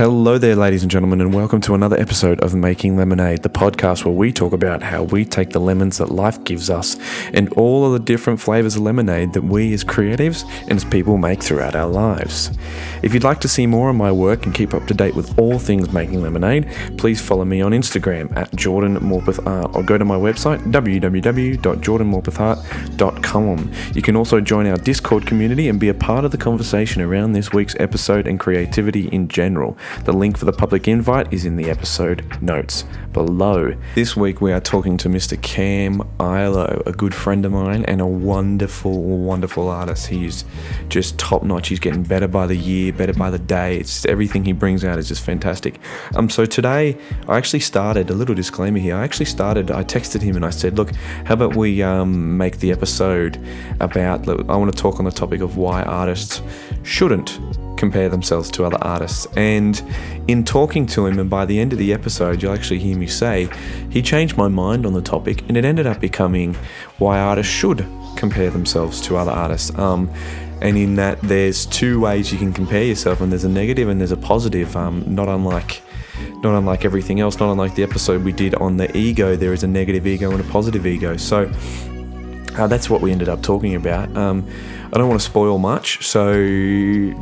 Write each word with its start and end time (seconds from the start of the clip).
Hello 0.00 0.38
there, 0.38 0.56
ladies 0.56 0.80
and 0.80 0.90
gentlemen, 0.90 1.20
and 1.20 1.34
welcome 1.34 1.60
to 1.60 1.74
another 1.74 2.00
episode 2.00 2.40
of 2.40 2.54
Making 2.54 2.96
Lemonade, 2.96 3.42
the 3.42 3.50
podcast 3.50 4.02
where 4.02 4.14
we 4.14 4.32
talk 4.32 4.54
about 4.54 4.82
how 4.82 5.02
we 5.02 5.26
take 5.26 5.50
the 5.50 5.60
lemons 5.60 5.98
that 5.98 6.10
life 6.10 6.42
gives 6.42 6.70
us 6.70 6.96
and 7.34 7.52
all 7.52 7.84
of 7.84 7.92
the 7.92 7.98
different 7.98 8.40
flavors 8.40 8.76
of 8.76 8.82
lemonade 8.82 9.34
that 9.34 9.44
we 9.44 9.74
as 9.74 9.84
creatives 9.84 10.50
and 10.62 10.72
as 10.72 10.86
people 10.86 11.18
make 11.18 11.42
throughout 11.42 11.76
our 11.76 11.86
lives. 11.86 12.50
If 13.02 13.12
you'd 13.12 13.24
like 13.24 13.40
to 13.40 13.48
see 13.48 13.66
more 13.66 13.90
of 13.90 13.96
my 13.96 14.10
work 14.10 14.46
and 14.46 14.54
keep 14.54 14.72
up 14.72 14.86
to 14.86 14.94
date 14.94 15.14
with 15.14 15.38
all 15.38 15.58
things 15.58 15.92
making 15.92 16.22
lemonade, 16.22 16.72
please 16.96 17.20
follow 17.20 17.44
me 17.44 17.60
on 17.60 17.72
Instagram 17.72 18.34
at 18.34 18.56
Jordan 18.56 18.96
Morpeth 19.00 19.46
Art 19.46 19.76
or 19.76 19.82
go 19.82 19.98
to 19.98 20.04
my 20.06 20.16
website 20.16 20.60
www.jordanmorpethart.com. 20.72 23.72
You 23.94 24.00
can 24.00 24.16
also 24.16 24.40
join 24.40 24.66
our 24.66 24.78
Discord 24.78 25.26
community 25.26 25.68
and 25.68 25.78
be 25.78 25.90
a 25.90 25.94
part 25.94 26.24
of 26.24 26.30
the 26.30 26.38
conversation 26.38 27.02
around 27.02 27.34
this 27.34 27.52
week's 27.52 27.76
episode 27.78 28.26
and 28.26 28.40
creativity 28.40 29.08
in 29.08 29.28
general. 29.28 29.76
The 30.04 30.12
link 30.12 30.38
for 30.38 30.44
the 30.44 30.52
public 30.52 30.88
invite 30.88 31.32
is 31.32 31.44
in 31.44 31.56
the 31.56 31.70
episode 31.70 32.24
notes 32.42 32.84
below. 33.12 33.74
This 33.94 34.16
week 34.16 34.40
we 34.40 34.52
are 34.52 34.60
talking 34.60 34.96
to 34.98 35.08
Mr. 35.08 35.40
Cam 35.42 36.02
Ilo, 36.18 36.82
a 36.86 36.92
good 36.92 37.14
friend 37.14 37.44
of 37.44 37.52
mine 37.52 37.84
and 37.86 38.00
a 38.00 38.06
wonderful, 38.06 39.02
wonderful 39.02 39.68
artist. 39.68 40.06
He's 40.06 40.44
just 40.88 41.18
top 41.18 41.42
notch. 41.42 41.68
He's 41.68 41.80
getting 41.80 42.02
better 42.02 42.28
by 42.28 42.46
the 42.46 42.56
year, 42.56 42.92
better 42.92 43.12
by 43.12 43.30
the 43.30 43.38
day. 43.38 43.78
It's 43.78 44.04
everything 44.06 44.44
he 44.44 44.52
brings 44.52 44.84
out 44.84 44.98
is 44.98 45.08
just 45.08 45.22
fantastic. 45.24 45.78
Um, 46.14 46.30
so 46.30 46.44
today 46.44 46.96
I 47.28 47.36
actually 47.36 47.60
started 47.60 48.10
a 48.10 48.14
little 48.14 48.34
disclaimer 48.34 48.78
here. 48.78 48.96
I 48.96 49.04
actually 49.04 49.26
started. 49.26 49.70
I 49.70 49.84
texted 49.84 50.22
him 50.22 50.36
and 50.36 50.44
I 50.44 50.50
said, 50.50 50.76
"Look, 50.76 50.94
how 51.24 51.34
about 51.34 51.56
we 51.56 51.82
um, 51.82 52.36
make 52.36 52.58
the 52.58 52.70
episode 52.72 53.38
about? 53.80 54.28
I 54.28 54.56
want 54.56 54.74
to 54.74 54.78
talk 54.78 54.98
on 54.98 55.04
the 55.04 55.10
topic 55.10 55.40
of 55.40 55.56
why 55.56 55.82
artists 55.82 56.42
shouldn't." 56.82 57.38
Compare 57.80 58.08
themselves 58.08 58.50
to 58.52 58.64
other 58.64 58.78
artists. 58.82 59.26
And 59.36 59.82
in 60.28 60.44
talking 60.44 60.86
to 60.88 61.06
him, 61.06 61.18
and 61.18 61.28
by 61.28 61.46
the 61.46 61.58
end 61.58 61.72
of 61.72 61.78
the 61.78 61.92
episode, 61.92 62.42
you'll 62.42 62.52
actually 62.52 62.78
hear 62.78 62.96
me 62.96 63.08
say, 63.08 63.48
he 63.90 64.02
changed 64.02 64.36
my 64.36 64.48
mind 64.48 64.86
on 64.86 64.92
the 64.92 65.02
topic, 65.02 65.42
and 65.48 65.56
it 65.56 65.64
ended 65.64 65.86
up 65.86 65.98
becoming 65.98 66.54
why 66.98 67.18
artists 67.18 67.52
should 67.52 67.84
compare 68.16 68.50
themselves 68.50 69.00
to 69.00 69.16
other 69.16 69.32
artists. 69.32 69.76
Um, 69.78 70.12
and 70.60 70.76
in 70.76 70.94
that, 70.96 71.18
there's 71.22 71.64
two 71.64 72.00
ways 72.00 72.30
you 72.30 72.38
can 72.38 72.52
compare 72.52 72.84
yourself, 72.84 73.22
and 73.22 73.32
there's 73.32 73.44
a 73.44 73.48
negative 73.48 73.88
and 73.88 73.98
there's 73.98 74.12
a 74.12 74.16
positive. 74.16 74.76
Um, 74.76 75.02
not 75.12 75.28
unlike 75.28 75.82
not 76.42 76.54
unlike 76.54 76.84
everything 76.84 77.18
else, 77.20 77.38
not 77.38 77.50
unlike 77.50 77.74
the 77.74 77.82
episode 77.82 78.22
we 78.24 78.32
did 78.32 78.54
on 78.56 78.76
the 78.76 78.94
ego, 78.94 79.36
there 79.36 79.54
is 79.54 79.62
a 79.62 79.66
negative 79.66 80.06
ego 80.06 80.30
and 80.30 80.40
a 80.40 80.44
positive 80.44 80.86
ego. 80.86 81.16
So 81.16 81.50
uh, 82.58 82.66
that's 82.66 82.90
what 82.90 83.00
we 83.00 83.10
ended 83.10 83.30
up 83.30 83.42
talking 83.42 83.74
about. 83.74 84.14
Um, 84.14 84.46
I 84.92 84.98
don't 84.98 85.08
want 85.08 85.20
to 85.20 85.24
spoil 85.24 85.58
much, 85.58 86.04
so 86.04 86.32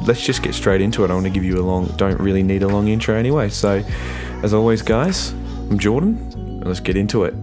let's 0.06 0.24
just 0.24 0.42
get 0.42 0.54
straight 0.54 0.80
into 0.80 1.04
it. 1.04 1.10
I 1.10 1.14
want 1.14 1.26
to 1.26 1.30
give 1.30 1.44
you 1.44 1.58
a 1.58 1.64
long, 1.64 1.86
don't 1.96 2.18
really 2.18 2.42
need 2.42 2.62
a 2.62 2.68
long 2.68 2.88
intro 2.88 3.14
anyway. 3.14 3.50
So, 3.50 3.84
as 4.42 4.54
always, 4.54 4.80
guys, 4.80 5.32
I'm 5.70 5.78
Jordan, 5.78 6.16
and 6.34 6.64
let's 6.64 6.80
get 6.80 6.96
into 6.96 7.24
it. 7.24 7.34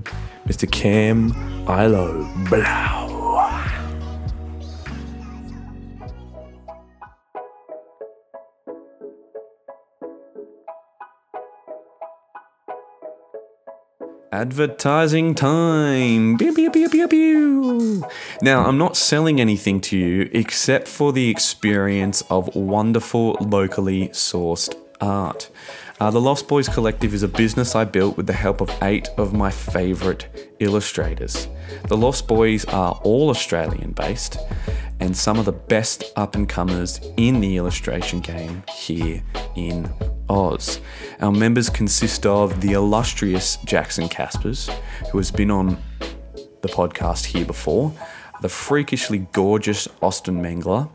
Mr. 0.47 0.69
Cam 0.71 1.31
Ilo 1.67 2.27
Blau. 2.49 3.14
Advertising 14.35 15.33
time. 15.33 16.37
Pew, 16.37 16.53
pew, 16.53 16.69
pew, 16.69 16.89
pew, 16.89 17.07
pew. 17.07 18.03
Now, 18.41 18.65
I'm 18.65 18.77
not 18.77 18.97
selling 18.97 19.39
anything 19.39 19.79
to 19.87 19.97
you 19.97 20.29
except 20.33 20.89
for 20.89 21.13
the 21.13 21.29
experience 21.29 22.21
of 22.29 22.53
wonderful 22.53 23.37
locally 23.39 24.09
sourced 24.09 24.75
art. 24.99 25.49
Uh, 25.97 26.11
the 26.11 26.19
Lost 26.19 26.49
Boys 26.49 26.67
Collective 26.67 27.13
is 27.13 27.23
a 27.23 27.27
business 27.27 27.73
I 27.73 27.85
built 27.85 28.17
with 28.17 28.27
the 28.27 28.33
help 28.33 28.59
of 28.59 28.69
eight 28.81 29.07
of 29.17 29.33
my 29.33 29.49
favourite 29.49 30.49
illustrators. 30.59 31.47
The 31.87 31.95
Lost 31.95 32.27
Boys 32.27 32.65
are 32.65 32.99
all 33.05 33.29
Australian 33.29 33.93
based 33.93 34.37
and 34.99 35.15
some 35.15 35.39
of 35.39 35.45
the 35.45 35.53
best 35.53 36.03
up 36.17 36.35
and 36.35 36.49
comers 36.49 36.99
in 37.15 37.39
the 37.39 37.55
illustration 37.55 38.19
game 38.19 38.63
here 38.75 39.23
in 39.55 39.89
Oz. 40.27 40.81
Our 41.21 41.31
members 41.31 41.69
consist 41.69 42.25
of 42.25 42.59
the 42.59 42.73
illustrious 42.73 43.55
Jackson 43.63 44.09
Caspers, 44.09 44.69
who 45.11 45.17
has 45.17 45.31
been 45.31 45.49
on 45.49 45.81
the 46.61 46.67
podcast 46.67 47.23
here 47.23 47.45
before, 47.45 47.93
the 48.41 48.49
freakishly 48.49 49.19
gorgeous 49.31 49.87
Austin 50.01 50.41
Mengler, 50.41 50.89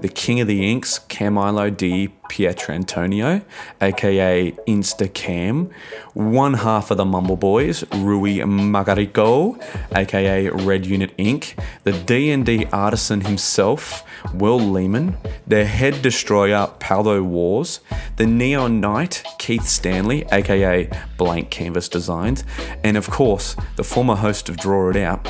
the 0.00 0.08
king 0.08 0.40
of 0.40 0.46
the 0.46 0.70
inks, 0.70 0.98
Camilo 0.98 1.74
di 1.74 2.08
Pietrantonio, 2.28 3.44
aka 3.80 4.52
Instacam, 4.66 5.70
one 6.14 6.54
half 6.54 6.90
of 6.90 6.96
the 6.96 7.04
Mumble 7.04 7.36
Boys, 7.36 7.84
Rui 7.92 8.38
Magarico, 8.38 9.62
aka 9.94 10.48
Red 10.48 10.86
Unit 10.86 11.16
Inc., 11.16 11.58
the 11.84 11.92
D&D 11.92 12.66
artisan 12.72 13.22
himself, 13.22 14.02
Will 14.34 14.58
Lehman, 14.58 15.16
their 15.46 15.66
head 15.66 16.00
destroyer, 16.02 16.70
Paldo 16.78 17.22
Wars, 17.22 17.80
the 18.16 18.26
Neon 18.26 18.80
Knight, 18.80 19.22
Keith 19.38 19.66
Stanley, 19.66 20.24
aka 20.32 20.88
Blank 21.18 21.50
Canvas 21.50 21.88
Designs, 21.88 22.44
and 22.82 22.96
of 22.96 23.10
course, 23.10 23.56
the 23.76 23.84
former 23.84 24.16
host 24.16 24.48
of 24.48 24.56
Draw 24.56 24.90
It 24.90 24.96
Out, 24.96 25.28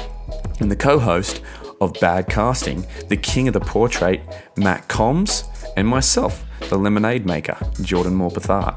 and 0.61 0.71
the 0.71 0.77
co 0.77 0.99
host 0.99 1.43
of 1.81 1.95
Bad 2.01 2.29
Casting, 2.29 2.87
the 3.09 3.17
king 3.17 3.49
of 3.49 3.55
the 3.55 3.61
portrait, 3.61 4.21
Matt 4.57 4.89
Combs, 4.89 5.45
and 5.77 5.89
myself, 5.89 6.45
the 6.69 6.79
lemonade 6.79 7.27
maker, 7.27 7.57
Jordan 7.83 8.15
Morpeth 8.15 8.49
Art. 8.49 8.77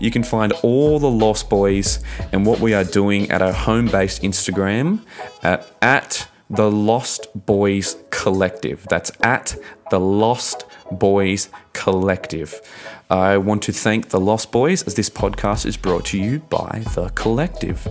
You 0.00 0.10
can 0.10 0.22
find 0.22 0.52
all 0.62 0.98
the 0.98 1.10
Lost 1.10 1.50
Boys 1.50 2.02
and 2.32 2.46
what 2.46 2.60
we 2.60 2.72
are 2.72 2.84
doing 2.84 3.30
at 3.30 3.42
our 3.42 3.52
home 3.52 3.86
based 3.86 4.22
Instagram 4.22 5.04
at, 5.42 5.70
at 5.82 6.28
the 6.48 6.70
Lost 6.70 7.26
Boys 7.34 7.96
Collective. 8.10 8.86
That's 8.88 9.12
at 9.22 9.56
the 9.90 10.00
Lost 10.00 10.64
Boys 10.90 11.50
Collective. 11.74 12.60
I 13.10 13.38
want 13.38 13.62
to 13.64 13.72
thank 13.72 14.10
the 14.10 14.20
Lost 14.20 14.52
Boys 14.52 14.84
as 14.84 14.94
this 14.94 15.10
podcast 15.10 15.66
is 15.66 15.76
brought 15.76 16.04
to 16.06 16.18
you 16.18 16.38
by 16.48 16.84
The 16.94 17.10
Collective. 17.16 17.88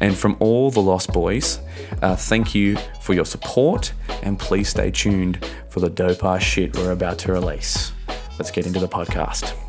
And 0.00 0.16
from 0.16 0.36
all 0.40 0.72
the 0.72 0.82
Lost 0.82 1.12
Boys, 1.12 1.60
uh, 2.02 2.16
thank 2.16 2.52
you 2.52 2.76
for 3.00 3.14
your 3.14 3.24
support 3.24 3.92
and 4.24 4.36
please 4.38 4.68
stay 4.68 4.90
tuned 4.90 5.46
for 5.68 5.78
the 5.78 5.88
dope 5.88 6.24
ass 6.24 6.42
shit 6.42 6.74
we're 6.76 6.90
about 6.90 7.18
to 7.20 7.32
release. 7.32 7.92
Let's 8.38 8.50
get 8.50 8.66
into 8.66 8.80
the 8.80 8.88
podcast. 8.88 9.65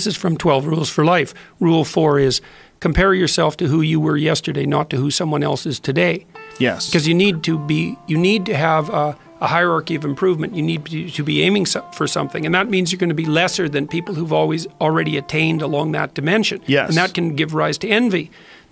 This 0.00 0.06
is 0.06 0.16
from 0.16 0.38
12 0.38 0.64
Rules 0.64 0.88
for 0.88 1.04
Life. 1.04 1.34
Rule 1.60 1.84
4 1.84 2.18
is 2.20 2.40
compare 2.80 3.12
yourself 3.12 3.58
to 3.58 3.66
who 3.66 3.82
you 3.82 4.00
were 4.00 4.16
yesterday, 4.16 4.64
not 4.64 4.88
to 4.88 4.96
who 4.96 5.10
someone 5.10 5.42
else 5.42 5.66
is 5.66 5.78
today. 5.78 6.24
Yes. 6.58 6.86
Because 6.86 7.06
you 7.06 7.12
need 7.12 7.42
to 7.42 7.58
be 7.58 7.98
you 8.06 8.16
need 8.16 8.46
to 8.46 8.56
have 8.56 8.88
a, 8.88 9.14
a 9.42 9.46
hierarchy 9.46 9.94
of 9.94 10.06
improvement. 10.06 10.56
You 10.56 10.62
need 10.62 10.86
to, 10.86 11.10
to 11.10 11.22
be 11.22 11.42
aiming 11.42 11.66
so, 11.66 11.82
for 11.92 12.06
something, 12.06 12.46
and 12.46 12.54
that 12.54 12.70
means 12.70 12.90
you're 12.90 12.98
going 12.98 13.10
to 13.10 13.14
be 13.14 13.26
lesser 13.26 13.68
than 13.68 13.86
people 13.86 14.14
who've 14.14 14.32
always 14.32 14.66
already 14.80 15.18
attained 15.18 15.60
along 15.60 15.92
that 15.92 16.14
dimension. 16.14 16.62
Yes. 16.64 16.88
And 16.88 16.96
that 16.96 17.12
can 17.12 17.36
give 17.36 17.52
rise 17.52 17.76
to 17.76 17.88
envy. 17.88 18.30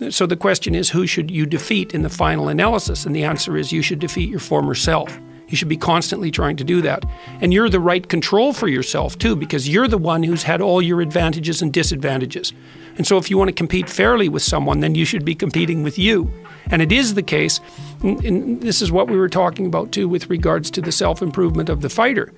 So 0.08 0.24
the 0.24 0.34
question 0.34 0.74
is, 0.74 0.88
who 0.88 1.06
should 1.06 1.30
you 1.30 1.44
defeat 1.44 1.92
in 1.92 2.00
the 2.00 2.08
final 2.08 2.48
analysis? 2.48 3.04
And 3.04 3.14
the 3.14 3.24
answer 3.24 3.54
is, 3.58 3.70
you 3.70 3.82
should 3.82 3.98
defeat 3.98 4.30
your 4.30 4.40
former 4.40 4.74
self. 4.74 5.20
You 5.48 5.56
should 5.56 5.68
be 5.68 5.76
constantly 5.76 6.30
trying 6.30 6.56
to 6.56 6.64
do 6.64 6.82
that. 6.82 7.04
And 7.40 7.52
you're 7.52 7.70
the 7.70 7.80
right 7.80 8.06
control 8.06 8.52
for 8.52 8.68
yourself, 8.68 9.18
too, 9.18 9.34
because 9.34 9.68
you're 9.68 9.88
the 9.88 9.98
one 9.98 10.22
who's 10.22 10.42
had 10.42 10.60
all 10.60 10.82
your 10.82 11.00
advantages 11.00 11.62
and 11.62 11.72
disadvantages. 11.72 12.52
And 12.96 13.06
so, 13.06 13.16
if 13.16 13.30
you 13.30 13.38
want 13.38 13.48
to 13.48 13.54
compete 13.54 13.88
fairly 13.88 14.28
with 14.28 14.42
someone, 14.42 14.80
then 14.80 14.94
you 14.94 15.04
should 15.04 15.24
be 15.24 15.34
competing 15.34 15.82
with 15.82 15.98
you. 15.98 16.30
And 16.70 16.82
it 16.82 16.92
is 16.92 17.14
the 17.14 17.22
case, 17.22 17.60
and 18.02 18.60
this 18.60 18.82
is 18.82 18.92
what 18.92 19.08
we 19.08 19.16
were 19.16 19.28
talking 19.28 19.66
about, 19.66 19.92
too, 19.92 20.08
with 20.08 20.28
regards 20.28 20.70
to 20.72 20.80
the 20.82 20.92
self 20.92 21.22
improvement 21.22 21.68
of 21.68 21.80
the 21.80 21.88
fighter, 21.88 22.32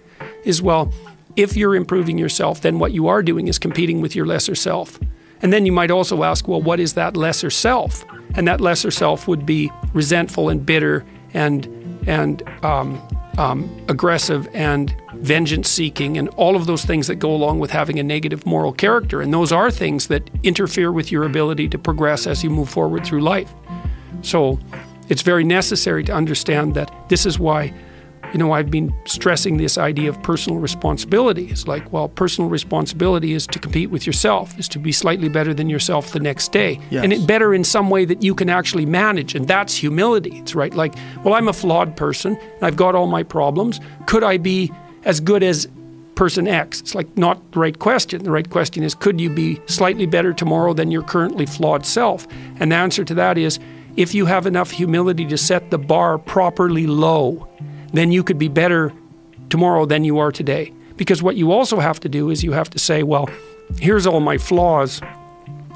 is 0.44 0.62
well, 0.62 0.92
if 1.36 1.56
you're 1.56 1.74
improving 1.74 2.18
yourself, 2.18 2.60
then 2.60 2.78
what 2.78 2.92
you 2.92 3.08
are 3.08 3.22
doing 3.22 3.48
is 3.48 3.58
competing 3.58 4.00
with 4.00 4.14
your 4.14 4.26
lesser 4.26 4.54
self. 4.54 4.98
And 5.42 5.52
then 5.52 5.64
you 5.64 5.72
might 5.72 5.90
also 5.90 6.22
ask, 6.22 6.46
well, 6.46 6.60
what 6.60 6.80
is 6.80 6.94
that 6.94 7.16
lesser 7.16 7.50
self? 7.50 8.04
And 8.34 8.46
that 8.46 8.60
lesser 8.60 8.90
self 8.90 9.26
would 9.26 9.46
be 9.46 9.70
resentful 9.94 10.48
and 10.48 10.64
bitter 10.64 11.04
and 11.32 11.79
and 12.06 12.42
um, 12.64 13.00
um, 13.38 13.84
aggressive 13.88 14.48
and 14.54 14.94
vengeance 15.14 15.68
seeking, 15.68 16.18
and 16.18 16.28
all 16.30 16.56
of 16.56 16.66
those 16.66 16.84
things 16.84 17.06
that 17.06 17.16
go 17.16 17.32
along 17.34 17.58
with 17.58 17.70
having 17.70 17.98
a 17.98 18.02
negative 18.02 18.44
moral 18.46 18.72
character. 18.72 19.20
And 19.20 19.32
those 19.32 19.52
are 19.52 19.70
things 19.70 20.08
that 20.08 20.28
interfere 20.42 20.92
with 20.92 21.10
your 21.12 21.24
ability 21.24 21.68
to 21.68 21.78
progress 21.78 22.26
as 22.26 22.44
you 22.44 22.50
move 22.50 22.68
forward 22.68 23.04
through 23.04 23.20
life. 23.20 23.52
So 24.22 24.58
it's 25.08 25.22
very 25.22 25.44
necessary 25.44 26.04
to 26.04 26.12
understand 26.12 26.74
that 26.74 26.92
this 27.08 27.26
is 27.26 27.38
why 27.38 27.72
you 28.32 28.38
know, 28.38 28.52
I've 28.52 28.70
been 28.70 28.92
stressing 29.04 29.56
this 29.56 29.76
idea 29.78 30.08
of 30.08 30.22
personal 30.22 30.58
responsibility. 30.58 31.46
It's 31.46 31.66
like, 31.66 31.92
well, 31.92 32.08
personal 32.08 32.48
responsibility 32.50 33.32
is 33.32 33.46
to 33.48 33.58
compete 33.58 33.90
with 33.90 34.06
yourself, 34.06 34.58
is 34.58 34.68
to 34.68 34.78
be 34.78 34.92
slightly 34.92 35.28
better 35.28 35.52
than 35.52 35.68
yourself 35.68 36.12
the 36.12 36.20
next 36.20 36.52
day. 36.52 36.80
Yes. 36.90 37.04
And 37.04 37.12
it 37.12 37.26
better 37.26 37.52
in 37.54 37.64
some 37.64 37.90
way 37.90 38.04
that 38.04 38.22
you 38.22 38.34
can 38.34 38.48
actually 38.48 38.86
manage. 38.86 39.34
And 39.34 39.48
that's 39.48 39.74
humility. 39.74 40.38
It's 40.38 40.54
right. 40.54 40.72
Like, 40.72 40.94
well, 41.24 41.34
I'm 41.34 41.48
a 41.48 41.52
flawed 41.52 41.96
person. 41.96 42.38
I've 42.62 42.76
got 42.76 42.94
all 42.94 43.06
my 43.06 43.22
problems. 43.22 43.80
Could 44.06 44.22
I 44.22 44.36
be 44.36 44.72
as 45.04 45.20
good 45.20 45.42
as 45.42 45.68
person 46.14 46.46
X? 46.46 46.80
It's 46.80 46.94
like 46.94 47.16
not 47.16 47.52
the 47.52 47.60
right 47.60 47.78
question. 47.78 48.22
The 48.22 48.30
right 48.30 48.48
question 48.48 48.84
is, 48.84 48.94
could 48.94 49.20
you 49.20 49.30
be 49.30 49.60
slightly 49.66 50.06
better 50.06 50.32
tomorrow 50.32 50.74
than 50.74 50.90
your 50.90 51.02
currently 51.02 51.46
flawed 51.46 51.84
self? 51.84 52.26
And 52.60 52.70
the 52.70 52.76
answer 52.76 53.04
to 53.04 53.14
that 53.14 53.38
is, 53.38 53.58
if 53.96 54.14
you 54.14 54.26
have 54.26 54.46
enough 54.46 54.70
humility 54.70 55.26
to 55.26 55.36
set 55.36 55.70
the 55.70 55.78
bar 55.78 56.16
properly 56.16 56.86
low, 56.86 57.48
then 57.92 58.12
you 58.12 58.22
could 58.22 58.38
be 58.38 58.48
better 58.48 58.92
tomorrow 59.48 59.84
than 59.84 60.04
you 60.04 60.18
are 60.18 60.32
today. 60.32 60.72
Because 60.96 61.22
what 61.22 61.36
you 61.36 61.52
also 61.52 61.80
have 61.80 62.00
to 62.00 62.08
do 62.08 62.30
is 62.30 62.44
you 62.44 62.52
have 62.52 62.70
to 62.70 62.78
say, 62.78 63.02
well, 63.02 63.28
here's 63.78 64.06
all 64.06 64.20
my 64.20 64.38
flaws 64.38 65.00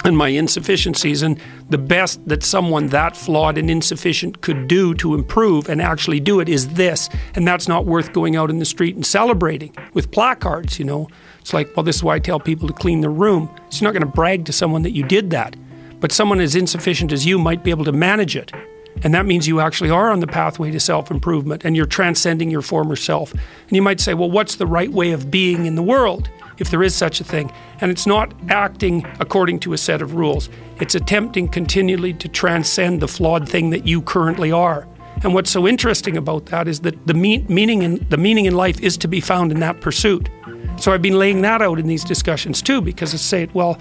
and 0.05 0.19
my 0.19 0.29
insufficiencies, 0.29 1.23
and 1.23 1.41
the 1.71 1.79
best 1.79 2.21
that 2.29 2.43
someone 2.43 2.89
that 2.89 3.17
flawed 3.17 3.57
and 3.57 3.71
insufficient 3.71 4.43
could 4.43 4.69
do 4.69 4.95
to 4.95 5.15
improve 5.15 5.71
and 5.71 5.81
actually 5.81 6.21
do 6.21 6.41
it 6.41 6.49
is 6.49 6.75
this. 6.75 7.09
And 7.35 7.49
that's 7.49 7.69
not 7.69 7.87
worth 7.87 8.13
going 8.13 8.37
out 8.37 8.51
in 8.51 8.59
the 8.59 8.67
street 8.67 8.97
and 8.97 9.07
celebrating 9.07 9.75
with 9.95 10.11
placards, 10.11 10.79
you 10.79 10.85
know. 10.85 11.09
It's 11.41 11.55
like, 11.55 11.75
well, 11.75 11.85
this 11.85 11.97
is 11.97 12.05
why 12.05 12.17
I 12.17 12.19
tell 12.19 12.39
people 12.39 12.69
to 12.69 12.75
clean 12.75 13.01
their 13.01 13.11
room. 13.11 13.49
So 13.71 13.81
you're 13.81 13.93
not 13.93 13.99
going 13.99 14.11
to 14.11 14.15
brag 14.15 14.45
to 14.45 14.53
someone 14.53 14.83
that 14.83 14.93
you 14.93 15.05
did 15.05 15.31
that. 15.31 15.57
But 16.01 16.13
someone 16.13 16.39
as 16.39 16.55
insufficient 16.55 17.11
as 17.11 17.25
you 17.25 17.39
might 17.39 17.65
be 17.65 17.71
able 17.71 17.87
to 17.87 17.93
manage 17.93 18.37
it. 18.37 18.53
And 19.03 19.13
that 19.15 19.27
means 19.27 19.47
you 19.47 19.61
actually 19.61 19.91
are 19.91 20.11
on 20.11 20.21
the 20.21 20.27
pathway 20.27 20.71
to 20.71 20.81
self 20.81 21.11
improvement 21.11 21.65
and 21.65 21.77
you're 21.77 21.87
transcending 21.87 22.51
your 22.51 22.63
former 22.63 22.97
self. 22.97 23.33
And 23.33 23.73
you 23.73 23.83
might 23.83 24.01
say, 24.01 24.15
well, 24.15 24.31
what's 24.31 24.57
the 24.57 24.67
right 24.67 24.91
way 24.91 25.13
of 25.13 25.31
being 25.31 25.67
in 25.67 25.75
the 25.75 25.83
world, 25.83 26.31
if 26.59 26.71
there 26.71 26.83
is 26.83 26.95
such 26.95 27.21
a 27.21 27.25
thing? 27.25 27.53
And 27.81 27.91
it's 27.91 28.07
not 28.07 28.33
acting 28.49 29.07
according 29.21 29.61
to 29.61 29.73
a 29.73 29.79
set 29.79 30.01
of 30.01 30.15
rules, 30.15 30.49
it's 30.81 30.95
attempting 30.95 31.49
continually 31.49 32.15
to 32.15 32.29
transcend 32.29 33.01
the 33.01 33.09
flawed 33.09 33.49
thing 33.49 33.71
that 33.71 33.87
you 33.87 34.03
currently 34.03 34.53
are. 34.53 34.87
And 35.23 35.33
what's 35.33 35.51
so 35.51 35.67
interesting 35.67 36.17
about 36.17 36.47
that 36.47 36.69
is 36.69 36.81
that 36.81 37.07
the 37.07 37.15
me- 37.15 37.45
meaning 37.49 37.83
in 37.83 38.07
the 38.11 38.17
meaning 38.17 38.47
in 38.47 38.55
life 38.55 38.81
is 38.81 38.97
to 38.99 39.09
be 39.09 39.21
found 39.21 39.53
in 39.53 39.61
that 39.61 39.81
pursuit. 39.81 40.29
So 40.77 40.93
I've 40.93 41.03
been 41.03 41.19
laying 41.19 41.43
that 41.43 41.63
out 41.63 41.79
in 41.79 41.87
these 41.87 42.05
discussions 42.05 42.61
too, 42.61 42.81
because 42.81 43.15
I 43.15 43.17
say, 43.17 43.43
it, 43.45 43.55
well, 43.55 43.79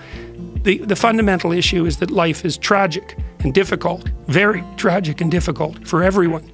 the, 0.63 0.77
the 0.77 0.95
fundamental 0.95 1.51
issue 1.51 1.85
is 1.85 1.97
that 1.97 2.12
life 2.12 2.45
is 2.45 2.57
tragic 2.57 3.18
and 3.39 3.53
difficult, 3.53 4.09
very 4.27 4.63
tragic 4.77 5.19
and 5.19 5.30
difficult 5.30 5.85
for 5.88 6.03
everyone. 6.03 6.50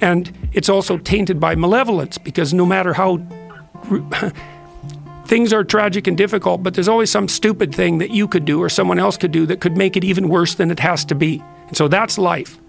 And 0.00 0.32
it's 0.52 0.68
also 0.68 0.98
tainted 0.98 1.40
by 1.40 1.54
malevolence 1.54 2.18
because 2.18 2.54
no 2.54 2.64
matter 2.64 2.92
how 2.92 3.18
things 5.26 5.52
are 5.52 5.64
tragic 5.64 6.06
and 6.06 6.16
difficult, 6.16 6.62
but 6.62 6.74
there's 6.74 6.88
always 6.88 7.10
some 7.10 7.26
stupid 7.26 7.74
thing 7.74 7.98
that 7.98 8.10
you 8.10 8.28
could 8.28 8.44
do 8.44 8.62
or 8.62 8.68
someone 8.68 8.98
else 8.98 9.16
could 9.16 9.32
do 9.32 9.46
that 9.46 9.60
could 9.60 9.76
make 9.76 9.96
it 9.96 10.04
even 10.04 10.28
worse 10.28 10.54
than 10.54 10.70
it 10.70 10.78
has 10.78 11.04
to 11.06 11.14
be. 11.14 11.42
And 11.68 11.76
so 11.76 11.88
that's 11.88 12.16
life. 12.18 12.59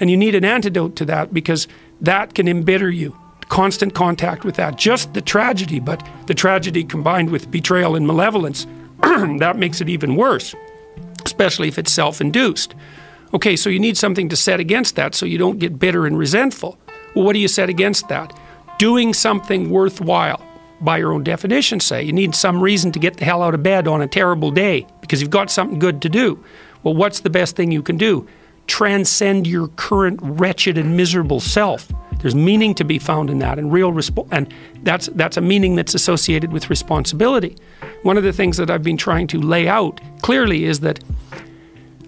And 0.00 0.10
you 0.10 0.16
need 0.16 0.34
an 0.34 0.44
antidote 0.44 0.96
to 0.96 1.04
that 1.06 1.34
because 1.34 1.68
that 2.00 2.34
can 2.34 2.48
embitter 2.48 2.90
you. 2.90 3.16
Constant 3.48 3.94
contact 3.94 4.44
with 4.44 4.56
that, 4.56 4.76
just 4.76 5.14
the 5.14 5.22
tragedy, 5.22 5.80
but 5.80 6.06
the 6.26 6.34
tragedy 6.34 6.84
combined 6.84 7.30
with 7.30 7.50
betrayal 7.50 7.96
and 7.96 8.06
malevolence, 8.06 8.66
that 9.02 9.56
makes 9.56 9.80
it 9.80 9.88
even 9.88 10.16
worse, 10.16 10.54
especially 11.24 11.68
if 11.68 11.78
it's 11.78 11.90
self 11.90 12.20
induced. 12.20 12.74
Okay, 13.32 13.56
so 13.56 13.70
you 13.70 13.78
need 13.78 13.96
something 13.96 14.28
to 14.28 14.36
set 14.36 14.60
against 14.60 14.96
that 14.96 15.14
so 15.14 15.26
you 15.26 15.38
don't 15.38 15.58
get 15.58 15.78
bitter 15.78 16.06
and 16.06 16.18
resentful. 16.18 16.78
Well, 17.14 17.24
what 17.24 17.32
do 17.34 17.38
you 17.38 17.48
set 17.48 17.68
against 17.68 18.08
that? 18.08 18.38
Doing 18.78 19.12
something 19.12 19.70
worthwhile. 19.70 20.44
By 20.80 20.98
your 20.98 21.12
own 21.12 21.24
definition, 21.24 21.80
say 21.80 22.04
you 22.04 22.12
need 22.12 22.36
some 22.36 22.62
reason 22.62 22.92
to 22.92 23.00
get 23.00 23.16
the 23.16 23.24
hell 23.24 23.42
out 23.42 23.54
of 23.54 23.62
bed 23.64 23.88
on 23.88 24.00
a 24.00 24.06
terrible 24.06 24.52
day 24.52 24.86
because 25.00 25.20
you've 25.20 25.30
got 25.30 25.50
something 25.50 25.78
good 25.78 26.00
to 26.02 26.08
do. 26.08 26.42
Well, 26.84 26.94
what's 26.94 27.20
the 27.20 27.30
best 27.30 27.56
thing 27.56 27.72
you 27.72 27.82
can 27.82 27.96
do? 27.96 28.28
Transcend 28.68 29.46
your 29.46 29.68
current 29.68 30.20
wretched 30.22 30.78
and 30.78 30.96
miserable 30.96 31.40
self. 31.40 31.92
There's 32.20 32.34
meaning 32.34 32.74
to 32.76 32.84
be 32.84 32.98
found 32.98 33.30
in 33.30 33.40
that, 33.40 33.58
and 33.58 33.72
real 33.72 33.92
resp- 33.92 34.28
and 34.30 34.52
that's 34.82 35.08
that's 35.14 35.36
a 35.36 35.40
meaning 35.40 35.74
that's 35.74 35.94
associated 35.94 36.52
with 36.52 36.70
responsibility. 36.70 37.56
One 38.02 38.16
of 38.16 38.22
the 38.22 38.32
things 38.32 38.56
that 38.56 38.70
I've 38.70 38.82
been 38.82 38.96
trying 38.96 39.26
to 39.28 39.40
lay 39.40 39.68
out 39.68 40.00
clearly 40.22 40.64
is 40.64 40.80
that 40.80 41.00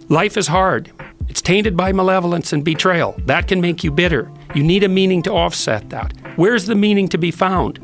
life 0.08 0.36
is 0.36 0.46
hard. 0.46 0.92
It's 1.28 1.42
tainted 1.42 1.76
by 1.76 1.92
malevolence 1.92 2.52
and 2.52 2.64
betrayal. 2.64 3.14
That 3.26 3.46
can 3.46 3.60
make 3.60 3.84
you 3.84 3.90
bitter. 3.90 4.30
You 4.54 4.64
need 4.64 4.82
a 4.82 4.88
meaning 4.88 5.22
to 5.22 5.32
offset 5.32 5.90
that. 5.90 6.12
Where's 6.36 6.66
the 6.66 6.74
meaning 6.74 7.08
to 7.08 7.18
be 7.18 7.30
found? 7.30 7.78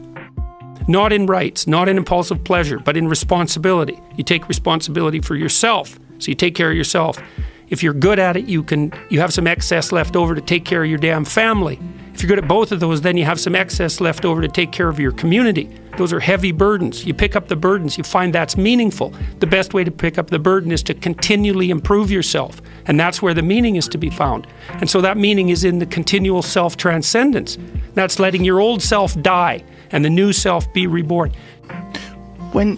Not 0.89 1.13
in 1.13 1.27
rights, 1.27 1.67
not 1.67 1.89
in 1.89 1.97
impulsive 1.97 2.43
pleasure, 2.45 2.79
but 2.79 2.97
in 2.97 3.09
responsibility. 3.09 4.01
You 4.17 4.25
take 4.25 4.49
responsibility 4.49 5.21
for 5.21 5.37
yourself, 5.37 5.99
so 6.19 6.29
you 6.29 6.35
take 6.35 6.55
care 6.55 6.71
of 6.71 6.77
yourself. 6.77 7.19
If 7.69 7.83
you're 7.83 7.95
good 7.95 8.19
at 8.19 8.37
it, 8.37 8.47
you 8.47 8.63
can 8.63 8.93
you 9.11 9.21
have 9.21 9.33
some 9.33 9.47
excess 9.47 9.93
left 9.93 10.17
over 10.17 10.35
to 10.35 10.41
take 10.41 10.65
care 10.65 10.85
of 10.85 10.89
your 10.89 10.99
damn 10.99 11.25
family. 11.25 11.79
If 12.15 12.23
you're 12.23 12.29
good 12.29 12.39
at 12.39 12.49
both 12.49 12.73
of 12.73 12.81
those, 12.81 13.03
then 13.03 13.19
you 13.19 13.25
have 13.25 13.39
some 13.39 13.55
excess 13.55 14.01
left 14.01 14.25
over 14.25 14.41
to 14.41 14.49
take 14.49 14.73
care 14.73 14.89
of 14.89 14.99
your 14.99 15.13
community. 15.13 15.69
Those 15.99 16.15
are 16.15 16.21
heavy 16.21 16.51
burdens. 16.51 17.05
You 17.05 17.13
pick 17.13 17.37
up 17.37 17.49
the 17.49 17.57
burdens, 17.57 17.99
you 17.99 18.05
find 18.05 18.35
that's 18.35 18.57
meaningful. 18.57 19.13
The 19.41 19.47
best 19.47 19.75
way 19.75 19.85
to 19.85 19.91
pick 19.91 20.17
up 20.17 20.31
the 20.31 20.39
burden 20.39 20.73
is 20.73 20.83
to 20.85 20.95
continually 20.95 21.69
improve 21.69 22.11
yourself. 22.11 22.63
And 22.87 22.99
that's 22.99 23.21
where 23.21 23.35
the 23.35 23.43
meaning 23.43 23.77
is 23.77 23.87
to 23.89 23.99
be 23.99 24.09
found. 24.09 24.47
And 24.69 24.89
so 24.89 25.03
that 25.03 25.19
meaning 25.19 25.51
is 25.51 25.65
in 25.65 25.79
the 25.79 25.87
continual 25.87 26.41
self 26.41 26.77
transcendence. 26.77 27.59
That's 27.95 28.19
letting 28.19 28.45
your 28.45 28.61
old 28.61 28.83
self 28.83 29.21
die 29.21 29.63
and 29.91 30.05
the 30.05 30.11
new 30.11 30.33
self 30.33 30.73
be 30.73 30.87
reborn. 30.87 31.33
When 32.53 32.77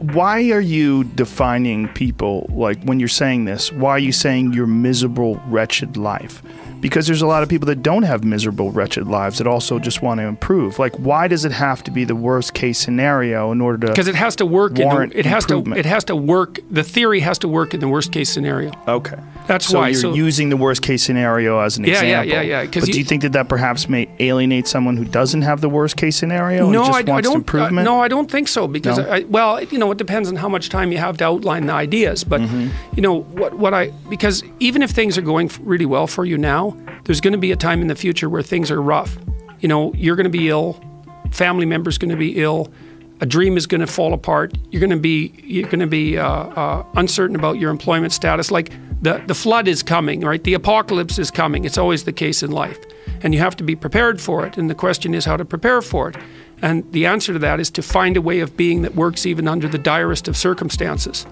why 0.00 0.50
are 0.50 0.60
you 0.62 1.04
defining 1.04 1.86
people 1.88 2.46
like 2.50 2.82
when 2.84 2.98
you're 2.98 3.08
saying 3.08 3.44
this? 3.44 3.70
Why 3.70 3.90
are 3.90 3.98
you 3.98 4.12
saying 4.12 4.54
your 4.54 4.66
miserable, 4.66 5.36
wretched 5.46 5.98
life? 5.98 6.42
Because 6.80 7.06
there's 7.06 7.22
a 7.22 7.26
lot 7.26 7.42
of 7.42 7.48
people 7.48 7.66
that 7.66 7.82
don't 7.82 8.02
have 8.04 8.24
miserable, 8.24 8.70
wretched 8.70 9.06
lives 9.06 9.38
that 9.38 9.46
also 9.46 9.78
just 9.78 10.02
want 10.02 10.18
to 10.20 10.26
improve. 10.26 10.78
Like, 10.78 10.94
why 10.96 11.28
does 11.28 11.44
it 11.44 11.52
have 11.52 11.82
to 11.84 11.90
be 11.90 12.04
the 12.04 12.14
worst 12.14 12.54
case 12.54 12.78
scenario 12.78 13.52
in 13.52 13.60
order 13.60 13.86
to? 13.86 13.92
Because 13.92 14.08
it 14.08 14.14
has 14.14 14.36
to 14.36 14.46
work. 14.46 14.72
warrant 14.76 15.12
in, 15.12 15.20
it 15.20 15.26
has 15.26 15.44
to. 15.46 15.62
It 15.72 15.86
has 15.86 16.04
to 16.04 16.16
work. 16.16 16.58
The 16.70 16.82
theory 16.84 17.20
has 17.20 17.38
to 17.40 17.48
work 17.48 17.74
in 17.74 17.80
the 17.80 17.88
worst 17.88 18.12
case 18.12 18.30
scenario. 18.30 18.72
Okay, 18.88 19.18
That's 19.46 19.66
so 19.66 19.78
why. 19.80 19.88
you're 19.88 20.00
so 20.00 20.14
using 20.14 20.48
the 20.48 20.56
worst 20.56 20.82
case 20.82 21.02
scenario 21.02 21.58
as 21.60 21.76
an 21.78 21.84
Yeah, 21.84 22.02
yeah, 22.02 22.22
yeah, 22.22 22.40
yeah, 22.40 22.62
yeah, 22.62 22.64
But 22.72 22.84
do 22.84 22.92
you- 22.92 22.98
you 22.98 23.04
think 23.04 23.22
that 23.22 23.32
that 23.32 23.48
perhaps 23.48 23.88
may 23.88 24.08
alienate 24.18 24.66
someone 24.68 24.96
who 24.96 25.04
doesn't 25.04 25.42
have 25.42 25.60
the 25.60 25.68
worst 25.68 25.96
case 25.96 26.16
scenario 26.16 26.64
and 26.64 26.72
no, 26.72 26.84
just 26.86 27.08
I, 27.08 27.16
I 27.16 27.20
don't. 27.20 27.34
improvement? 27.36 27.86
Uh, 27.86 27.90
no, 27.92 28.00
I 28.00 28.08
don't 28.08 28.30
think 28.30 28.48
so. 28.48 28.66
Because 28.68 28.98
No? 28.98 29.08
I, 29.08 29.20
well, 29.24 29.62
you 29.64 29.78
know, 29.78 29.90
it 29.90 29.98
depends 29.98 30.28
on 30.28 30.36
how 30.36 30.48
much 30.48 30.68
time 30.68 30.92
you 30.92 30.98
have 30.98 31.16
to 31.18 31.24
outline 31.24 31.66
the 31.66 31.72
ideas. 31.72 32.24
But 32.24 32.40
Mm-hmm. 32.40 32.68
you 32.96 33.02
know 33.02 33.20
what? 33.20 33.54
What 33.58 33.74
I 33.74 33.90
because 34.08 34.42
even 34.60 34.82
if 34.82 34.90
things 34.90 35.18
are 35.18 35.22
going 35.22 35.50
really 35.62 35.86
well 35.86 36.06
for 36.06 36.24
you 36.24 36.38
now, 36.38 36.69
there's 37.04 37.20
going 37.20 37.32
to 37.32 37.38
be 37.38 37.52
a 37.52 37.56
time 37.56 37.80
in 37.80 37.88
the 37.88 37.94
future 37.94 38.28
where 38.28 38.42
things 38.42 38.70
are 38.70 38.80
rough. 38.80 39.18
You 39.60 39.68
know, 39.68 39.92
you're 39.94 40.16
going 40.16 40.24
to 40.24 40.30
be 40.30 40.48
ill. 40.48 40.82
Family 41.30 41.66
member's 41.66 41.98
going 41.98 42.10
to 42.10 42.16
be 42.16 42.42
ill. 42.42 42.72
A 43.20 43.26
dream 43.26 43.56
is 43.56 43.66
going 43.66 43.82
to 43.82 43.86
fall 43.86 44.14
apart. 44.14 44.56
You're 44.70 44.80
going 44.80 44.90
to 44.90 44.96
be 44.96 45.34
you're 45.44 45.68
going 45.68 45.80
to 45.80 45.86
be 45.86 46.16
uh, 46.16 46.26
uh, 46.26 46.86
uncertain 46.94 47.36
about 47.36 47.58
your 47.58 47.70
employment 47.70 48.12
status. 48.12 48.50
Like 48.50 48.72
the 49.02 49.22
the 49.26 49.34
flood 49.34 49.68
is 49.68 49.82
coming, 49.82 50.20
right? 50.20 50.42
The 50.42 50.54
apocalypse 50.54 51.18
is 51.18 51.30
coming. 51.30 51.64
It's 51.64 51.76
always 51.76 52.04
the 52.04 52.12
case 52.12 52.42
in 52.42 52.50
life, 52.50 52.78
and 53.22 53.34
you 53.34 53.40
have 53.40 53.56
to 53.56 53.64
be 53.64 53.76
prepared 53.76 54.20
for 54.20 54.46
it. 54.46 54.56
And 54.56 54.70
the 54.70 54.74
question 54.74 55.12
is 55.14 55.26
how 55.26 55.36
to 55.36 55.44
prepare 55.44 55.82
for 55.82 56.08
it. 56.08 56.16
And 56.62 56.90
the 56.92 57.06
answer 57.06 57.32
to 57.34 57.38
that 57.40 57.60
is 57.60 57.70
to 57.70 57.82
find 57.82 58.16
a 58.16 58.22
way 58.22 58.40
of 58.40 58.56
being 58.56 58.82
that 58.82 58.94
works 58.94 59.26
even 59.26 59.48
under 59.48 59.68
the 59.68 59.78
direst 59.78 60.28
of 60.28 60.36
circumstances. 60.36 61.26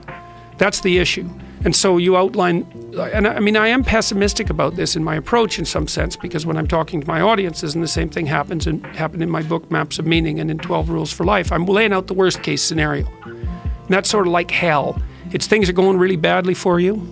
That's 0.59 0.81
the 0.81 0.99
issue. 0.99 1.29
And 1.65 1.75
so 1.75 1.97
you 1.97 2.17
outline, 2.17 2.67
and 2.97 3.27
I 3.27 3.41
mean, 3.41 3.57
I 3.57 3.69
am 3.69 3.83
pessimistic 3.83 4.49
about 4.49 4.77
this 4.77 4.95
in 4.95 5.03
my 5.03 5.17
approach 5.17 5.59
in 5.59 5.65
some 5.65 5.89
sense 5.89 6.17
because 6.17 6.47
when 6.47 6.57
I'm 6.57 6.69
talking 6.69 7.01
to 7.01 7.07
my 7.07 7.21
audiences, 7.21 7.75
and 7.75 7.83
the 7.83 7.89
same 7.89 8.09
thing 8.09 8.27
happens 8.27 8.67
and 8.67 8.85
happened 8.87 9.23
in 9.23 9.31
my 9.31 9.43
book 9.43 9.71
Maps 9.71 9.99
of 9.99 10.07
Meaning 10.07 10.39
and 10.39 10.51
in 10.51 10.59
12 10.59 10.89
Rules 10.89 11.13
for 11.13 11.25
Life, 11.25 11.51
I'm 11.51 11.67
laying 11.67 11.93
out 11.93 12.07
the 12.07 12.15
worst 12.15 12.43
case 12.43 12.63
scenario. 12.63 13.07
And 13.25 13.89
that's 13.89 14.09
sort 14.09 14.27
of 14.27 14.33
like 14.33 14.51
hell. 14.51 15.01
It's 15.33 15.47
things 15.47 15.69
are 15.69 15.75
going 15.75 15.99
really 15.99 16.17
badly 16.17 16.55
for 16.55 16.79
you, 16.79 17.07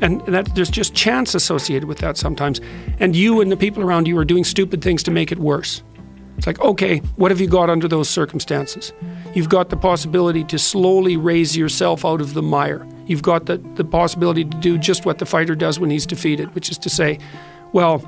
and 0.00 0.20
that 0.26 0.54
there's 0.54 0.70
just 0.70 0.94
chance 0.94 1.34
associated 1.34 1.88
with 1.88 1.98
that 1.98 2.16
sometimes. 2.16 2.60
And 2.98 3.16
you 3.16 3.40
and 3.40 3.50
the 3.50 3.56
people 3.56 3.82
around 3.82 4.06
you 4.06 4.18
are 4.18 4.24
doing 4.24 4.44
stupid 4.44 4.82
things 4.82 5.02
to 5.04 5.10
make 5.10 5.32
it 5.32 5.38
worse. 5.38 5.82
It's 6.36 6.46
like, 6.46 6.60
okay, 6.60 6.98
what 7.16 7.30
have 7.30 7.40
you 7.40 7.48
got 7.48 7.68
under 7.70 7.88
those 7.88 8.08
circumstances? 8.08 8.92
You've 9.34 9.48
got 9.48 9.68
the 9.68 9.76
possibility 9.76 10.44
to 10.44 10.58
slowly 10.58 11.16
raise 11.16 11.56
yourself 11.56 12.04
out 12.04 12.20
of 12.20 12.34
the 12.34 12.42
mire. 12.42 12.86
You've 13.06 13.22
got 13.22 13.46
the, 13.46 13.58
the 13.74 13.84
possibility 13.84 14.44
to 14.44 14.56
do 14.58 14.78
just 14.78 15.04
what 15.04 15.18
the 15.18 15.26
fighter 15.26 15.54
does 15.54 15.78
when 15.78 15.90
he's 15.90 16.06
defeated, 16.06 16.54
which 16.54 16.70
is 16.70 16.78
to 16.78 16.90
say, 16.90 17.18
well, 17.72 18.04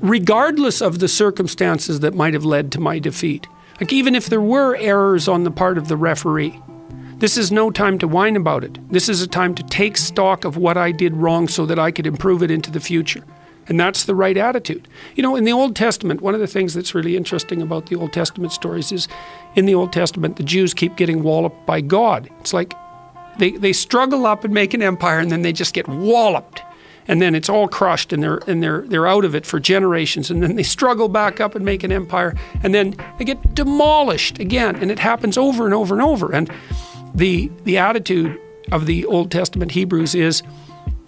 regardless 0.00 0.80
of 0.80 0.98
the 0.98 1.08
circumstances 1.08 2.00
that 2.00 2.14
might 2.14 2.34
have 2.34 2.44
led 2.44 2.72
to 2.72 2.80
my 2.80 2.98
defeat, 2.98 3.46
Like, 3.80 3.92
even 3.92 4.14
if 4.14 4.26
there 4.26 4.40
were 4.40 4.76
errors 4.76 5.26
on 5.28 5.44
the 5.44 5.50
part 5.50 5.78
of 5.78 5.88
the 5.88 5.96
referee, 5.96 6.60
this 7.18 7.36
is 7.36 7.50
no 7.50 7.70
time 7.70 7.98
to 7.98 8.08
whine 8.08 8.36
about 8.36 8.64
it. 8.64 8.78
This 8.90 9.08
is 9.08 9.22
a 9.22 9.26
time 9.26 9.54
to 9.56 9.62
take 9.64 9.96
stock 9.96 10.44
of 10.44 10.56
what 10.56 10.76
I 10.76 10.92
did 10.92 11.16
wrong 11.16 11.48
so 11.48 11.66
that 11.66 11.78
I 11.78 11.90
could 11.90 12.06
improve 12.06 12.42
it 12.42 12.50
into 12.50 12.70
the 12.70 12.80
future. 12.80 13.24
And 13.66 13.80
that's 13.80 14.04
the 14.04 14.14
right 14.14 14.36
attitude. 14.36 14.86
You 15.14 15.22
know, 15.22 15.36
in 15.36 15.44
the 15.44 15.52
Old 15.52 15.74
Testament, 15.74 16.20
one 16.20 16.34
of 16.34 16.40
the 16.40 16.46
things 16.46 16.74
that's 16.74 16.94
really 16.94 17.16
interesting 17.16 17.62
about 17.62 17.86
the 17.86 17.96
Old 17.96 18.12
Testament 18.12 18.52
stories 18.52 18.92
is 18.92 19.08
in 19.54 19.64
the 19.64 19.74
Old 19.74 19.92
Testament, 19.92 20.36
the 20.36 20.42
Jews 20.42 20.74
keep 20.74 20.96
getting 20.96 21.22
walloped 21.22 21.64
by 21.64 21.80
God. 21.80 22.28
It's 22.40 22.52
like 22.52 22.74
they, 23.38 23.52
they 23.52 23.72
struggle 23.72 24.26
up 24.26 24.44
and 24.44 24.52
make 24.52 24.74
an 24.74 24.82
empire 24.82 25.18
and 25.18 25.30
then 25.30 25.42
they 25.42 25.52
just 25.52 25.74
get 25.74 25.88
walloped. 25.88 26.62
And 27.06 27.20
then 27.20 27.34
it's 27.34 27.50
all 27.50 27.68
crushed 27.68 28.12
and 28.12 28.22
they're 28.22 28.40
and 28.46 28.62
they're 28.62 28.80
they're 28.82 29.06
out 29.06 29.26
of 29.26 29.34
it 29.34 29.44
for 29.44 29.60
generations. 29.60 30.30
And 30.30 30.42
then 30.42 30.56
they 30.56 30.62
struggle 30.62 31.08
back 31.08 31.38
up 31.38 31.54
and 31.54 31.62
make 31.64 31.84
an 31.84 31.92
empire 31.92 32.34
and 32.62 32.74
then 32.74 32.96
they 33.18 33.24
get 33.24 33.54
demolished 33.54 34.38
again. 34.38 34.76
And 34.76 34.90
it 34.90 34.98
happens 34.98 35.36
over 35.36 35.66
and 35.66 35.74
over 35.74 35.94
and 35.94 36.02
over. 36.02 36.32
And 36.32 36.50
the 37.14 37.50
the 37.64 37.76
attitude 37.76 38.40
of 38.72 38.86
the 38.86 39.04
Old 39.04 39.30
Testament 39.30 39.72
Hebrews 39.72 40.14
is 40.14 40.42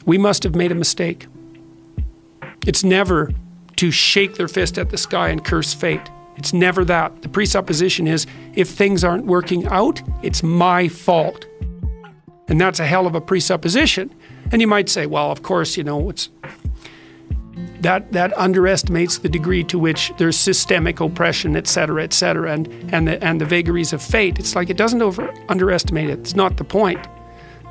we 0.04 0.18
must 0.18 0.42
have 0.42 0.54
made 0.54 0.71
a 0.71 0.75
mistake. 0.75 1.26
It's 2.66 2.85
never 2.85 3.33
to 3.76 3.90
shake 3.90 4.35
their 4.35 4.49
fist 4.49 4.78
at 4.78 4.90
the 4.90 4.99
sky 4.99 5.28
and 5.28 5.45
curse 5.45 5.73
fate. 5.73 6.11
It's 6.37 6.52
never 6.52 6.85
that. 6.85 7.23
The 7.23 7.28
presupposition 7.28 8.06
is 8.06 8.26
if 8.54 8.68
things 8.68 9.04
aren't 9.04 9.26
working 9.26 9.66
out, 9.66 10.02
it's 10.23 10.42
my 10.42 10.88
fault. 10.88 11.47
And 12.48 12.60
that's 12.60 12.78
a 12.78 12.86
hell 12.86 13.06
of 13.06 13.14
a 13.14 13.20
presupposition. 13.20 14.14
And 14.52 14.60
you 14.60 14.68
might 14.68 14.88
say, 14.88 15.06
well, 15.06 15.32
of 15.32 15.42
course, 15.42 15.76
you 15.76 15.84
know, 15.84 16.10
it's 16.10 16.28
that 17.80 18.12
that 18.12 18.36
underestimates 18.38 19.18
the 19.18 19.28
degree 19.28 19.64
to 19.64 19.78
which 19.78 20.12
there's 20.18 20.36
systemic 20.36 21.00
oppression, 21.00 21.56
et 21.56 21.66
cetera, 21.66 22.02
et 22.02 22.12
cetera, 22.12 22.52
and 22.52 22.68
and 22.92 23.08
the 23.08 23.22
and 23.24 23.40
the 23.40 23.44
vagaries 23.44 23.92
of 23.92 24.02
fate. 24.02 24.38
It's 24.38 24.54
like 24.54 24.70
it 24.70 24.76
doesn't 24.76 25.02
over 25.02 25.32
underestimate 25.48 26.10
it. 26.10 26.18
It's 26.20 26.36
not 26.36 26.56
the 26.56 26.64
point. 26.64 27.06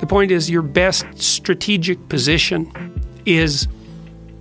The 0.00 0.06
point 0.06 0.30
is 0.30 0.50
your 0.50 0.62
best 0.62 1.06
strategic 1.14 2.08
position 2.08 2.70
is 3.24 3.66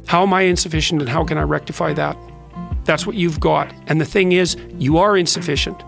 how 0.08 0.24
am 0.24 0.34
I 0.34 0.42
insufficient 0.42 1.02
and 1.02 1.10
how 1.10 1.24
can 1.24 1.38
I 1.38 1.44
rectify 1.44 1.94
that? 1.94 2.18
That's 2.84 3.08
what 3.08 3.16
you've 3.16 3.40
got. 3.40 3.74
And 3.88 4.00
the 4.00 4.06
thing 4.06 4.34
is, 4.34 4.58
you 4.78 4.98
are 4.98 5.18
insufficient 5.18 5.82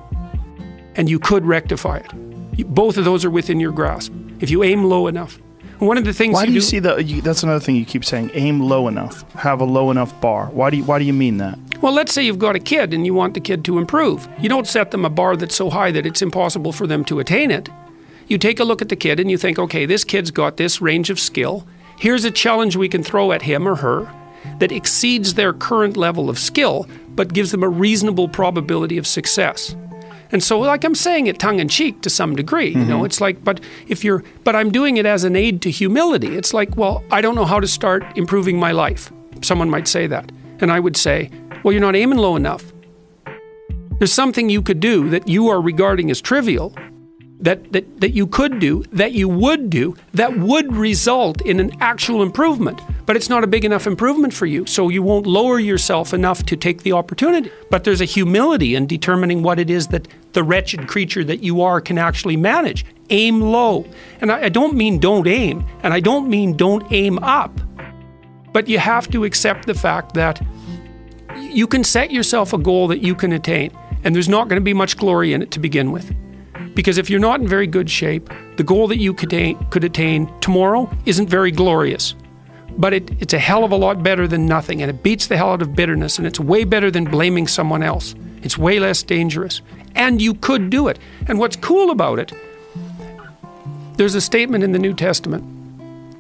and 0.96 1.10
you 1.10 1.20
could 1.20 1.46
rectify 1.46 1.98
it. 1.98 2.74
Both 2.74 2.98
of 2.98 3.06
those 3.06 3.24
are 3.24 3.30
within 3.30 3.60
your 3.60 3.72
grasp 3.72 4.12
if 4.39 4.50
you 4.50 4.63
aim 4.63 4.84
low 4.84 5.08
enough. 5.08 5.39
One 5.79 5.98
of 5.98 6.06
the 6.06 6.13
things 6.13 6.34
Why 6.34 6.41
you 6.41 6.48
do 6.48 6.53
you 6.53 6.60
do, 6.60 6.65
see 6.65 6.79
that? 6.79 7.22
That's 7.24 7.44
another 7.44 7.60
thing 7.60 7.75
you 7.75 7.86
keep 7.86 8.03
saying. 8.03 8.32
Aim 8.34 8.62
low 8.62 8.88
enough. 8.88 9.32
Have 9.34 9.62
a 9.62 9.65
low 9.65 9.91
enough 9.91 10.20
bar. 10.20 10.48
Why 10.48 10.72
do 10.72 10.77
you 10.77 10.84
Why 10.84 10.98
do 10.98 11.06
you 11.06 11.13
mean 11.13 11.38
that? 11.38 11.60
Well, 11.82 11.94
let's 11.94 12.12
say 12.12 12.24
you've 12.24 12.39
got 12.39 12.56
a 12.56 12.60
kid 12.60 12.94
and 12.94 13.06
you 13.06 13.13
want 13.13 13.36
the 13.36 13.39
kid 13.39 13.63
to 13.65 13.77
improve. 13.77 14.27
You 14.39 14.50
don't 14.50 14.65
set 14.65 14.89
them 14.89 15.06
a 15.06 15.10
bar 15.10 15.36
that's 15.36 15.56
so 15.56 15.70
high 15.70 15.91
that 15.91 16.08
it's 16.08 16.24
impossible 16.24 16.72
for 16.72 16.88
them 16.88 17.06
to 17.06 17.20
attain 17.20 17.51
it. 17.51 17.70
You 18.27 18.39
take 18.39 18.60
a 18.60 18.63
look 18.63 18.82
at 18.82 18.89
the 18.89 18.96
kid 18.96 19.20
and 19.20 19.29
you 19.29 19.38
think, 19.38 19.60
okay, 19.60 19.86
this 19.86 20.03
kid's 20.03 20.32
got 20.32 20.58
this 20.58 20.82
range 20.82 21.12
of 21.12 21.20
skill. 21.20 21.67
Here's 22.00 22.25
a 22.25 22.32
challenge 22.32 22.75
we 22.75 22.89
can 22.89 23.03
throw 23.03 23.32
at 23.32 23.44
him 23.44 23.67
or 23.67 23.75
her 23.75 24.12
that 24.60 24.72
exceeds 24.72 25.36
their 25.36 25.53
current 25.53 25.96
level 25.96 26.29
of 26.29 26.39
skill, 26.39 26.88
but 27.10 27.34
gives 27.34 27.51
them 27.51 27.63
a 27.63 27.70
reasonable 27.70 28.27
probability 28.27 28.98
of 28.98 29.06
success. 29.06 29.75
And 30.32 30.44
so, 30.44 30.60
like 30.60 30.84
I'm 30.84 30.96
saying 30.96 31.28
it 31.28 31.40
tongue 31.40 31.60
in 31.60 31.68
cheek 31.70 32.02
to 32.02 32.10
some 32.10 32.36
degree, 32.36 32.70
you 32.70 32.86
know, 32.86 32.98
mm-hmm. 32.98 33.06
it's 33.06 33.22
like, 33.22 33.44
but 33.44 33.62
if 33.88 34.04
you're, 34.04 34.24
but 34.44 34.56
I'm 34.56 34.72
doing 34.72 34.98
it 34.98 35.06
as 35.06 35.24
an 35.24 35.36
aid 35.36 35.62
to 35.62 35.72
humility. 35.72 36.36
It's 36.36 36.54
like, 36.54 36.76
well, 36.76 37.04
I 37.12 37.22
don't 37.22 37.36
know 37.36 37.46
how 37.46 37.60
to 37.60 37.68
start 37.68 38.04
improving 38.18 38.60
my 38.60 38.72
life. 38.72 39.12
Someone 39.42 39.70
might 39.70 39.88
say 39.88 40.08
that. 40.08 40.32
And 40.60 40.72
I 40.72 40.80
would 40.80 40.98
say, 40.98 41.30
well, 41.64 41.72
you're 41.72 41.82
not 41.82 41.96
aiming 41.96 42.18
low 42.18 42.36
enough. 42.36 42.74
There's 44.00 44.14
something 44.14 44.50
you 44.50 44.62
could 44.62 44.80
do 44.80 45.10
that 45.10 45.28
you 45.28 45.48
are 45.48 45.62
regarding 45.62 46.12
as 46.12 46.22
trivial 46.22 46.76
that, 47.39 47.72
that, 47.72 48.01
that 48.01 48.12
you 48.12 48.25
could 48.25 48.60
do, 48.60 48.84
that 48.91 49.12
you 49.12 49.29
would 49.29 49.70
do, 49.70 49.96
that 50.13 50.38
would 50.38 50.74
result 50.74 51.41
in 51.41 51.60
an 51.60 51.72
actual 51.79 52.24
improvement. 52.24 52.82
But 53.06 53.15
it's 53.15 53.29
not 53.29 53.44
a 53.44 53.48
big 53.48 53.63
enough 53.63 53.86
improvement 53.86 54.34
for 54.34 54.46
you, 54.46 54.65
so 54.65 54.89
you 54.89 55.03
won't 55.03 55.27
lower 55.27 55.60
yourself 55.60 56.13
enough 56.13 56.44
to 56.48 56.56
take 56.56 56.82
the 56.82 56.94
opportunity. 56.94 57.51
But 57.70 57.84
there's 57.84 58.01
a 58.01 58.06
humility 58.06 58.75
in 58.75 58.88
determining 58.88 59.44
what 59.44 59.60
it 59.60 59.70
is 59.70 59.88
that 59.88 60.08
the 60.34 60.44
wretched 60.44 60.88
creature 60.88 61.24
that 61.24 61.44
you 61.44 61.62
are 61.62 61.79
can 61.79 61.98
actually 61.98 62.38
manage. 62.38 62.86
Aim 63.10 63.39
low. 63.39 63.86
And 64.20 64.32
I, 64.32 64.44
I 64.44 64.50
don't 64.50 64.75
mean 64.75 65.00
don't 65.00 65.27
aim, 65.27 65.65
and 65.84 65.94
I 65.94 66.00
don't 66.00 66.29
mean 66.29 66.58
don't 66.58 66.91
aim 66.91 67.20
up. 67.20 67.60
But 68.51 68.67
you 68.67 68.79
have 68.79 69.10
to 69.12 69.24
accept 69.24 69.67
the 69.67 69.75
fact 69.75 70.15
that 70.15 70.44
you 71.38 71.67
can 71.67 71.84
set 71.84 72.12
yourself 72.12 72.53
a 72.53 72.58
goal 72.58 72.88
that 72.88 73.03
you 73.03 73.13
can 73.13 73.32
attain, 73.32 73.72
and 74.03 74.15
there's 74.15 74.29
not 74.29 74.48
going 74.48 74.60
to 74.60 74.63
be 74.63 74.74
much 74.74 74.98
glory 74.98 75.34
in 75.34 75.44
it 75.44 75.51
to 75.51 75.60
begin 75.60 75.91
with. 75.91 76.13
Because 76.78 77.00
if 77.00 77.10
you're 77.10 77.20
not 77.20 77.42
in 77.42 77.48
very 77.48 77.66
good 77.66 77.90
shape, 77.90 78.30
the 78.58 78.64
goal 78.64 78.88
that 78.90 79.00
you 79.00 79.12
could 79.12 79.32
could 79.72 79.84
attain 79.84 80.32
tomorrow 80.42 80.88
isn't 81.08 81.28
very 81.28 81.50
glorious. 81.50 82.14
But 82.78 82.94
it, 82.94 83.20
it's 83.20 83.34
a 83.34 83.40
hell 83.40 83.64
of 83.64 83.72
a 83.72 83.76
lot 83.76 84.04
better 84.04 84.28
than 84.28 84.46
nothing, 84.46 84.84
and 84.84 84.92
it 84.92 85.02
beats 85.02 85.26
the 85.26 85.38
hell 85.38 85.50
out 85.50 85.64
of 85.64 85.76
bitterness, 85.76 86.20
and 86.20 86.28
it's 86.28 86.40
way 86.40 86.66
better 86.66 86.92
than 86.92 87.06
blaming 87.06 87.48
someone 87.48 87.82
else. 87.82 88.14
It's 88.44 88.60
way 88.60 88.80
less 88.80 89.02
dangerous. 89.02 89.62
And 89.96 90.22
you 90.22 90.36
could 90.36 90.70
do 90.70 90.88
it. 90.88 91.00
And 91.28 91.40
what's 91.40 91.56
cool 91.56 91.90
about 91.90 92.20
it, 92.20 92.32
there's 93.96 94.14
a 94.14 94.22
statement 94.22 94.64
in 94.64 94.72
the 94.72 94.78
New 94.78 94.94
Testament. 94.94 95.44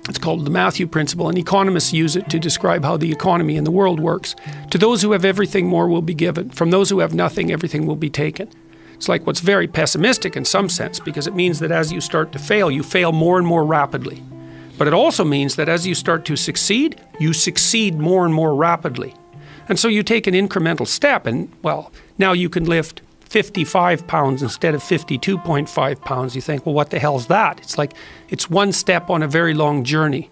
It's 0.09 0.17
called 0.17 0.43
the 0.43 0.49
Matthew 0.49 0.87
Principle, 0.87 1.29
and 1.29 1.37
economists 1.37 1.93
use 1.93 2.15
it 2.15 2.31
to 2.31 2.39
describe 2.39 2.83
how 2.83 2.97
the 2.97 3.11
economy 3.11 3.57
in 3.57 3.63
the 3.63 3.69
world 3.69 3.99
works. 3.99 4.35
To 4.71 4.79
those 4.79 5.03
who 5.03 5.11
have 5.11 5.23
everything, 5.23 5.67
more 5.67 5.87
will 5.87 6.01
be 6.01 6.15
given. 6.15 6.49
From 6.49 6.71
those 6.71 6.89
who 6.89 6.97
have 6.97 7.13
nothing, 7.13 7.51
everything 7.51 7.85
will 7.85 7.95
be 7.95 8.09
taken. 8.09 8.49
It's 8.97 9.07
like 9.07 9.25
what's 9.25 9.39
very 9.39 9.67
pessimistic 9.67 10.35
in 10.35 10.43
some 10.43 10.69
sense 10.69 10.99
because 10.99 11.27
it 11.27 11.35
means 11.35 11.59
that 11.59 11.71
as 11.71 11.93
you 11.93 12.01
start 12.01 12.31
to 12.33 12.39
fail, 12.39 12.69
you 12.69 12.83
fail 12.83 13.11
more 13.11 13.37
and 13.37 13.47
more 13.47 13.63
rapidly. 13.63 14.23
But 14.77 14.87
it 14.87 14.93
also 14.93 15.23
means 15.23 15.55
that 15.55 15.69
as 15.69 15.87
you 15.87 15.95
start 15.95 16.25
to 16.25 16.35
succeed, 16.35 16.99
you 17.19 17.33
succeed 17.33 17.97
more 17.97 18.25
and 18.25 18.33
more 18.33 18.55
rapidly. 18.55 19.13
And 19.69 19.79
so 19.79 19.87
you 19.87 20.03
take 20.03 20.27
an 20.27 20.33
incremental 20.33 20.87
step, 20.87 21.25
and 21.25 21.51
well, 21.61 21.91
now 22.17 22.33
you 22.33 22.49
can 22.49 22.65
lift 22.65 23.01
55 23.21 24.07
pounds 24.07 24.41
instead 24.41 24.73
of 24.73 24.81
52.5 24.81 26.01
pounds. 26.01 26.35
You 26.35 26.41
think, 26.41 26.65
well, 26.65 26.75
what 26.75 26.89
the 26.89 26.99
hell's 26.99 27.27
that? 27.27 27.59
It's 27.59 27.77
like 27.77 27.93
it's 28.29 28.49
one 28.49 28.71
step 28.71 29.09
on 29.09 29.21
a 29.21 29.27
very 29.27 29.53
long 29.53 29.83
journey. 29.83 30.29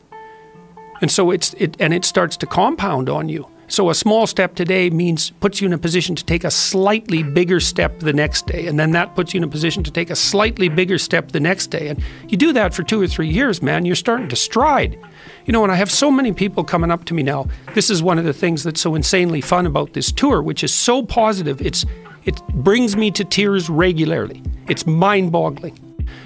And 1.01 1.12
so 1.12 1.31
it's 1.31 1.53
it 1.55 1.75
and 1.79 1.93
it 1.93 2.05
starts 2.05 2.38
to 2.38 2.45
compound 2.45 3.10
on 3.10 3.29
you. 3.29 3.48
So 3.67 3.89
a 3.89 3.95
small 3.95 4.27
step 4.27 4.55
today 4.55 4.89
means 4.89 5.31
puts 5.31 5.60
you 5.60 5.65
in 5.65 5.74
a 5.74 5.77
position 5.77 6.15
to 6.15 6.24
take 6.24 6.43
a 6.43 6.51
slightly 6.51 7.24
bigger 7.24 7.60
step 7.60 8.00
the 8.00 8.13
next 8.13 8.45
day, 8.45 8.67
and 8.67 8.79
then 8.79 8.91
that 8.91 9.15
puts 9.15 9.34
you 9.34 9.39
in 9.39 9.43
a 9.43 9.48
position 9.48 9.84
to 9.84 9.91
take 9.91 10.10
a 10.12 10.15
slightly 10.15 10.69
bigger 10.69 10.98
step 10.98 11.31
the 11.31 11.39
next 11.39 11.67
day. 11.67 11.88
And 11.88 12.03
you 12.27 12.38
do 12.38 12.53
that 12.53 12.74
for 12.74 12.84
two 12.84 13.01
or 13.01 13.07
three 13.07 13.27
years, 13.27 13.62
man, 13.62 13.86
you're 13.86 13.95
starting 13.95 14.29
to 14.29 14.36
stride. 14.36 15.00
You 15.45 15.53
know, 15.53 15.63
and 15.63 15.72
I 15.72 15.75
have 15.75 15.91
so 15.91 16.12
many 16.12 16.31
people 16.31 16.63
coming 16.63 16.91
up 16.91 17.05
to 17.05 17.13
me 17.13 17.24
now. 17.24 17.48
This 17.74 17.89
is 17.89 18.03
one 18.03 18.19
of 18.19 18.25
the 18.25 18.34
things 18.34 18.63
that's 18.63 18.81
so 18.81 18.93
insanely 18.93 19.41
fun 19.41 19.65
about 19.65 19.93
this 19.93 20.12
tour, 20.12 20.41
which 20.41 20.63
is 20.63 20.74
so 20.74 21.03
positive. 21.03 21.62
It's 21.62 21.86
it 22.25 22.41
brings 22.48 22.95
me 22.95 23.12
to 23.12 23.24
tears 23.24 23.69
regularly. 23.69 24.41
It's 24.67 24.88
mind-boggling 24.88 25.77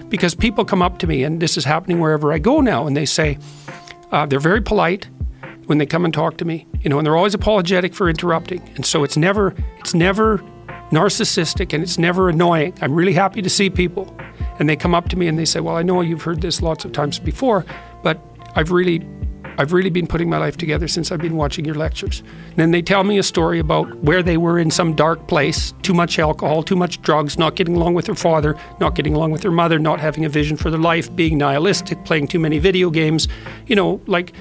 because 0.08 0.34
people 0.34 0.63
come 0.63 0.81
up 0.81 0.98
to 1.00 1.08
me, 1.08 1.24
and 1.24 1.41
this 1.41 1.58
is 1.58 1.65
happening 1.65 2.00
wherever 2.00 2.31
I 2.34 2.39
go 2.39 2.62
now, 2.62 2.88
and 2.88 2.96
they 2.96 3.05
say 3.05 3.38
uh, 4.12 4.25
they're 4.25 4.39
very 4.39 4.62
polite 4.62 5.08
when 5.69 5.77
they 5.77 5.85
come 5.85 6.03
and 6.03 6.11
talk 6.11 6.35
to 6.38 6.45
me, 6.45 6.65
you 6.81 6.89
know, 6.89 6.97
and 6.97 7.05
they're 7.05 7.15
always 7.15 7.35
apologetic 7.35 7.93
for 7.93 8.09
interrupting. 8.09 8.59
And 8.73 8.83
so 8.83 9.03
it's 9.03 9.15
never 9.15 9.53
it's 9.77 9.93
never 9.93 10.39
narcissistic 10.89 11.73
and 11.73 11.83
it's 11.83 11.99
never 11.99 12.27
annoying. 12.27 12.73
I'm 12.81 12.95
really 12.95 13.13
happy 13.13 13.43
to 13.43 13.49
see 13.51 13.69
people. 13.69 14.11
And 14.57 14.67
they 14.67 14.75
come 14.75 14.95
up 14.95 15.09
to 15.09 15.15
me 15.15 15.27
and 15.27 15.38
they 15.38 15.45
say, 15.45 15.59
"Well, 15.59 15.77
I 15.77 15.83
know 15.83 16.01
you've 16.01 16.23
heard 16.23 16.41
this 16.41 16.63
lots 16.63 16.85
of 16.85 16.91
times 16.91 17.19
before, 17.19 17.67
but 18.01 18.19
I've 18.55 18.71
really 18.71 19.07
I've 19.59 19.71
really 19.71 19.91
been 19.91 20.07
putting 20.07 20.27
my 20.27 20.38
life 20.38 20.57
together 20.57 20.88
since 20.88 21.11
I've 21.11 21.21
been 21.21 21.35
watching 21.35 21.65
your 21.65 21.75
lectures." 21.75 22.23
And 22.47 22.57
then 22.57 22.71
they 22.71 22.81
tell 22.81 23.03
me 23.03 23.19
a 23.19 23.23
story 23.23 23.59
about 23.59 23.95
where 24.03 24.23
they 24.23 24.38
were 24.38 24.57
in 24.57 24.71
some 24.71 24.95
dark 24.95 25.27
place, 25.27 25.75
too 25.83 25.93
much 25.93 26.17
alcohol, 26.17 26.63
too 26.63 26.77
much 26.77 26.99
drugs, 27.03 27.38
not 27.38 27.55
getting 27.55 27.75
along 27.75 27.93
with 27.93 28.05
their 28.05 28.15
father, 28.15 28.55
not 28.79 28.95
getting 28.95 29.13
along 29.13 29.29
with 29.29 29.41
their 29.41 29.51
mother, 29.51 29.77
not 29.77 29.99
having 29.99 30.25
a 30.25 30.29
vision 30.29 30.57
for 30.57 30.71
their 30.71 30.79
life, 30.79 31.15
being 31.15 31.38
nihilistic, 31.38 32.03
playing 32.05 32.27
too 32.27 32.39
many 32.39 32.57
video 32.57 32.89
games, 32.89 33.27
you 33.67 33.75
know, 33.75 34.01
like 34.07 34.33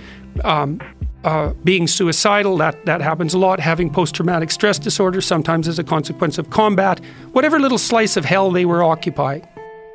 um, 0.44 0.80
uh, 1.25 1.52
being 1.64 1.87
suicidal, 1.87 2.56
that, 2.58 2.84
that 2.87 3.00
happens 3.00 3.34
a 3.34 3.38
lot, 3.38 3.60
having 3.60 3.90
post 3.90 4.14
traumatic 4.14 4.50
stress 4.50 4.78
disorder, 4.78 5.20
sometimes 5.20 5.66
as 5.66 5.78
a 5.78 5.84
consequence 5.84 6.38
of 6.38 6.50
combat, 6.50 7.00
whatever 7.32 7.58
little 7.58 7.78
slice 7.78 8.16
of 8.16 8.25
hell 8.25 8.50
they 8.50 8.64
were 8.64 8.82
occupying. 8.82 9.46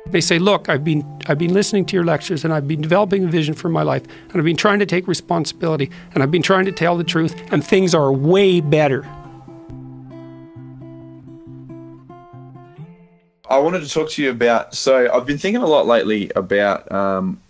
They 0.06 0.20
say, 0.20 0.38
Look, 0.38 0.68
I've 0.68 0.84
been, 0.84 1.02
I've 1.26 1.38
been 1.38 1.54
listening 1.54 1.86
to 1.86 1.96
your 1.96 2.04
lectures 2.04 2.44
and 2.44 2.52
I've 2.52 2.68
been 2.68 2.82
developing 2.82 3.24
a 3.24 3.28
vision 3.28 3.54
for 3.54 3.70
my 3.70 3.82
life 3.82 4.02
and 4.28 4.36
I've 4.36 4.44
been 4.44 4.56
trying 4.56 4.78
to 4.80 4.86
take 4.86 5.08
responsibility 5.08 5.90
and 6.12 6.22
I've 6.22 6.30
been 6.30 6.42
trying 6.42 6.66
to 6.66 6.72
tell 6.72 6.96
the 6.96 7.04
truth 7.04 7.34
and 7.50 7.64
things 7.64 7.94
are 7.94 8.12
way 8.12 8.60
better. 8.60 9.06
I 13.48 13.58
wanted 13.58 13.82
to 13.82 13.88
talk 13.88 14.10
to 14.10 14.22
you 14.22 14.30
about. 14.30 14.74
So 14.74 15.10
I've 15.12 15.26
been 15.26 15.38
thinking 15.38 15.62
a 15.62 15.66
lot 15.66 15.86
lately 15.86 16.30
about 16.34 16.90
um, 16.92 17.40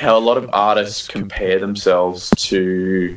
how 0.00 0.16
a 0.16 0.24
lot 0.28 0.36
of 0.36 0.48
artists 0.52 1.06
compare 1.06 1.58
themselves 1.58 2.30
to. 2.48 3.16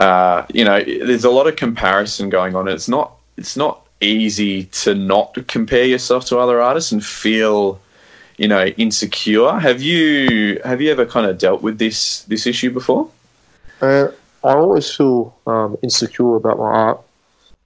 Uh, 0.00 0.44
you 0.52 0.64
know, 0.64 0.82
there's 0.82 1.24
a 1.24 1.30
lot 1.30 1.46
of 1.46 1.56
comparison 1.56 2.28
going 2.28 2.54
on. 2.54 2.68
It's 2.68 2.88
not. 2.88 3.12
It's 3.36 3.56
not 3.56 3.82
easy 4.00 4.64
to 4.64 4.94
not 4.94 5.36
compare 5.46 5.84
yourself 5.84 6.26
to 6.26 6.38
other 6.38 6.60
artists 6.60 6.92
and 6.92 7.02
feel, 7.04 7.80
you 8.36 8.48
know, 8.48 8.66
insecure. 8.76 9.52
Have 9.58 9.80
you 9.80 10.60
have 10.64 10.80
you 10.82 10.90
ever 10.90 11.06
kind 11.06 11.26
of 11.26 11.38
dealt 11.38 11.62
with 11.62 11.78
this 11.78 12.22
this 12.24 12.46
issue 12.46 12.70
before? 12.70 13.08
Uh, 13.80 14.08
I 14.44 14.52
always 14.54 14.90
feel 14.94 15.34
um, 15.46 15.76
insecure 15.82 16.36
about 16.36 16.58
my 16.58 16.64
art, 16.64 17.00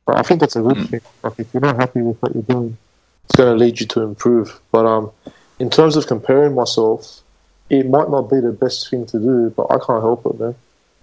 but 0.06 0.18
I 0.18 0.22
think 0.22 0.40
that's 0.40 0.56
a 0.56 0.62
good 0.62 0.76
Mm. 0.76 0.88
thing. 0.90 1.00
Like 1.22 1.34
if 1.38 1.46
you're 1.52 1.60
not 1.60 1.76
happy 1.76 2.02
with 2.02 2.20
what 2.22 2.34
you're 2.34 2.42
doing, 2.42 2.76
it's 3.24 3.36
going 3.36 3.52
to 3.56 3.64
lead 3.64 3.80
you 3.80 3.86
to 3.86 4.02
improve. 4.02 4.60
But 4.72 4.86
um, 4.86 5.10
in 5.58 5.68
terms 5.70 5.96
of 5.96 6.06
comparing 6.06 6.54
myself, 6.54 7.22
it 7.70 7.88
might 7.88 8.10
not 8.10 8.28
be 8.28 8.40
the 8.40 8.52
best 8.52 8.90
thing 8.90 9.06
to 9.06 9.18
do, 9.18 9.50
but 9.56 9.66
I 9.70 9.78
can't 9.78 10.02
help 10.02 10.26
it, 10.26 10.38
man. 10.38 10.54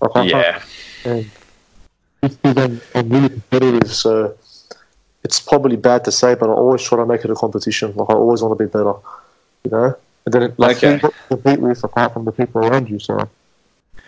Like, 0.02 0.12
I 0.12 0.14
can't- 0.14 0.30
Yeah, 0.30 0.64
and 1.06 1.32
because 2.22 2.58
I'm, 2.96 3.10
really 3.10 3.30
competitive, 3.30 3.94
so 3.94 4.36
it's 5.24 5.40
probably 5.40 5.76
bad 5.76 6.04
to 6.06 6.12
say, 6.12 6.36
but 6.36 6.50
I 6.50 6.54
always 6.54 6.82
try 6.82 6.98
to 6.98 7.06
make 7.06 7.24
it 7.24 7.30
a 7.32 7.36
competition. 7.36 7.94
Like 7.96 8.10
I 8.10 8.14
always 8.14 8.42
want 8.42 8.58
to 8.58 8.64
be 8.64 8.70
better, 8.70 8.94
you 9.64 9.72
know. 9.72 9.96
And 10.26 10.34
then 10.34 10.44
it, 10.44 10.60
like 10.60 10.78
Okay. 10.78 11.00
compete 11.30 11.60
with 11.60 11.84
apart 11.84 12.14
from 12.14 12.26
the 12.26 12.32
people 12.32 12.66
around 12.66 12.90
you. 12.90 13.00
So 13.00 13.30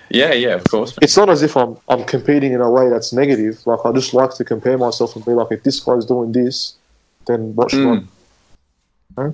yeah, 0.10 0.34
yeah. 0.34 0.56
Of 0.56 0.70
course. 0.70 0.98
it's 1.01 1.16
not 1.16 1.30
as 1.30 1.42
if 1.44 1.56
I'm 1.56 1.78
I'm 1.88 2.04
competing 2.04 2.51
in 2.54 2.62
a 2.62 2.70
way 2.70 2.89
that's 2.89 3.13
negative. 3.13 3.66
Like 3.66 3.80
I 3.86 3.92
just 3.92 4.13
like 4.13 4.34
to 4.36 4.44
compare 4.44 4.78
myself 4.78 5.16
and 5.16 5.24
be 5.24 5.32
like, 5.32 5.48
if 5.51 5.63
this 5.63 5.80
guy's 5.80 6.06
doing 6.06 6.32
this, 6.32 6.75
then 7.25 7.56
what 7.56 7.72
should 7.72 8.08
Mm. 9.18 9.34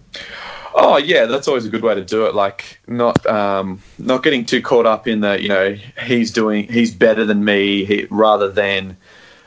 Oh 0.77 0.97
yeah, 0.97 1.25
that's 1.25 1.47
always 1.47 1.65
a 1.65 1.69
good 1.69 1.83
way 1.83 1.95
to 1.95 2.03
do 2.03 2.25
it. 2.25 2.35
Like 2.35 2.79
not 2.85 3.25
um, 3.25 3.81
not 3.97 4.23
getting 4.23 4.45
too 4.45 4.61
caught 4.61 4.85
up 4.85 5.07
in 5.07 5.21
the 5.21 5.41
you 5.41 5.47
know 5.47 5.77
he's 6.03 6.31
doing 6.31 6.67
he's 6.67 6.93
better 6.93 7.23
than 7.23 7.45
me 7.45 7.85
he, 7.85 8.07
rather 8.09 8.51
than 8.51 8.97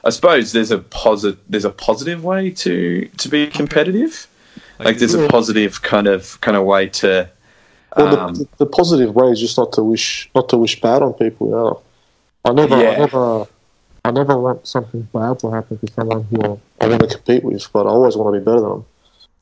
I 0.04 0.10
suppose 0.10 0.52
there's 0.52 0.70
a 0.70 0.78
positive 0.78 1.38
there's 1.48 1.66
a 1.66 1.70
positive 1.70 2.24
way 2.24 2.50
to 2.50 3.06
to 3.18 3.28
be 3.28 3.46
competitive. 3.46 4.26
Like 4.78 4.98
there's 4.98 5.14
a 5.14 5.28
positive 5.28 5.82
kind 5.82 6.06
of 6.06 6.40
kind 6.40 6.56
of 6.56 6.64
way 6.64 6.88
to. 6.88 7.28
I? 7.92 8.02
Well, 8.02 8.18
Um, 8.18 8.34
the, 8.34 8.48
the 8.58 8.66
positive 8.66 9.14
way 9.14 9.28
is 9.28 9.40
just 9.40 9.58
not 9.58 9.72
to 9.72 9.82
wish 9.82 10.30
not 10.34 10.48
to 10.50 10.56
wish 10.56 10.80
bad 10.80 11.02
on 11.02 11.12
people. 11.14 11.48
You 11.48 11.52
know? 11.52 11.82
I 12.44 12.52
never, 12.52 12.74
I 12.76 12.96
never, 12.96 13.46
I 14.04 14.10
never 14.10 14.38
want 14.38 14.66
something 14.66 15.02
bad 15.12 15.40
to 15.40 15.50
happen 15.50 15.78
to 15.78 15.92
someone 15.92 16.22
who 16.24 16.60
I 16.80 16.86
want 16.86 17.02
to 17.02 17.08
compete 17.08 17.44
with, 17.44 17.70
but 17.72 17.86
I 17.86 17.90
always 17.90 18.16
want 18.16 18.34
to 18.34 18.40
be 18.40 18.44
better 18.44 18.60
than 18.60 18.70
them. 18.70 18.86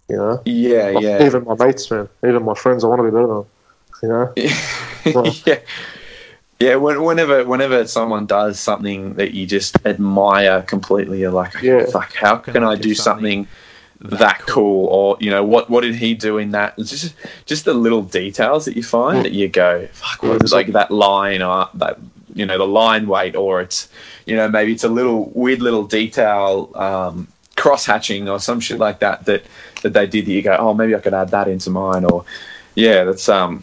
You 0.08 0.16
know. 0.16 0.42
yeah, 0.44 0.90
Like, 0.90 1.02
yeah. 1.04 1.24
Even 1.26 1.44
my 1.44 1.54
mates, 1.56 1.90
man. 1.90 2.08
Even 2.24 2.44
my 2.44 2.54
friends, 2.54 2.84
I 2.84 2.86
want 2.86 3.00
to 3.00 3.04
be 3.04 3.10
better 3.10 3.26
than 3.26 3.36
them. 3.36 3.46
You 4.02 4.08
know? 4.08 5.12
Well- 5.14 5.34
yeah, 5.46 5.58
yeah. 6.60 6.74
Whenever, 6.76 7.44
whenever 7.44 7.86
someone 7.86 8.26
does 8.26 8.58
something 8.58 9.14
that 9.14 9.32
you 9.34 9.46
just 9.46 9.76
admire 9.86 10.62
completely, 10.62 11.20
you're 11.20 11.30
like, 11.32 11.54
Yeah. 11.62 11.86
"Fuck! 11.86 12.14
How 12.14 12.36
can 12.36 12.64
I 12.64 12.74
do 12.76 12.94
something 12.94 13.46
that 14.00 14.40
cool?" 14.40 14.86
Or 14.86 15.16
you 15.20 15.30
know, 15.30 15.44
what 15.44 15.70
what 15.70 15.82
did 15.82 15.94
he 15.94 16.14
do 16.14 16.38
in 16.38 16.50
that? 16.52 16.74
It's 16.76 16.90
just 16.90 17.14
just 17.46 17.64
the 17.64 17.74
little 17.74 18.02
details 18.02 18.64
that 18.64 18.76
you 18.76 18.82
find 18.82 19.24
that 19.24 19.32
you 19.32 19.48
go, 19.48 19.86
"Fuck!" 19.92 20.22
Yeah, 20.22 20.28
What, 20.30 20.42
it's 20.42 20.52
like 20.52 20.68
that 20.68 20.90
line 20.90 21.40
or 21.42 21.68
that 21.74 21.98
you 22.34 22.44
know 22.46 22.58
the 22.58 22.66
line 22.66 23.06
weight, 23.06 23.36
or 23.36 23.60
it's 23.60 23.88
you 24.26 24.34
know 24.36 24.48
maybe 24.48 24.72
it's 24.72 24.84
a 24.84 24.88
little 24.88 25.30
weird 25.34 25.62
little 25.62 25.84
detail. 25.84 26.70
Um, 26.74 27.28
cross 27.56 27.86
hatching 27.86 28.28
or 28.28 28.38
some 28.38 28.60
shit 28.60 28.78
like 28.78 28.98
that 29.00 29.24
that 29.24 29.42
that 29.82 29.92
they 29.92 30.06
did 30.06 30.26
that 30.26 30.32
you 30.32 30.42
go 30.42 30.56
oh 30.58 30.74
maybe 30.74 30.94
I 30.94 31.00
could 31.00 31.14
add 31.14 31.30
that 31.30 31.48
into 31.48 31.70
mine 31.70 32.04
or 32.04 32.24
yeah 32.74 33.04
that's 33.04 33.28
um 33.28 33.62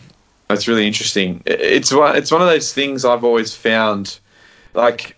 that's 0.54 0.68
really 0.68 0.86
interesting. 0.86 1.42
It's 1.46 1.92
one. 1.94 2.16
It's 2.16 2.32
one 2.32 2.42
of 2.42 2.48
those 2.48 2.74
things 2.74 3.06
I've 3.06 3.24
always 3.24 3.56
found. 3.56 4.20
Like, 4.74 5.18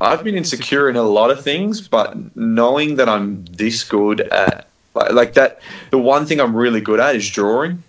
I've 0.00 0.24
been 0.24 0.34
insecure 0.34 0.90
in 0.90 0.96
a 0.96 1.02
lot 1.02 1.30
of 1.30 1.42
things, 1.42 1.88
but 1.88 2.36
knowing 2.36 2.96
that 2.96 3.08
I'm 3.08 3.44
this 3.46 3.84
good 3.84 4.20
at, 4.20 4.68
like, 4.94 5.12
like 5.12 5.34
that, 5.34 5.60
the 5.90 5.98
one 5.98 6.26
thing 6.26 6.40
I'm 6.40 6.54
really 6.54 6.80
good 6.80 7.00
at 7.00 7.16
is 7.16 7.28
drawing. 7.30 7.82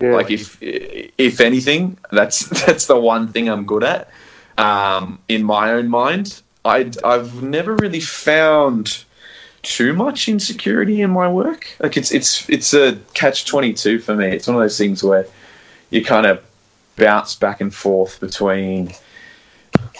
Yeah. 0.00 0.14
Like, 0.14 0.30
if 0.30 0.56
if 0.60 1.40
anything, 1.40 1.98
that's 2.10 2.48
that's 2.66 2.86
the 2.86 2.98
one 2.98 3.28
thing 3.28 3.48
I'm 3.48 3.66
good 3.66 3.84
at. 3.84 4.08
Um, 4.56 5.18
in 5.28 5.44
my 5.44 5.72
own 5.72 5.88
mind, 5.88 6.40
I 6.64 6.90
I've 7.04 7.42
never 7.42 7.74
really 7.76 8.00
found 8.00 9.04
too 9.62 9.92
much 9.92 10.28
insecurity 10.28 11.02
in 11.02 11.10
my 11.10 11.28
work. 11.28 11.68
Like, 11.80 11.96
it's 11.96 12.12
it's 12.12 12.48
it's 12.48 12.74
a 12.74 12.98
catch 13.14 13.44
twenty 13.46 13.72
two 13.72 13.98
for 13.98 14.14
me. 14.14 14.26
It's 14.26 14.46
one 14.46 14.56
of 14.56 14.62
those 14.62 14.78
things 14.78 15.02
where 15.02 15.26
you 15.90 16.04
kind 16.04 16.26
of 16.26 16.42
bounce 16.96 17.34
back 17.34 17.60
and 17.60 17.74
forth 17.74 18.18
between 18.20 18.92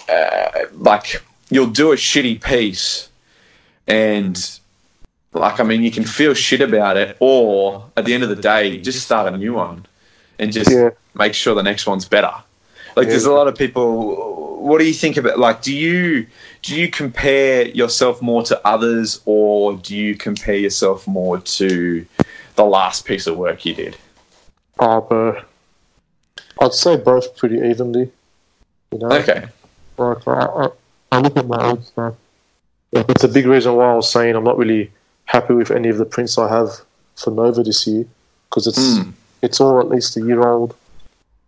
uh, 0.09 0.49
like 0.73 1.23
you'll 1.49 1.67
do 1.69 1.91
a 1.91 1.95
shitty 1.95 2.43
piece 2.43 3.09
and 3.87 4.59
like 5.33 5.59
I 5.59 5.63
mean 5.63 5.81
you 5.81 5.91
can 5.91 6.03
feel 6.03 6.33
shit 6.33 6.61
about 6.61 6.97
it 6.97 7.15
or 7.19 7.85
at 7.95 8.05
the 8.05 8.13
end 8.13 8.23
of 8.23 8.29
the 8.29 8.35
day 8.35 8.77
just 8.79 9.03
start 9.05 9.31
a 9.33 9.37
new 9.37 9.53
one 9.53 9.85
and 10.37 10.51
just 10.51 10.71
Yeah. 10.71 10.89
make 11.15 11.33
sure 11.33 11.55
the 11.55 11.63
next 11.63 11.87
one's 11.87 12.05
better. 12.05 12.33
Like 12.95 13.07
there's 13.07 13.25
a 13.25 13.31
lot 13.31 13.47
of 13.47 13.55
people 13.57 14.37
what 14.59 14.79
do 14.79 14.85
you 14.85 14.93
think 14.93 15.15
about 15.15 15.39
like 15.39 15.61
do 15.61 15.73
you 15.73 16.27
do 16.61 16.75
you 16.75 16.89
compare 16.89 17.67
yourself 17.69 18.21
more 18.21 18.43
to 18.43 18.67
others 18.67 19.21
or 19.25 19.77
do 19.77 19.95
you 19.95 20.15
compare 20.15 20.57
yourself 20.57 21.07
more 21.07 21.39
to 21.39 22.05
the 22.55 22.65
last 22.65 23.05
piece 23.05 23.25
of 23.25 23.37
work 23.37 23.65
you 23.65 23.73
did? 23.73 23.95
Oh, 24.79 24.99
but 25.01 25.45
I'd 26.61 26.73
say 26.73 26.97
both 26.97 27.37
pretty 27.37 27.57
evenly. 27.57 28.11
You 28.91 28.99
know? 28.99 29.11
Okay. 29.11 29.47
Like, 29.97 30.27
I, 30.27 30.31
I, 30.31 30.67
I 31.13 31.19
look 31.19 31.37
at 31.37 31.47
my 31.47 31.69
old 31.69 31.85
stuff. 31.85 32.15
Like, 32.91 33.09
it's 33.09 33.23
a 33.23 33.29
big 33.29 33.45
reason 33.45 33.75
why 33.75 33.91
I 33.91 33.95
was 33.95 34.11
saying 34.11 34.35
I'm 34.35 34.43
not 34.43 34.57
really 34.57 34.91
happy 35.25 35.53
with 35.53 35.71
any 35.71 35.89
of 35.89 35.97
the 35.97 36.05
prints 36.05 36.37
I 36.37 36.49
have 36.49 36.69
for 37.15 37.31
Nova 37.31 37.63
this 37.63 37.87
year 37.87 38.05
because 38.49 38.67
it's 38.67 38.79
Mm. 38.97 39.13
it's 39.41 39.61
all 39.61 39.79
at 39.79 39.87
least 39.87 40.17
a 40.17 40.21
year 40.21 40.45
old. 40.45 40.75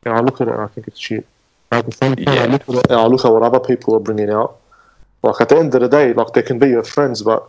And 0.06 0.14
I 0.14 0.20
look 0.22 0.40
at 0.40 0.48
it 0.48 0.54
and 0.54 0.62
I 0.62 0.68
think 0.68 0.88
it's 0.88 1.00
shit. 1.00 1.26
At 1.72 1.86
the 1.86 1.92
same 1.92 2.16
time, 2.16 2.28
I 2.28 2.34
Yeah. 2.36 2.60
look 2.68 2.86
at 2.86 2.92
I 2.92 3.06
look 3.06 3.26
at 3.26 3.32
what 3.32 3.44
other 3.44 3.60
people 3.60 3.96
are 3.96 4.00
bringing 4.00 4.30
out. 4.30 4.58
Like 5.24 5.40
at 5.42 5.50
the 5.50 5.58
end 5.58 5.74
of 5.76 5.82
the 5.82 5.88
day, 5.88 6.14
like 6.14 6.34
they 6.34 6.42
can 6.42 6.60
be 6.60 6.70
your 6.70 6.84
friends, 6.84 7.22
but 7.22 7.48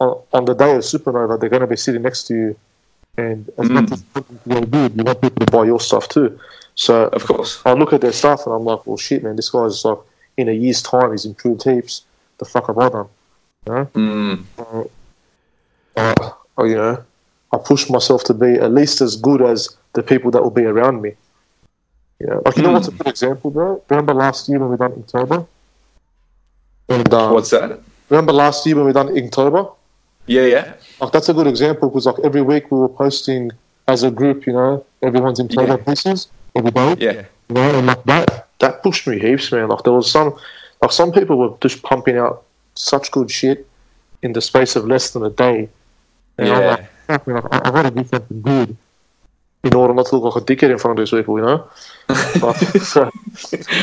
on, 0.00 0.18
on 0.32 0.44
the 0.44 0.54
day 0.54 0.72
of 0.76 0.82
Supernova, 0.82 1.38
they're 1.38 1.50
going 1.50 1.60
to 1.60 1.66
be 1.66 1.76
sitting 1.76 2.02
next 2.02 2.24
to 2.28 2.34
you. 2.34 2.56
And 3.16 3.48
as 3.58 3.68
much 3.70 3.92
as 3.92 4.02
you 4.16 4.22
to 4.22 4.48
go 4.48 4.60
good, 4.66 4.96
you 4.96 5.04
want 5.04 5.20
people 5.20 5.46
to 5.46 5.52
buy 5.52 5.64
your 5.64 5.80
stuff 5.80 6.08
too. 6.08 6.38
So 6.74 7.04
Of 7.08 7.24
course. 7.26 7.60
I 7.64 7.72
look 7.72 7.92
at 7.92 8.00
their 8.00 8.12
stuff 8.12 8.46
and 8.46 8.54
I'm 8.54 8.64
like, 8.64 8.86
well, 8.86 8.96
shit, 8.96 9.22
man, 9.22 9.36
this 9.36 9.50
guy's 9.50 9.84
like, 9.84 9.98
in 10.36 10.48
a 10.48 10.52
year's 10.52 10.82
time, 10.82 11.12
he's 11.12 11.24
improved 11.24 11.62
heaps. 11.62 12.02
The 12.38 12.44
fuck 12.44 12.66
have 12.66 12.78
I 12.78 12.88
done? 12.88 13.08
You 13.66 13.72
know? 13.72 13.84
Mm. 13.94 14.88
Uh, 15.96 16.30
oh, 16.58 16.64
you 16.64 16.74
know, 16.74 17.04
I 17.52 17.56
push 17.58 17.88
myself 17.88 18.24
to 18.24 18.34
be 18.34 18.54
at 18.54 18.72
least 18.72 19.00
as 19.00 19.14
good 19.16 19.42
as 19.42 19.76
the 19.92 20.02
people 20.02 20.30
that 20.32 20.42
will 20.42 20.50
be 20.50 20.64
around 20.64 21.00
me. 21.02 21.14
You 22.24 22.30
know, 22.30 22.42
like, 22.46 22.56
you 22.56 22.62
know 22.62 22.72
what's 22.72 22.88
a 22.88 22.90
good 22.90 23.06
example, 23.08 23.50
bro? 23.50 23.82
Remember 23.90 24.14
last 24.14 24.48
year 24.48 24.58
when 24.58 24.70
we 24.70 24.78
done 24.78 24.92
Inktober? 24.92 25.46
And, 26.88 27.12
um, 27.12 27.34
What's 27.34 27.50
that? 27.50 27.80
remember 28.08 28.32
last 28.32 28.64
year 28.64 28.76
when 28.76 28.86
we 28.86 28.92
done 28.94 29.08
Inktober? 29.08 29.70
Yeah, 30.26 30.46
yeah. 30.46 30.74
Like, 31.02 31.12
that's 31.12 31.28
a 31.28 31.34
good 31.34 31.46
example 31.46 31.90
because, 31.90 32.06
like, 32.06 32.18
every 32.24 32.40
week 32.40 32.70
we 32.72 32.78
were 32.78 32.88
posting 32.88 33.50
as 33.88 34.04
a 34.04 34.10
group, 34.10 34.46
you 34.46 34.54
know, 34.54 34.86
everyone's 35.02 35.38
Inktober 35.38 35.76
Yeah. 35.76 35.84
pieces 35.84 36.28
every 36.56 36.70
day. 36.70 36.96
Yeah. 36.98 37.12
You 37.50 37.54
know, 37.56 37.78
and 37.78 37.86
like 37.86 38.02
that, 38.04 38.48
that 38.60 38.82
pushed 38.82 39.06
me 39.06 39.18
heaps, 39.18 39.52
man. 39.52 39.68
Like 39.68 39.82
there 39.84 39.92
was 39.92 40.10
some, 40.10 40.34
like 40.80 40.92
some 40.92 41.12
people 41.12 41.36
were 41.36 41.52
just 41.60 41.82
pumping 41.82 42.16
out 42.16 42.44
such 42.74 43.10
good 43.10 43.30
shit 43.30 43.66
in 44.22 44.32
the 44.32 44.40
space 44.40 44.76
of 44.76 44.86
less 44.86 45.10
than 45.10 45.22
a 45.24 45.28
day. 45.28 45.68
And 46.38 46.48
I'm 46.48 46.64
like, 46.64 46.86
fuck, 47.06 47.26
man, 47.26 47.42
I, 47.52 47.58
I 47.68 47.70
gotta 47.70 47.90
do 47.90 48.02
something 48.04 48.40
good 48.40 48.74
in 49.64 49.74
order 49.74 49.94
not 49.94 50.06
to 50.06 50.16
look 50.16 50.34
like 50.34 50.42
a 50.42 50.46
dickhead 50.46 50.70
in 50.70 50.78
front 50.78 50.98
of 50.98 51.02
these 51.04 51.10
people, 51.10 51.38
you 51.38 51.44
know? 51.44 51.68
like, 52.42 52.56
so, 52.82 53.10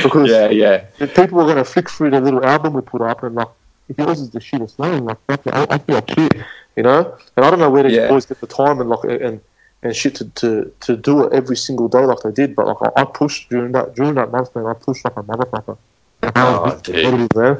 because 0.04 0.30
Yeah, 0.30 0.50
yeah. 0.50 0.86
people 1.08 1.38
were 1.40 1.46
gonna 1.48 1.64
flick 1.64 1.90
through 1.90 2.12
the 2.12 2.22
little 2.22 2.46
album 2.46 2.74
we 2.74 2.82
put 2.82 3.02
up 3.02 3.24
and 3.24 3.36
like, 3.36 3.48
if 3.90 3.98
yours 3.98 4.20
is 4.22 4.30
the 4.30 4.40
shittest 4.40 4.76
thing, 4.78 5.04
like, 5.06 5.18
fuck 5.28 5.46
it, 5.48 5.54
I, 5.54 5.66
I 5.70 5.78
feel 5.80 5.96
like 5.96 6.10
shit, 6.12 6.34
you 6.78 6.84
know? 6.84 7.18
And 7.36 7.46
I 7.46 7.50
don't 7.50 7.60
know 7.60 7.70
where 7.70 7.84
these 7.84 7.94
Yeah. 7.94 8.08
boys 8.08 8.26
get 8.26 8.40
the 8.40 8.48
time 8.48 8.80
and 8.80 8.90
like 8.90 9.04
and 9.06 9.42
and 9.84 9.96
shit 9.96 10.14
to, 10.16 10.26
to, 10.26 10.72
to 10.82 10.96
do 10.96 11.24
it 11.26 11.34
every 11.34 11.58
single 11.58 11.88
day 11.88 12.06
like 12.06 12.20
they 12.24 12.32
did, 12.32 12.56
but 12.56 12.68
like 12.68 12.78
I, 12.96 13.02
I 13.02 13.06
pushed 13.06 13.50
during 13.50 13.72
that 13.72 13.96
during 13.96 14.14
that 14.14 14.32
month, 14.32 14.56
man. 14.56 14.68
I 14.68 14.74
pushed 14.76 15.04
like 15.04 15.18
a 15.18 15.24
motherfucker. 15.24 15.78
Like, 16.22 16.34
Oh, 16.36 16.80
dude. 16.84 17.36
man. 17.36 17.58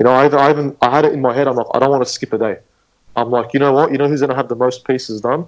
You 0.00 0.04
know, 0.04 0.10
I 0.10 0.26
I 0.26 0.50
even 0.50 0.76
I 0.82 0.90
had 0.90 1.04
it 1.04 1.12
in 1.12 1.20
my 1.20 1.32
head. 1.32 1.46
I'm 1.46 1.54
like, 1.54 1.68
I 1.72 1.78
don't 1.78 1.90
want 1.90 2.04
to 2.04 2.10
skip 2.12 2.32
a 2.32 2.38
day. 2.38 2.58
I'm 3.14 3.30
like, 3.30 3.54
you 3.54 3.60
know 3.60 3.72
what? 3.72 3.92
You 3.92 3.98
know 3.98 4.08
who's 4.08 4.20
gonna 4.20 4.34
have 4.34 4.48
the 4.48 4.56
most 4.56 4.84
pieces 4.84 5.20
done? 5.20 5.46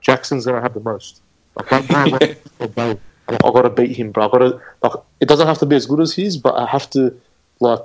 Jackson's 0.00 0.46
gonna 0.46 0.60
have 0.60 0.74
the 0.74 0.80
most. 0.80 1.20
Like, 1.56 1.68
that 1.68 1.88
guy 1.88 2.08
won't 2.08 2.22
skip 2.22 2.78
a. 2.78 2.98
I'm 3.28 3.34
like, 3.34 3.44
I 3.44 3.52
gotta 3.52 3.70
beat 3.70 3.96
him, 3.96 4.10
bro. 4.10 4.28
I 4.28 4.30
gotta 4.30 4.60
like. 4.82 4.92
It 5.20 5.28
doesn't 5.28 5.46
have 5.46 5.58
to 5.58 5.66
be 5.66 5.76
as 5.76 5.86
good 5.86 6.00
as 6.00 6.14
his, 6.14 6.36
but 6.36 6.54
I 6.54 6.66
have 6.66 6.88
to 6.90 7.14
like 7.60 7.80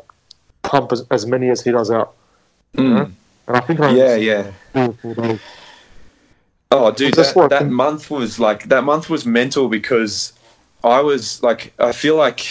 pump 0.64 0.92
as, 0.92 1.06
as 1.12 1.26
many 1.26 1.50
as 1.50 1.62
he 1.62 1.72
does 1.72 1.92
out. 1.92 2.16
Mm. 2.76 3.12
And 3.48 3.58
I 3.58 3.60
think 3.62 3.80
I 3.80 3.92
Yeah, 3.92 4.16
yeah. 4.16 4.52
three 4.74 4.82
or 4.82 4.94
four 4.94 5.16
days. 5.16 5.40
Oh, 6.70 6.92
dude, 6.92 7.14
that, 7.14 7.50
that 7.50 7.68
month 7.68 8.12
was 8.12 8.40
like 8.40 8.68
that 8.70 8.84
month 8.84 9.10
was 9.10 9.26
mental 9.26 9.70
because 9.70 10.34
I 10.84 11.00
was 11.00 11.42
like, 11.42 11.74
I 11.80 11.94
feel 11.94 12.18
like 12.18 12.46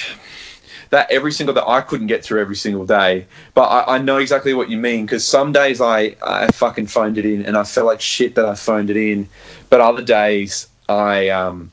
that 0.90 1.10
every 1.10 1.32
single 1.32 1.54
day 1.54 1.62
I 1.66 1.82
couldn't 1.82 2.06
get 2.06 2.24
through 2.24 2.40
every 2.40 2.56
single 2.56 2.86
day, 2.86 3.26
but 3.52 3.64
I, 3.64 3.96
I 3.96 3.98
know 3.98 4.16
exactly 4.16 4.54
what 4.54 4.70
you 4.70 4.78
mean 4.78 5.04
because 5.04 5.26
some 5.26 5.52
days 5.52 5.80
I 5.82 6.16
I 6.22 6.46
fucking 6.52 6.86
phoned 6.86 7.18
it 7.18 7.26
in 7.26 7.44
and 7.44 7.58
I 7.58 7.64
felt 7.64 7.86
like 7.86 8.00
shit 8.00 8.34
that 8.36 8.46
I 8.46 8.54
phoned 8.54 8.88
it 8.88 8.96
in, 8.96 9.28
but 9.68 9.82
other 9.82 10.02
days 10.02 10.68
I 10.88 11.28
um 11.28 11.72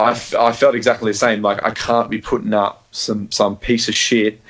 I, 0.00 0.10
f- 0.12 0.34
I 0.34 0.52
felt 0.52 0.74
exactly 0.74 1.12
the 1.12 1.18
same. 1.18 1.42
Like 1.42 1.62
I 1.64 1.70
can't 1.70 2.10
be 2.10 2.20
putting 2.20 2.54
up 2.54 2.86
some 2.90 3.30
some 3.30 3.56
piece 3.56 3.88
of 3.88 3.94
shit 3.94 4.40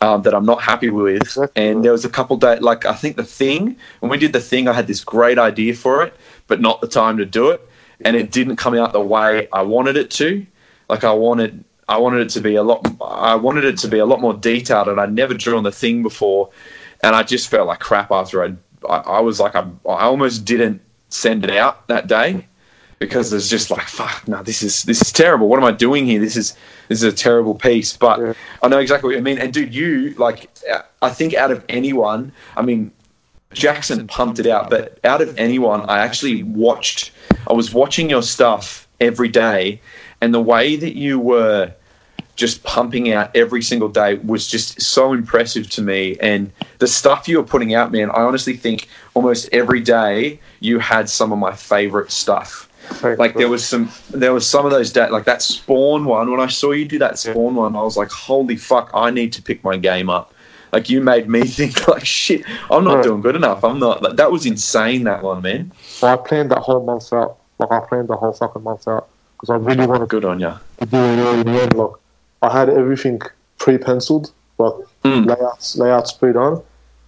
um, 0.00 0.22
that 0.22 0.34
I'm 0.34 0.46
not 0.46 0.62
happy 0.62 0.90
with. 0.90 1.22
Exactly. 1.22 1.62
And 1.62 1.84
there 1.84 1.92
was 1.92 2.04
a 2.04 2.10
couple 2.10 2.36
days, 2.36 2.60
like 2.60 2.84
I 2.86 2.94
think 2.94 3.16
the 3.16 3.24
thing 3.24 3.76
when 4.00 4.10
we 4.10 4.18
did 4.18 4.32
the 4.32 4.40
thing, 4.40 4.68
I 4.68 4.72
had 4.72 4.86
this 4.86 5.02
great 5.04 5.38
idea 5.38 5.74
for 5.74 6.02
it, 6.02 6.14
but 6.46 6.60
not 6.60 6.80
the 6.80 6.88
time 6.88 7.16
to 7.18 7.24
do 7.24 7.50
it, 7.50 7.66
and 8.04 8.16
it 8.16 8.30
didn't 8.30 8.56
come 8.56 8.74
out 8.74 8.92
the 8.92 9.00
way 9.00 9.48
I 9.52 9.62
wanted 9.62 9.96
it 9.96 10.10
to. 10.12 10.46
Like 10.88 11.04
I 11.04 11.12
wanted, 11.12 11.64
I 11.88 11.98
wanted 11.98 12.20
it 12.20 12.30
to 12.30 12.40
be 12.40 12.56
a 12.56 12.62
lot. 12.62 12.86
I 13.00 13.34
wanted 13.34 13.64
it 13.64 13.78
to 13.78 13.88
be 13.88 13.98
a 13.98 14.06
lot 14.06 14.20
more 14.20 14.34
detailed, 14.34 14.88
and 14.88 15.00
I'd 15.00 15.12
never 15.12 15.34
drawn 15.34 15.64
the 15.64 15.72
thing 15.72 16.02
before, 16.02 16.50
and 17.02 17.14
I 17.14 17.22
just 17.22 17.48
felt 17.48 17.66
like 17.66 17.80
crap 17.80 18.10
after 18.10 18.44
I. 18.44 18.54
I, 18.86 18.96
I 18.98 19.20
was 19.20 19.40
like, 19.40 19.54
I, 19.54 19.62
I 19.88 20.02
almost 20.02 20.44
didn't 20.44 20.82
send 21.08 21.42
it 21.42 21.50
out 21.50 21.88
that 21.88 22.06
day 22.06 22.46
because 23.06 23.32
it's 23.32 23.48
just 23.48 23.70
like 23.70 23.86
fuck 23.86 24.26
no 24.28 24.42
this 24.42 24.62
is 24.62 24.82
this 24.84 25.00
is 25.00 25.12
terrible 25.12 25.48
what 25.48 25.58
am 25.58 25.64
i 25.64 25.72
doing 25.72 26.06
here 26.06 26.20
this 26.20 26.36
is 26.36 26.56
this 26.88 27.02
is 27.02 27.04
a 27.04 27.12
terrible 27.12 27.54
piece 27.54 27.96
but 27.96 28.18
Yeah. 28.20 28.32
i 28.62 28.68
know 28.68 28.78
exactly 28.78 29.08
what 29.08 29.16
you 29.16 29.22
mean 29.22 29.38
and 29.38 29.52
dude 29.52 29.74
you 29.74 30.14
like 30.14 30.50
i 31.02 31.10
think 31.10 31.34
out 31.34 31.50
of 31.50 31.64
anyone 31.68 32.32
i 32.56 32.62
mean 32.62 32.90
jackson 33.52 34.06
pumped 34.06 34.38
it 34.38 34.46
out 34.46 34.70
but 34.70 34.98
out 35.04 35.20
of 35.20 35.36
anyone 35.38 35.82
i 35.88 35.98
actually 35.98 36.42
watched 36.42 37.12
i 37.48 37.52
was 37.52 37.72
watching 37.72 38.10
your 38.10 38.22
stuff 38.22 38.88
every 39.00 39.28
day 39.28 39.80
and 40.20 40.32
the 40.32 40.40
way 40.40 40.76
that 40.76 40.96
you 40.96 41.18
were 41.18 41.72
just 42.36 42.62
pumping 42.64 43.12
out 43.12 43.30
every 43.36 43.62
single 43.62 43.88
day 43.88 44.16
was 44.16 44.48
just 44.48 44.80
so 44.80 45.12
impressive 45.12 45.70
to 45.70 45.82
me. 45.82 46.16
And 46.20 46.50
the 46.78 46.86
stuff 46.86 47.28
you 47.28 47.36
were 47.36 47.44
putting 47.44 47.74
out, 47.74 47.92
man, 47.92 48.10
I 48.10 48.22
honestly 48.22 48.56
think 48.56 48.88
almost 49.14 49.48
every 49.52 49.80
day 49.80 50.40
you 50.60 50.78
had 50.80 51.08
some 51.08 51.32
of 51.32 51.38
my 51.38 51.52
favorite 51.54 52.10
stuff. 52.10 52.68
Like 53.02 53.34
there 53.34 53.48
was 53.48 53.66
some, 53.66 53.90
there 54.10 54.32
was 54.32 54.48
some 54.48 54.64
of 54.64 54.70
those 54.72 54.92
days, 54.92 55.10
like 55.10 55.24
that 55.24 55.42
Spawn 55.42 56.04
one. 56.04 56.30
When 56.30 56.40
I 56.40 56.46
saw 56.46 56.72
you 56.72 56.84
do 56.84 56.98
that 56.98 57.18
Spawn 57.18 57.54
one, 57.54 57.76
I 57.76 57.82
was 57.82 57.96
like, 57.96 58.10
holy 58.10 58.56
fuck, 58.56 58.90
I 58.94 59.10
need 59.10 59.32
to 59.34 59.42
pick 59.42 59.62
my 59.64 59.76
game 59.76 60.08
up. 60.10 60.32
Like 60.72 60.88
you 60.90 61.00
made 61.00 61.28
me 61.28 61.42
think, 61.58 61.86
like 61.86 62.04
shit, 62.04 62.42
I'm 62.70 62.84
not 62.84 62.96
Right. 62.96 63.04
doing 63.04 63.20
good 63.20 63.36
enough. 63.36 63.62
I'm 63.64 63.78
not. 63.78 64.02
Like, 64.02 64.16
that 64.16 64.30
was 64.32 64.46
insane. 64.46 65.04
That 65.04 65.22
one, 65.22 65.42
man. 65.42 65.72
So 65.82 66.06
I 66.08 66.16
planned 66.16 66.50
that 66.50 66.58
whole 66.58 66.84
month 66.84 67.12
out. 67.12 67.36
Like 67.58 67.70
I 67.70 67.80
planned 67.80 68.08
the 68.08 68.16
whole 68.16 68.32
fucking 68.32 68.62
month 68.62 68.88
out 68.88 69.08
because 69.36 69.50
I 69.50 69.56
really 69.56 69.86
wanted 69.86 70.08
Good 70.08 70.24
on 70.24 70.40
you. 70.40 70.52
to 70.80 70.86
do 70.86 70.96
it 70.96 71.18
early 71.18 71.40
in 71.40 71.46
the 71.46 71.62
end. 71.62 71.74
Like 71.76 71.90
I 72.42 72.52
had 72.58 72.68
everything 72.70 73.20
pre-penciled, 73.58 74.32
like 74.58 74.72
Mm. 75.04 75.26
layouts, 75.26 75.76
layouts 75.76 76.12
pre-done. 76.12 76.60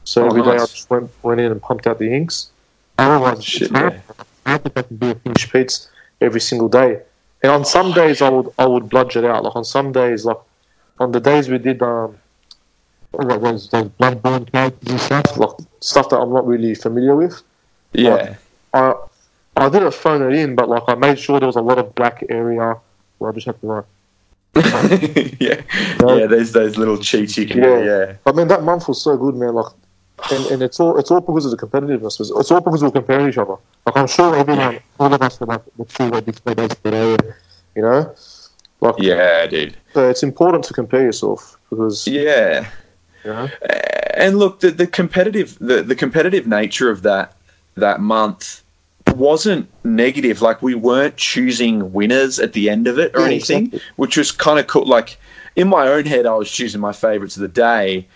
So 0.05 0.23
Oh, 0.23 0.27
every 0.29 0.43
day 0.43 0.51
I 0.51 0.59
just 0.59 0.89
went 0.91 1.11
went 1.25 1.41
in 1.41 1.51
and 1.51 1.61
pumped 1.61 1.87
out 1.87 1.99
the 1.99 2.13
inks. 2.13 2.51
Otherwise, 2.99 3.45
Shit, 3.45 3.71
yeah. 3.73 3.99
I 4.47 4.59
think 4.59 4.79
I 4.79 4.83
can 4.83 4.97
do 4.97 5.11
a 5.11 5.15
finished 5.15 5.53
piece 5.53 5.89
every 6.21 6.41
single 6.41 6.69
day. 6.69 7.03
And 7.43 7.53
on 7.53 7.65
some 7.65 7.93
days 7.93 8.23
I 8.23 8.31
would 8.31 8.49
I 8.59 8.67
would 8.67 8.89
bludge 8.89 9.17
it 9.17 9.25
out. 9.25 9.45
Like 9.45 9.57
on 9.57 9.65
some 9.65 9.93
days, 9.93 10.25
like 10.25 10.39
on 10.99 11.13
the 11.13 11.21
days 11.21 11.49
we 11.49 11.59
did 11.59 11.83
um 11.83 12.19
what 13.11 13.41
was 13.41 13.69
those 13.71 13.89
bloodborne 14.01 14.51
characters 14.51 14.91
and 14.91 15.01
stuff, 15.01 15.37
like 15.37 15.57
stuff 15.81 16.09
that 16.11 16.19
I'm 16.19 16.33
not 16.33 16.47
really 16.47 16.75
familiar 16.75 17.17
with. 17.17 17.43
Yeah. 17.93 18.37
I 18.73 18.95
I 19.57 19.69
didn't 19.69 19.95
phone 19.95 20.23
it 20.23 20.39
in, 20.39 20.55
but 20.55 20.69
like 20.69 20.85
I 20.87 20.95
made 20.95 21.19
sure 21.19 21.41
there 21.41 21.47
was 21.47 21.57
a 21.57 21.63
lot 21.63 21.79
of 21.79 21.95
black 21.95 22.25
area 22.29 22.77
where 23.19 23.31
I 23.31 23.35
just 23.35 23.47
had 23.47 23.61
to 23.61 23.67
write. 23.67 23.85
yeah, 25.41 25.61
yeah. 26.01 26.27
There's 26.27 26.53
those 26.53 26.79
little 26.79 26.99
cheats 26.99 27.37
you 27.37 27.47
can. 27.47 27.63
Yeah. 27.63 27.85
Yeah, 27.85 28.13
I 28.25 28.33
mean 28.33 28.49
that 28.49 28.63
month 28.63 28.89
was 28.89 29.03
so 29.03 29.17
good, 29.17 29.35
man. 29.35 29.55
Like, 29.55 29.73
and, 30.31 30.47
and 30.47 30.63
it's 30.63 30.81
all 30.81 30.99
it's 30.99 31.11
all 31.11 31.21
because 31.21 31.45
of 31.45 31.51
the 31.53 31.57
competitiveness. 31.67 32.21
It's 32.21 32.51
all 32.51 32.61
because 32.61 32.83
we're 32.83 32.91
comparing 32.91 33.29
each 33.29 33.39
other. 33.39 33.57
Like 33.87 33.97
I'm 33.97 34.07
sure 34.07 34.35
everyone, 34.37 34.81
all 34.99 35.13
of 35.13 35.23
us, 35.23 35.41
are 35.41 35.47
like 35.47 35.63
the 35.77 35.85
two 35.85 36.11
way 36.11 36.21
display 36.21 36.55
days 36.55 36.75
today, 36.83 37.15
eh? 37.15 37.33
you 37.75 37.83
know. 37.83 38.15
Like, 38.81 38.95
yeah, 38.99 39.47
dude. 39.47 39.75
so 39.95 40.09
it's 40.09 40.23
important 40.23 40.65
to 40.65 40.75
compare 40.75 41.03
yourself 41.03 41.59
because 41.71 42.07
Yeah, 42.07 42.69
you 43.25 43.33
know. 43.33 43.49
and 44.15 44.39
look, 44.39 44.61
the, 44.61 44.71
the 44.71 44.87
competitive 44.87 45.59
the, 45.61 45.83
the 45.83 45.95
competitive 45.95 46.47
nature 46.47 46.91
of 46.91 47.03
that 47.03 47.37
that 47.77 48.01
month 48.01 48.63
wasn't 49.15 49.69
negative. 49.85 50.43
Like 50.43 50.61
we 50.63 50.75
weren't 50.75 51.17
choosing 51.17 51.93
winners 51.93 52.39
at 52.39 52.53
the 52.53 52.69
end 52.69 52.87
of 52.87 52.99
it 52.99 53.15
or 53.15 53.21
Yeah, 53.21 53.27
anything, 53.27 53.67
exactly. 53.67 53.81
which 53.97 54.17
was 54.17 54.31
kind 54.33 54.59
of 54.59 54.67
cool. 54.67 54.85
Like 54.87 55.19
in 55.57 55.69
my 55.69 55.89
own 55.89 56.05
head, 56.05 56.27
I 56.27 56.35
was 56.35 56.51
choosing 56.51 56.81
my 56.81 56.93
favorites 56.93 57.37
of 57.37 57.43
the 57.43 57.49
day, 57.49 58.07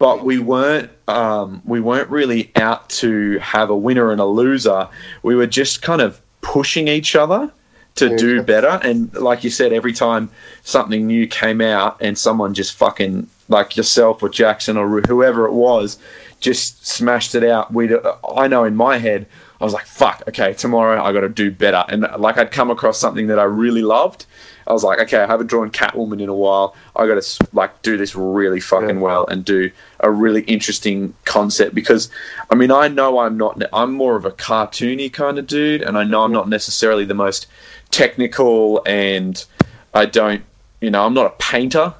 but 0.00 0.24
we 0.24 0.38
weren't 0.38 0.90
um, 1.06 1.62
we 1.64 1.78
weren't 1.78 2.08
really 2.08 2.50
out 2.56 2.88
to 2.88 3.38
have 3.38 3.70
a 3.70 3.76
winner 3.76 4.10
and 4.10 4.20
a 4.20 4.24
loser. 4.24 4.88
We 5.22 5.36
were 5.36 5.46
just 5.46 5.82
kind 5.82 6.00
of 6.00 6.20
pushing 6.40 6.88
each 6.88 7.14
other 7.14 7.52
to 7.96 8.08
Yeah, 8.08 8.16
do 8.16 8.42
better. 8.42 8.80
And 8.82 9.12
like 9.14 9.44
you 9.44 9.50
said, 9.50 9.72
every 9.72 9.92
time 9.92 10.30
something 10.64 11.06
new 11.06 11.26
came 11.26 11.60
out 11.60 11.98
and 12.00 12.16
someone 12.16 12.54
just 12.54 12.74
fucking 12.76 13.28
like 13.48 13.76
yourself 13.76 14.22
or 14.22 14.30
Jackson 14.30 14.78
or 14.78 15.02
whoever 15.02 15.44
it 15.44 15.52
was 15.52 15.98
just 16.40 16.86
smashed 16.86 17.34
it 17.34 17.44
out. 17.44 17.70
We, 17.70 17.94
I 18.34 18.48
know 18.48 18.64
in 18.64 18.76
my 18.76 18.96
head, 18.96 19.26
I 19.60 19.64
was 19.64 19.74
like, 19.74 19.84
"Fuck, 19.84 20.22
okay, 20.28 20.54
tomorrow 20.54 21.02
I 21.02 21.12
got 21.12 21.20
to 21.20 21.28
do 21.28 21.50
better." 21.50 21.84
And 21.90 22.06
like 22.18 22.38
I'd 22.38 22.50
come 22.50 22.70
across 22.70 22.98
something 22.98 23.26
that 23.26 23.38
I 23.38 23.44
really 23.44 23.82
loved. 23.82 24.24
I 24.70 24.72
was 24.72 24.84
like, 24.84 25.00
"Okay, 25.00 25.18
I 25.18 25.26
haven't 25.26 25.48
drawn 25.48 25.70
Catwoman 25.70 26.20
in 26.20 26.28
a 26.28 26.34
while. 26.34 26.74
I 26.94 27.06
got 27.08 27.20
to 27.20 27.46
like 27.52 27.82
do 27.82 27.96
this 27.96 28.14
really 28.14 28.60
fucking 28.60 28.96
Yeah. 28.96 29.02
well 29.08 29.26
and 29.26 29.44
do 29.44 29.70
a 29.98 30.10
really 30.10 30.42
interesting 30.42 31.12
concept." 31.24 31.74
Because, 31.74 32.08
I 32.50 32.54
mean, 32.54 32.70
I 32.70 32.86
know 32.88 33.18
I'm 33.18 33.36
not. 33.36 33.60
I'm 33.72 33.92
more 33.92 34.14
of 34.16 34.24
a 34.24 34.30
cartoony 34.30 35.12
kind 35.12 35.38
of 35.38 35.46
dude, 35.46 35.82
and 35.82 35.98
I 35.98 36.04
know 36.04 36.22
I'm 36.22 36.32
not 36.32 36.48
necessarily 36.48 37.04
the 37.04 37.14
most 37.14 37.46
technical, 37.90 38.82
and 38.86 39.44
I 39.92 40.06
don't, 40.06 40.42
you 40.80 40.90
know, 40.90 41.04
I'm 41.04 41.14
not 41.14 41.26
a 41.26 41.34
painter 41.38 41.92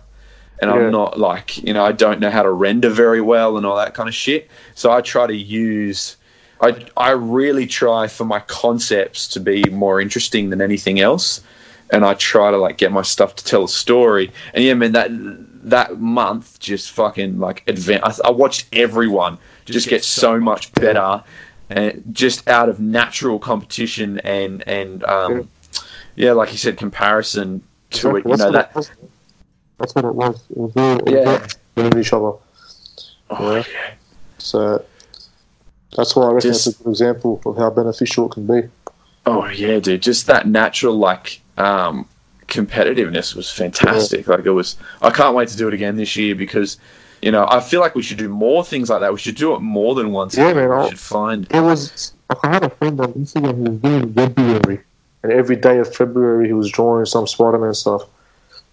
and 0.60 0.70
Yeah. 0.70 0.76
I'm 0.76 0.90
not 0.92 1.18
like 1.18 1.56
you 1.66 1.72
know 1.72 1.84
I 1.84 1.92
don't 1.92 2.20
know 2.20 2.30
how 2.30 2.42
to 2.42 2.50
render 2.50 2.90
very 2.90 3.20
well 3.20 3.56
and 3.56 3.66
all 3.66 3.76
that 3.76 3.94
kind 3.94 4.08
of 4.08 4.14
shit. 4.14 4.48
So 4.74 4.92
I 4.92 5.00
try 5.00 5.26
to 5.26 5.34
use 5.34 6.16
I 6.60 6.84
I 6.96 7.10
really 7.12 7.66
try 7.66 8.06
for 8.06 8.24
my 8.24 8.40
concepts 8.40 9.26
to 9.28 9.40
be 9.40 9.64
more 9.70 10.00
interesting 10.00 10.50
than 10.50 10.60
anything 10.60 11.00
else, 11.00 11.40
and 11.92 12.04
I 12.04 12.14
try 12.14 12.50
to 12.50 12.56
like 12.56 12.78
get 12.78 12.92
my 12.92 13.02
stuff 13.02 13.34
to 13.36 13.44
tell 13.44 13.64
a 13.64 13.68
story. 13.68 14.32
And 14.54 14.64
yeah, 14.64 14.74
man, 14.74 14.92
that 14.92 15.10
that 15.68 16.00
month 16.00 16.58
just 16.60 16.90
fucking 16.92 17.38
like 17.38 17.62
advance. 17.68 18.20
I, 18.24 18.28
I 18.28 18.30
watched 18.30 18.66
everyone 18.72 19.38
just 19.66 19.88
get 19.88 20.02
so 20.04 20.40
much 20.40 20.72
better, 20.72 21.22
and 21.68 22.02
just 22.12 22.48
out 22.48 22.68
of 22.68 22.80
natural 22.80 23.38
competition 23.38 24.18
and 24.20 24.66
and 24.68 25.04
um, 25.04 25.48
yeah, 26.16 26.32
like 26.32 26.50
you 26.52 26.58
said, 26.58 26.76
comparison 26.76 27.62
to 27.90 28.16
it. 28.16 28.24
You 28.24 28.30
That's 28.30 28.38
know 28.40 28.46
what 28.46 28.52
that. 28.52 28.70
it 28.70 28.76
was. 28.76 28.90
That's 29.78 29.94
what 29.94 30.04
it 30.04 30.14
was. 30.14 30.42
It 30.50 30.56
was 30.56 30.72
all 30.76 31.00
Yeah. 31.08 31.46
all 31.76 31.98
each 31.98 32.12
other. 32.12 32.32
Oh, 33.30 33.56
Yeah. 33.56 33.64
So 34.38 34.84
that's 35.96 36.14
why 36.16 36.24
I 36.24 36.32
reckon 36.32 36.50
Just- 36.50 36.66
it's 36.66 36.80
a 36.80 36.82
good 36.84 36.90
example 36.90 37.40
of 37.46 37.56
how 37.56 37.70
beneficial 37.70 38.26
it 38.26 38.32
can 38.32 38.46
be. 38.46 38.68
Oh 39.26 39.46
yeah, 39.46 39.78
dude. 39.78 40.02
Just 40.02 40.26
that 40.26 40.46
natural 40.48 40.94
like 40.96 41.39
um 41.58 42.06
competitiveness 42.48 43.34
was 43.34 43.50
fantastic. 43.50 44.26
Like 44.28 44.44
it 44.44 44.50
was 44.50 44.76
I 45.02 45.10
can't 45.10 45.34
wait 45.34 45.48
to 45.48 45.56
do 45.56 45.68
it 45.68 45.74
again 45.74 45.96
this 45.96 46.16
year 46.16 46.34
because 46.34 46.78
you 47.22 47.30
know, 47.30 47.46
I 47.50 47.60
feel 47.60 47.80
like 47.80 47.94
we 47.94 48.02
should 48.02 48.16
do 48.16 48.30
more 48.30 48.64
things 48.64 48.88
like 48.88 49.00
that. 49.00 49.12
We 49.12 49.18
should 49.18 49.34
do 49.36 49.54
it 49.54 49.60
more 49.60 49.94
than 49.94 50.10
once. 50.10 50.36
Yeah, 50.38 50.54
man, 50.54 50.70
We 50.70 50.74
I'll- 50.74 50.88
should 50.88 50.98
find 50.98 51.46
It 51.50 51.60
was 51.60 52.12
I 52.44 52.48
had 52.48 52.64
a 52.64 52.70
friend 52.70 52.98
on 53.00 53.12
Instagram 53.14 53.56
who 53.56 53.62
was 53.72 53.80
doing 53.80 54.12
February, 54.14 54.80
and 55.22 55.32
every 55.32 55.56
day 55.56 55.78
of 55.78 55.94
February 55.94 56.46
he 56.46 56.52
was 56.52 56.70
drawing 56.70 57.04
some 57.06 57.26
Spider-Man 57.26 57.74
stuff. 57.74 58.04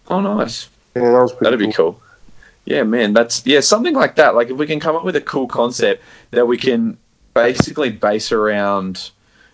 Oh 0.10 0.20
nice. 0.22 0.70
Yeah, 0.96 1.12
that 1.12 1.22
was 1.22 1.32
pretty. 1.34 1.44
That'd 1.44 1.60
be 1.60 1.74
cool. 1.74 2.00
Yeah, 2.66 2.84
man, 2.84 3.14
that's 3.14 3.46
yeah, 3.46 3.60
something 3.62 3.94
like 3.96 4.16
that. 4.16 4.36
Like 4.36 4.50
if 4.50 4.58
we 4.58 4.66
can 4.68 4.80
come 4.80 4.96
up 4.96 5.04
with 5.04 5.16
a 5.16 5.22
cool 5.22 5.48
concept 5.48 6.04
that 6.32 6.48
we 6.48 6.58
can 6.58 6.98
basically 7.34 7.90
base 7.90 8.32
around 8.32 9.10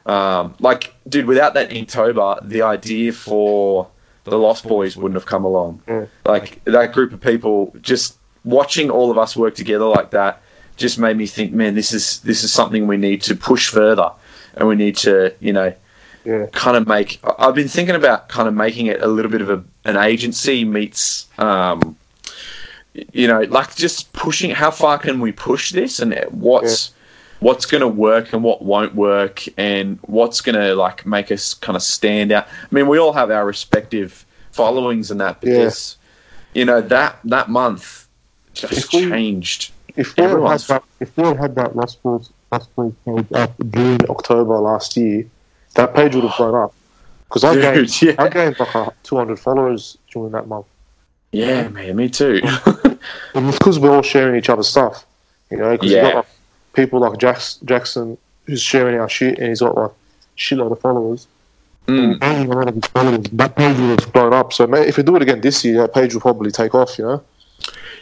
um, 0.06 0.56
like 0.60 0.94
dude, 1.08 1.26
without 1.26 1.54
that 1.54 1.70
Inktober, 1.70 2.48
the 2.48 2.62
idea 2.64 3.12
for 3.14 3.88
the 4.26 4.38
Lost 4.38 4.66
Boys 4.68 4.96
wouldn't 4.98 5.16
have 5.16 5.26
come 5.26 5.44
along. 5.46 5.82
Yeah. 5.88 6.06
Like 6.26 6.64
that 6.66 6.94
group 6.94 7.14
of 7.14 7.22
people 7.22 7.74
just 7.82 8.18
watching 8.46 8.90
all 8.90 9.12
of 9.12 9.18
us 9.18 9.36
work 9.36 9.56
together 9.56 9.86
like 9.86 10.12
that 10.12 10.42
just 10.76 10.98
made 11.00 11.16
me 11.18 11.26
think, 11.28 11.54
man, 11.54 11.76
this 11.76 11.94
is 11.94 12.20
this 12.22 12.44
is 12.44 12.52
something 12.52 12.88
we 12.88 12.98
need 12.98 13.22
to 13.24 13.36
push 13.36 13.70
further 13.70 14.12
and 14.56 14.68
we 14.68 14.76
need 14.76 14.96
to, 14.98 15.34
you 15.40 15.54
know, 15.54 15.74
Yeah, 16.26 16.46
kind 16.54 16.76
of 16.78 16.88
make 16.88 17.20
I- 17.24 17.48
I've 17.48 17.56
been 17.56 17.68
thinking 17.68 17.96
about 17.96 18.28
kind 18.30 18.48
of 18.48 18.54
making 18.54 18.88
it 18.88 19.02
a 19.02 19.08
little 19.08 19.32
bit 19.32 19.42
of 19.42 19.50
a, 19.50 19.64
an 19.86 19.98
agency 19.98 20.64
meets 20.66 21.28
um 21.38 21.96
you 23.12 23.28
know 23.28 23.42
like 23.42 23.76
just 23.76 24.14
pushing 24.14 24.52
how 24.52 24.70
far 24.72 24.98
can 25.00 25.20
we 25.20 25.32
push 25.32 25.72
this 25.72 26.00
and 26.00 26.14
what's 26.30 26.92
what's 27.44 27.66
going 27.66 27.82
to 27.82 27.88
work 27.88 28.32
and 28.34 28.42
what 28.44 28.62
won't 28.64 28.96
work 28.96 29.44
and 29.58 30.00
what's 30.04 30.40
going 30.42 30.56
to 30.56 30.74
like 30.76 31.06
make 31.06 31.30
us 31.32 31.54
kind 31.54 31.76
of 31.76 31.84
stand 31.84 32.32
out 32.32 32.48
I 32.48 32.76
mean 32.76 32.88
we 32.88 32.98
all 33.00 33.14
have 33.14 33.30
our 33.32 33.46
respective 33.46 34.26
followings 34.52 35.12
and 35.12 35.20
that 35.22 35.42
but 35.42 35.50
Yeah. 35.50 35.70
you 36.54 36.66
know 36.66 36.80
that 36.82 37.20
that 37.26 37.50
month 37.50 38.08
just 38.54 38.74
If 38.74 38.94
we- 38.94 39.10
changed. 39.10 39.72
If 39.96 40.18
we 40.18 40.24
had 40.24 40.60
that, 40.72 40.84
if 41.00 41.16
we 41.18 41.24
had 41.24 41.54
that 41.56 41.76
Lost 41.76 42.02
Balls 42.02 42.32
Lost 42.52 42.76
Balls 42.76 42.94
page 43.06 43.28
up 43.34 43.52
during 43.70 44.04
October 44.10 44.58
last 44.60 44.98
year, 44.98 45.26
that 45.76 45.94
page 45.94 46.16
would 46.16 46.24
have 46.24 46.36
blown 46.38 46.56
up. 46.56 46.74
Because 47.28 47.44
I 47.44 47.54
gained, 47.56 48.02
yeah. 48.02 48.16
I 48.18 48.28
gained 48.30 48.60
like 48.60 49.04
200 49.04 49.40
followers 49.40 49.98
during 50.12 50.32
that 50.32 50.48
month. 50.48 50.66
Yeah, 51.32 51.68
man, 51.68 51.96
me 51.96 52.10
too. 52.10 52.42
And 53.36 53.48
it's 53.50 53.58
because 53.60 53.78
we're 53.80 53.94
all 53.96 54.02
sharing 54.02 54.36
each 54.36 54.50
other's 54.50 54.68
stuff, 54.70 55.06
you 55.52 55.58
know. 55.58 55.72
Because 55.72 55.92
Yeah. 55.92 55.98
you 55.98 56.04
got 56.14 56.16
like, 56.16 56.26
people 56.74 57.00
like 57.00 57.18
Jax, 57.20 57.58
Jackson 57.66 58.18
who's 58.46 58.62
sharing 58.62 59.00
our 59.00 59.10
shit, 59.10 59.40
and 59.40 59.50
he's 59.50 59.62
got 59.62 59.76
like 59.76 59.92
shitload 60.38 60.72
of 60.72 60.80
followers. 60.80 61.28
Mm. 61.88 62.18
A 62.22 62.54
lot 62.54 62.68
of 62.68 62.76
his 62.76 62.86
followers. 62.86 63.26
That 63.34 63.56
page 63.56 63.78
would 63.78 64.00
have 64.00 64.14
blown 64.14 64.34
up. 64.34 64.54
So 64.54 64.74
if 64.76 64.98
we 64.98 65.04
do 65.04 65.16
it 65.16 65.22
again 65.22 65.42
this 65.42 65.64
year, 65.66 65.82
that 65.82 65.94
page 65.94 66.14
will 66.14 66.22
probably 66.22 66.52
take 66.52 66.74
off. 66.76 66.98
You 66.98 67.06
know. 67.06 67.24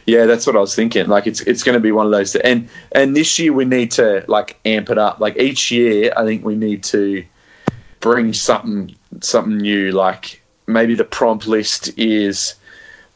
Yeah, 0.05 0.25
that's 0.25 0.47
what 0.47 0.55
I 0.55 0.59
was 0.59 0.75
thinking. 0.75 1.07
Like 1.07 1.27
it's 1.27 1.41
it's 1.41 1.63
going 1.63 1.73
to 1.73 1.79
be 1.79 1.91
one 1.91 2.05
of 2.05 2.11
those, 2.11 2.35
and 2.35 2.69
and 2.93 3.15
this 3.15 3.37
year 3.39 3.53
we 3.53 3.65
need 3.65 3.91
to 3.91 4.23
like 4.27 4.59
amp 4.65 4.89
it 4.89 4.97
up. 4.97 5.19
Like 5.19 5.37
each 5.37 5.71
year, 5.71 6.13
I 6.15 6.25
think 6.25 6.43
we 6.43 6.55
need 6.55 6.83
to 6.85 7.23
bring 7.99 8.33
something 8.33 8.95
something 9.21 9.57
new. 9.57 9.91
Like 9.91 10.41
maybe 10.67 10.95
the 10.95 11.03
prompt 11.03 11.47
list 11.47 11.97
is 11.97 12.55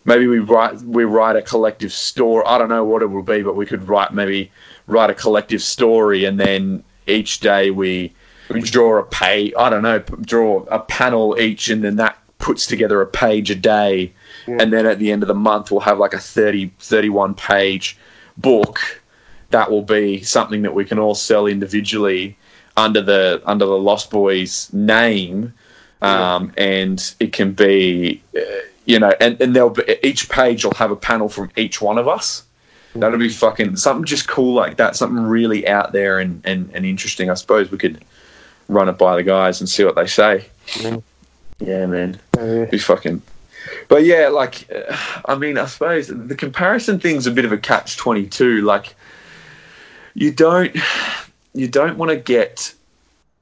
maybe 0.05 0.27
we 0.27 0.39
write 0.39 0.75
we 0.81 1.03
write 1.03 1.35
a 1.35 1.41
collective 1.41 1.91
story. 1.91 2.43
I 2.45 2.57
don't 2.57 2.69
know 2.69 2.83
what 2.83 3.01
it 3.01 3.07
will 3.07 3.23
be, 3.23 3.41
but 3.41 3.55
we 3.55 3.65
could 3.65 3.87
write 3.87 4.13
maybe 4.13 4.51
write 4.87 5.09
a 5.09 5.13
collective 5.13 5.61
story, 5.61 6.25
and 6.25 6.39
then 6.39 6.83
each 7.07 7.39
day 7.39 7.71
we 7.71 8.13
we 8.49 8.61
draw 8.61 8.99
a 8.99 9.03
page. 9.03 9.53
I 9.57 9.69
don't 9.69 9.83
know, 9.83 9.99
draw 9.99 10.63
a 10.63 10.79
panel 10.79 11.39
each, 11.39 11.69
and 11.69 11.83
then 11.83 11.95
that 11.97 12.17
puts 12.37 12.65
together 12.67 13.01
a 13.01 13.07
page 13.07 13.49
a 13.49 13.55
day. 13.55 14.13
And 14.47 14.71
then 14.71 14.85
at 14.85 14.99
the 14.99 15.11
end 15.11 15.23
of 15.23 15.27
the 15.27 15.33
month, 15.33 15.71
we'll 15.71 15.79
have 15.79 15.97
like 15.97 16.13
a 16.13 16.19
30, 16.19 16.71
31 16.77 17.33
page 17.33 17.97
book 18.37 19.01
that 19.49 19.71
will 19.71 19.81
be 19.81 20.21
something 20.21 20.61
that 20.63 20.73
we 20.73 20.85
can 20.85 20.99
all 20.99 21.15
sell 21.15 21.47
individually 21.47 22.37
under 22.77 23.01
the 23.01 23.41
under 23.45 23.65
the 23.65 23.77
Lost 23.77 24.11
Boys 24.11 24.71
name, 24.73 25.53
um, 26.01 26.51
and 26.57 27.15
it 27.19 27.31
can 27.31 27.53
be, 27.53 28.21
uh, 28.37 28.41
you 28.85 28.99
know, 28.99 29.13
and 29.19 29.39
and 29.41 29.55
there'll 29.55 29.69
be 29.69 29.83
each 30.03 30.29
page 30.29 30.65
will 30.65 30.73
have 30.73 30.91
a 30.91 30.95
panel 30.95 31.29
from 31.29 31.49
each 31.55 31.81
one 31.81 31.97
of 31.97 32.07
us. 32.07 32.43
That'll 32.95 33.19
be 33.19 33.29
fucking 33.29 33.75
something 33.75 34.05
just 34.05 34.27
cool 34.27 34.53
like 34.53 34.77
that, 34.77 34.95
something 34.95 35.23
really 35.23 35.67
out 35.67 35.91
there 35.91 36.19
and 36.19 36.41
and, 36.45 36.69
and 36.73 36.86
interesting. 36.86 37.29
I 37.29 37.34
suppose 37.34 37.71
we 37.71 37.77
could 37.77 38.03
run 38.67 38.89
it 38.89 38.97
by 38.97 39.15
the 39.15 39.23
guys 39.23 39.60
and 39.60 39.69
see 39.69 39.84
what 39.84 39.95
they 39.95 40.08
say. 40.08 40.45
Yeah. 40.79 40.97
Yeah, 41.60 41.86
man 41.86 42.19
Uh, 42.38 42.65
be 42.65 42.77
fucking. 42.77 43.21
But 43.88 44.03
yeah, 44.03 44.27
like, 44.27 44.69
uh, 44.71 44.95
I 45.25 45.36
mean, 45.36 45.58
I 45.58 45.65
suppose 45.65 46.08
the 46.08 46.36
comparison 46.36 46.99
thing's 46.99 47.27
a 47.27 47.31
bit 47.31 47.45
of 47.45 47.51
a 47.51 47.58
catch 47.58 47.97
twenty 47.97 48.27
two. 48.27 48.62
Like, 48.62 48.95
you 50.13 50.31
don't, 50.31 50.75
you 51.53 51.67
don't 51.67 51.97
want 51.97 52.12
to 52.12 52.17
get 52.17 52.73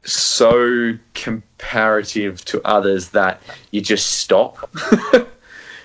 so 0.04 0.98
comparative 1.14 2.44
to 2.46 2.62
others 2.66 3.10
that 3.10 3.42
you 3.72 3.82
just 3.82 4.18
stop. 4.18 4.70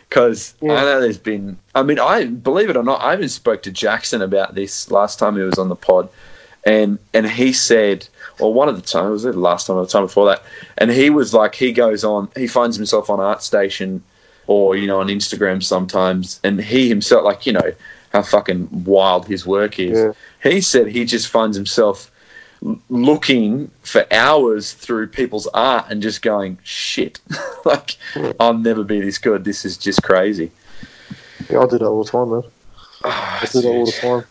Because 0.09 0.55
Yeah. 0.61 0.73
I 0.75 0.81
know 0.83 1.01
there's 1.01 1.19
been, 1.19 1.59
I 1.75 1.83
mean, 1.83 1.99
I 1.99 2.25
believe 2.25 2.71
it 2.71 2.77
or 2.77 2.83
not, 2.83 3.03
I 3.03 3.15
even 3.15 3.29
spoke 3.29 3.63
to 3.65 3.71
Jackson 3.71 4.23
about 4.23 4.55
this 4.55 4.91
last 4.91 5.19
time 5.19 5.37
he 5.37 5.43
was 5.43 5.59
on 5.59 5.69
the 5.69 5.77
pod, 5.77 6.09
and 6.65 6.99
and 7.13 7.29
he 7.29 7.53
said, 7.53 8.09
or 8.39 8.53
one 8.55 8.69
of 8.69 8.77
the 8.77 8.83
times 8.83 9.11
was 9.11 9.25
it 9.25 9.33
the 9.33 9.41
last 9.41 9.67
time 9.67 9.77
or 9.77 9.85
the 9.85 9.91
time 9.91 10.05
before 10.05 10.27
that, 10.27 10.43
and 10.79 10.91
he 10.91 11.11
was 11.11 11.35
like, 11.35 11.55
he 11.55 11.73
goes 11.73 12.05
on, 12.05 12.29
he 12.37 12.47
finds 12.47 12.77
himself 12.77 13.11
on 13.11 13.19
ArtStation, 13.19 14.01
or 14.47 14.77
you 14.77 14.87
know 14.87 15.01
on 15.01 15.09
Instagram 15.09 15.63
sometimes, 15.63 16.41
and 16.43 16.61
he 16.61 16.89
himself, 16.89 17.25
like 17.25 17.47
you 17.47 17.53
know 17.53 17.73
how 18.13 18.23
fucking 18.23 18.85
wild 18.85 19.27
his 19.27 19.47
work 19.47 19.79
is. 19.79 19.99
Yeah. 19.99 20.13
He 20.51 20.61
said 20.61 20.87
he 20.89 21.05
just 21.05 21.29
finds 21.29 21.57
himself 21.57 22.11
looking 22.89 23.71
for 23.83 24.05
hours 24.13 24.73
through 24.73 25.07
people's 25.07 25.47
art 25.49 25.87
and 25.91 26.03
just 26.03 26.23
going 26.23 26.59
shit 26.65 27.21
like 27.65 27.97
i'll 28.41 28.55
never 28.55 28.83
be 28.83 29.01
this 29.01 29.19
good 29.19 29.45
this 29.45 29.65
is 29.65 29.77
just 29.77 30.03
crazy 30.03 30.51
yeah, 31.51 31.61
I 31.61 31.67
do 31.67 31.79
that 31.79 31.87
all 31.87 32.05
the 32.05 32.11
time, 32.11 32.31
man. 32.31 32.43
Ah, 33.05 33.41
I 33.41 33.47
do 33.47 33.61
that 33.63 33.69
all 33.69 33.87
the 33.87 33.93
time. 33.93 34.25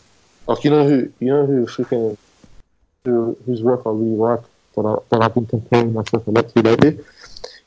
Like 0.47 0.63
you 0.63 0.69
know 0.69 0.87
who 0.87 1.11
you 1.19 1.27
know 1.27 1.45
who 1.45 1.65
freaking 1.65 2.17
who 3.03 3.37
whose 3.45 3.63
work 3.63 3.81
I 3.85 3.89
really 3.89 4.15
like 4.15 4.41
that 4.75 4.85
I 4.85 4.95
that 5.09 5.21
I've 5.23 5.33
been 5.33 5.45
comparing 5.45 5.93
myself 5.93 6.27
a 6.27 6.31
lot 6.31 6.49
to 6.49 6.61
lately. 6.61 6.99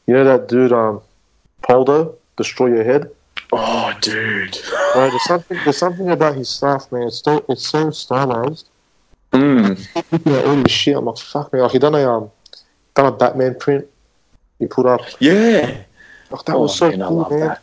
You 0.06 0.14
know 0.14 0.24
that 0.24 0.48
dude 0.48 0.72
um 0.72 1.00
Poldo, 1.62 2.16
Destroy 2.36 2.68
Your 2.68 2.84
Head? 2.84 3.10
oh 3.52 3.92
dude 4.00 4.56
Right, 4.94 5.10
there's 5.10 5.24
something 5.24 5.58
there's 5.64 5.78
something 5.78 6.10
about 6.10 6.36
his 6.36 6.48
stuff, 6.48 6.90
man. 6.92 7.08
It's 7.08 7.22
so 7.22 7.44
it's 7.48 7.66
so 7.66 7.90
stylized. 7.90 8.68
Mm. 9.32 10.12
Looking 10.12 10.32
at 10.34 10.44
all 10.44 10.56
this 10.62 10.72
shit, 10.72 10.96
I'm 10.96 11.04
like, 11.04 11.18
fuck 11.18 11.52
me. 11.52 11.60
Like 11.60 11.72
he 11.72 11.78
done 11.78 11.94
a 11.94 12.10
um 12.10 12.30
done 12.94 13.06
a 13.06 13.16
Batman 13.16 13.54
print. 13.58 13.86
He 14.58 14.66
put 14.66 14.86
up 14.86 15.00
yeah 15.20 15.82
like 16.30 16.44
that 16.44 16.54
oh, 16.54 16.62
was 16.62 16.76
so 16.76 16.90
man, 16.90 17.00
cool, 17.00 17.20
i 17.20 17.22
love 17.22 17.30
man. 17.30 17.40
that 17.40 17.62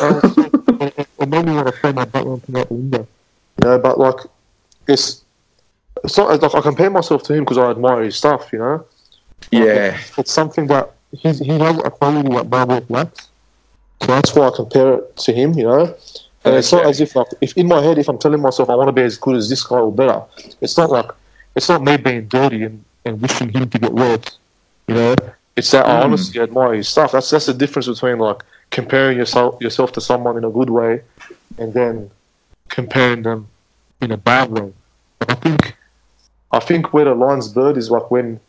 That 0.00 0.22
was 0.22 0.34
so- 0.34 0.84
it, 0.86 0.98
it- 0.98 1.08
it 1.20 1.28
made 1.28 1.44
me 1.46 1.52
want 1.54 1.66
to 1.66 1.72
throw 1.72 1.92
my 1.92 2.04
Batman 2.04 2.40
print 2.40 2.58
out 2.58 2.68
the 2.68 2.74
window. 2.74 3.06
You 3.62 3.68
know, 3.68 3.78
but 3.78 3.98
like 3.98 4.16
it's 4.86 5.22
it's 6.04 6.16
not 6.16 6.40
like 6.40 6.54
I 6.54 6.60
compare 6.60 6.90
myself 6.90 7.22
to 7.24 7.34
him 7.34 7.40
because 7.44 7.58
I 7.58 7.70
admire 7.70 8.02
his 8.02 8.16
stuff, 8.16 8.52
you 8.52 8.60
know. 8.60 8.84
yeah 9.50 9.98
It's 10.16 10.32
something 10.32 10.66
that 10.68 10.92
he's, 11.12 11.40
he 11.40 11.48
has 11.58 11.78
a 11.78 11.90
quality 11.90 12.28
that 12.28 12.48
my 12.48 12.64
work 12.64 12.84
lacks. 12.88 13.28
So 14.02 14.06
that's 14.06 14.32
why 14.34 14.46
I 14.46 14.50
compare 14.54 14.94
it 14.94 15.16
to 15.16 15.32
him, 15.32 15.54
you 15.54 15.64
know. 15.64 15.96
And 16.48 16.58
it's 16.58 16.72
not 16.72 16.86
as 16.86 17.00
if 17.00 17.16
like 17.16 17.28
if 17.40 17.56
in 17.56 17.68
my 17.68 17.82
head 17.82 17.98
if 17.98 18.08
I'm 18.08 18.18
telling 18.18 18.42
myself 18.42 18.70
I 18.70 18.76
want 18.76 18.88
to 18.88 18.92
be 18.92 19.02
as 19.02 19.18
good 19.18 19.36
as 19.36 19.48
this 19.48 19.64
guy 19.64 19.78
or 19.78 19.92
better, 19.92 20.22
it's 20.60 20.76
not 20.78 20.90
like 20.90 21.10
it's 21.56 21.68
not 21.68 21.82
me 21.82 21.96
being 21.96 22.26
dirty 22.28 22.64
and, 22.64 22.84
and 23.04 23.22
wishing 23.22 23.50
him 23.50 23.68
to 23.70 23.78
get 23.78 23.92
worse. 23.92 24.38
You 24.88 24.94
know? 24.94 25.16
It's 25.56 25.70
that 25.72 25.86
I 25.86 26.00
Mm. 26.00 26.04
honestly 26.04 26.40
admire 26.40 26.74
his 26.74 26.88
stuff. 26.88 27.12
That's 27.12 27.30
that's 27.30 27.46
the 27.46 27.54
difference 27.54 27.88
between 27.88 28.18
like 28.18 28.42
comparing 28.70 29.18
yourself 29.18 29.60
yourself 29.60 29.92
to 29.92 30.00
someone 30.00 30.36
in 30.38 30.44
a 30.44 30.50
good 30.50 30.70
way 30.70 31.02
and 31.58 31.72
then 31.74 32.10
comparing 32.68 33.22
them 33.22 33.48
in 34.00 34.10
a 34.12 34.16
bad 34.16 34.50
way. 34.50 34.72
But 35.18 35.32
I 35.32 35.34
think 35.34 35.76
I 36.52 36.60
think 36.60 36.92
where 36.92 37.04
the 37.04 37.14
line's 37.14 37.48
blurred 37.48 37.76
is 37.76 37.90
like 37.90 38.10
when 38.10 38.40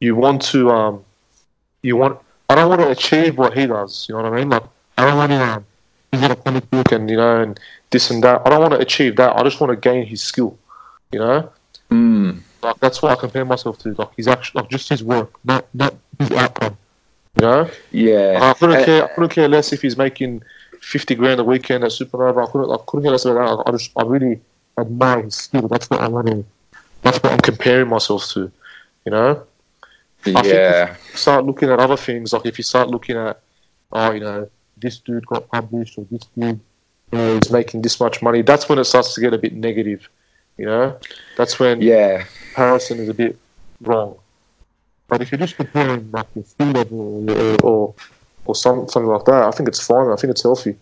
you 0.00 0.16
want 0.16 0.42
to 0.52 0.70
um 0.70 1.04
you 1.82 1.96
want 1.96 2.18
I 2.48 2.54
don't 2.56 2.68
want 2.68 2.80
to 2.82 2.90
achieve 2.90 3.38
what 3.38 3.56
he 3.56 3.66
does, 3.66 4.06
you 4.08 4.14
know 4.16 4.22
what 4.22 4.32
I 4.32 4.36
mean? 4.36 4.50
Like 4.50 4.64
I 4.98 5.06
don't 5.06 5.16
want 5.18 5.32
to 5.32 5.42
um 5.42 5.66
he's 6.12 6.20
got 6.20 6.30
a 6.30 6.36
comic 6.36 6.70
book 6.70 6.92
and 6.92 7.10
you 7.10 7.16
know 7.16 7.42
and 7.42 7.58
this 7.90 8.10
and 8.10 8.22
that. 8.22 8.42
I 8.46 8.50
don't 8.50 8.60
want 8.60 8.74
to 8.74 8.78
achieve 8.78 9.16
that. 9.16 9.34
I 9.36 9.42
just 9.42 9.60
want 9.60 9.70
to 9.72 9.76
gain 9.76 10.06
his 10.06 10.22
skill. 10.22 10.56
You 11.10 11.18
know? 11.18 11.50
mm. 11.90 12.40
Like 12.62 12.78
that's 12.78 13.02
what 13.02 13.12
I 13.12 13.16
compare 13.16 13.44
myself 13.44 13.78
to. 13.78 13.94
Like 13.94 14.10
he's 14.16 14.28
actually 14.28 14.62
like 14.62 14.70
just 14.70 14.88
his 14.88 15.02
work, 15.02 15.32
not 15.44 15.66
not 15.74 15.94
his 16.18 16.30
outcome. 16.32 16.76
You 17.36 17.42
know? 17.42 17.70
yeah 17.90 18.38
I 18.40 18.52
couldn't 18.52 18.82
Uh, 18.82 18.84
care. 18.84 19.04
I 19.04 19.08
couldn't 19.08 19.30
care 19.30 19.48
less 19.48 19.72
if 19.72 19.82
he's 19.82 19.96
making 19.96 20.42
fifty 20.80 21.14
grand 21.14 21.40
a 21.40 21.44
weekend 21.44 21.82
at 21.84 21.90
Supernova. 21.90 22.46
I 22.46 22.50
couldn't. 22.50 22.70
I 22.70 22.76
couldn't 22.86 23.02
care 23.02 23.12
less 23.12 23.24
about 23.24 23.64
that. 23.64 23.68
I 23.68 23.72
just. 23.72 23.90
I 23.96 24.02
really 24.04 24.40
admire 24.78 25.22
his 25.22 25.34
skill. 25.34 25.66
That's 25.68 25.88
what 25.90 26.00
I 26.00 26.08
want 26.08 26.28
to. 26.28 26.44
That's 27.02 27.18
what 27.22 27.32
I'm 27.32 27.40
comparing 27.40 27.88
myself 27.88 28.28
to. 28.34 28.52
You 29.04 29.12
know. 29.12 29.42
I 29.82 30.24
think 30.24 30.44
yeah 30.44 30.94
Start 31.14 31.44
looking 31.44 31.68
at 31.68 31.80
other 31.80 31.96
things. 31.96 32.32
Like 32.32 32.46
if 32.46 32.56
you 32.58 32.62
start 32.62 32.88
looking 32.88 33.16
at, 33.16 33.40
oh, 33.90 34.12
you 34.12 34.20
know, 34.20 34.48
this 34.76 34.98
dude 34.98 35.26
got 35.26 35.48
published 35.48 35.98
or 35.98 36.06
this 36.10 36.24
dude 36.36 36.60
you 37.12 37.18
know, 37.18 37.36
is 37.36 37.50
making 37.50 37.82
this 37.82 38.00
much 38.00 38.22
money. 38.22 38.42
That's 38.42 38.68
when 38.68 38.78
it 38.78 38.84
starts 38.84 39.14
to 39.14 39.20
get 39.20 39.34
a 39.34 39.38
bit 39.38 39.54
negative. 39.54 40.08
You 40.58 40.66
know. 40.66 40.98
That's 41.36 41.58
when 41.58 41.80
yeah 41.80 42.24
comparison 42.54 42.98
is 43.00 43.08
a 43.08 43.14
bit 43.14 43.38
wrong. 43.80 44.16
But 45.08 45.22
if 45.22 45.30
you're 45.30 45.38
just 45.38 45.56
comparing 45.56 46.10
like 46.10 46.26
your 46.34 46.44
skill 46.44 46.68
level 46.68 47.30
or 47.30 47.56
or, 47.62 47.94
or 48.44 48.54
something 48.54 49.04
like 49.04 49.24
that, 49.24 49.44
I 49.44 49.50
think 49.50 49.68
it's 49.68 49.84
fine. 49.86 50.10
I 50.10 50.16
think 50.16 50.30
it's 50.30 50.42
healthy. 50.42 50.76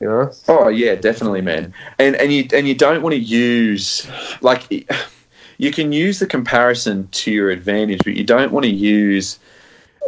You 0.00 0.08
know? 0.08 0.32
Oh 0.48 0.68
yeah, 0.68 0.94
definitely, 0.94 1.42
man. 1.42 1.74
And 1.98 2.16
and 2.16 2.32
you 2.32 2.48
and 2.54 2.66
you 2.66 2.74
don't 2.74 3.02
want 3.02 3.14
to 3.14 3.20
use 3.20 4.08
like 4.40 4.62
you 5.58 5.70
can 5.70 5.92
use 5.92 6.18
the 6.18 6.26
comparison 6.26 7.08
to 7.08 7.30
your 7.30 7.50
advantage, 7.50 8.00
but 8.04 8.14
you 8.14 8.24
don't 8.24 8.50
want 8.50 8.64
to 8.64 8.70
use 8.70 9.38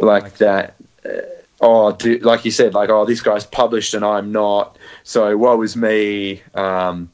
like 0.01 0.37
that. 0.37 0.73
Uh, 1.05 1.21
oh, 1.63 1.91
do, 1.93 2.17
like 2.19 2.45
you 2.45 2.51
said, 2.51 2.73
like 2.73 2.89
oh, 2.89 3.05
this 3.05 3.21
guy's 3.21 3.45
published 3.45 3.93
and 3.93 4.05
I'm 4.05 4.31
not. 4.31 4.77
So 5.03 5.35
woe 5.37 5.61
is 5.63 5.75
me. 5.75 6.41
Um, 6.53 7.09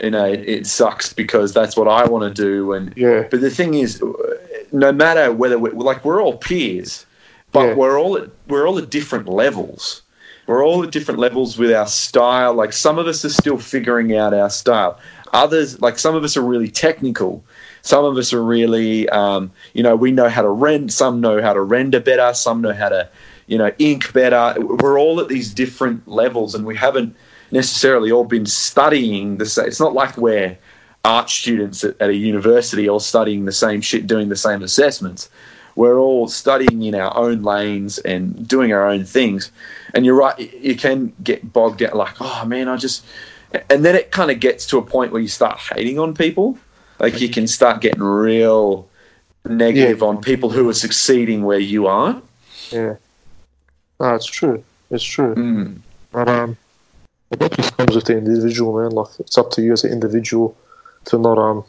you 0.00 0.10
know, 0.10 0.24
it 0.26 0.66
sucks 0.66 1.12
because 1.12 1.54
that's 1.54 1.76
what 1.76 1.86
I 1.88 2.04
want 2.06 2.24
to 2.34 2.42
do. 2.42 2.72
And 2.72 2.92
Yeah. 2.96 3.24
but 3.30 3.40
the 3.40 3.50
thing 3.50 3.74
is, 3.74 4.02
no 4.72 4.92
matter 4.92 5.32
whether 5.32 5.58
we're 5.58 5.72
like 5.72 6.04
we're 6.04 6.20
all 6.20 6.36
peers, 6.36 7.06
but 7.52 7.68
Yeah. 7.68 7.74
we're 7.74 7.98
all 8.00 8.16
at, 8.18 8.28
we're 8.48 8.66
all 8.68 8.78
at 8.78 8.90
different 8.90 9.28
levels. 9.28 10.02
We're 10.48 10.64
all 10.66 10.82
at 10.82 10.90
different 10.90 11.20
levels 11.20 11.56
with 11.56 11.72
our 11.72 11.86
style. 11.86 12.52
Like 12.54 12.72
some 12.72 12.98
of 12.98 13.06
us 13.06 13.24
are 13.24 13.28
still 13.30 13.58
figuring 13.58 14.16
out 14.16 14.34
our 14.34 14.50
style. 14.50 14.98
Others, 15.32 15.80
like 15.80 15.98
some 15.98 16.16
of 16.16 16.24
us 16.24 16.36
are 16.36 16.42
really 16.42 16.68
technical. 16.68 17.44
Some 17.82 18.04
of 18.04 18.16
us 18.16 18.32
are 18.32 18.42
really, 18.44 19.08
um, 19.10 19.50
you 19.72 19.82
know, 19.82 19.94
we 19.96 20.10
know 20.10 20.28
how 20.28 20.42
to 20.42 20.48
render. 20.48 20.92
Some 20.92 21.20
know 21.20 21.40
how 21.40 21.52
to 21.52 21.60
render 21.60 22.00
better. 22.00 22.34
Some 22.34 22.60
know 22.60 22.72
how 22.72 22.88
to, 22.90 23.08
you 23.46 23.58
know, 23.58 23.70
ink 23.78 24.12
better. 24.12 24.54
We're 24.60 24.98
all 24.98 25.20
at 25.20 25.28
these 25.28 25.52
different 25.52 26.06
levels, 26.08 26.54
and 26.54 26.64
we 26.66 26.76
haven't 26.76 27.14
necessarily 27.50 28.10
all 28.10 28.24
been 28.24 28.46
studying 28.46 29.36
the 29.38 29.46
same. 29.46 29.66
It's 29.66 29.80
not 29.80 29.94
like 29.94 30.16
we're 30.16 30.56
art 31.04 31.28
students 31.28 31.82
at, 31.84 32.00
at 32.00 32.10
a 32.10 32.14
university 32.14 32.88
all 32.88 33.00
studying 33.00 33.44
the 33.44 33.52
same 33.52 33.80
shit, 33.80 34.06
doing 34.06 34.28
the 34.28 34.36
same 34.36 34.62
assessments. 34.62 35.28
We're 35.74 35.98
all 35.98 36.28
studying 36.28 36.82
in 36.82 36.94
our 36.94 37.16
own 37.16 37.42
lanes 37.42 37.98
and 37.98 38.46
doing 38.46 38.72
our 38.72 38.86
own 38.86 39.04
things. 39.04 39.50
And 39.94 40.04
you're 40.04 40.14
right, 40.14 40.38
you 40.54 40.76
can 40.76 41.12
get 41.22 41.52
bogged 41.52 41.78
down 41.78 41.94
like, 41.94 42.14
oh 42.20 42.44
man, 42.46 42.68
I 42.68 42.76
just. 42.76 43.04
And 43.68 43.84
then 43.84 43.94
it 43.96 44.10
kind 44.12 44.30
of 44.30 44.40
gets 44.40 44.66
to 44.68 44.78
a 44.78 44.82
point 44.82 45.12
where 45.12 45.20
you 45.20 45.28
start 45.28 45.58
hating 45.58 45.98
on 45.98 46.14
people. 46.14 46.58
Like 46.98 47.20
you 47.20 47.28
can 47.28 47.46
start 47.46 47.80
getting 47.80 48.02
real 48.02 48.88
negative 49.44 49.98
Yeah. 50.00 50.06
on 50.06 50.20
people 50.22 50.50
who 50.50 50.68
are 50.68 50.74
succeeding 50.74 51.42
where 51.42 51.58
you 51.58 51.86
aren't. 51.86 52.24
Yeah. 52.70 52.96
No, 54.02 54.14
it's 54.16 54.26
true. 54.26 54.62
It's 54.90 55.04
true. 55.04 55.34
Mm. 55.36 55.78
But 56.10 56.28
um, 56.28 56.56
but 57.30 57.38
that 57.38 57.52
just 57.52 57.76
comes 57.76 57.94
with 57.94 58.04
the 58.06 58.18
individual, 58.18 58.78
man. 58.82 58.90
Like 58.90 59.08
it's 59.20 59.38
up 59.38 59.50
to 59.52 59.62
you 59.62 59.72
as 59.72 59.84
an 59.84 59.92
individual 59.92 60.56
to 61.06 61.18
not 61.18 61.38
um 61.38 61.64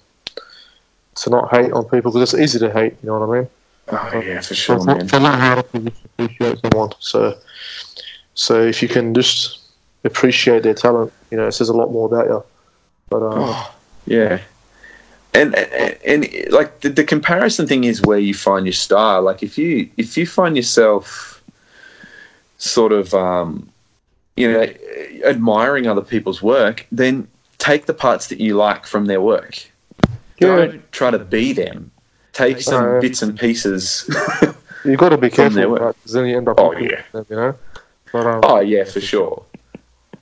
to 1.16 1.30
not 1.30 1.52
hate 1.52 1.72
on 1.72 1.84
people 1.86 2.12
because 2.12 2.34
it's 2.34 2.42
easy 2.44 2.60
to 2.60 2.74
hate. 2.74 2.96
You 3.04 3.08
know 3.10 3.20
what 3.20 3.30
I 3.30 3.40
mean? 3.40 3.50
Oh 3.90 4.22
yeah, 4.22 4.38
for 4.42 4.56
So 4.56 4.56
sure, 4.56 4.76
it's, 4.78 4.86
man. 4.86 4.98
not, 4.98 5.04
it's 5.04 5.14
a 5.14 5.20
lot 5.20 5.40
harder 5.40 5.62
to 5.62 5.94
appreciate 6.18 6.60
someone. 6.60 6.92
So 7.00 7.38
so 8.34 8.62
if 8.62 8.82
you 8.82 8.88
can 8.90 9.14
just 9.14 9.60
appreciate 10.04 10.64
their 10.64 10.74
talent, 10.74 11.14
you 11.30 11.38
know, 11.38 11.48
it 11.48 11.52
says 11.54 11.70
a 11.70 11.74
lot 11.74 11.92
more 11.92 12.08
about 12.08 12.26
you. 12.26 12.44
But 13.10 13.24
um, 13.24 13.34
Oh, 13.38 13.76
yeah. 14.08 14.40
And, 15.36 15.56
and 15.56 15.98
and 16.06 16.30
like 16.52 16.82
the, 16.82 16.90
the 16.90 17.04
comparison 17.04 17.68
thing 17.68 17.84
is 17.86 18.02
where 18.02 18.20
you 18.20 18.34
find 18.34 18.66
your 18.66 18.74
style. 18.74 19.22
Like 19.22 19.44
if 19.44 19.58
you 19.58 19.90
if 19.98 20.18
you 20.18 20.26
find 20.28 20.56
yourself 20.58 21.33
sort 22.64 22.92
of 22.94 23.14
um, 23.14 23.70
you 24.38 24.52
know 24.52 24.66
admiring 25.26 25.86
other 25.88 26.02
people's 26.02 26.42
work, 26.42 26.86
then 26.92 27.28
take 27.58 27.86
the 27.86 27.94
parts 27.94 28.28
that 28.28 28.40
you 28.40 28.56
like 28.56 28.86
from 28.86 29.06
their 29.06 29.22
work. 29.22 29.70
Don't 30.40 30.92
try 30.92 31.12
to 31.12 31.20
be 31.20 31.54
them. 31.54 31.92
Take 32.34 32.60
some 32.62 32.98
Uh, 32.98 33.00
bits 33.00 33.22
and 33.22 33.38
pieces. 33.40 34.10
You've 34.86 35.00
got 35.00 35.10
to 35.10 35.18
be 35.18 35.30
careful 35.30 35.70
work. 35.70 35.80
about 35.82 35.96
because 35.98 36.12
then 36.14 36.26
you 36.26 36.36
end 36.38 36.48
up. 36.50 36.60
Oh, 36.60 36.74
yeah. 36.74 37.02
them, 37.12 37.26
you 37.30 37.36
know. 37.36 37.56
But 38.12 38.26
um, 38.28 38.40
oh 38.44 38.60
yeah, 38.60 38.84
for 38.84 39.00
sure. 39.00 39.44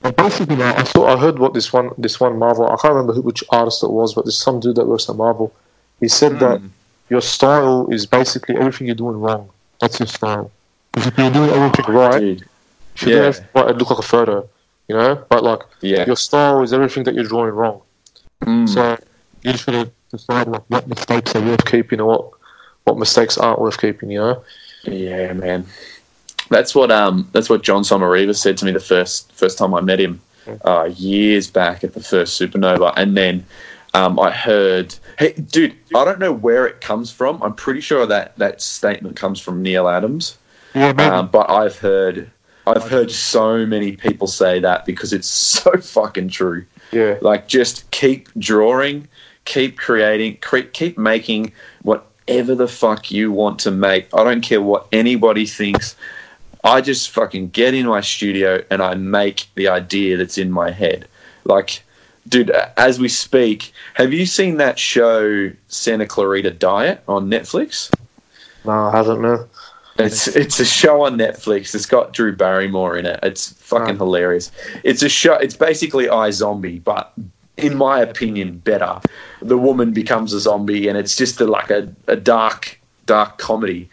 But 0.02 0.16
basically, 0.16 0.56
like, 0.56 0.78
I 0.78 0.82
thought 0.82 1.08
I 1.16 1.20
heard 1.20 1.38
what 1.38 1.54
this 1.54 1.72
one, 1.72 1.90
this 1.98 2.20
one 2.20 2.38
Marvel. 2.38 2.66
I 2.66 2.76
can't 2.76 2.94
remember 2.94 3.12
who, 3.14 3.22
which 3.22 3.42
artist 3.50 3.82
it 3.82 3.90
was, 3.90 4.14
but 4.14 4.24
there's 4.24 4.36
some 4.38 4.60
dude 4.60 4.76
that 4.76 4.86
works 4.86 5.08
at 5.08 5.16
Marvel. 5.16 5.52
He 6.00 6.08
said 6.08 6.38
that 6.40 6.60
Mm. 6.60 6.70
your 7.08 7.20
style 7.20 7.88
is 7.90 8.04
basically 8.06 8.56
everything 8.56 8.86
you're 8.88 8.96
doing 8.96 9.20
wrong. 9.20 9.48
That's 9.80 9.98
your 10.00 10.06
style. 10.08 10.50
Because 10.92 11.08
if 11.08 11.18
you're 11.18 11.30
doing 11.30 11.50
everything 11.50 11.94
right, 11.94 12.22
if 12.22 13.02
you're 13.02 13.10
Yeah. 13.10 13.22
everything 13.28 13.46
right, 13.54 13.70
it 13.70 13.78
look 13.78 13.90
like 13.90 13.98
a 13.98 14.02
photo, 14.02 14.48
you 14.88 14.96
know. 14.96 15.24
But 15.28 15.42
like 15.42 15.60
Yeah. 15.80 16.06
your 16.06 16.16
style 16.16 16.62
is 16.62 16.72
everything 16.72 17.04
that 17.04 17.14
you're 17.14 17.24
drawing 17.24 17.54
wrong. 17.54 17.80
Mm. 18.44 18.68
So 18.68 18.98
you 19.42 19.52
just 19.52 19.66
gotta 19.66 19.90
decide 20.10 20.48
like 20.48 20.62
what 20.68 20.86
mistakes 20.88 21.34
are 21.34 21.40
worth 21.40 21.64
keeping 21.64 21.98
and 22.00 22.08
what 22.08 22.30
what 22.84 22.98
mistakes 22.98 23.38
aren't 23.38 23.60
worth 23.60 23.80
keeping. 23.80 24.10
You 24.10 24.20
know. 24.20 24.44
Yeah, 24.84 25.32
man. 25.32 25.66
That's 26.50 26.74
what 26.74 26.90
um 26.90 27.28
that's 27.32 27.48
what 27.48 27.62
Jon 27.62 27.82
Sommariva 27.82 28.36
said 28.36 28.56
to 28.58 28.64
me 28.64 28.72
the 28.72 28.80
first 28.80 29.32
first 29.32 29.56
time 29.58 29.74
I 29.74 29.80
met 29.80 30.00
him 30.00 30.20
uh, 30.64 30.90
years 30.96 31.48
back 31.48 31.84
at 31.84 31.94
the 31.94 32.02
first 32.02 32.40
Supernova, 32.40 32.92
and 32.96 33.16
then 33.16 33.46
um, 33.94 34.18
I 34.18 34.30
heard, 34.30 34.94
hey, 35.18 35.32
dude, 35.34 35.74
I 35.94 36.04
don't 36.04 36.18
know 36.18 36.32
where 36.32 36.66
it 36.66 36.80
comes 36.80 37.12
from. 37.12 37.40
I'm 37.42 37.54
pretty 37.54 37.80
sure 37.80 38.06
that 38.06 38.36
that 38.38 38.60
statement 38.60 39.14
comes 39.16 39.38
from 39.38 39.62
Neal 39.62 39.86
Adams, 39.88 40.36
Yeah, 40.74 40.92
maybe. 40.92 41.02
um, 41.02 41.28
but 41.28 41.50
I've 41.50 41.78
heard 41.78 42.30
I've 42.66 42.88
heard 42.88 43.10
so 43.10 43.66
many 43.66 43.96
people 43.96 44.26
say 44.26 44.60
that 44.60 44.86
because 44.86 45.12
it's 45.12 45.28
so 45.62 45.72
fucking 45.72 46.28
true. 46.28 46.64
yeah. 46.92 47.18
Like, 47.20 47.48
just 47.48 47.90
keep 47.90 48.28
drawing, 48.38 49.08
keep 49.44 49.76
creating, 49.78 50.36
cre- 50.40 50.70
keep 50.72 50.96
making 50.96 51.52
whatever 51.82 52.54
the 52.54 52.68
fuck 52.68 53.10
you 53.10 53.32
want 53.32 53.58
to 53.60 53.70
make. 53.72 54.08
I 54.14 54.22
don't 54.22 54.42
care 54.42 54.60
what 54.62 54.86
anybody 54.92 55.44
thinks. 55.46 55.96
I 56.64 56.80
just 56.80 57.10
fucking 57.10 57.48
get 57.50 57.74
in 57.74 57.86
my 57.86 58.00
studio 58.00 58.62
and 58.70 58.80
I 58.80 58.94
make 58.94 59.48
the 59.56 59.66
idea 59.66 60.16
that's 60.16 60.38
in 60.38 60.52
my 60.52 60.70
head. 60.70 61.08
Like, 61.44 61.82
dude, 62.28 62.50
as 62.76 63.00
we 63.00 63.08
speak, 63.08 63.72
have 63.94 64.12
you 64.12 64.24
seen 64.26 64.58
that 64.58 64.78
show 64.78 65.50
Santa 65.66 66.06
Clarita 66.06 66.52
Diet 66.52 67.02
on 67.08 67.28
Netflix? 67.28 67.92
No, 68.64 68.70
I 68.70 68.92
haven't, 68.92 69.20
man. 69.20 69.48
It's 70.06 70.28
it's 70.28 70.60
a 70.60 70.64
show 70.64 71.02
on 71.02 71.16
Netflix. 71.16 71.74
It's 71.74 71.86
got 71.86 72.12
Drew 72.12 72.34
Barrymore 72.34 72.96
in 72.96 73.06
it. 73.06 73.20
It's 73.22 73.52
fucking 73.52 73.96
hilarious. 73.96 74.50
It's 74.84 75.02
a 75.02 75.08
show. 75.08 75.34
It's 75.34 75.56
basically 75.56 76.06
iZombie, 76.06 76.82
but 76.82 77.12
in 77.56 77.76
my 77.76 78.00
opinion, 78.00 78.58
better. 78.58 79.00
The 79.40 79.58
woman 79.58 79.92
becomes 79.92 80.32
a 80.32 80.40
zombie, 80.40 80.88
and 80.88 80.96
it's 80.96 81.16
just 81.16 81.40
a, 81.40 81.46
like 81.46 81.70
a, 81.70 81.92
a 82.06 82.16
dark 82.16 82.80
dark 83.06 83.38
comedy. 83.38 83.88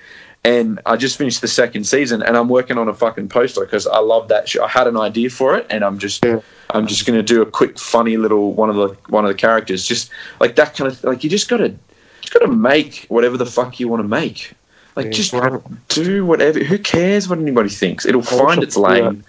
And 0.45 0.80
I 0.86 0.95
just 0.95 1.17
finished 1.17 1.41
the 1.41 1.50
second 1.50 1.84
season, 1.84 2.22
and 2.24 2.38
I'm 2.38 2.48
working 2.48 2.78
on 2.78 2.88
a 2.88 2.93
fucking 2.93 3.28
poster 3.28 3.62
because 3.62 3.86
I 3.88 4.00
love 4.00 4.30
that 4.30 4.48
show. 4.48 4.63
I 4.63 4.69
had 4.69 4.88
an 4.88 4.95
idea 4.95 5.30
for 5.30 5.58
it, 5.58 5.67
and 5.69 5.84
I'm 5.84 6.00
just 6.00 6.24
Yeah. 6.24 6.39
I'm 6.72 6.88
just 6.88 7.06
gonna 7.06 7.24
do 7.24 7.41
a 7.41 7.45
quick, 7.45 7.78
funny 7.78 8.15
little 8.15 8.54
one 8.54 8.69
of 8.69 8.76
the 8.76 8.89
one 9.10 9.26
of 9.26 9.30
the 9.30 9.36
characters, 9.36 9.86
just 9.86 10.12
like 10.39 10.56
that 10.56 10.76
kind 10.76 10.89
of 10.89 11.04
like 11.04 11.24
you 11.24 11.30
just 11.30 11.50
gotta 11.50 11.76
just 12.22 12.34
gotta 12.34 12.48
make 12.48 13.06
whatever 13.10 13.38
the 13.38 13.45
fuck 13.45 13.80
you 13.80 13.88
want 13.88 14.02
to 14.02 14.08
make. 14.08 14.54
Like 14.95 15.08
Yeah, 15.08 15.12
just 15.12 15.34
well, 15.34 15.63
do 15.89 16.25
whatever. 16.25 16.60
Who 16.60 16.78
cares 16.80 17.28
what 17.30 17.39
anybody 17.39 17.69
thinks? 17.69 18.06
It'll 18.06 18.21
wish 18.21 18.30
find 18.30 18.63
its 18.63 18.75
could 18.75 18.82
lane. 18.82 19.23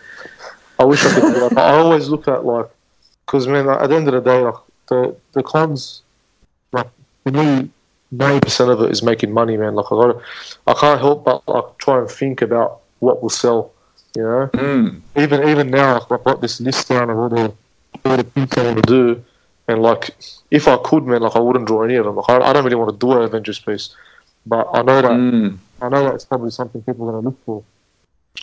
I 0.79 0.85
wish 0.85 1.05
I 1.05 1.15
could 1.15 1.35
do 1.35 1.41
that. 1.41 1.59
I 1.59 1.77
always 1.77 2.09
look 2.09 2.27
at 2.29 2.45
like, 2.45 2.67
because 3.27 3.47
man, 3.47 3.69
at 3.69 3.89
the 3.89 3.97
end 3.97 4.09
of 4.09 4.15
the 4.15 4.21
day, 4.21 4.41
like 4.41 4.55
the 4.89 5.17
the 5.33 5.43
cons, 5.43 6.03
like 6.73 6.89
for 7.23 7.33
me, 7.33 7.71
ninety 8.11 8.41
percent 8.41 8.71
of 8.71 8.81
it 8.83 8.91
is 8.91 9.03
making 9.03 9.33
money, 9.33 9.57
man. 9.57 9.75
Like 9.75 9.87
I 9.87 9.95
got, 9.95 10.23
I 10.67 10.75
can't 10.75 11.01
help 11.01 11.25
but 11.25 11.47
like 11.49 11.79
try 11.79 11.99
and 11.99 12.11
think 12.11 12.43
about 12.43 12.81
what 13.01 13.23
will 13.23 13.31
sell. 13.31 13.73
You 14.17 14.23
know, 14.25 14.51
Mm. 14.55 15.03
even 15.17 15.49
even 15.49 15.71
now, 15.71 15.95
like, 16.01 16.11
I've 16.11 16.25
got 16.25 16.41
this 16.41 16.61
list 16.61 16.89
down 16.89 17.11
of 17.11 17.19
all 17.19 17.29
the 17.29 17.53
all 18.05 18.17
the 18.17 18.25
things 18.25 18.53
I 18.57 18.65
want 18.65 18.85
to 18.85 18.93
do, 18.93 19.25
and 19.69 19.81
like 19.83 20.17
if 20.51 20.67
I 20.67 20.77
could, 20.79 21.05
man, 21.07 21.21
like 21.23 21.37
I 21.37 21.39
wouldn't 21.39 21.67
draw 21.69 21.85
any 21.85 21.95
of 21.95 22.07
them. 22.07 22.17
Like 22.17 22.29
I, 22.29 22.39
I 22.41 22.53
don't 22.53 22.65
really 22.65 22.75
want 22.75 22.91
to 22.91 22.99
do 22.99 23.13
an 23.13 23.23
Avengers 23.23 23.61
piece, 23.61 23.95
but 24.47 24.69
I 24.73 24.83
know 24.83 25.03
that 25.03 25.11
Mm. 25.11 25.59
I 25.83 25.89
know 25.89 26.05
that's 26.05 26.25
probably 26.25 26.51
something 26.51 26.83
people 26.83 27.09
are 27.09 27.13
going 27.13 27.23
to 27.23 27.29
look 27.31 27.45
for. 27.45 27.63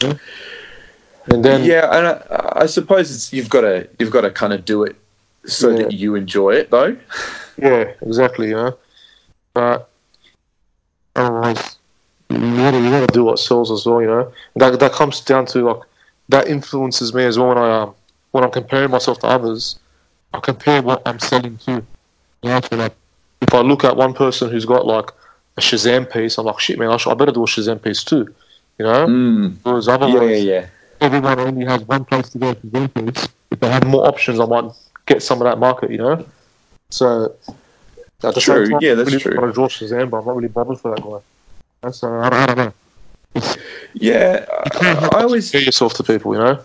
Yeah? 0.02 0.14
And 1.32 1.44
then 1.44 1.64
yeah, 1.64 1.98
and 1.98 2.08
I, 2.08 2.62
I 2.64 2.66
suppose 2.66 3.14
it's, 3.14 3.32
you've 3.34 3.50
got 3.50 3.62
to 3.62 3.88
you've 4.00 4.12
got 4.12 4.22
to 4.22 4.32
kind 4.32 4.54
of 4.54 4.66
do 4.66 4.84
it 4.84 4.96
so 5.46 5.70
Yeah. 5.70 5.84
that 5.84 5.92
you 5.94 6.16
enjoy 6.16 6.56
it, 6.56 6.72
though. 6.72 6.98
Yeah, 7.58 7.92
exactly. 8.02 8.50
You 8.50 8.56
know, 8.56 8.78
but 9.54 9.90
otherwise, 11.16 11.78
you 12.30 12.38
gotta 12.38 12.80
you 12.80 12.90
gotta 12.90 13.08
do 13.08 13.24
what 13.24 13.40
sells 13.40 13.72
as 13.72 13.86
well. 13.86 14.02
You 14.02 14.08
know, 14.08 14.34
that 14.56 14.80
that 14.80 14.92
comes 14.94 15.22
down 15.22 15.46
to 15.48 15.64
like 15.64 15.82
that 16.30 16.48
influences 16.48 17.14
me 17.14 17.24
as 17.26 17.38
well 17.38 17.50
when 17.50 17.58
I 17.58 17.82
um 17.82 17.96
when 18.32 18.44
I'm 18.44 18.52
comparing 18.52 18.92
myself 18.92 19.20
to 19.20 19.28
others. 19.28 19.80
I 20.34 20.40
compare 20.40 20.82
what 20.82 21.02
I'm 21.06 21.20
selling 21.20 21.58
to. 21.60 21.84
You 22.44 22.50
know, 22.50 22.62
so 22.62 22.76
like 22.76 22.94
if 23.42 23.54
I 23.54 23.62
look 23.62 23.84
at 23.84 23.96
one 23.96 24.14
person 24.14 24.50
who's 24.50 24.66
got 24.66 24.86
like 24.86 25.10
a 25.58 25.62
Shazam 25.62 26.12
piece, 26.12 26.38
I'm 26.38 26.46
like, 26.46 26.60
shit, 26.60 26.78
man, 26.78 26.90
I, 26.92 26.98
should, 26.98 27.12
I 27.12 27.16
better 27.16 27.32
do 27.32 27.44
a 27.44 27.48
Shazam 27.48 27.82
piece 27.82 28.04
too. 28.04 28.34
You 28.78 28.86
know, 28.86 29.08
Mm. 29.08 29.56
whereas 29.64 29.88
otherwise, 29.88 30.44
yeah, 30.44 30.54
yeah. 30.60 30.66
everyone 31.02 31.40
only 31.40 31.66
has 31.66 31.82
one 31.84 32.06
place 32.06 32.30
to 32.30 32.38
go 32.38 32.54
to 32.54 32.60
Shazam 32.68 32.94
piece. 33.14 33.28
If 33.52 33.60
they 33.60 33.70
have 33.70 33.86
more 33.88 34.06
options, 34.08 34.40
I 34.40 34.46
might 34.46 34.72
get 35.06 35.24
some 35.24 35.42
of 35.42 35.46
that 35.46 35.58
market. 35.58 35.90
You 35.92 35.98
know, 36.00 36.26
so. 36.90 37.36
At 38.24 38.34
the 38.34 38.42
True, 38.42 38.68
time, 38.68 38.80
yeah, 38.82 38.96
that's 38.96 39.12
really 39.12 39.20
true. 39.22 39.34
to 39.40 39.52
draw 39.54 39.68
Shazam, 39.68 40.10
but 40.10 40.18
I'm 40.18 40.26
not 40.26 40.36
really 40.36 40.48
bothered 40.48 40.80
for 40.80 40.96
that 40.96 41.04
guy. 41.04 41.20
That's 41.84 42.04
uh, 42.04 42.10
I, 42.20 42.30
don't, 42.32 42.34
I 42.34 42.46
don't 42.48 42.58
know. 42.58 42.74
Yeah, 43.94 44.46
I, 44.82 45.10
I 45.14 45.22
always 45.22 45.52
Compare 45.52 45.66
yourself 45.66 45.94
to 45.96 46.04
people, 46.04 46.34
you 46.34 46.40
know. 46.40 46.60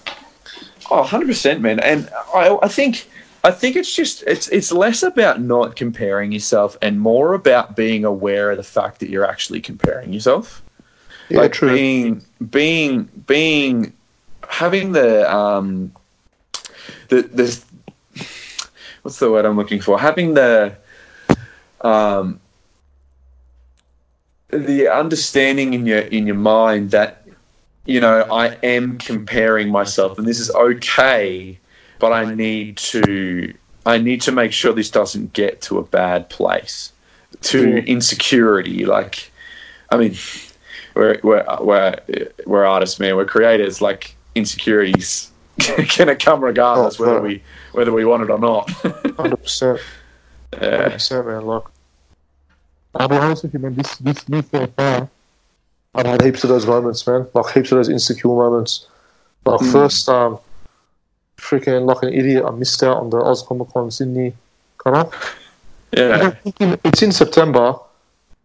Oh, 0.91 1.01
100 1.01 1.27
percent, 1.27 1.61
man. 1.61 1.79
And 1.81 2.09
I, 2.35 2.57
I 2.63 2.69
think, 2.69 3.07
I 3.45 3.51
think 3.51 3.75
it's 3.77 3.93
just 3.93 4.23
it's 4.27 4.49
it's 4.49 4.71
less 4.71 5.03
about 5.03 5.41
not 5.41 5.75
comparing 5.75 6.31
yourself 6.31 6.77
and 6.81 7.01
more 7.01 7.35
about 7.35 7.75
being 7.75 8.05
aware 8.05 8.53
of 8.53 8.57
the 8.57 8.63
fact 8.63 9.01
that 9.01 9.09
you're 9.09 9.29
actually 9.29 9.61
comparing 9.61 10.13
yourself. 10.13 10.63
Yeah, 11.29 11.41
like 11.41 11.53
true. 11.53 11.75
being 11.75 12.25
being 12.51 13.09
being 13.27 13.93
having 14.49 14.93
the 14.93 15.33
um 15.35 15.93
the 17.09 17.23
the 17.23 17.63
what's 19.03 19.19
the 19.19 19.31
word 19.31 19.45
I'm 19.45 19.57
looking 19.57 19.81
for? 19.81 19.99
Having 19.99 20.35
the 20.35 20.77
um 21.81 22.41
the 24.51 24.89
understanding 24.89 25.75
in 25.75 25.85
your 25.87 26.01
in 26.01 26.27
your 26.27 26.37
mind 26.37 26.93
that 26.93 27.27
you 27.87 28.01
know 28.01 28.23
I 28.31 28.57
am 28.63 28.99
comparing 28.99 29.71
myself 29.71 30.19
and 30.19 30.29
this 30.29 30.39
is 30.39 30.51
okay, 30.51 31.59
but 32.03 32.13
I 32.13 32.35
need 32.35 32.79
to 32.79 33.55
I 33.87 33.99
need 33.99 34.21
to 34.23 34.33
make 34.33 34.53
sure 34.53 34.73
this 34.73 34.91
doesn't 34.91 35.33
get 35.35 35.63
to 35.63 35.79
a 35.79 35.85
bad 35.85 36.29
place, 36.29 36.93
to 37.43 37.79
insecurity. 37.85 38.85
Like, 38.85 39.31
I 39.91 39.97
mean, 39.97 40.17
we're 40.97 41.21
we're 41.23 41.47
we're, 41.61 41.97
we're 42.45 42.65
artists, 42.67 42.99
man. 42.99 43.15
We're 43.15 43.25
creators. 43.25 43.81
Like 43.81 44.17
insecurities 44.35 45.31
gonna 45.97 46.17
come 46.17 46.43
regardless, 46.43 46.99
Oh, 46.99 47.05
whether 47.07 47.21
we 47.23 47.41
whether 47.71 47.93
we 47.93 48.05
want 48.05 48.25
it 48.25 48.31
or 48.31 48.39
not. 48.41 48.69
Hundred 49.17 49.37
percent. 49.37 49.81
Hundred 50.53 50.71
yeah. 50.73 50.89
percent, 50.89 51.27
man. 51.29 51.47
Like, 51.47 51.63
I'll 52.97 53.09
be 53.09 53.17
honest 53.17 53.45
with 53.45 53.55
you, 53.55 53.61
man. 53.61 53.75
This 53.77 53.97
this 53.99 54.29
me 54.29 54.43
so 54.43 54.67
far, 54.67 55.09
I've 55.95 56.07
had 56.07 56.25
heaps 56.25 56.43
of 56.43 56.51
those 56.51 56.67
moments, 56.67 57.07
man. 57.07 57.29
Like 57.33 57.55
heaps 57.55 57.71
of 57.71 57.77
those 57.77 57.89
insecure 57.89 58.35
moments. 58.35 58.89
Like 59.45 59.61
Mm. 59.61 59.73
first, 59.73 60.09
um, 60.09 60.39
freaking 61.43 61.85
like 61.87 62.03
an 62.03 62.13
idiot, 62.15 62.45
I 62.47 62.51
missed 62.53 62.83
out 62.83 62.99
on 62.99 63.11
the 63.11 63.19
Oz 63.19 63.43
Comic 63.43 63.69
Con 63.73 63.91
Sydney. 63.91 64.33
Come 64.79 64.95
on. 64.95 65.11
Yeah. 65.93 66.35
It's 66.85 67.03
in 67.03 67.13
September. 67.13 67.75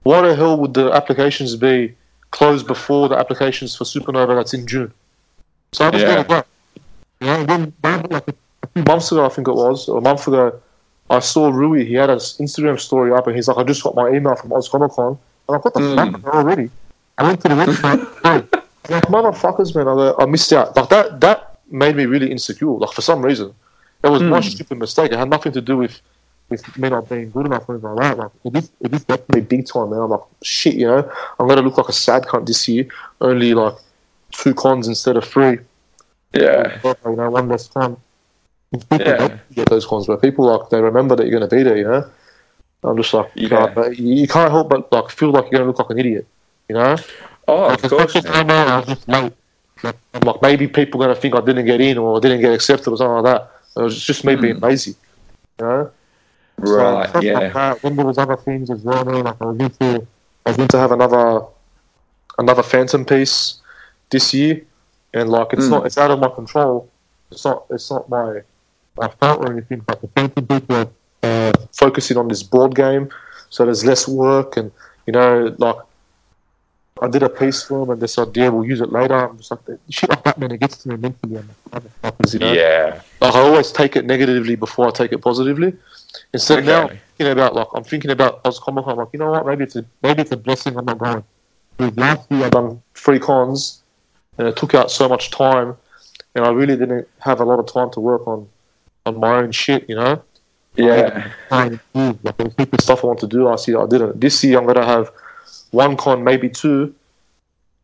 Why 0.03 0.21
the 0.27 0.35
hell 0.35 0.57
would 0.57 0.73
the 0.73 0.91
applications 0.91 1.55
be 1.55 1.95
closed 2.31 2.67
before 2.67 3.07
the 3.09 3.15
applications 3.17 3.75
for 3.75 3.83
Supernova 3.83 4.35
that's 4.35 4.53
in 4.53 4.65
June? 4.67 4.91
So 5.73 5.85
I 5.87 5.91
just 5.91 6.05
Yeah. 6.05 6.23
got 6.23 6.23
to 6.23 6.27
go. 6.29 6.43
You 7.19 7.27
know, 7.27 7.45
then, 7.45 7.73
then, 7.81 8.05
like 8.09 8.27
a, 8.27 8.67
few 8.73 8.83
months 8.83 9.11
ago, 9.11 9.25
I 9.25 9.29
think 9.29 9.47
it 9.47 9.53
was, 9.55 9.87
or 9.89 9.97
a 9.97 10.01
month 10.01 10.27
ago, 10.27 10.59
I 11.09 11.19
saw 11.19 11.49
Rui. 11.49 11.85
He 11.85 11.93
had 11.95 12.09
his 12.09 12.37
Instagram 12.39 12.79
story 12.79 13.11
up, 13.11 13.25
and 13.27 13.35
he's 13.35 13.47
like, 13.47 13.57
"I 13.57 13.63
just 13.63 13.81
got 13.83 13.95
my 13.95 14.09
email 14.09 14.35
from 14.35 14.53
Oz 14.53 14.67
Comic 14.69 14.91
Con." 14.91 15.17
I'm 15.49 15.53
like, 15.55 15.65
"What 15.65 15.73
the 15.73 15.79
Mm. 15.79 16.21
fuck 16.21 16.35
already?" 16.35 16.69
I 17.17 17.23
went 17.23 17.41
to 17.41 17.47
the 17.47 17.55
website. 17.55 18.01
like 18.89 19.07
motherfuckers, 19.07 19.73
man, 19.75 19.87
I, 19.87 20.13
I 20.21 20.25
missed 20.27 20.53
out. 20.53 20.75
Like 20.75 20.89
that. 20.89 21.19
That 21.21 21.56
made 21.69 21.95
me 21.95 22.05
really 22.05 22.31
insecure. 22.31 22.67
Like 22.69 22.91
for 22.91 23.01
some 23.01 23.21
reason, 23.21 23.53
it 24.03 24.09
was 24.09 24.21
my 24.21 24.39
Mm. 24.39 24.43
stupid 24.51 24.77
mistake. 24.79 25.11
It 25.11 25.17
had 25.19 25.29
nothing 25.29 25.51
to 25.53 25.61
do 25.61 25.77
with 25.77 26.01
with 26.49 26.77
me 26.77 26.87
not 26.89 27.09
being 27.09 27.29
good 27.31 27.45
enough 27.45 27.67
or 27.67 27.73
anything 27.73 27.89
like 27.95 28.15
that. 28.15 28.17
Like 28.23 28.31
it 28.45 28.55
is, 28.57 28.71
it 28.79 28.93
is 28.93 29.03
definitely 29.03 29.41
big 29.41 29.67
time, 29.67 29.89
man. 29.89 29.99
I'm 29.99 30.09
like, 30.09 30.21
shit, 30.43 30.75
you 30.75 30.87
know, 30.87 31.11
I'm 31.39 31.47
gonna 31.47 31.61
look 31.61 31.77
like 31.77 31.89
a 31.89 31.93
sad 31.93 32.23
cunt 32.23 32.45
this 32.45 32.67
year. 32.69 32.87
Only 33.19 33.53
like 33.53 33.73
two 34.31 34.53
cons 34.53 34.87
instead 34.87 35.17
of 35.17 35.25
three. 35.25 35.59
Yeah. 36.33 36.79
You 37.05 37.15
know, 37.17 37.29
one 37.31 37.49
less 37.49 37.67
con. 37.67 37.97
Yeah. 38.91 39.37
get 39.55 39.69
those 39.69 39.85
cons, 39.85 40.07
but 40.07 40.21
people 40.21 40.45
like 40.45 40.69
they 40.69 40.81
remember 40.81 41.15
that 41.17 41.25
you're 41.27 41.37
gonna 41.37 41.49
be 41.49 41.63
there. 41.63 41.77
You 41.77 41.83
know, 41.85 42.05
I'm 42.83 42.95
just 42.97 43.13
like, 43.13 43.29
you 43.35 43.49
Yeah. 43.49 43.57
can't, 43.65 43.75
but 43.75 43.97
you 43.99 44.27
can't 44.27 44.51
help 44.51 44.69
but 44.69 44.89
like 44.91 45.09
feel 45.09 45.31
like 45.31 45.45
you're 45.51 45.59
gonna 45.59 45.65
look 45.65 45.79
like 45.79 45.89
an 45.89 45.99
idiot. 45.99 46.25
You 46.69 46.75
know, 46.75 46.95
Oh, 47.49 47.67
like, 47.67 47.83
of 47.83 47.89
course. 47.89 48.13
Much 49.83 49.95
as 49.95 49.95
man. 49.95 50.13
I 50.13 50.19
know 50.19 50.21
I 50.21 50.21
was 50.21 50.21
just 50.21 50.21
late. 50.21 50.21
Like, 50.21 50.21
I'm 50.21 50.21
like 50.21 50.41
maybe 50.41 50.67
people 50.67 51.03
are 51.03 51.07
gonna 51.07 51.19
think 51.19 51.35
I 51.35 51.41
didn't 51.41 51.65
get 51.65 51.81
in 51.81 51.97
or 51.97 52.17
I 52.17 52.19
didn't 52.19 52.41
get 52.41 52.53
accepted 52.53 52.91
or 52.91 52.97
something 52.97 53.23
like 53.23 53.33
that. 53.33 53.51
It 53.75 53.83
was 53.83 54.03
just 54.03 54.25
me 54.25 54.35
being 54.35 54.59
lazy. 54.59 54.95
You 55.59 55.65
know. 55.65 55.91
Right. 56.57 57.09
stuff 57.09 57.23
Yeah. 57.23 57.39
Like 57.39 57.53
that. 57.53 57.81
Then 57.81 57.95
there 57.95 58.05
was 58.05 58.17
other 58.17 58.37
things 58.37 58.69
as 58.69 58.81
well. 58.83 59.05
Man. 59.05 59.23
Like 59.23 59.41
I 59.41 59.45
was 59.45 59.59
into, 59.59 60.07
I 60.45 60.49
was 60.49 60.59
into 60.59 60.77
have 60.77 60.91
another, 60.91 61.41
another 62.37 62.63
Phantom 62.63 63.05
piece 63.05 63.59
this 64.09 64.33
year, 64.33 64.61
and 65.13 65.29
like 65.29 65.53
it's 65.53 65.65
Mm. 65.65 65.69
not, 65.69 65.85
it's 65.85 65.97
out 65.97 66.11
of 66.11 66.19
my 66.19 66.29
control. 66.29 66.89
It's 67.31 67.45
not, 67.45 67.65
it's 67.69 67.91
not 67.91 68.09
my, 68.09 68.41
my 68.97 69.07
fault 69.19 69.41
or 69.41 69.51
anything. 69.51 69.79
But 69.79 70.01
the 70.01 70.07
Phantom 70.07 70.47
piece 70.47 70.67
was 70.67 70.87
uh, 71.23 71.51
focusing 71.73 72.17
on 72.17 72.27
this 72.27 72.41
board 72.41 72.75
game, 72.75 73.09
so 73.49 73.65
there's 73.65 73.85
less 73.85 74.07
work, 74.07 74.57
and 74.57 74.71
you 75.05 75.13
know, 75.13 75.55
like 75.59 75.75
I 77.01 77.07
did 77.07 77.23
a 77.23 77.29
piece 77.29 77.63
for 77.63 77.79
them, 77.79 77.91
and 77.91 78.01
they 78.01 78.07
said, 78.07 78.35
"Yeah, 78.35 78.49
we'll 78.49 78.65
use 78.65 78.81
it 78.81 78.91
later." 78.91 79.15
I'm 79.15 79.37
just 79.37 79.51
like, 79.51 79.59
shit 79.89 80.09
like 80.09 80.23
that, 80.23 80.37
man. 80.37 80.51
It 80.51 80.59
gets 80.59 80.77
to 80.83 80.89
me 80.89 80.97
mentally. 80.97 81.37
I'm 81.73 81.83
like, 82.03 82.33
you 82.33 82.39
know. 82.39 82.53
Yeah. 82.53 83.01
Like 83.21 83.35
I 83.35 83.39
always 83.39 83.71
take 83.71 83.95
it 83.95 84.05
negatively 84.05 84.55
before 84.55 84.87
I 84.87 84.91
take 84.91 85.11
it 85.11 85.19
positively. 85.19 85.73
Instead 86.33 86.59
of 86.59 86.65
now 86.65 86.89
you 87.17 87.25
know, 87.25 87.31
about 87.31 87.55
like 87.55 87.67
I'm 87.73 87.83
thinking 87.83 88.11
about 88.11 88.41
Oz 88.45 88.59
Comic 88.59 88.85
Con, 88.85 88.93
I'm 88.93 88.99
like, 88.99 89.09
you 89.13 89.19
know 89.19 89.31
what, 89.31 89.45
maybe 89.45 89.63
it's 89.63 89.75
a 89.75 89.85
maybe 90.03 90.21
it's 90.21 90.31
a 90.31 90.37
blessing 90.37 90.77
I'm 90.77 90.85
not 90.85 90.97
going. 90.97 91.23
Because 91.77 91.97
last 91.97 92.31
year 92.31 92.45
I 92.45 92.49
done 92.49 92.81
three 92.95 93.19
cons 93.19 93.81
and 94.37 94.47
it 94.47 94.55
took 94.55 94.73
out 94.73 94.91
so 94.91 95.07
much 95.09 95.31
time 95.31 95.75
and 96.35 96.45
I 96.45 96.49
really 96.49 96.75
didn't 96.75 97.07
have 97.19 97.39
a 97.39 97.45
lot 97.45 97.59
of 97.59 97.71
time 97.71 97.89
to 97.91 97.99
work 97.99 98.27
on 98.27 98.47
on 99.05 99.19
my 99.19 99.37
own 99.37 99.51
shit, 99.51 99.89
you 99.89 99.95
know? 99.95 100.21
Yeah. 100.75 101.31
To 101.49 101.79
Like 102.23 102.37
there 102.37 102.45
was 102.45 102.55
heaps 102.57 102.73
of 102.73 102.81
stuff 102.81 103.03
I 103.03 103.07
want 103.07 103.19
to 103.21 103.27
do 103.27 103.45
last 103.45 103.67
year 103.67 103.81
I 103.81 103.87
didn't. 103.87 104.19
This 104.19 104.43
year 104.43 104.59
I'm 104.59 104.67
gonna 104.67 104.85
have 104.85 105.11
one 105.71 105.97
con, 105.97 106.23
maybe 106.23 106.49
two. 106.49 106.93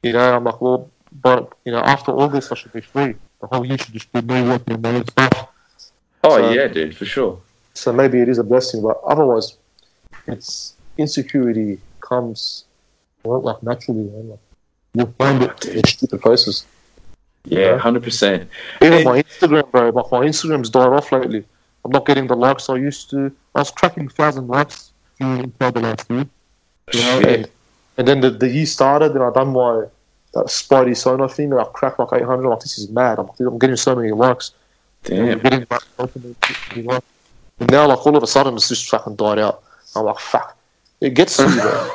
You 0.01 0.13
know, 0.13 0.35
I'm 0.35 0.43
like, 0.43 0.61
well 0.61 0.89
but 1.21 1.53
you 1.65 1.71
know, 1.71 1.79
after 1.79 2.11
August 2.11 2.51
I 2.51 2.55
should 2.55 2.73
be 2.73 2.81
free. 2.81 3.15
The 3.41 3.47
whole 3.47 3.65
year 3.65 3.77
should 3.77 3.93
just 3.93 4.11
be 4.11 4.21
me 4.21 4.41
working 4.47 4.75
on 4.75 4.81
my 4.81 4.89
own 4.95 5.05
stuff. 5.07 5.47
Oh 6.23 6.37
So- 6.37 6.51
yeah, 6.51 6.67
dude, 6.67 6.95
for 6.95 7.05
sure. 7.05 7.39
So 7.75 7.91
maybe 7.91 8.19
it 8.21 8.29
is 8.29 8.37
a 8.37 8.43
blessing, 8.43 8.81
but 8.83 8.99
otherwise, 9.05 9.57
it's 10.27 10.75
insecurity 10.97 11.79
comes 12.01 12.65
well, 13.23 13.41
like 13.41 13.63
naturally, 13.63 14.03
man. 14.03 14.29
Like, 14.29 14.39
you'll 14.93 15.13
find 15.17 15.41
it 15.43 15.65
in 15.65 15.83
stupid 15.87 16.21
places. 16.21 16.65
Yeah, 17.45 17.77
hundred 17.77 18.03
percent. 18.03 18.49
Even 18.81 18.93
And- 18.99 19.05
my 19.05 19.21
Instagram, 19.23 19.69
bro. 19.71 19.89
Like 19.89 20.11
my 20.11 20.19
Instagram's 20.19 20.69
died 20.69 20.87
off 20.87 21.11
lately. 21.11 21.43
I'm 21.83 21.91
not 21.91 22.05
getting 22.05 22.27
the 22.27 22.35
likes 22.35 22.69
I 22.69 22.75
used 22.75 23.09
to. 23.09 23.31
I 23.55 23.59
was 23.59 23.71
tracking 23.71 24.07
thousand 24.07 24.47
likes 24.47 24.91
inside 25.19 25.73
the 25.73 25.79
last 25.81 26.09
year. 26.09 26.25
You 26.93 27.01
know, 27.01 27.43
and, 27.97 28.07
then 28.07 28.21
the, 28.21 28.29
the 28.29 28.49
year 28.49 28.65
started, 28.65 29.11
and 29.13 29.23
I 29.23 29.31
done 29.31 29.53
my 29.53 29.85
that 30.33 30.45
Spidey 30.45 30.97
Sono 30.97 31.27
thing, 31.27 31.51
and 31.51 31.61
I 31.61 31.65
cracked 31.65 31.99
like 31.99 32.09
800. 32.11 32.43
I'm 32.43 32.49
like, 32.49 32.59
this 32.61 32.77
is 32.77 32.89
mad. 32.89 33.19
I'm, 33.19 33.29
I'm 33.39 33.59
getting 33.59 33.75
so 33.75 33.95
many 33.95 34.11
likes. 34.11 34.51
Damn. 35.03 35.39
getting 35.39 35.67
like, 35.69 35.81
so 35.97 36.09
many 36.15 36.87
likes. 36.87 37.05
And 37.59 37.69
now, 37.71 37.87
like 37.87 38.05
all 38.05 38.17
of 38.17 38.23
a 38.23 38.27
sudden, 38.27 38.55
it's 38.55 38.67
just 38.69 38.89
fucking 38.89 39.15
died 39.15 39.37
out. 39.39 39.63
I'm 39.95 40.05
like, 40.05 40.19
fuck. 40.19 40.57
It 41.01 41.13
gets 41.13 41.37
to 41.37 41.43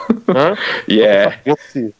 you, 0.09 0.15
bro. 0.21 0.57
Yeah. 0.87 1.31
It 1.31 1.45
gets 1.45 1.73
to 1.73 1.81
you. 1.81 1.95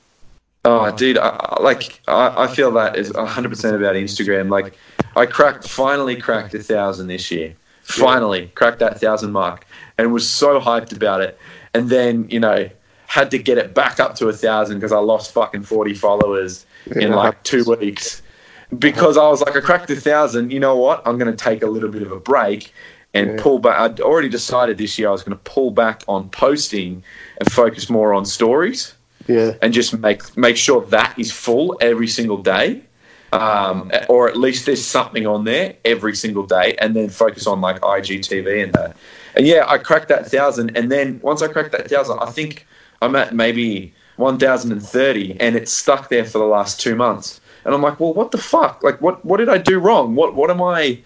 Oh, 0.65 0.95
dude, 0.95 1.19
I, 1.19 1.29
I- 1.31 1.63
like 1.63 2.01
I, 2.07 2.45
I 2.45 2.47
feel 2.47 2.71
that 2.73 2.97
is 2.97 3.13
100 3.13 3.49
percent 3.49 3.75
about 3.77 3.95
Instagram. 3.95 4.51
Like, 4.51 4.77
I 5.17 5.27
cracked, 5.27 5.69
finally 5.69 6.17
cracked 6.17 6.55
a 6.55 6.63
thousand 6.63 7.09
this 7.09 7.31
year. 7.31 7.55
Finally 7.83 8.49
cracked 8.55 8.81
that 8.81 9.01
thousand 9.01 9.33
mark, 9.33 9.67
and 9.97 10.13
was 10.13 10.29
so 10.29 10.61
hyped 10.61 10.95
about 10.95 11.23
it. 11.23 11.39
And 11.73 11.89
then 11.89 12.29
you 12.29 12.39
know 12.39 12.69
had 13.09 13.31
to 13.33 13.39
get 13.39 13.57
it 13.59 13.73
back 13.75 13.99
up 13.99 14.15
to 14.17 14.29
a 14.29 14.33
thousand 14.35 14.77
because 14.77 14.93
I 14.93 14.99
lost 14.99 15.33
fucking 15.33 15.63
40 15.63 15.95
followers 15.95 16.67
in 16.95 17.11
like 17.13 17.43
two 17.43 17.65
weeks. 17.65 18.23
Because 18.79 19.17
I 19.17 19.27
was 19.29 19.41
like, 19.41 19.57
I 19.57 19.61
cracked 19.61 19.89
a 19.91 19.97
thousand. 19.97 20.53
You 20.53 20.61
know 20.61 20.77
what? 20.77 21.03
I'm 21.07 21.17
going 21.19 21.31
to 21.35 21.45
take 21.45 21.63
a 21.63 21.67
little 21.67 21.89
bit 21.89 22.03
of 22.03 22.13
a 22.13 22.21
break 22.21 22.73
and 23.15 23.31
Yeah. 23.31 23.37
pull 23.43 23.61
back. 23.61 23.79
I'd 23.81 24.01
already 24.01 24.29
decided 24.29 24.77
this 24.77 24.99
year 24.99 25.09
I 25.09 25.13
was 25.13 25.23
going 25.23 25.37
to 25.37 25.43
pull 25.45 25.71
back 25.71 26.03
on 26.07 26.29
posting 26.29 27.03
and 27.39 27.51
focus 27.51 27.89
more 27.89 28.13
on 28.13 28.27
stories 28.27 28.93
Yeah. 29.27 29.53
and 29.63 29.73
just 29.73 29.99
make 29.99 30.37
make 30.37 30.59
sure 30.59 30.83
that 30.87 31.15
is 31.19 31.33
full 31.33 31.79
every 31.81 32.09
single 32.09 32.37
day, 32.43 32.83
um, 33.33 33.91
or 34.11 34.29
at 34.29 34.37
least 34.37 34.67
there's 34.67 34.85
something 34.85 35.27
on 35.27 35.45
there 35.45 35.77
every 35.87 36.15
single 36.15 36.45
day, 36.45 36.77
and 36.79 36.95
then 36.95 37.09
focus 37.09 37.47
on 37.47 37.63
like 37.63 37.81
IGTV 37.81 38.65
and 38.65 38.75
that. 38.75 38.95
And 39.35 39.47
yeah, 39.47 39.65
I 39.67 39.79
cracked 39.79 40.09
that 40.09 40.31
thousand, 40.31 40.77
and 40.77 40.93
then 40.93 41.21
once 41.23 41.41
I 41.41 41.49
cracked 41.49 41.73
that 41.73 41.89
thousand, 41.89 42.19
I 42.19 42.31
think 42.31 42.67
I'm 43.03 43.15
at 43.17 43.35
maybe 43.35 43.93
one 44.17 44.39
thousand 44.39 44.73
and 44.73 44.83
thirty, 44.83 45.37
and 45.41 45.57
it's 45.57 45.73
stuck 45.73 46.09
there 46.09 46.25
for 46.25 46.39
the 46.39 46.45
last 46.47 46.81
two 46.81 46.95
months. 46.97 47.41
And 47.65 47.75
I'm 47.75 47.83
like, 47.83 48.01
well, 48.01 48.15
what 48.15 48.31
the 48.31 48.39
fuck? 48.39 48.83
Like, 48.83 49.01
what 49.01 49.25
what 49.25 49.37
did 49.39 49.49
I 49.49 49.59
do 49.59 49.79
wrong? 49.79 50.15
What 50.15 50.35
what 50.35 50.51
am 50.51 50.63
I? 50.63 50.99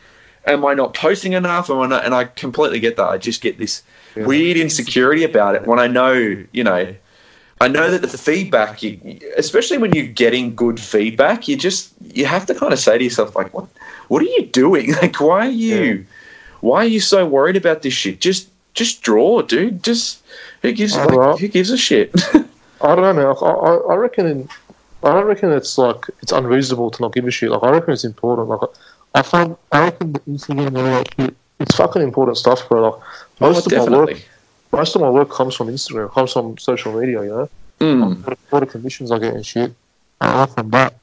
Am 0.45 0.64
I 0.64 0.74
not 0.74 0.95
posting 0.95 1.34
enough? 1.34 1.70
Am 1.70 1.78
I 1.78 1.86
not? 1.86 2.05
And 2.05 2.14
I 2.14 2.24
completely 2.24 2.80
get 2.80 2.97
that. 2.97 3.09
I 3.09 3.18
just 3.18 3.40
get 3.43 3.59
this 3.59 3.82
Yeah. 4.16 4.26
weird 4.26 4.57
insecurity 4.57 5.22
about 5.24 5.55
it 5.55 5.66
when 5.66 5.78
I 5.78 5.86
know, 5.86 6.12
you 6.53 6.64
know, 6.64 6.95
I 7.61 7.68
know 7.68 7.90
that 7.93 8.03
the 8.03 8.18
feedback, 8.18 8.82
you, 8.82 8.99
especially 9.36 9.78
when 9.78 9.93
you're 9.93 10.07
getting 10.07 10.55
good 10.57 10.80
feedback, 10.80 11.47
you 11.47 11.57
just 11.57 11.93
you 12.12 12.26
have 12.26 12.45
to 12.47 12.55
kind 12.55 12.72
of 12.72 12.78
say 12.80 12.99
to 12.99 13.05
yourself 13.05 13.36
like, 13.36 13.55
what 13.55 13.66
what 14.09 14.20
are 14.20 14.26
you 14.26 14.47
doing? 14.47 14.95
Like, 15.03 15.20
why 15.20 15.47
are 15.47 15.51
you 15.51 16.07
why 16.61 16.78
are 16.78 16.88
you 16.97 17.01
so 17.01 17.24
worried 17.26 17.57
about 17.57 17.82
this 17.82 17.95
shit? 17.95 18.20
Just 18.20 18.49
just 18.74 19.03
draw, 19.03 19.43
dude. 19.43 19.82
Just 19.84 20.22
who 20.62 20.72
gives 20.72 20.96
Oh, 20.96 21.00
like, 21.06 21.16
well. 21.18 21.36
who 21.36 21.48
gives 21.48 21.70
a 21.70 21.76
shit? 21.76 22.10
I 22.80 22.94
don't 22.96 23.16
know. 23.16 23.34
I, 23.34 23.50
I, 23.50 23.92
I 23.92 23.96
reckon. 23.96 24.26
In, 24.26 24.48
I 25.04 25.12
don't 25.12 25.26
reckon 25.26 25.50
it's 25.52 25.76
like 25.78 26.06
it's 26.22 26.32
unreasonable 26.32 26.90
to 26.92 27.02
not 27.02 27.12
give 27.14 27.26
a 27.26 27.30
shit. 27.30 27.50
Like 27.50 27.62
I 27.62 27.70
reckon 27.70 27.92
it's 27.92 28.04
important. 28.04 28.48
Like 28.48 28.60
I 29.14 29.22
find, 29.22 29.56
I 29.72 29.84
reckon 29.84 30.12
Instagram 30.28 30.68
and 30.68 30.78
all 30.78 30.84
that 30.84 31.08
shit, 31.18 31.36
it's 31.60 31.74
fucking 31.76 32.02
important 32.02 32.36
stuff, 32.38 32.68
bro. 32.68 32.90
Like 32.90 33.00
most 33.40 33.72
Oh, 33.72 33.82
of 33.82 33.90
my 33.90 33.96
work, 33.98 34.08
definitely. 34.08 34.24
most 34.72 34.94
of 34.94 35.00
my 35.02 35.10
work 35.10 35.30
comes 35.30 35.54
from 35.54 35.68
Instagram, 35.68 36.10
comes 36.12 36.32
from 36.32 36.56
social 36.58 36.98
media. 36.98 37.22
You 37.22 37.28
know, 37.28 37.50
Mm, 37.80 38.24
what, 38.24 38.38
what 38.50 38.60
the 38.60 38.66
commissions 38.66 39.10
I 39.10 39.18
get 39.18 39.34
and 39.34 39.44
shit. 39.44 39.72
I 40.20 40.46
from 40.46 40.70
that. 40.70 40.94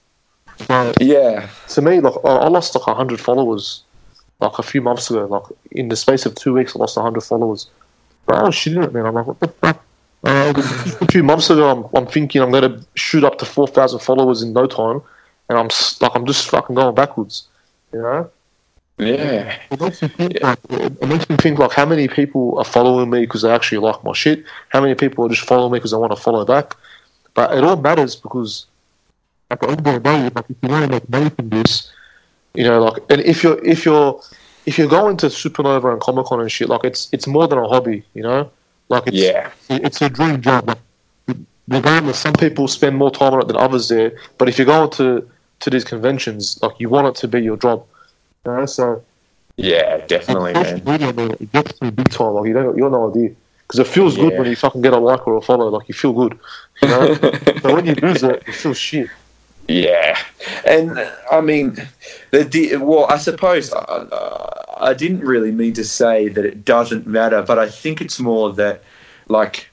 Yeah. 1.00 1.50
to 1.70 1.82
me, 1.82 2.00
like 2.00 2.14
I 2.24 2.30
I 2.30 2.48
lost 2.48 2.76
like 2.76 2.84
hundred 2.84 3.20
followers, 3.20 3.84
like 4.40 4.58
a 4.60 4.64
few 4.64 4.82
months 4.82 5.10
ago. 5.10 5.26
Like 5.26 5.44
in 5.72 5.90
the 5.90 5.96
space 5.96 6.26
of 6.26 6.36
two 6.36 6.54
weeks, 6.54 6.76
I 6.76 6.80
lost 6.80 6.98
hundred 6.98 7.22
followers. 7.22 7.68
Was 8.30 8.56
shitting 8.56 8.84
it, 8.84 8.94
man. 8.94 9.06
I'm 9.08 9.16
like, 9.16 9.26
what 9.28 9.40
the 9.40 9.48
fuck? 9.48 9.84
Uh, 10.24 10.54
a 11.02 11.06
few 11.12 11.24
months 11.24 11.50
ago, 11.50 11.70
I'm, 11.70 11.98
I'm 11.98 12.06
thinking 12.06 12.42
I'm 12.42 12.52
gonna 12.52 12.82
shoot 12.96 13.24
up 13.24 13.38
to 13.40 13.46
four 13.46 13.68
thousand 13.68 14.00
followers 14.00 14.42
in 14.42 14.52
no 14.54 14.68
time, 14.68 15.02
and 15.50 15.58
I'm 15.58 15.70
like, 16.02 16.12
I'm 16.16 16.26
just 16.26 16.48
fucking 16.50 16.76
going 16.76 16.94
backwards. 16.94 17.48
You 17.94 18.02
know, 18.02 18.30
Yeah. 18.98 19.58
it 19.72 19.80
makes 19.80 20.02
me 20.02 20.08
think. 20.10 20.42
Like, 20.44 20.60
it 20.70 21.08
makes 21.08 21.30
me 21.30 21.38
think 21.38 21.58
like 21.58 21.72
how 21.72 21.86
many 21.86 22.08
people 22.10 22.58
are 22.60 22.66
following 22.66 23.10
me 23.10 23.22
because 23.22 23.42
they 23.44 23.52
actually 23.52 23.78
like 23.80 24.04
my 24.04 24.12
shit. 24.14 24.44
How 24.70 24.82
many 24.82 24.94
people 24.94 25.26
are 25.26 25.30
just 25.30 25.48
following 25.48 25.72
me 25.72 25.80
because 25.80 25.92
they 25.92 25.98
want 25.98 26.12
to 26.16 26.22
follow 26.22 26.46
back. 26.46 26.76
But 27.34 27.58
it 27.58 27.64
all 27.64 27.78
matters 27.78 28.16
because 28.16 28.66
at 29.50 29.62
the 29.62 29.70
end 29.70 29.80
of 29.80 29.86
the 29.86 30.00
day, 30.02 30.24
like 30.36 30.46
if 30.50 30.58
you 30.62 30.70
want 30.70 30.86
to 30.86 30.92
make 30.92 31.10
money 31.10 31.30
from 31.30 31.50
this, 31.50 31.92
You 32.54 32.66
know, 32.66 32.84
like, 32.84 33.04
and 33.10 33.22
if 33.22 33.42
you're 33.42 33.64
if 33.66 33.86
you're 33.86 34.20
if 34.66 34.78
you're 34.78 34.88
going 34.88 35.18
to 35.18 35.28
Supernova 35.28 35.92
and 35.92 36.02
Comic 36.02 36.26
Con 36.28 36.40
and 36.42 36.52
shit, 36.52 36.70
like 36.70 36.84
it's 36.84 37.10
it's 37.12 37.28
more 37.28 37.48
than 37.48 37.58
a 37.60 37.68
hobby. 37.68 38.04
You 38.14 38.24
know, 38.24 38.52
like 38.90 39.04
it's 39.08 39.18
Yeah. 39.18 39.52
it's 39.70 40.02
a 40.02 40.10
dream 40.10 40.42
job. 40.42 40.78
Regardless, 41.68 42.18
some 42.18 42.34
people 42.34 42.68
spend 42.68 42.96
more 42.98 43.12
time 43.12 43.34
on 43.34 43.42
it 43.42 43.48
than 43.48 43.56
others 43.58 43.90
there. 43.90 44.14
But 44.40 44.50
if 44.50 44.58
you're 44.58 44.66
going 44.66 44.90
to 44.92 45.28
to 45.60 45.70
these 45.70 45.84
conventions, 45.84 46.60
like 46.64 46.80
you 46.80 46.90
want 46.90 47.08
it 47.08 47.16
to 47.16 47.28
be 47.28 47.42
your 47.42 47.58
job. 47.58 47.86
You 48.46 48.52
know, 48.52 48.66
so 48.66 49.04
Yeah, 49.58 49.98
definitely, 50.08 50.54
man. 50.54 50.82
media, 50.86 51.14
man, 51.14 51.32
it 51.32 51.52
gets 51.52 51.78
to 51.80 51.92
big 51.92 52.10
time. 52.10 52.34
Like 52.34 52.48
you 52.48 52.54
don't, 52.54 52.76
you 52.78 52.90
no 52.90 53.10
idea 53.12 53.32
because 53.68 53.80
it 53.80 53.88
feels 53.88 54.16
good 54.16 54.34
when 54.38 54.48
you 54.48 54.56
fucking 54.56 54.82
get 54.82 54.94
a 54.94 54.98
like 54.98 55.28
or 55.28 55.38
a 55.38 55.42
follow. 55.42 55.68
Like 55.70 55.88
you 55.88 55.94
feel 55.94 56.14
good. 56.14 56.40
You 56.82 56.88
know, 56.88 57.16
but 57.62 57.64
when 57.76 57.86
you 57.86 57.94
lose 57.96 58.24
it, 58.24 58.44
you 58.48 58.54
feel 58.54 58.74
shit. 58.74 59.10
Yeah, 59.70 60.18
and 60.66 61.00
I 61.32 61.42
mean, 61.42 61.78
the 62.32 62.78
well, 62.82 63.06
I 63.06 63.18
suppose 63.20 63.72
uh, 63.72 63.78
uh, 63.78 64.78
I 64.78 64.96
didn't 64.96 65.22
really 65.22 65.52
mean 65.52 65.74
to 65.74 65.84
say 65.84 66.28
that 66.30 66.44
it 66.44 66.66
doesn't 66.66 67.06
matter, 67.06 67.44
but 67.44 67.60
I 67.60 67.70
think 67.70 68.02
it's 68.02 68.20
more 68.20 68.52
that, 68.54 68.82
like, 69.28 69.70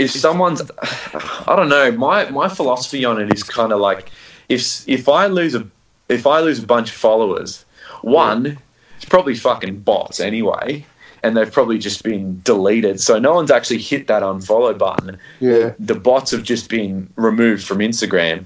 if 0.00 0.10
someone's, 0.10 0.62
I 0.82 1.54
don't 1.54 1.68
know, 1.68 1.92
my 1.92 2.30
my 2.30 2.48
philosophy 2.48 3.04
on 3.04 3.20
it 3.20 3.32
is 3.32 3.44
kind 3.44 3.72
of 3.72 3.78
like, 3.78 4.10
if 4.48 4.88
if 4.88 5.08
I 5.08 5.26
lose 5.26 5.54
a 5.54 5.68
if 6.08 6.26
I 6.26 6.40
lose 6.40 6.58
a 6.58 6.66
bunch 6.66 6.90
of 6.90 6.96
followers, 6.96 7.64
one, 8.00 8.58
it's 8.96 9.04
probably 9.04 9.36
fucking 9.36 9.80
bots 9.80 10.18
anyway. 10.18 10.84
And 11.24 11.36
they've 11.36 11.52
probably 11.52 11.78
just 11.78 12.02
been 12.02 12.40
deleted. 12.42 13.00
So 13.00 13.20
no 13.20 13.32
one's 13.32 13.52
actually 13.52 13.78
hit 13.78 14.08
that 14.08 14.24
unfollow 14.24 14.76
button 14.76 15.20
Yeah, 15.38 15.74
the 15.78 15.94
bots 15.94 16.32
have 16.32 16.42
just 16.42 16.68
been 16.68 17.08
removed 17.14 17.64
from 17.64 17.78
Instagram. 17.78 18.44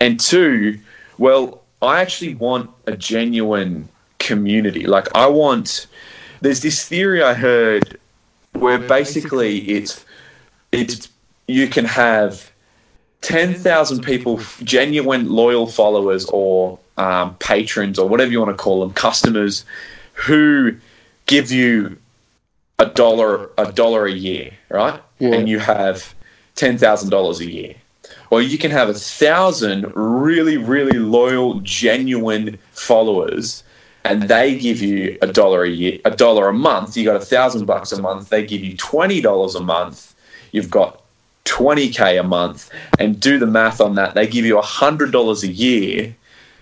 And 0.00 0.18
two, 0.18 0.78
well, 1.18 1.62
I 1.82 2.00
actually 2.00 2.34
want 2.34 2.70
a 2.86 2.96
genuine 2.96 3.88
community. 4.18 4.86
Like 4.86 5.08
I 5.14 5.26
want 5.26 5.86
there's 6.40 6.60
this 6.60 6.86
theory 6.86 7.22
I 7.22 7.34
heard 7.34 7.98
where 8.52 8.78
basically 8.78 9.58
it's 9.68 10.04
it's 10.72 11.08
you 11.46 11.66
can 11.66 11.84
have 11.84 12.50
10,000 13.22 14.02
people, 14.02 14.40
genuine 14.62 15.28
loyal 15.28 15.66
followers 15.66 16.26
or 16.26 16.78
um, 16.98 17.34
patrons 17.36 17.98
or 17.98 18.08
whatever 18.08 18.30
you 18.30 18.38
want 18.40 18.56
to 18.56 18.62
call 18.62 18.80
them, 18.80 18.92
customers 18.92 19.64
who 20.12 20.76
give 21.26 21.50
you 21.50 21.96
a 22.78 22.86
dollar 22.86 23.50
a 23.58 23.72
dollar 23.72 24.06
a 24.06 24.12
year, 24.12 24.52
right? 24.68 25.00
Yeah. 25.18 25.34
And 25.34 25.48
you 25.48 25.58
have 25.58 26.14
ten 26.54 26.78
thousand 26.78 27.10
dollars 27.10 27.40
a 27.40 27.50
year. 27.50 27.74
Or 28.30 28.42
you 28.42 28.58
can 28.58 28.70
have 28.70 28.88
a 28.88 28.94
thousand 28.94 29.90
really, 29.94 30.56
really 30.56 30.98
loyal, 30.98 31.60
genuine 31.60 32.58
followers, 32.72 33.62
and 34.04 34.24
they 34.24 34.58
give 34.58 34.80
you 34.82 35.18
a 35.22 35.26
dollar 35.26 35.64
a 35.64 35.70
year, 35.70 35.98
a 36.04 36.10
dollar 36.10 36.48
a 36.48 36.52
month. 36.52 36.96
You 36.96 37.04
got 37.04 37.16
a 37.16 37.24
thousand 37.24 37.66
bucks 37.66 37.92
a 37.92 38.00
month. 38.00 38.28
They 38.28 38.44
give 38.44 38.62
you 38.62 38.76
twenty 38.76 39.20
dollars 39.20 39.54
a 39.54 39.60
month. 39.60 40.14
You've 40.52 40.70
got 40.70 41.02
twenty 41.44 41.88
k 41.88 42.18
a 42.18 42.22
month, 42.22 42.70
and 42.98 43.18
do 43.18 43.38
the 43.38 43.46
math 43.46 43.80
on 43.80 43.94
that. 43.94 44.14
They 44.14 44.26
give 44.26 44.44
you 44.44 44.58
a 44.58 44.62
hundred 44.62 45.10
dollars 45.10 45.42
a 45.42 45.48
year. 45.48 46.14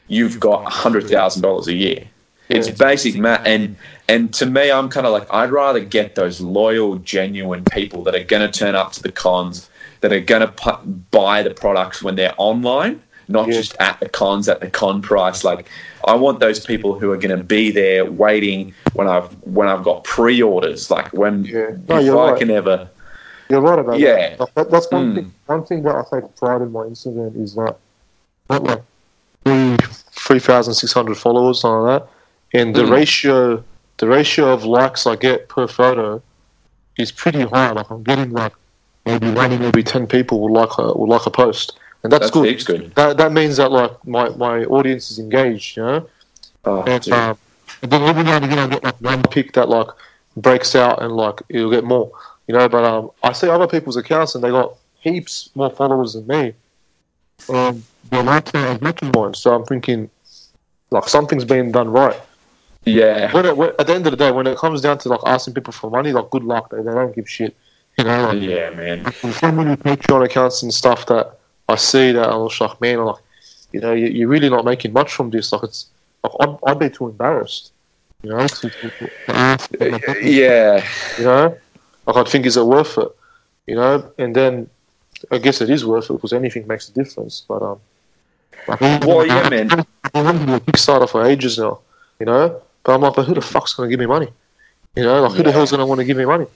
You've 0.09 0.39
got 0.39 0.67
a 0.67 0.71
hundred 0.71 1.09
thousand 1.09 1.43
dollars 1.43 1.67
a 1.67 1.75
year. 1.75 2.05
It's 2.49 2.71
basic 2.71 3.17
math, 3.17 3.45
and 3.45 3.77
and 4.09 4.33
to 4.35 4.47
me, 4.47 4.71
I'm 4.71 4.89
kind 4.89 5.07
of 5.07 5.13
like 5.13 5.27
I'd 5.33 5.51
rather 5.51 5.81
get 5.81 6.15
those 6.15 6.41
loyal, 6.41 6.97
genuine 6.99 7.65
people 7.65 8.05
that 8.05 8.15
are 8.15 8.23
going 8.23 8.49
to 8.49 8.57
turn 8.57 8.77
up 8.77 8.93
to 8.93 9.03
the 9.03 9.11
cons, 9.11 9.69
that 10.01 10.13
are 10.13 10.21
going 10.21 10.43
to 10.43 10.49
pu- 10.49 10.87
buy 11.11 11.43
the 11.43 11.51
products 11.55 12.03
when 12.03 12.15
they're 12.17 12.35
online, 12.37 13.01
not 13.29 13.49
Yeah. 13.49 13.55
just 13.55 13.77
at 13.81 13.99
the 14.01 14.09
cons 14.09 14.49
at 14.49 14.61
the 14.61 14.71
con 14.71 15.03
price. 15.03 15.43
Like 15.45 15.67
I 16.07 16.15
want 16.15 16.41
those 16.41 16.65
people 16.65 16.99
who 16.99 17.11
are 17.13 17.17
going 17.17 17.37
to 17.37 17.43
be 17.43 17.71
there 17.71 18.05
waiting 18.05 18.73
when 18.95 19.09
I've 19.09 19.29
when 19.45 19.69
I've 19.69 19.83
got 19.83 20.05
pre-orders. 20.05 20.91
Like 20.91 21.13
when 21.13 21.45
Yeah. 21.45 21.71
No, 21.89 21.99
if 21.99 22.05
you're 22.05 22.19
I 22.19 22.31
right. 22.31 22.39
can 22.39 22.51
ever, 22.51 22.89
you're 23.49 23.61
right 23.61 23.79
about 23.79 23.99
Yeah. 23.99 24.37
that. 24.37 24.55
That. 24.55 24.71
That's 24.71 24.91
one 24.91 25.13
Mm. 25.13 25.15
thing. 25.17 25.33
One 25.47 25.65
thing 25.65 25.83
that 25.83 25.95
I 25.97 26.03
take 26.21 26.37
pride 26.37 26.63
in 26.63 26.73
my 26.73 26.81
Instagram 26.85 27.43
is 27.43 27.55
that 27.55 27.77
not 28.51 28.63
like 28.63 28.83
three 29.45 29.77
three 30.13 30.39
thousand 30.41 30.75
six 30.75 30.93
hundred 30.93 31.17
followers, 31.17 31.61
something 31.61 31.83
like 31.87 32.03
that, 32.03 32.59
and 32.61 32.75
the 32.75 32.83
Mm. 32.83 32.91
ratio 32.91 33.65
the 33.99 34.07
ratio 34.07 34.53
of 34.53 34.65
likes 34.65 35.07
I 35.07 35.17
get 35.17 35.49
per 35.49 35.67
photo 35.67 36.21
is 36.99 37.11
pretty 37.11 37.43
high. 37.43 37.71
Like 37.73 37.91
I'm 37.91 38.03
getting 38.03 38.31
like 38.33 38.53
in 39.07 39.39
every 39.39 39.83
ten 39.83 40.07
people 40.07 40.41
will 40.41 40.53
like 40.53 40.77
a 40.79 40.93
will 40.93 41.09
like 41.09 41.27
a 41.27 41.31
post, 41.31 41.79
and 42.03 42.13
that's, 42.13 42.31
that's 42.31 42.65
good. 42.65 42.67
good. 42.67 42.95
That 42.95 43.17
that 43.17 43.33
means 43.33 43.57
that 43.57 43.71
like 43.71 43.93
my 44.07 44.29
my 44.31 44.65
audience 44.65 45.11
is 45.11 45.19
engaged, 45.19 45.77
you 45.77 45.83
know. 45.83 46.09
Oh, 46.65 46.83
And, 46.83 47.09
um, 47.13 47.39
and 47.83 47.93
then 47.93 48.03
every 48.03 48.25
now 48.25 48.37
and 48.37 48.45
again 48.45 48.59
I 48.59 48.67
get 48.67 48.83
like 48.83 49.01
one 49.01 49.23
pick 49.23 49.53
that 49.53 49.69
like 49.69 49.87
breaks 50.37 50.75
out 50.75 51.01
and 51.03 51.13
like 51.17 51.41
you'll 51.49 51.71
get 51.71 51.85
more, 51.85 52.11
you 52.49 52.55
know. 52.55 52.69
But 52.69 52.85
um, 52.85 53.11
I 53.23 53.33
see 53.33 53.49
other 53.49 53.69
people's 53.69 53.97
accounts 53.97 54.35
and 54.35 54.43
they 54.43 54.51
got 54.51 54.75
heaps 55.01 55.51
more 55.55 55.71
followers 55.71 56.15
than 56.15 56.27
me. 56.27 56.55
Um, 57.49 57.85
they're 58.11 58.23
like 58.23 58.53
as 58.55 58.81
much 58.81 59.03
as 59.03 59.13
mine, 59.15 59.35
so 59.35 59.55
I'm 59.55 59.65
thinking 59.65 60.11
like 60.91 61.09
something's 61.09 61.45
being 61.45 61.71
done 61.71 61.91
right. 61.91 62.19
yeah, 62.85 63.33
When, 63.33 63.47
it, 63.47 63.57
when 63.57 63.71
at 63.79 63.87
the 63.87 63.95
end 63.95 64.07
of 64.07 64.13
the 64.13 64.17
day, 64.17 64.31
when 64.31 64.47
it 64.47 64.59
comes 64.59 64.81
down 64.81 64.99
to 64.99 65.09
like 65.09 65.21
asking 65.27 65.55
people 65.55 65.73
for 65.73 65.91
money, 65.91 66.13
like 66.13 66.31
good 66.31 66.45
luck, 66.45 66.71
they, 66.71 66.79
they 66.79 66.85
don't 66.85 67.15
give 67.15 67.29
shit. 67.29 67.57
You 67.99 68.05
know, 68.05 68.29
like, 68.29 68.43
yeah, 68.43 68.71
man. 68.71 69.11
so 69.13 69.51
many 69.53 69.75
Patreon 69.77 70.25
accounts 70.25 70.63
and 70.63 70.73
stuff 70.73 71.07
that 71.07 71.39
I 71.69 71.77
see 71.77 72.13
that 72.13 72.29
I'm 72.29 72.49
like, 72.61 72.81
man, 72.81 73.05
like, 73.05 73.23
you 73.73 73.81
know, 73.81 73.93
you, 73.93 74.09
you're 74.09 74.29
really 74.29 74.51
not 74.51 74.65
making 74.67 74.93
much 74.93 75.15
from 75.15 75.31
this. 75.31 75.51
Like, 75.53 75.63
it's, 75.65 75.87
like, 76.23 76.33
I'd, 76.41 76.57
I'd 76.67 76.79
be 76.79 76.91
too 76.91 77.09
embarrassed, 77.09 77.73
you 78.23 78.31
know, 78.31 78.39
Yeah, 80.23 80.87
you 81.19 81.25
know, 81.25 81.57
like, 82.07 82.17
I'd 82.17 82.29
think, 82.29 82.45
is 82.45 82.59
it 82.59 82.67
worth 82.67 82.99
it, 82.99 83.09
you 83.67 83.77
know, 83.77 84.13
and 84.19 84.37
then 84.37 84.69
I 85.31 85.39
guess 85.39 85.63
it 85.63 85.71
is 85.71 85.87
worth 85.87 86.11
it 86.11 86.15
because 86.15 86.35
anything 86.35 86.67
makes 86.67 86.91
a 86.91 86.93
difference, 86.93 87.45
but, 87.49 87.63
um, 87.63 87.81
like, 88.69 88.81
Well, 88.81 89.27
yeah, 89.27 89.49
man. 89.49 89.71
I've 90.13 90.13
been 90.13 90.47
doing 90.47 90.61
Kickstarter 90.61 91.09
for 91.09 91.25
ages 91.25 91.59
now, 91.59 91.81
you 92.21 92.27
know, 92.27 92.61
but 92.85 92.95
I'm 92.95 93.01
like, 93.01 93.15
but 93.15 93.25
who 93.25 93.33
the 93.33 93.41
fuck's 93.41 93.73
going 93.73 93.89
to 93.89 93.91
give 93.91 94.01
me 94.01 94.07
money? 94.07 94.29
You 94.95 95.05
know, 95.05 95.23
like, 95.23 95.33
who 95.33 95.43
the 95.43 95.53
hell's 95.53 95.71
going 95.71 95.81
to 95.81 95.87
want 95.87 96.01
to 96.01 96.05
give 96.05 96.19
me 96.19 96.27
money? 96.27 96.47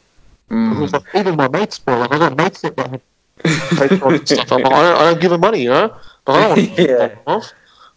Mm. 0.51 0.93
Like, 0.93 1.03
even 1.15 1.37
my 1.37 1.49
mates, 1.49 1.79
bro, 1.79 1.99
like 2.01 2.13
I 2.13 2.19
got 2.19 2.37
mates 2.37 2.61
that 2.63 2.79
have 2.79 3.01
Patreon 3.39 4.19
and 4.19 4.29
stuff. 4.29 4.53
I'm 4.53 4.63
like, 4.63 4.73
I, 4.73 4.83
don't, 4.83 5.01
I 5.01 5.11
don't 5.11 5.21
give 5.21 5.31
them 5.31 5.41
money, 5.41 5.63
you 5.63 5.71
know. 5.71 5.95
But 6.25 6.33
I 6.33 6.41
don't 6.41 6.49
want 6.59 6.77
to 6.77 6.83
Yeah. 6.83 6.99
yeah. 6.99 7.15
off, 7.27 7.53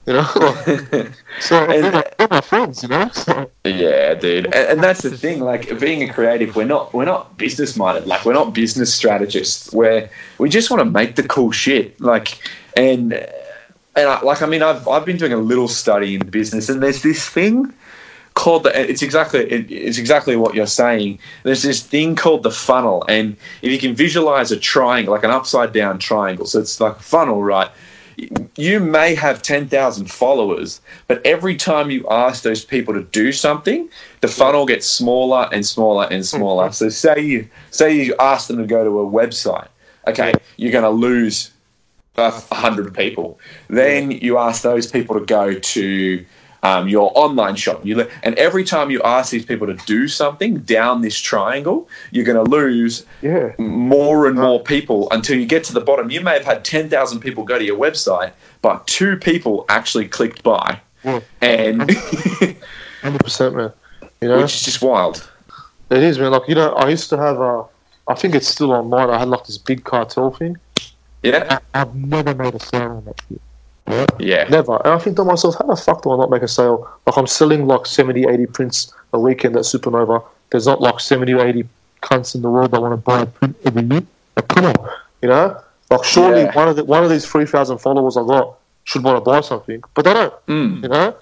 you 0.05 0.13
know. 0.13 0.27
Like, 0.93 1.11
so 1.39 1.57
And- 1.63 1.83
they're, 1.83 1.91
my, 1.91 2.03
they're 2.17 2.27
my 2.29 2.41
friends, 2.41 2.83
you 2.83 2.89
know. 2.89 3.09
So, 3.13 3.49
Yeah, 3.65 4.13
dude, 4.13 4.45
and, 4.45 4.55
and 4.55 4.83
that's 4.83 5.01
the 5.01 5.17
thing. 5.17 5.39
Like 5.39 5.79
being 5.79 6.07
a 6.07 6.13
creative, 6.13 6.55
we're 6.55 6.65
not 6.65 6.93
we're 6.93 7.05
not 7.05 7.37
business 7.37 7.75
minded. 7.75 8.05
Like 8.07 8.23
we're 8.25 8.33
not 8.33 8.53
business 8.53 8.93
strategists. 8.93 9.73
Where 9.73 10.09
we 10.37 10.49
just 10.49 10.69
want 10.69 10.81
to 10.81 10.85
make 10.85 11.15
the 11.15 11.23
cool 11.23 11.51
shit. 11.51 11.99
Like 11.99 12.37
and 12.77 13.13
and 13.95 14.07
I, 14.09 14.21
like 14.21 14.41
I 14.41 14.45
mean, 14.45 14.61
I've 14.61 14.87
I've 14.87 15.05
been 15.05 15.17
doing 15.17 15.33
a 15.33 15.37
little 15.37 15.67
study 15.67 16.15
in 16.15 16.29
business, 16.29 16.69
and 16.69 16.81
there's 16.83 17.01
this 17.03 17.27
thing 17.27 17.73
called 18.33 18.63
the. 18.63 18.89
It's 18.89 19.01
exactly 19.01 19.41
it, 19.41 19.71
it's 19.71 19.97
exactly 19.97 20.35
what 20.35 20.55
you're 20.55 20.67
saying. 20.67 21.19
There's 21.43 21.63
this 21.63 21.81
thing 21.81 22.15
called 22.15 22.43
the 22.43 22.51
funnel, 22.51 23.05
and 23.07 23.35
if 23.61 23.71
you 23.71 23.79
can 23.79 23.95
visualize 23.95 24.51
a 24.51 24.57
triangle, 24.57 25.13
like 25.13 25.23
an 25.23 25.31
upside 25.31 25.73
down 25.73 25.99
triangle, 25.99 26.45
so 26.45 26.59
it's 26.59 26.79
like 26.79 26.97
a 26.97 27.03
funnel, 27.03 27.43
right? 27.43 27.69
you 28.55 28.79
may 28.79 29.15
have 29.15 29.41
10,000 29.41 30.11
followers, 30.11 30.81
but 31.07 31.25
every 31.25 31.55
time 31.55 31.89
you 31.89 32.05
ask 32.09 32.43
those 32.43 32.63
people 32.63 32.93
to 32.93 33.03
do 33.03 33.31
something, 33.31 33.89
the 34.21 34.27
funnel 34.27 34.65
gets 34.65 34.87
smaller 34.87 35.49
and 35.51 35.65
smaller 35.65 36.07
and 36.11 36.25
smaller. 36.25 36.71
So 36.73 36.89
say 36.89 37.19
you 37.21 37.47
say 37.71 37.95
you 37.95 38.15
ask 38.19 38.47
them 38.47 38.57
to 38.57 38.65
go 38.65 38.83
to 38.83 38.99
a 38.99 39.05
website. 39.09 39.67
Okay, 40.07 40.33
you're 40.57 40.71
going 40.71 40.83
to 40.83 40.89
lose 40.89 41.51
a 42.17 42.31
hundred 42.53 42.93
people. 42.93 43.39
Then 43.69 44.11
you 44.11 44.37
ask 44.37 44.61
those 44.63 44.87
people 44.87 45.19
to 45.19 45.25
go 45.25 45.53
to 45.53 46.25
um, 46.63 46.87
your 46.87 47.11
online 47.13 47.55
shop. 47.55 47.85
You 47.85 47.97
le- 47.97 48.07
and 48.23 48.35
every 48.35 48.63
time 48.63 48.89
you 48.89 49.01
ask 49.03 49.31
these 49.31 49.45
people 49.45 49.67
to 49.67 49.75
do 49.85 50.07
something 50.07 50.59
down 50.59 51.01
this 51.01 51.19
triangle, 51.19 51.87
you're 52.11 52.25
going 52.25 52.43
to 52.43 52.49
lose 52.49 53.05
yeah, 53.21 53.51
more 53.57 54.27
and 54.27 54.37
more 54.37 54.61
people 54.61 55.09
until 55.11 55.37
you 55.37 55.45
get 55.45 55.63
to 55.65 55.73
the 55.73 55.81
bottom. 55.81 56.09
You 56.09 56.21
may 56.21 56.33
have 56.33 56.45
had 56.45 56.65
10,000 56.65 57.19
people 57.19 57.43
go 57.43 57.59
to 57.59 57.65
your 57.65 57.77
website, 57.77 58.31
but 58.61 58.87
two 58.87 59.17
people 59.17 59.65
actually 59.69 60.07
clicked 60.07 60.41
buy. 60.41 60.79
Yeah. 61.03 61.19
And 61.41 61.91
hundred 63.01 63.23
percent, 63.23 63.55
man. 63.55 63.73
You 64.21 64.29
know, 64.29 64.41
which 64.41 64.55
is 64.55 64.61
just 64.61 64.81
wild. 64.81 65.29
it 65.89 66.01
is, 66.01 66.17
man. 66.17 66.31
Like 66.31 66.47
you 66.47 66.55
know, 66.55 66.71
I 66.75 66.87
used 66.87 67.09
to 67.09 67.17
have 67.17 67.41
a. 67.41 67.65
I 68.07 68.13
think 68.15 68.35
it's 68.35 68.47
still 68.47 68.71
on 68.71 68.89
mine. 68.89 69.09
I 69.09 69.19
had 69.19 69.27
like 69.27 69.45
this 69.45 69.57
big 69.57 69.83
cartel 69.83 70.31
thing. 70.31 70.55
Yeah. 71.21 71.59
I, 71.73 71.81
I've 71.81 71.93
never 71.93 72.33
made 72.33 72.55
a 72.55 72.59
sale 72.59 72.91
on 72.91 73.05
that 73.05 73.21
shit. 73.27 73.41
Yeah. 74.19 74.45
Never. 74.49 74.77
And 74.77 74.93
I 74.93 74.99
think 74.99 75.15
to 75.17 75.23
myself, 75.23 75.55
how 75.57 75.65
the 75.65 75.75
fuck 75.75 76.03
do 76.03 76.11
I 76.11 76.17
not 76.17 76.29
make 76.29 76.41
a 76.41 76.47
sale? 76.47 76.89
Like 77.05 77.17
I'm 77.17 77.27
selling 77.27 77.67
like 77.67 77.85
70, 77.85 78.25
80 78.27 78.45
prints 78.47 78.93
a 79.11 79.19
weekend 79.19 79.55
at 79.55 79.63
Supernova. 79.63 80.23
There's 80.51 80.65
not 80.67 80.81
like 80.81 80.99
70 80.99 81.33
or 81.33 81.45
80 81.45 81.65
cunts 82.01 82.35
in 82.35 82.41
the 82.41 82.49
world 82.49 82.71
that 82.71 82.81
want 82.81 82.93
to 82.93 82.97
buy 82.97 83.21
a 83.21 83.25
print 83.25 83.55
every 83.65 83.83
year. 83.83 84.03
Like, 84.35 84.47
come 84.47 84.65
on, 84.65 84.75
you 85.21 85.29
know? 85.29 85.59
Like 85.89 86.03
surely 86.03 86.43
Yeah. 86.43 86.55
one 86.55 86.67
of 86.69 86.75
the, 86.75 86.83
one 86.85 87.03
of 87.03 87.09
these 87.09 87.25
3,000 87.25 87.77
followers 87.79 88.17
I 88.17 88.23
got 88.25 88.55
should 88.85 89.03
want 89.03 89.17
to 89.17 89.21
buy 89.21 89.41
something, 89.41 89.83
but 89.93 90.05
they 90.05 90.13
don't, 90.13 90.33
Mm. 90.47 90.83
you 90.83 90.89
know? 90.89 91.15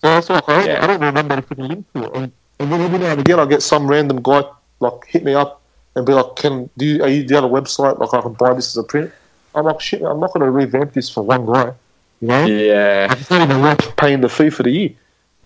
So 0.00 0.08
that's 0.08 0.30
like, 0.30 0.48
I 0.48 0.56
don't, 0.58 0.66
Yeah. 0.66 0.84
I 0.84 0.86
don't 0.86 1.00
remember 1.00 1.36
the 1.36 1.42
freaking 1.42 1.68
link 1.68 1.92
to 1.94 2.04
it. 2.04 2.10
And, 2.14 2.32
and 2.60 2.72
then 2.72 2.80
every 2.80 2.98
now 2.98 3.06
and 3.12 3.20
again, 3.20 3.38
I 3.40 3.46
get 3.46 3.62
some 3.62 3.86
random 3.88 4.20
guy 4.22 4.42
like 4.80 5.04
hit 5.06 5.24
me 5.24 5.34
up 5.34 5.60
and 5.96 6.06
be 6.06 6.12
like, 6.12 6.36
"Can 6.36 6.70
do 6.76 6.84
you, 6.86 7.02
are 7.02 7.08
you 7.08 7.24
do 7.24 7.34
you 7.34 7.40
have 7.40 7.44
a 7.44 7.48
website 7.48 7.98
like 7.98 8.14
I 8.14 8.20
can 8.20 8.32
buy 8.34 8.54
this 8.54 8.68
as 8.68 8.76
a 8.76 8.82
print?" 8.84 9.10
I'm 9.54 9.64
like, 9.64 9.80
"Shit, 9.80 10.02
I'm 10.02 10.20
not 10.20 10.32
going 10.32 10.44
to 10.44 10.50
revamp 10.50 10.92
this 10.92 11.08
for 11.10 11.22
one 11.22 11.44
guy." 11.46 11.72
You 12.20 12.28
know, 12.28 12.46
Yeah. 12.46 13.12
it's 13.12 13.30
not 13.30 13.42
even 13.48 13.62
worth 13.62 13.96
paying 13.96 14.20
the 14.20 14.28
fee 14.28 14.50
for 14.50 14.62
the 14.62 14.70
year. 14.70 14.90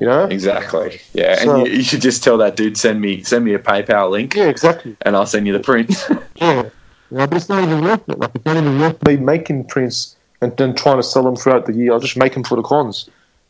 You 0.01 0.07
know? 0.09 0.25
Exactly. 0.25 1.01
Yeah, 1.13 1.37
So- 1.37 1.57
and 1.61 1.67
you, 1.67 1.75
you 1.75 1.83
should 1.83 2.01
just 2.01 2.25
tell 2.25 2.39
that 2.39 2.57
dude 2.57 2.77
send 2.77 3.01
me 3.01 3.23
send 3.23 3.45
me 3.45 3.55
a 3.55 3.59
PayPal 3.59 4.11
link, 4.11 4.35
Yeah, 4.35 4.47
exactly. 4.49 4.97
and 5.03 5.15
I'll 5.15 5.27
send 5.27 5.47
you 5.47 5.53
the 5.53 5.61
print. 5.61 5.91
Yeah. 6.37 6.69
Yeah, 7.15 7.27
but 7.27 7.37
it's 7.37 7.49
not 7.51 7.63
even 7.63 7.83
worth 7.85 8.09
it. 8.09 8.19
Like, 8.19 8.31
it's 8.35 8.45
not 8.47 8.57
even 8.57 8.81
worth 8.81 9.07
me 9.07 9.17
making 9.19 9.65
prints 9.65 10.17
and 10.41 10.57
then 10.57 10.75
trying 10.75 10.97
to 10.97 11.03
sell 11.03 11.23
them 11.23 11.37
throughout 11.37 11.67
the 11.67 11.75
year. 11.75 11.93
I'll 11.93 12.01
just 12.01 12.17
make 12.17 12.33
them 12.33 12.43
for 12.43 12.57
the 12.57 12.63
cons. 12.63 13.09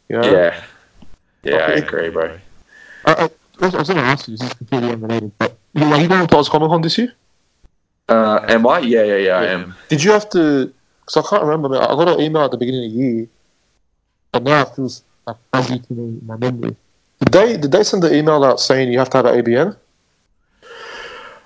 You 0.09 0.19
know? 0.19 0.31
yeah. 0.31 0.61
Yeah, 1.45 1.57
I 1.57 1.73
agree, 1.75 2.09
bro. 2.11 2.39
I, 3.07 3.13
I, 3.13 3.31
I 3.61 3.69
was 3.69 3.89
going 3.89 3.99
to 3.99 4.03
ask 4.03 4.27
you, 4.29 4.37
this 4.37 4.47
is 4.49 4.55
completely 4.55 4.91
unrelated, 4.91 5.33
but 5.39 5.57
you, 5.75 5.85
are 5.85 6.01
you 6.01 6.09
going 6.09 6.27
to 6.27 6.45
Comic 6.51 6.69
Con 6.69 6.83
this 6.83 6.99
year? 6.99 7.13
Uh, 8.09 8.45
am 8.49 8.67
I? 8.67 8.81
Yeah, 8.81 9.05
yeah, 9.05 9.17
yeah, 9.17 9.37
I 9.39 9.45
am. 9.47 9.75
Did 9.89 10.03
you 10.03 10.11
have 10.11 10.29
to? 10.31 10.73
Because 11.05 11.25
I 11.25 11.29
can't 11.29 11.43
remember. 11.43 11.69
man. 11.69 11.83
I 11.83 11.87
got 11.87 12.09
an 12.09 12.21
email 12.21 12.45
at 12.45 12.51
the 12.51 12.57
beginning 12.57 12.87
of 12.87 12.93
the 12.93 12.99
year, 12.99 13.29
but 14.33 14.43
now 14.43 14.63
it 14.63 14.75
feels 14.75 15.03
like 15.27 15.37
fuzzy 15.53 15.79
to 15.79 15.93
me 15.93 16.19
in 16.19 16.27
my 16.27 16.37
memory. 16.37 16.77
Did 17.21 17.33
they 17.33 17.57
did 17.57 17.73
they 17.73 17.85
send 17.85 18.03
the 18.03 18.15
email 18.15 18.45
out 18.45 18.61
saying 18.61 18.93
you 18.93 18.99
have 18.99 19.11
to 19.11 19.19
have 19.19 19.27
an 19.27 19.45
ABN? 19.45 19.77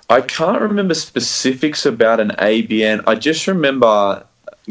I 0.09 0.21
can't 0.21 0.61
remember 0.61 0.93
specifics 0.93 1.85
about 1.85 2.19
an 2.19 2.29
ABN. 2.39 3.03
I 3.07 3.15
just 3.15 3.45
remember 3.45 4.25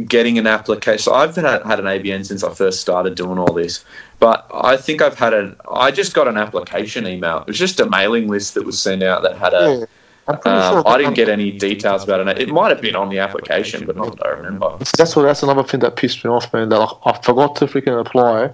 getting 0.05 0.39
an 0.39 0.47
application. 0.47 0.99
So 0.99 1.15
I've 1.15 1.35
had, 1.37 1.63
had 1.63 1.79
an 1.79 1.87
ABN 1.87 2.27
since 2.27 2.43
I 2.43 2.53
first 2.53 2.81
started 2.81 3.15
doing 3.15 3.39
all 3.39 3.53
this, 3.53 3.85
but 4.19 4.47
I 4.53 4.77
think 4.77 5.03
I've 5.03 5.19
had 5.19 5.35
an. 5.35 5.57
I 5.71 5.91
just 5.91 6.15
got 6.15 6.29
an 6.29 6.37
application 6.37 7.07
email. 7.07 7.39
It 7.41 7.49
was 7.49 7.59
just 7.59 7.81
a 7.81 7.89
mailing 7.89 8.29
list 8.29 8.55
that 8.55 8.65
was 8.65 8.81
sent 8.81 9.03
out 9.03 9.23
that 9.23 9.37
had 9.37 9.53
a. 9.53 9.79
Yeah, 9.81 9.87
I'm 10.29 10.39
pretty 10.39 10.57
Um, 10.59 10.73
sure. 10.75 10.89
I 10.89 10.99
didn't 10.99 11.15
get 11.15 11.29
any 11.29 11.53
details 11.53 12.03
about 12.05 12.27
it. 12.27 12.39
It 12.41 12.49
might 12.49 12.71
have 12.71 12.81
been 12.81 12.97
on 12.97 13.09
the 13.11 13.19
application, 13.21 13.87
but 13.87 13.97
not 13.97 14.17
that 14.19 14.27
I 14.27 14.31
remember. 14.31 14.77
That's 14.99 15.15
what. 15.15 15.23
That's 15.23 15.43
another 15.43 15.63
thing 15.63 15.81
that 15.81 15.95
pissed 15.97 16.25
me 16.25 16.31
off, 16.31 16.53
man. 16.53 16.69
That 16.71 16.81
I, 16.81 17.11
I 17.11 17.19
forgot 17.23 17.55
to 17.57 17.67
freaking 17.67 17.99
apply, 18.01 18.51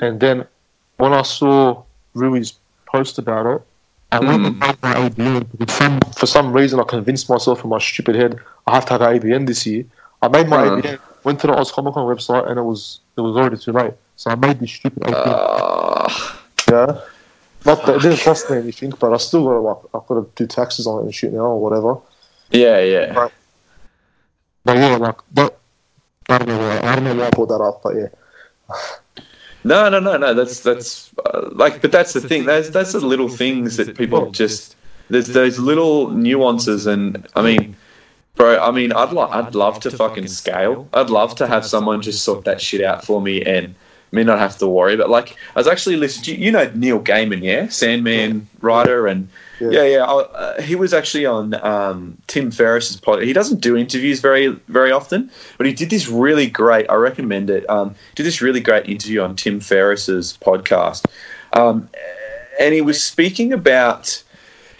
and 0.00 0.18
then 0.20 0.46
when 0.96 1.12
I 1.12 1.22
saw 1.22 1.82
Rui's 2.14 2.54
post 2.86 3.18
about 3.18 3.46
it, 3.46 3.62
I 4.12 4.18
went 4.20 4.46
and 4.46 4.58
made 4.58 4.82
my 4.82 4.94
ABN 4.94 5.46
because 5.58 5.76
some, 5.76 6.00
for 6.16 6.26
some 6.26 6.52
reason 6.52 6.80
I 6.80 6.84
convinced 6.84 7.28
myself 7.30 7.62
in 7.64 7.70
my 7.70 7.78
stupid 7.78 8.14
head 8.16 8.38
I 8.66 8.74
have 8.76 8.86
to 8.86 8.92
have 8.94 9.02
an 9.02 9.18
ABN 9.20 9.46
this 9.46 9.66
year. 9.66 9.84
I 10.22 10.28
made 10.28 10.48
my 10.48 10.66
Uh-huh. 10.66 10.76
ABN, 10.82 10.98
went 11.24 11.40
to 11.40 11.46
the 11.48 11.54
Oz 11.54 11.70
Comic 11.72 11.94
Con 11.94 12.06
website, 12.06 12.48
and 12.48 12.58
it 12.58 12.62
was 12.62 13.00
it 13.16 13.20
was 13.20 13.36
already 13.36 13.56
too 13.56 13.72
late. 13.72 13.94
So 14.16 14.30
I 14.30 14.34
made 14.36 14.58
this 14.60 14.72
stupid 14.72 15.02
ABN. 15.02 15.14
Uh, 15.26 16.08
yeah. 16.70 17.00
Not 17.64 17.86
that 17.86 17.96
it 17.96 18.02
didn't 18.02 18.20
cost 18.20 18.50
me 18.50 18.58
anything, 18.58 18.92
but 18.98 19.12
I 19.12 19.16
still 19.16 19.44
got 19.44 19.52
to 19.52 19.60
like 19.60 19.76
I've 19.94 20.06
got 20.06 20.14
to 20.14 20.30
do 20.36 20.46
taxes 20.46 20.86
on 20.86 21.00
it 21.00 21.04
and 21.04 21.14
shit 21.14 21.32
now 21.32 21.40
or 21.40 21.60
whatever. 21.60 21.96
yeah, 22.50 22.80
yeah. 22.80 23.28
But 24.64 24.76
yeah, 24.76 24.96
like 24.96 25.16
but 25.32 25.58
I 26.28 26.38
don't 26.38 26.48
know 26.48 26.58
why 26.58 26.80
I 26.80 26.94
don't 26.94 27.04
know 27.04 27.14
why 27.14 27.26
I 27.26 27.30
brought 27.30 27.48
that 27.48 27.62
up, 27.62 27.82
but 27.82 27.96
yeah. 27.96 28.08
No, 29.64 29.88
no, 29.88 29.98
no, 29.98 30.18
no. 30.18 30.34
That's 30.34 30.60
that's 30.60 31.10
uh, 31.24 31.48
like, 31.52 31.80
but 31.80 31.90
that's 31.90 32.12
the 32.12 32.20
thing. 32.20 32.44
That's 32.44 32.68
that's 32.68 32.92
the 32.92 33.00
little 33.00 33.28
things 33.28 33.78
that 33.78 33.96
people 33.96 34.30
just. 34.30 34.76
There's 35.08 35.28
those 35.28 35.58
little 35.58 36.10
nuances, 36.10 36.86
and 36.86 37.26
I 37.34 37.42
mean, 37.42 37.76
bro. 38.34 38.58
I 38.62 38.70
mean, 38.70 38.92
I'd 38.92 39.12
lo- 39.12 39.28
I'd 39.30 39.54
love 39.54 39.80
to 39.80 39.90
fucking 39.90 40.28
scale. 40.28 40.86
I'd 40.92 41.08
love 41.08 41.34
to 41.36 41.46
have 41.46 41.64
someone 41.64 42.02
just 42.02 42.24
sort 42.24 42.44
that 42.44 42.60
shit 42.60 42.82
out 42.82 43.04
for 43.04 43.22
me, 43.22 43.42
and 43.42 43.74
me 44.14 44.24
not 44.24 44.38
have 44.38 44.56
to 44.58 44.66
worry. 44.66 44.96
But 44.96 45.10
like, 45.10 45.36
I 45.54 45.60
was 45.60 45.68
actually 45.68 45.96
listening. 45.96 46.40
You 46.40 46.52
know 46.52 46.70
Neil 46.74 47.00
Gaiman, 47.00 47.42
yeah, 47.42 47.68
Sandman 47.68 48.48
writer, 48.60 49.06
and 49.06 49.28
Yeah. 49.60 49.70
yeah, 49.70 49.82
yeah. 49.84 50.04
I, 50.04 50.14
uh, 50.22 50.62
he 50.62 50.74
was 50.74 50.92
actually 50.92 51.26
on 51.26 51.54
um, 51.64 52.16
Tim 52.26 52.50
Ferriss's 52.50 52.96
pod. 52.96 53.22
He 53.22 53.32
doesn't 53.32 53.60
do 53.60 53.76
interviews 53.76 54.20
very 54.20 54.48
very 54.68 54.90
often, 54.90 55.30
but 55.58 55.66
he 55.66 55.72
did 55.72 55.90
this 55.90 56.08
really 56.08 56.48
great. 56.48 56.90
I 56.90 56.94
recommend 56.94 57.50
it. 57.50 57.68
Um, 57.70 57.94
did 58.16 58.24
this 58.26 58.42
really 58.42 58.60
great 58.60 58.88
interview 58.88 59.22
on 59.22 59.36
Tim 59.36 59.60
Ferriss's 59.60 60.36
podcast, 60.40 61.04
um, 61.52 61.88
and 62.58 62.74
he 62.74 62.80
was 62.80 63.02
speaking 63.02 63.52
about 63.52 64.23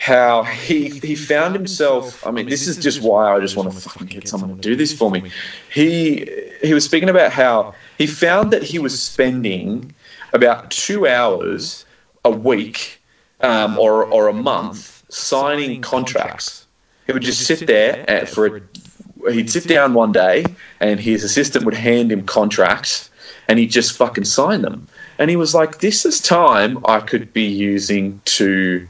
how 0.04 0.42
he 0.42 0.90
he 1.00 1.14
found 1.14 1.54
himself. 1.54 2.26
I 2.26 2.30
mean, 2.30 2.46
this 2.46 2.68
is 2.68 2.76
just 2.76 3.00
why 3.00 3.34
I 3.34 3.40
just 3.40 3.56
want 3.56 3.72
to 3.72 3.80
fucking 3.80 4.08
get 4.08 4.28
someone 4.28 4.54
to 4.54 4.60
do 4.60 4.76
this 4.76 4.92
for 4.92 5.10
me. 5.10 5.30
He 5.72 6.28
he 6.62 6.74
was 6.74 6.84
speaking 6.84 7.08
about 7.08 7.32
how 7.32 7.74
he 7.96 8.06
found 8.06 8.52
that 8.52 8.62
he 8.62 8.78
was 8.78 9.00
spending 9.00 9.94
about 10.34 10.70
two 10.70 11.08
hours 11.08 11.86
a 12.22 12.30
week 12.30 13.00
um, 13.40 13.78
or 13.78 14.04
or 14.04 14.28
a 14.28 14.34
month 14.34 15.04
signing 15.08 15.80
contracts. 15.80 16.66
He 17.06 17.14
would 17.14 17.22
just 17.22 17.46
sit 17.46 17.66
there 17.66 18.26
for 18.26 18.58
a, 18.58 19.32
he'd 19.32 19.48
sit 19.48 19.66
down 19.66 19.94
one 19.94 20.12
day 20.12 20.44
and 20.80 21.00
his 21.00 21.24
assistant 21.24 21.64
would 21.64 21.72
hand 21.72 22.12
him 22.12 22.26
contracts 22.26 23.08
and 23.48 23.58
he'd 23.58 23.70
just 23.70 23.96
fucking 23.96 24.26
sign 24.26 24.60
them. 24.60 24.86
And 25.18 25.30
he 25.30 25.36
was 25.36 25.54
like, 25.54 25.78
"This 25.78 26.04
is 26.04 26.20
time 26.20 26.84
I 26.84 27.00
could 27.00 27.32
be 27.32 27.46
using 27.46 28.20
to 28.36 28.86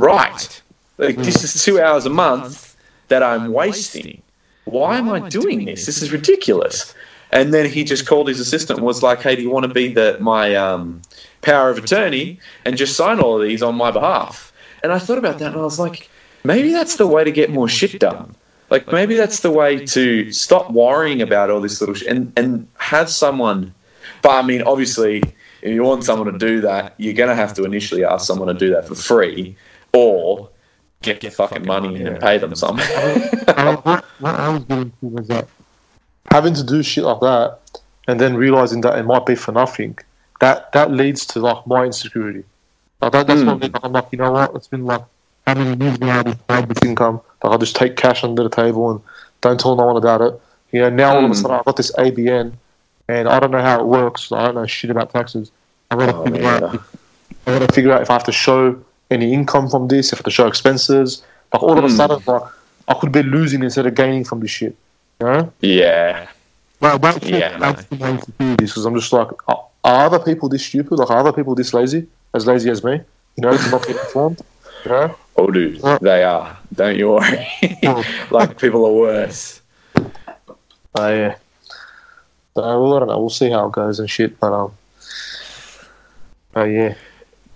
write. 0.00 0.62
Like 0.98 1.16
this 1.16 1.44
is 1.44 1.64
two 1.64 1.80
hours 1.80 2.06
a 2.06 2.10
month 2.10 2.76
that 3.08 3.22
I'm 3.22 3.52
wasting. 3.52 4.22
Why 4.64 4.98
am 4.98 5.08
I 5.08 5.28
doing 5.28 5.64
this? 5.64 5.86
This 5.86 6.02
is 6.02 6.12
ridiculous." 6.12 6.94
And 7.30 7.52
then 7.52 7.66
he 7.68 7.84
just 7.84 8.06
called 8.06 8.26
his 8.26 8.40
assistant 8.40 8.78
and 8.78 8.86
was 8.86 9.02
like, 9.02 9.22
"Hey, 9.22 9.36
do 9.36 9.42
you 9.42 9.50
want 9.50 9.66
to 9.66 9.72
be 9.72 9.92
the 9.92 10.16
my 10.20 10.54
um, 10.54 11.02
power 11.42 11.70
of 11.70 11.78
attorney 11.78 12.40
and 12.64 12.76
just 12.76 12.96
sign 12.96 13.20
all 13.20 13.40
of 13.40 13.46
these 13.46 13.62
on 13.62 13.74
my 13.76 13.90
behalf?" 13.90 14.52
And 14.82 14.92
I 14.92 14.98
thought 14.98 15.18
about 15.18 15.38
that 15.38 15.52
and 15.52 15.60
I 15.60 15.64
was 15.64 15.78
like, 15.78 16.08
maybe 16.44 16.72
that's 16.72 16.96
the 16.96 17.06
way 17.06 17.24
to 17.24 17.30
get 17.30 17.50
more 17.50 17.68
shit 17.68 17.98
done. 17.98 18.34
Like 18.70 18.90
maybe 18.92 19.14
that's 19.14 19.40
the 19.40 19.50
way 19.50 19.84
to 19.86 20.30
stop 20.32 20.70
worrying 20.70 21.22
about 21.22 21.50
all 21.50 21.60
this 21.60 21.80
little 21.80 21.94
shit 21.94 22.08
and, 22.08 22.32
and 22.36 22.68
have 22.78 23.08
someone. 23.08 23.74
But 24.22 24.30
I 24.30 24.42
mean, 24.42 24.62
obviously, 24.62 25.22
if 25.62 25.72
you 25.72 25.82
want 25.82 26.04
someone 26.04 26.30
to 26.32 26.38
do 26.38 26.60
that, 26.60 26.94
you're 26.98 27.14
going 27.14 27.30
to 27.30 27.34
have 27.34 27.54
to 27.54 27.64
initially 27.64 28.04
ask 28.04 28.26
someone 28.26 28.48
to 28.48 28.54
do 28.54 28.70
that 28.70 28.86
for 28.86 28.94
free 28.94 29.56
or 29.92 30.50
get 31.02 31.20
the 31.20 31.30
fucking 31.30 31.66
money 31.66 31.94
in 32.00 32.06
and 32.06 32.20
pay 32.20 32.38
them 32.38 32.54
some. 32.54 32.78
I- 32.80 33.80
what, 33.84 34.04
what 34.18 34.34
I 34.34 34.48
was 34.50 34.64
getting 34.64 34.90
to 35.00 35.06
was 35.06 35.28
that 35.28 35.48
having 36.30 36.54
to 36.54 36.64
do 36.64 36.82
shit 36.82 37.04
like 37.04 37.20
that 37.20 37.58
and 38.06 38.20
then 38.20 38.36
realizing 38.36 38.80
that 38.82 38.98
it 38.98 39.04
might 39.04 39.26
be 39.26 39.34
for 39.34 39.52
nothing, 39.52 39.98
that 40.40 40.72
that 40.72 40.90
leads 40.90 41.26
to 41.26 41.40
like 41.40 41.66
my 41.66 41.84
insecurity. 41.84 42.44
Like 43.00 43.12
that, 43.12 43.26
that's 43.26 43.42
what 43.42 43.60
like, 43.60 43.70
I'm 43.84 43.92
like, 43.92 44.06
you 44.12 44.18
know 44.18 44.32
what? 44.32 44.54
It's 44.54 44.66
been 44.66 44.84
like 44.84 45.02
how 45.46 45.54
many 45.54 45.82
years 45.84 45.98
now 46.00 46.20
I've 46.20 46.38
had 46.48 46.68
this 46.68 46.82
income. 46.84 47.20
Like 47.42 47.52
I 47.52 47.56
just 47.56 47.76
take 47.76 47.96
cash 47.96 48.24
under 48.24 48.42
the 48.42 48.48
table 48.50 48.90
and 48.90 49.00
don't 49.40 49.58
tell 49.58 49.76
no 49.76 49.86
one 49.86 49.96
about 49.96 50.20
it. 50.20 50.40
You 50.72 50.80
know, 50.82 50.90
now 50.90 51.16
all 51.16 51.24
of 51.24 51.30
a 51.30 51.34
Mm. 51.34 51.36
sudden 51.36 51.56
I've 51.58 51.64
got 51.64 51.76
this 51.76 51.92
ABN 51.92 52.52
and 53.08 53.28
I 53.28 53.40
don't 53.40 53.50
know 53.52 53.62
how 53.62 53.80
it 53.80 53.86
works. 53.86 54.30
I 54.32 54.44
don't 54.46 54.56
know 54.56 54.66
shit 54.66 54.90
about 54.90 55.10
taxes. 55.12 55.50
I've 55.90 55.98
got 55.98 56.06
to 56.06 56.14
Oh, 56.16 56.24
figure 56.24 56.42
man. 56.42 56.64
out. 56.64 56.74
If, 56.74 56.80
I've 57.46 57.58
got 57.60 57.68
to 57.68 57.72
figure 57.74 57.92
out 57.92 58.02
if 58.02 58.10
I 58.10 58.14
have 58.14 58.24
to 58.24 58.32
show 58.32 58.84
any 59.10 59.32
income 59.32 59.68
from 59.68 59.88
this, 59.88 60.12
if 60.12 60.16
I 60.16 60.18
have 60.18 60.24
to 60.24 60.30
show 60.30 60.46
expenses. 60.46 61.22
Like 61.52 61.62
all 61.62 61.78
of 61.78 61.84
a 61.84 61.90
sudden, 61.90 62.22
like 62.26 62.42
I 62.88 62.94
could 62.94 63.12
be 63.12 63.22
losing 63.22 63.62
instead 63.62 63.86
of 63.86 63.94
gaining 63.94 64.24
from 64.24 64.40
this 64.40 64.50
shit. 64.50 64.76
You 65.20 65.26
know? 65.26 65.52
yeah. 65.60 66.28
Well, 66.80 66.98
that's 66.98 67.26
Yeah, 67.26 67.58
yeah, 67.58 67.72
the 67.72 67.96
main 67.96 68.14
insecurities 68.16 68.70
because 68.70 68.84
I'm 68.84 68.94
just 68.94 69.12
like, 69.12 69.28
are, 69.48 69.64
other 69.84 70.18
people 70.18 70.48
this 70.48 70.64
stupid? 70.64 70.98
Like, 70.98 71.10
are 71.10 71.18
other 71.18 71.32
people 71.32 71.54
this 71.54 71.74
lazy? 71.74 72.06
As 72.34 72.46
lazy 72.46 72.70
as 72.70 72.84
me? 72.84 73.00
You 73.36 73.42
know, 73.42 73.56
to 73.56 73.70
not 73.70 73.86
get 73.86 73.96
informed? 73.96 74.42
You 74.84 74.90
know? 74.90 75.16
Oh, 75.36 75.50
dude, 75.50 75.80
they 76.00 76.24
are. 76.24 76.56
Don't 76.74 76.96
you 76.96 77.10
worry. 77.10 77.48
like 78.30 78.58
people 78.60 78.84
are 78.86 78.92
worse. 78.92 79.60
Oh, 80.94 81.08
yeah. 81.08 81.36
So, 82.54 82.62
well, 82.62 82.96
I 82.96 82.98
don't 83.00 83.08
know. 83.08 83.18
We'll 83.18 83.30
see 83.30 83.50
how 83.50 83.66
it 83.66 83.72
goes 83.72 84.00
and 84.00 84.10
shit, 84.10 84.38
but, 84.38 84.52
um, 84.52 84.72
oh, 86.56 86.64
yeah. 86.64 86.94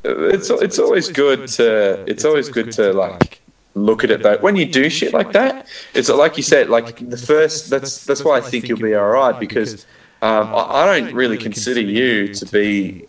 It's 0.05 0.51
it's 0.51 0.79
always 0.79 1.09
good 1.11 1.49
to 1.49 2.05
it's 2.09 2.25
always 2.25 2.49
good 2.49 2.73
to 2.73 2.93
like 2.93 3.41
look 3.75 4.05
at 4.05 4.11
it 4.11 4.23
though 4.23 4.37
when 4.39 4.57
you 4.57 4.67
do 4.67 4.91
shit 4.91 5.13
like 5.15 5.33
that 5.33 5.67
it's 5.95 6.09
like 6.09 6.37
you 6.37 6.43
said 6.43 6.69
like 6.69 7.09
the 7.09 7.17
first 7.17 7.71
that's 7.71 8.05
that's 8.05 8.25
why 8.25 8.37
i 8.37 8.41
think 8.41 8.69
you'll 8.69 8.79
be 8.79 8.95
all 8.95 9.09
right 9.09 9.39
because 9.41 9.87
um, 10.21 10.55
I, 10.55 10.83
I 10.83 11.01
don't 11.01 11.15
really 11.15 11.39
consider 11.39 11.81
you 11.81 12.33
to 12.35 12.47
be 12.47 13.09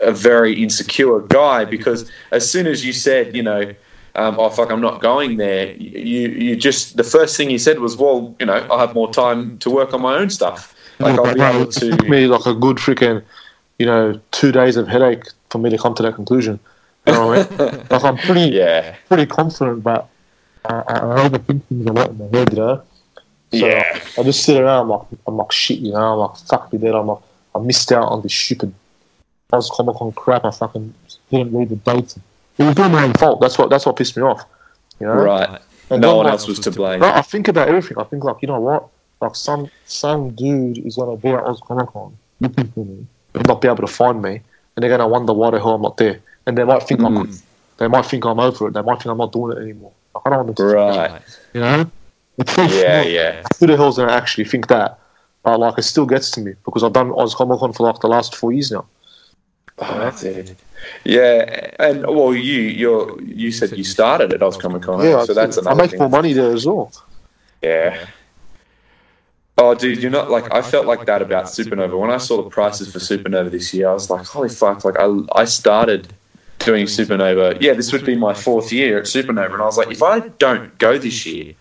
a 0.00 0.12
very 0.12 0.62
insecure 0.62 1.20
guy 1.20 1.64
because 1.64 2.10
as 2.30 2.48
soon 2.48 2.66
as 2.66 2.84
you 2.84 2.92
said 2.92 3.34
you 3.34 3.42
know 3.42 3.74
um, 4.14 4.38
oh 4.38 4.50
fuck 4.50 4.70
i'm 4.70 4.80
not 4.80 5.00
going 5.00 5.36
there 5.36 5.72
you 5.74 6.28
you 6.28 6.56
just 6.56 6.96
the 6.96 7.04
first 7.04 7.36
thing 7.36 7.50
you 7.50 7.58
said 7.58 7.80
was 7.80 7.96
well 7.96 8.36
you 8.38 8.46
know 8.46 8.66
i'll 8.70 8.78
have 8.78 8.94
more 8.94 9.12
time 9.12 9.58
to 9.58 9.70
work 9.70 9.92
on 9.92 10.02
my 10.02 10.14
own 10.16 10.30
stuff. 10.30 10.74
Like 11.00 11.18
i'll 11.18 11.34
be 11.34 11.40
able 11.52 11.66
to 11.72 11.96
me 12.08 12.28
like 12.28 12.46
a 12.46 12.54
good 12.54 12.76
freaking, 12.76 13.24
you 13.78 13.86
know, 13.86 14.20
two 14.30 14.52
days 14.52 14.76
of 14.76 14.88
headache 14.88 15.24
for 15.50 15.58
me 15.58 15.70
to 15.70 15.78
come 15.78 15.94
to 15.94 16.02
that 16.02 16.14
conclusion. 16.14 16.58
You 17.06 17.12
know 17.12 17.26
what 17.28 17.60
I 17.60 17.72
mean? 17.74 17.86
Like, 17.90 18.04
I'm 18.04 18.16
pretty, 18.16 18.56
yeah 18.56 18.96
pretty 19.08 19.26
confident, 19.26 19.82
but 19.82 20.08
I, 20.64 20.74
I 20.74 20.94
I 20.94 21.28
overthink 21.28 21.64
things 21.64 21.86
a 21.86 21.92
lot 21.92 22.10
in 22.10 22.18
my 22.18 22.38
head, 22.38 22.52
you 22.52 22.58
know? 22.58 22.82
So 23.52 23.66
Yeah. 23.66 24.00
I 24.18 24.22
just 24.22 24.42
sit 24.44 24.60
around, 24.60 24.82
I'm 24.82 24.88
like, 24.88 25.02
I'm 25.26 25.36
like 25.36 25.52
shit, 25.52 25.78
you 25.78 25.92
know? 25.92 26.12
I'm 26.12 26.18
like, 26.18 26.36
fuck 26.36 26.72
me, 26.72 26.78
dead. 26.78 26.94
I'm 26.94 27.06
like, 27.06 27.18
I 27.54 27.58
missed 27.58 27.92
out 27.92 28.08
on 28.08 28.22
this 28.22 28.34
stupid 28.34 28.72
Oz 29.52 29.70
Comic 29.72 29.96
Con 29.96 30.12
crap. 30.12 30.44
I 30.44 30.50
fucking 30.50 30.94
didn't 31.30 31.56
read 31.56 31.68
the 31.68 31.76
dates. 31.76 32.18
It 32.58 32.64
was 32.64 32.78
all 32.78 32.88
my 32.88 33.04
own 33.04 33.14
fault. 33.14 33.40
That's 33.40 33.58
what 33.58 33.70
that's 33.70 33.86
what 33.86 33.96
pissed 33.96 34.16
me 34.16 34.22
off. 34.22 34.44
You 35.00 35.06
know? 35.06 35.14
Right. 35.14 35.60
And 35.90 36.00
No 36.00 36.16
one 36.16 36.24
like, 36.26 36.32
else 36.32 36.46
was 36.46 36.58
to 36.60 36.70
blame. 36.70 37.00
No, 37.00 37.08
I 37.08 37.22
think 37.22 37.48
about 37.48 37.68
everything. 37.68 37.98
I 37.98 38.04
think 38.04 38.24
like, 38.24 38.36
you 38.42 38.48
know 38.48 38.60
what? 38.60 38.88
Like 39.20 39.36
some 39.36 39.70
some 39.86 40.30
dude 40.30 40.78
is 40.78 40.96
gonna 40.96 41.16
be 41.16 41.28
at 41.28 41.44
Oz 41.44 41.60
Comic 41.64 41.88
Con 41.88 42.16
looking 42.40 42.68
for 42.72 42.84
me 42.84 42.92
and 42.94 43.06
not 43.46 43.60
be 43.60 43.68
able 43.68 43.78
to 43.86 43.86
find 43.86 44.22
me, 44.22 44.40
and 44.76 44.82
they're 44.82 44.90
gonna 44.90 45.08
wonder 45.08 45.32
why 45.32 45.50
the 45.50 45.58
hell 45.58 45.74
I'm 45.74 45.82
not 45.82 45.96
there, 45.96 46.20
and 46.46 46.56
they 46.56 46.64
might 46.64 46.82
think 46.84 47.00
I'm 47.02 47.16
Mm. 47.26 47.42
they 47.78 47.88
might 47.88 48.06
think 48.06 48.24
I'm 48.24 48.38
over 48.40 48.68
it. 48.68 48.74
They 48.74 48.82
might 48.82 48.98
think 49.02 49.06
I'm 49.06 49.18
not 49.18 49.32
doing 49.32 49.56
it 49.56 49.62
anymore. 49.62 49.92
Like, 50.14 50.22
I 50.26 50.30
don't 50.30 50.46
want 50.46 50.56
them 50.56 50.66
to 50.68 50.72
think 50.72 50.94
that, 50.94 51.10
Right. 51.10 51.22
You 51.54 51.60
know? 51.60 51.90
It's 52.38 52.56
Yeah, 52.82 53.02
yeah. 53.02 53.42
Who 53.58 53.66
the 53.66 53.76
hell's 53.76 53.96
gonna 53.98 54.12
actually 54.12 54.44
think 54.44 54.68
that? 54.68 54.98
But 55.42 55.58
like, 55.60 55.76
it 55.78 55.82
still 55.82 56.06
gets 56.06 56.30
to 56.32 56.40
me 56.40 56.54
because 56.64 56.82
I've 56.84 56.92
done 56.92 57.12
Oz 57.12 57.34
Comic 57.34 57.58
Con 57.60 57.72
for 57.72 57.86
like 57.86 58.00
the 58.00 58.08
last 58.08 58.34
four 58.36 58.52
years 58.52 58.70
now. 58.72 58.86
Oh, 59.78 59.98
that's 59.98 60.22
it. 60.22 60.54
Yeah, 61.04 61.70
and 61.78 62.06
well, 62.06 62.32
you 62.34 62.60
you 62.62 63.20
you 63.24 63.50
said 63.50 63.76
you 63.76 63.84
started 63.84 64.32
at 64.32 64.42
Oz 64.42 64.56
Comic 64.56 64.82
Con, 64.82 65.02
Yeah, 65.04 65.24
so 65.24 65.34
that's 65.34 65.58
I 65.58 65.62
another 65.62 65.82
make 65.82 65.90
thing. 65.90 65.98
more 66.00 66.08
money 66.08 66.32
there 66.32 66.52
as 66.52 66.64
well. 66.66 66.92
Yeah. 67.62 68.06
Oh, 69.56 69.74
dude, 69.74 70.02
you're 70.02 70.10
not 70.10 70.30
like 70.30 70.52
I 70.52 70.62
felt 70.62 70.86
like 70.86 71.06
that 71.06 71.22
about 71.22 71.44
Supernova. 71.44 71.98
When 71.98 72.10
I 72.10 72.18
saw 72.18 72.42
the 72.42 72.50
prices 72.50 72.92
for 72.92 72.98
Supernova 72.98 73.50
this 73.50 73.72
year, 73.72 73.88
I 73.88 73.92
was 73.92 74.10
like, 74.10 74.26
holy 74.26 74.48
fuck! 74.48 74.84
Like 74.84 74.98
I 74.98 75.06
I 75.32 75.44
started 75.44 76.12
doing 76.58 76.86
Supernova. 76.86 77.58
Yeah, 77.60 77.74
this 77.74 77.92
would 77.92 78.04
be 78.04 78.16
my 78.16 78.34
fourth 78.34 78.72
year 78.72 78.98
at 78.98 79.04
Supernova, 79.04 79.52
and 79.52 79.62
I 79.62 79.64
was 79.64 79.78
like, 79.78 79.92
if 79.92 80.02
I 80.02 80.20
don't 80.20 80.76
go 80.78 80.98
this 80.98 81.24
year, 81.24 81.54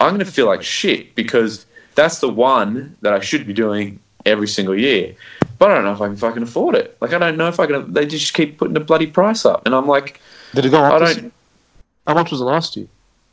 I'm 0.00 0.10
going 0.14 0.24
to 0.24 0.30
feel 0.30 0.46
like 0.46 0.62
shit 0.62 1.14
because 1.14 1.66
that's 1.94 2.20
the 2.20 2.28
one 2.28 2.96
that 3.02 3.12
I 3.12 3.20
should 3.20 3.46
be 3.46 3.52
doing 3.52 4.00
every 4.24 4.48
single 4.48 4.78
year. 4.78 5.14
But 5.58 5.70
I 5.70 5.74
don't 5.74 5.84
know 5.84 5.92
if 5.92 6.00
I 6.00 6.06
can 6.06 6.16
fucking 6.16 6.42
afford 6.42 6.74
it. 6.74 6.96
Like 7.00 7.12
I 7.12 7.18
don't 7.18 7.36
know 7.36 7.48
if 7.48 7.60
I 7.60 7.66
can. 7.66 7.92
They 7.92 8.06
just 8.06 8.32
keep 8.32 8.58
putting 8.58 8.74
the 8.74 8.80
bloody 8.80 9.06
price 9.06 9.44
up, 9.44 9.66
and 9.66 9.74
I'm 9.74 9.86
like, 9.86 10.20
Did 10.54 10.64
it 10.64 10.70
go 10.70 10.82
up? 10.82 10.94
I 10.94 10.98
don't. 11.12 11.32
How 12.06 12.14
much 12.14 12.30
was 12.30 12.40
it 12.40 12.44
last 12.44 12.76
year? 12.76 12.86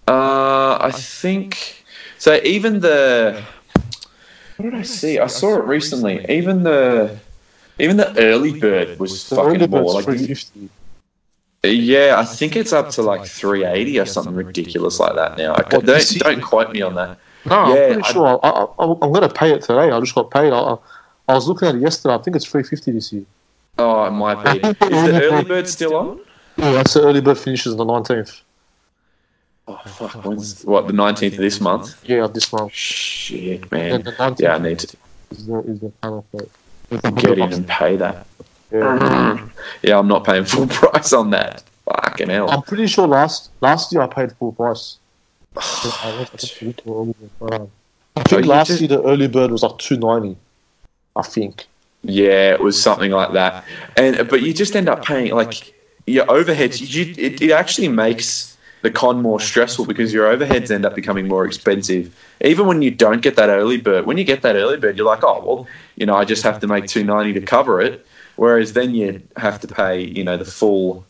Uh, 0.07 0.78
I 0.80 0.91
think 0.91 1.84
so. 2.18 2.39
Even 2.43 2.80
the 2.80 3.43
what 4.62 4.72
did 4.72 4.80
I 4.80 4.84
see? 4.84 5.20
I 5.20 5.28
saw 5.28 5.57
it 5.57 5.66
recently. 5.66 6.26
Even 6.30 6.64
the 6.64 7.18
even 7.80 7.97
the 7.97 8.16
early 8.20 8.59
bird 8.59 8.99
was 8.99 9.28
The 9.28 9.36
fucking 9.36 9.70
more 9.70 10.01
like. 10.01 10.45
Yeah, 11.64 12.16
I 12.18 12.26
think 12.26 12.55
it's 12.55 12.74
up 12.74 12.89
to 12.91 13.03
like 13.03 13.26
380 13.26 13.99
or 13.99 14.05
something 14.05 14.34
ridiculous 14.34 14.99
like 14.99 15.16
that 15.16 15.38
now. 15.38 15.53
I, 15.53 15.62
don't 15.62 15.86
year? 15.88 16.20
don't 16.20 16.41
quote 16.41 16.72
me 16.72 16.82
on 16.82 16.95
that. 16.95 17.20
No, 17.45 17.74
Yeah, 17.74 17.82
I'm 17.82 17.93
pretty 17.93 18.14
sure. 18.14 18.39
I, 18.43 18.49
I, 18.49 18.64
I, 18.64 18.91
I'm 19.03 19.12
going 19.12 19.22
to 19.22 19.30
pay 19.30 19.51
it 19.51 19.62
today. 19.62 19.91
I 19.91 19.99
just 19.99 20.16
got 20.16 20.32
paid. 20.32 20.51
I, 20.51 20.57
I, 20.57 20.78
I 21.28 21.34
was 21.36 21.47
looking 21.47 21.68
at 21.68 21.76
it 21.76 21.82
yesterday. 21.82 22.16
I 22.16 22.18
think 22.18 22.36
it's 22.36 22.45
350 22.45 22.91
this 22.91 23.14
year. 23.14 23.26
Oh, 23.78 24.05
it 24.05 24.12
might 24.12 24.43
be. 24.43 24.68
Is 24.68 24.78
the 24.80 25.22
early 25.24 25.43
bird 25.43 25.68
still 25.68 25.95
on? 25.95 26.20
Yeah, 26.57 26.72
that's 26.72 26.95
the 26.95 27.01
early 27.03 27.22
bird 27.22 27.38
finishes 27.38 27.74
on 27.74 27.78
the 27.78 27.86
19th. 27.86 28.41
Oh 29.74 29.89
fuck! 29.89 30.26
When's, 30.26 30.63
what 30.65 30.88
the 30.88 30.93
19th 30.93 31.34
of 31.34 31.38
this 31.38 31.61
month? 31.61 31.95
Yeah, 32.07 32.28
this 32.28 32.51
month. 32.51 32.72
Shit, 32.74 33.61
And 33.63 33.72
man. 33.72 34.03
the 34.03 34.11
19th 34.13 34.39
Yeah, 34.39 34.55
I 34.55 34.57
need 34.59 34.80
to 34.80 34.97
is 35.32 35.45
the, 35.47 35.59
is 35.59 35.80
the 35.80 35.89
panel 36.01 36.26
plate. 36.32 36.49
get 37.15 37.38
in 37.38 37.53
and 37.53 37.67
pay 37.67 37.95
that. 37.97 38.26
Yeah. 38.72 39.47
Yeah, 39.84 39.97
I'm 39.99 40.07
not 40.07 40.24
paying 40.26 40.45
full 40.45 40.67
price 40.80 41.11
on 41.13 41.30
that. 41.32 41.63
Fucking 41.86 42.30
hell. 42.30 42.49
I'm 42.49 42.61
pretty 42.61 42.88
sure 42.88 43.07
last 43.07 43.49
last 43.61 43.91
year 43.91 44.01
I 44.01 44.07
paid 44.07 44.32
full 44.34 44.51
price. 44.53 44.97
I 45.57 46.28
I 46.32 46.36
just 46.38 46.61
looked 46.61 46.80
at 46.82 46.88
all 46.88 47.09
of 47.09 47.15
it. 47.22 47.53
Um, 47.53 47.69
I 48.15 48.19
Oh, 48.22 48.24
think 48.24 48.45
last 48.45 48.69
year 48.80 48.88
the 48.89 49.01
early 49.03 49.28
bird 49.28 49.51
was 49.51 49.63
like 49.63 49.78
290. 49.78 50.38
I 51.15 51.22
think. 51.24 51.65
Yeah, 52.03 52.53
it 52.53 52.61
was 52.61 52.82
something 52.82 53.11
like 53.11 53.34
that. 53.34 53.63
And 53.97 54.28
but 54.30 54.41
you 54.41 54.53
just 54.53 54.76
end 54.76 54.89
up 54.89 55.03
paying 55.05 55.34
like 55.34 55.74
your 56.07 56.26
overheads. 56.26 56.82
You, 56.93 57.13
it, 57.17 57.41
it 57.41 57.51
actually 57.51 57.88
makes 57.89 58.50
the 58.82 58.91
con 58.91 59.21
more 59.21 59.39
stressful 59.39 59.86
because 59.86 60.13
your 60.13 60.25
overheads 60.36 60.71
end 60.71 60.86
up 60.86 60.95
becoming 60.95 61.27
more 61.27 61.45
expensive. 61.45 62.15
Even 62.41 62.65
when 62.65 62.82
you 62.82 62.91
don't 62.91 63.21
get 63.21 63.36
that 63.36 63.49
early 63.49 63.77
bird, 63.77 64.05
when 64.05 64.17
you 64.17 64.23
get 64.23 64.41
that 64.41 64.55
early 64.55 64.77
bird, 64.77 64.97
you're 64.97 65.05
like, 65.05 65.23
oh 65.23 65.43
well, 65.45 65.67
you 65.95 66.05
know, 66.05 66.15
I 66.15 66.25
just 66.25 66.43
have 66.43 66.59
to 66.61 66.67
make 66.67 66.88
two 66.88 67.03
ninety 67.03 67.34
to 67.34 67.41
cover 67.41 67.82
it. 67.82 68.05
Whereas 68.36 68.73
then 68.73 68.95
you 68.95 69.21
have 69.38 69.59
to 69.61 69.67
pay, 69.67 70.01
you 70.01 70.23
know, 70.23 70.38
the 70.38 70.45
full. 70.45 71.05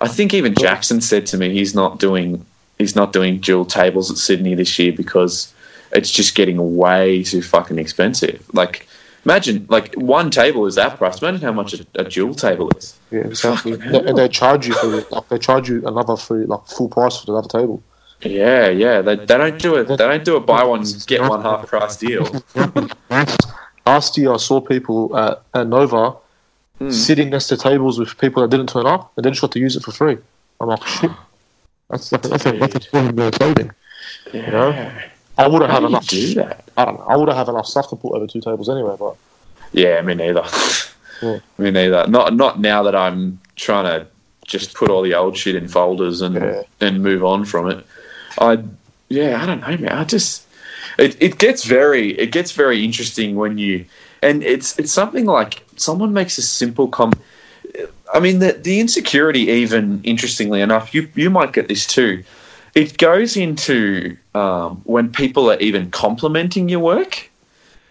I 0.00 0.08
think 0.08 0.34
even 0.34 0.54
Jackson 0.54 1.00
said 1.00 1.26
to 1.26 1.36
me 1.36 1.52
he's 1.52 1.74
not 1.74 1.98
doing 1.98 2.44
he's 2.78 2.96
not 2.96 3.12
doing 3.12 3.38
dual 3.38 3.64
tables 3.64 4.10
at 4.10 4.16
Sydney 4.16 4.54
this 4.54 4.78
year 4.78 4.92
because 4.92 5.52
it's 5.92 6.10
just 6.10 6.34
getting 6.34 6.76
way 6.76 7.22
too 7.22 7.42
fucking 7.42 7.78
expensive. 7.78 8.44
Like, 8.52 8.88
imagine 9.24 9.66
like 9.68 9.94
one 9.94 10.30
table 10.30 10.66
is 10.66 10.74
that 10.76 10.96
price. 10.98 11.20
Imagine 11.22 11.40
how 11.42 11.52
much 11.52 11.74
a, 11.74 11.86
a 11.96 12.04
dual 12.04 12.34
table 12.34 12.70
is. 12.76 12.98
Yeah, 13.10 13.20
exactly. 13.20 13.76
They- 13.76 14.04
and 14.06 14.16
they 14.18 14.28
charge 14.28 14.66
you 14.66 14.74
for 14.74 14.94
it. 14.98 15.10
Like 15.10 15.28
they 15.28 15.38
charge 15.38 15.68
you 15.68 15.86
another 15.86 16.16
free, 16.16 16.44
like 16.46 16.66
full 16.66 16.88
price 16.88 17.18
for 17.20 17.26
the 17.26 17.34
other 17.34 17.48
table. 17.48 17.82
Yeah, 18.20 18.68
yeah. 18.68 19.02
They, 19.02 19.16
they 19.16 19.36
don't 19.36 19.58
do 19.60 19.74
it. 19.76 19.88
They 19.88 19.96
don't 19.96 20.24
do 20.24 20.36
a 20.36 20.40
buy 20.40 20.64
one 20.64 20.84
get 21.06 21.20
one 21.22 21.42
half 21.42 21.66
price 21.66 21.96
deal. 21.96 22.24
Last, 23.86 24.16
year 24.16 24.32
I 24.32 24.38
saw 24.38 24.60
people 24.60 25.16
at, 25.16 25.42
at 25.54 25.66
Nova 25.66 26.16
Hmm. 26.78 26.90
sitting 26.90 27.30
next 27.30 27.46
to 27.48 27.56
tables 27.56 28.00
with 28.00 28.18
people 28.18 28.42
that 28.42 28.50
didn't 28.50 28.68
turn 28.68 28.84
up 28.84 29.12
and 29.16 29.24
they 29.24 29.30
just 29.30 29.40
got 29.40 29.52
to 29.52 29.60
use 29.60 29.76
it 29.76 29.84
for 29.84 29.92
free. 29.92 30.18
I'm 30.60 30.66
like, 30.68 30.84
shit. 30.84 31.08
That's 31.88 32.10
like, 32.10 32.22
that's 32.22 32.46
a 32.46 32.52
that's 32.52 32.74
a 32.74 32.80
twenty 32.80 33.12
dollar 33.12 33.30
saving. 33.38 33.70
You 34.32 34.42
know, 34.42 34.92
I 35.36 35.48
wouldn't 35.48 35.70
How 35.70 35.80
have 35.80 35.90
enough. 35.90 36.06
do 36.06 36.34
that? 36.34 36.64
I 36.76 36.84
don't 36.84 36.98
know. 36.98 37.06
I 37.08 37.16
wouldn't 37.16 37.36
have 37.36 37.48
enough 37.48 37.66
stuff 37.66 37.88
to 37.90 37.96
put 37.96 38.14
over 38.14 38.26
two 38.26 38.40
tables 38.40 38.68
anyway. 38.68 38.94
But 38.98 39.16
Yeah, 39.72 40.00
me 40.02 40.14
neither. 40.14 40.44
Yeah. 41.22 41.38
me 41.58 41.70
neither. 41.70 42.06
Not 42.08 42.34
not 42.34 42.60
now 42.60 42.82
that 42.82 42.94
I'm 42.96 43.38
trying 43.56 43.84
to 43.84 44.06
just 44.44 44.74
put 44.74 44.90
all 44.90 45.00
the 45.00 45.14
old 45.14 45.36
shit 45.36 45.54
in 45.54 45.68
folders 45.68 46.20
and 46.20 46.34
Yeah. 46.34 46.62
and 46.80 47.02
move 47.02 47.24
on 47.24 47.44
from 47.44 47.70
it. 47.70 47.86
I 48.38 48.58
yeah, 49.08 49.40
I 49.42 49.46
don't 49.46 49.60
know, 49.60 49.76
man. 49.76 49.92
I 49.96 50.04
just 50.04 50.42
it, 50.98 51.16
it 51.22 51.38
gets 51.38 51.64
very 51.64 52.10
it 52.18 52.30
gets 52.32 52.50
very 52.52 52.84
interesting 52.84 53.36
when 53.36 53.58
you 53.58 53.84
and 54.22 54.42
it's 54.42 54.76
it's 54.78 54.92
something 54.92 55.24
like 55.24 55.62
someone 55.76 56.12
makes 56.12 56.36
a 56.36 56.42
simple 56.42 56.88
com. 56.88 57.12
I 58.12 58.18
mean 58.20 58.40
the 58.40 58.52
the 58.52 58.80
insecurity 58.80 59.42
even 59.50 60.00
interestingly 60.04 60.60
enough 60.60 60.94
you 60.94 61.08
you 61.14 61.30
might 61.30 61.52
get 61.52 61.68
this 61.68 61.86
too. 61.86 62.22
It 62.74 62.98
goes 62.98 63.36
into 63.36 64.16
um, 64.34 64.80
when 64.84 65.10
people 65.10 65.50
are 65.50 65.58
even 65.58 65.90
complimenting 65.90 66.68
your 66.68 66.80
work. 66.80 67.30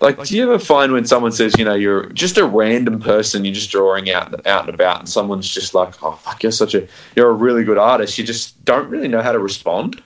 Like, 0.01 0.21
do 0.21 0.35
you 0.35 0.43
ever 0.43 0.59
find 0.59 0.91
when 0.91 1.05
someone 1.05 1.31
says, 1.31 1.55
you 1.57 1.63
know, 1.63 1.75
you're 1.75 2.07
just 2.09 2.37
a 2.37 2.45
random 2.45 2.99
person, 2.99 3.45
you're 3.45 3.53
just 3.53 3.71
drawing 3.71 4.11
out 4.11 4.45
out 4.45 4.65
and 4.65 4.75
about, 4.75 4.99
and 4.99 5.07
someone's 5.07 5.47
just 5.47 5.73
like, 5.73 6.03
oh 6.03 6.11
fuck, 6.11 6.43
you're 6.43 6.51
such 6.51 6.75
a, 6.75 6.85
you're 7.15 7.29
a 7.29 7.33
really 7.33 7.63
good 7.63 7.77
artist. 7.77 8.17
You 8.17 8.25
just 8.25 8.63
don't 8.65 8.89
really 8.89 9.07
know 9.07 9.21
how 9.21 9.31
to 9.31 9.39
respond. 9.39 10.03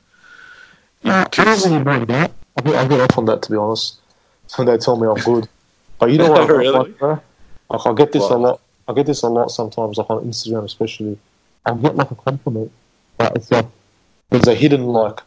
I 1.03 1.23
don't 1.31 1.63
really 1.65 1.83
mind 1.83 2.07
that. 2.09 2.31
I 2.57 2.61
get, 2.61 2.75
I 2.75 2.87
get 2.87 2.99
off 2.99 3.17
on 3.17 3.25
that 3.25 3.41
to 3.43 3.51
be 3.51 3.57
honest. 3.57 3.97
When 4.55 4.67
they 4.67 4.77
tell 4.77 4.97
me 4.97 5.07
I'm 5.07 5.15
good, 5.15 5.49
but 5.97 6.11
you 6.11 6.19
know 6.19 6.29
what? 6.31 6.41
I 6.41 6.45
Really? 6.53 6.93
like. 6.99 7.21
Like, 7.69 7.85
I 7.85 7.93
get 7.93 8.11
this 8.11 8.21
What? 8.21 8.31
a 8.31 8.37
lot. 8.37 8.61
I 8.87 8.93
get 8.93 9.05
this 9.07 9.23
a 9.23 9.27
lot 9.27 9.49
sometimes, 9.49 9.97
like 9.97 10.09
on 10.11 10.23
Instagram 10.25 10.63
especially. 10.63 11.17
I'll 11.65 11.75
get 11.75 11.95
like 11.95 12.11
a 12.11 12.15
compliment, 12.15 12.71
but 13.17 13.35
it's 13.35 13.49
like 13.51 13.65
there's 14.29 14.47
a 14.47 14.55
hidden 14.55 14.85
like 14.85 15.21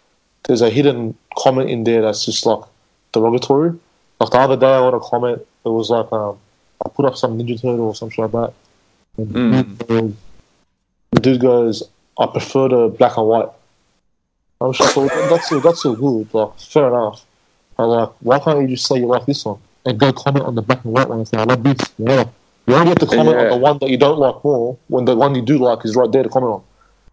there's 0.46 0.62
a 0.62 0.70
hidden 0.70 1.16
comment 1.36 1.70
in 1.70 1.84
there 1.84 2.02
that's 2.02 2.24
just 2.24 2.46
like 2.46 2.64
derogatory. 3.12 3.78
Like 4.20 4.30
the 4.30 4.38
other 4.38 4.56
day, 4.56 4.66
I 4.66 4.80
got 4.80 4.94
a 4.94 5.00
comment. 5.00 5.46
It 5.64 5.68
was 5.68 5.90
like 5.90 6.10
um, 6.12 6.38
I 6.84 6.88
put 6.88 7.06
up 7.06 7.16
some 7.16 7.38
Ninja 7.38 7.60
Turtle 7.60 7.86
or 7.86 7.94
something 7.94 8.24
like 8.24 8.32
that. 8.32 8.52
Mm. 9.18 9.78
the, 9.78 9.84
dude 9.84 9.88
goes, 9.88 10.14
the 11.12 11.20
dude 11.20 11.40
goes, 11.40 11.82
"I 12.18 12.26
prefer 12.26 12.68
the 12.68 12.88
black 12.88 13.16
and 13.16 13.26
white." 13.26 13.48
I 14.60 14.64
was 14.64 14.78
just 14.78 14.96
like, 14.96 15.10
"That's 15.10 15.48
so 15.48 15.60
that's 15.60 15.82
good. 15.82 16.34
Like, 16.34 16.58
fair 16.58 16.88
enough." 16.88 17.24
I'm 17.78 17.88
like, 17.88 18.10
"Why 18.20 18.38
can't 18.38 18.62
you 18.62 18.68
just 18.68 18.86
say 18.86 18.98
you 18.98 19.06
like 19.06 19.26
this 19.26 19.44
one 19.44 19.58
and 19.86 19.98
go 19.98 20.12
comment 20.12 20.44
on 20.44 20.54
the 20.54 20.62
black 20.62 20.84
and 20.84 20.92
white 20.92 21.08
one 21.08 21.18
and 21.18 21.28
say 21.28 21.38
I 21.38 21.44
love 21.44 21.62
this?" 21.62 21.78
Yeah. 21.98 22.24
You 22.66 22.74
don't 22.74 22.86
get 22.86 23.00
to 23.00 23.06
comment 23.06 23.36
on 23.36 23.48
the 23.48 23.56
one 23.56 23.78
that 23.78 23.90
you 23.90 23.96
don't 23.96 24.18
like 24.18 24.44
more 24.44 24.78
when 24.88 25.04
the 25.04 25.16
one 25.16 25.34
you 25.34 25.42
do 25.42 25.58
like 25.58 25.84
is 25.84 25.96
right 25.96 26.10
there 26.12 26.22
to 26.22 26.28
comment 26.28 26.52
on. 26.52 26.62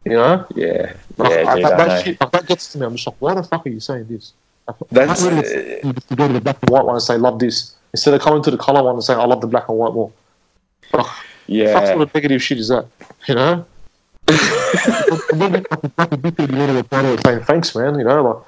You 0.06 0.14
know? 0.14 0.46
Yeah, 0.56 0.94
Like, 1.18 1.32
yeah, 1.32 1.50
I- 1.52 1.56
dude, 1.56 1.66
that, 1.66 1.78
that, 1.78 2.06
shit, 2.06 2.22
like, 2.22 2.32
that 2.32 2.46
gets 2.48 2.72
to 2.72 2.78
me. 2.80 2.86
I'm 2.86 2.96
just 2.96 3.08
like, 3.08 3.16
why 3.20 3.34
the 3.34 3.44
fuck 3.44 3.66
are 3.66 3.70
you 3.70 3.80
saying 3.80 4.08
this? 4.08 4.34
Like, 4.68 4.76
That's 4.92 5.24
would 5.24 5.34
uh, 5.34 5.42
to 5.42 6.16
go 6.16 6.28
to 6.28 6.34
the 6.34 6.42
black 6.42 6.58
and 6.62 6.70
white 6.70 6.86
one 6.86 6.96
and 6.96 7.04
say 7.04 7.18
love 7.18 7.40
this 7.40 7.76
instead 7.94 8.14
of 8.14 8.22
coming 8.22 8.42
to 8.44 8.52
the 8.52 8.58
color 8.58 8.84
one 8.84 8.96
and 8.96 9.04
saying 9.04 9.20
I 9.20 9.26
love 9.26 9.42
the 9.42 9.48
black 9.48 9.68
and 9.70 9.78
white 9.78 9.94
more. 9.94 10.12
Yeah. 11.48 11.86
sort 11.86 12.02
of 12.02 12.14
negative 12.14 12.42
shit 12.44 12.58
is 12.58 12.68
that? 12.68 12.86
You 13.28 13.36
know? 13.36 13.66
and 14.28 15.42
then 15.42 15.54
like, 15.54 15.70
the 15.82 15.90
fucking 15.96 16.20
big 16.20 16.36
people 16.38 16.58
want 16.58 16.70
to 16.72 16.76
reply 16.76 17.02
to 17.02 17.14
it 17.14 17.22
saying 17.26 17.40
thanks, 17.44 17.74
man. 17.76 17.98
You 17.98 18.04
know, 18.04 18.46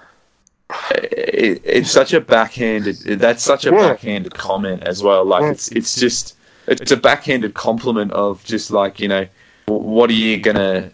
like 0.70 1.02
it, 1.04 1.62
it's 1.64 1.90
such 1.92 2.14
a 2.14 2.20
backhanded. 2.22 2.98
That's 3.20 3.44
such 3.44 3.66
a 3.66 3.72
Yeah. 3.72 3.90
backhanded 3.90 4.34
comment 4.34 4.84
as 4.84 5.02
well. 5.02 5.24
Like 5.26 5.44
Yeah. 5.44 5.52
it's 5.52 5.70
it's 5.70 5.96
just 5.96 6.36
it's 6.68 6.92
a 6.92 6.98
backhanded 6.98 7.54
compliment 7.54 8.12
of 8.12 8.44
just 8.44 8.72
like 8.72 9.00
you 9.00 9.08
know 9.08 9.26
what 9.68 10.10
are 10.10 10.14
you 10.14 10.38
gonna? 10.38 10.92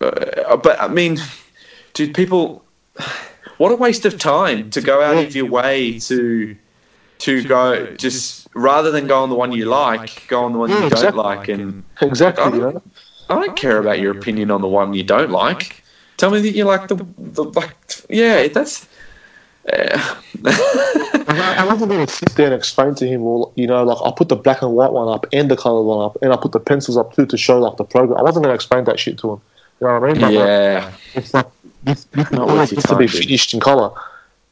Uh, 0.00 0.56
but 0.56 0.80
I 0.80 0.88
mean, 0.88 1.18
dude, 1.94 2.14
people, 2.14 2.64
what 3.58 3.72
a 3.72 3.76
waste 3.76 4.04
of 4.04 4.18
time 4.18 4.70
to 4.70 4.80
go 4.80 5.02
out 5.02 5.16
of 5.22 5.34
your 5.34 5.46
way 5.46 5.98
to 6.00 6.56
to 7.18 7.42
go 7.44 7.86
just 7.96 8.46
rather 8.54 8.90
than 8.90 9.06
go 9.06 9.22
on 9.22 9.30
the 9.30 9.34
one 9.34 9.52
you 9.52 9.64
like, 9.64 10.26
go 10.28 10.44
on 10.44 10.52
the 10.52 10.58
one 10.58 10.68
Yeah, 10.70 10.76
you 10.76 10.80
don't 10.82 10.92
exactly. 10.92 11.22
like, 11.22 11.48
and 11.48 11.84
Exactly. 12.02 12.44
I 12.44 12.50
don't, 12.50 12.74
know. 12.74 12.82
I 13.30 13.34
don't 13.34 13.56
care 13.56 13.78
about 13.78 14.00
your 14.00 14.16
opinion 14.16 14.50
on 14.50 14.60
the 14.60 14.68
one 14.68 14.94
you 14.94 15.02
don't 15.02 15.30
like. 15.30 15.82
Tell 16.16 16.30
me 16.30 16.40
that 16.40 16.52
you 16.52 16.64
like 16.64 16.88
the 16.88 17.06
the 17.18 17.44
like. 17.44 17.76
Yeah, 18.08 18.48
that's. 18.48 18.88
Like, 19.68 20.54
I, 21.28 21.56
I 21.58 21.66
wasn't 21.66 21.90
going 21.90 22.06
to 22.06 22.12
sit 22.12 22.30
there 22.36 22.46
and 22.46 22.54
explain 22.54 22.94
to 22.94 23.06
him, 23.06 23.22
well, 23.22 23.52
you 23.56 23.66
know, 23.66 23.82
like 23.82 23.98
I 24.04 24.14
put 24.16 24.28
the 24.28 24.36
black 24.36 24.62
and 24.62 24.72
white 24.72 24.92
one 24.92 25.08
up 25.12 25.26
and 25.32 25.50
the 25.50 25.56
colored 25.56 25.82
one 25.82 26.04
up, 26.04 26.16
and 26.22 26.32
I 26.32 26.36
put 26.36 26.52
the 26.52 26.60
pencils 26.60 26.96
up 26.96 27.14
too 27.14 27.26
to 27.26 27.36
show 27.36 27.58
like 27.58 27.76
the 27.76 27.84
program. 27.84 28.18
I 28.18 28.22
wasn't 28.22 28.44
going 28.44 28.52
to 28.52 28.54
explain 28.54 28.84
that 28.84 29.00
shit 29.00 29.18
to 29.18 29.32
him. 29.32 29.40
You 29.80 29.86
know 29.86 30.00
what 30.00 30.10
I 30.10 30.12
mean? 30.12 30.22
Like, 30.22 30.32
yeah, 30.32 30.92
It's 31.14 31.34
like 31.34 31.46
this, 31.82 32.04
this 32.04 32.30
Not 32.32 32.48
always 32.48 32.72
worth 32.72 32.72
your 32.72 32.76
needs 32.76 32.86
to 32.88 32.96
be 32.96 33.06
dude. 33.06 33.22
finished 33.24 33.54
in 33.54 33.60
color. 33.60 33.90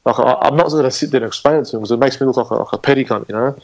Like 0.04 0.18
I, 0.18 0.34
I'm 0.42 0.56
not 0.56 0.68
going 0.68 0.84
to 0.84 0.90
sit 0.90 1.10
there 1.10 1.22
and 1.22 1.28
explain 1.28 1.60
it 1.60 1.64
to 1.66 1.76
him 1.76 1.80
because 1.80 1.92
it 1.92 1.98
makes 1.98 2.20
me 2.20 2.26
look 2.26 2.36
like 2.36 2.50
a, 2.50 2.54
like 2.54 2.72
a 2.72 2.78
petty 2.78 3.04
cunt, 3.04 3.26
you 3.28 3.34
know. 3.34 3.56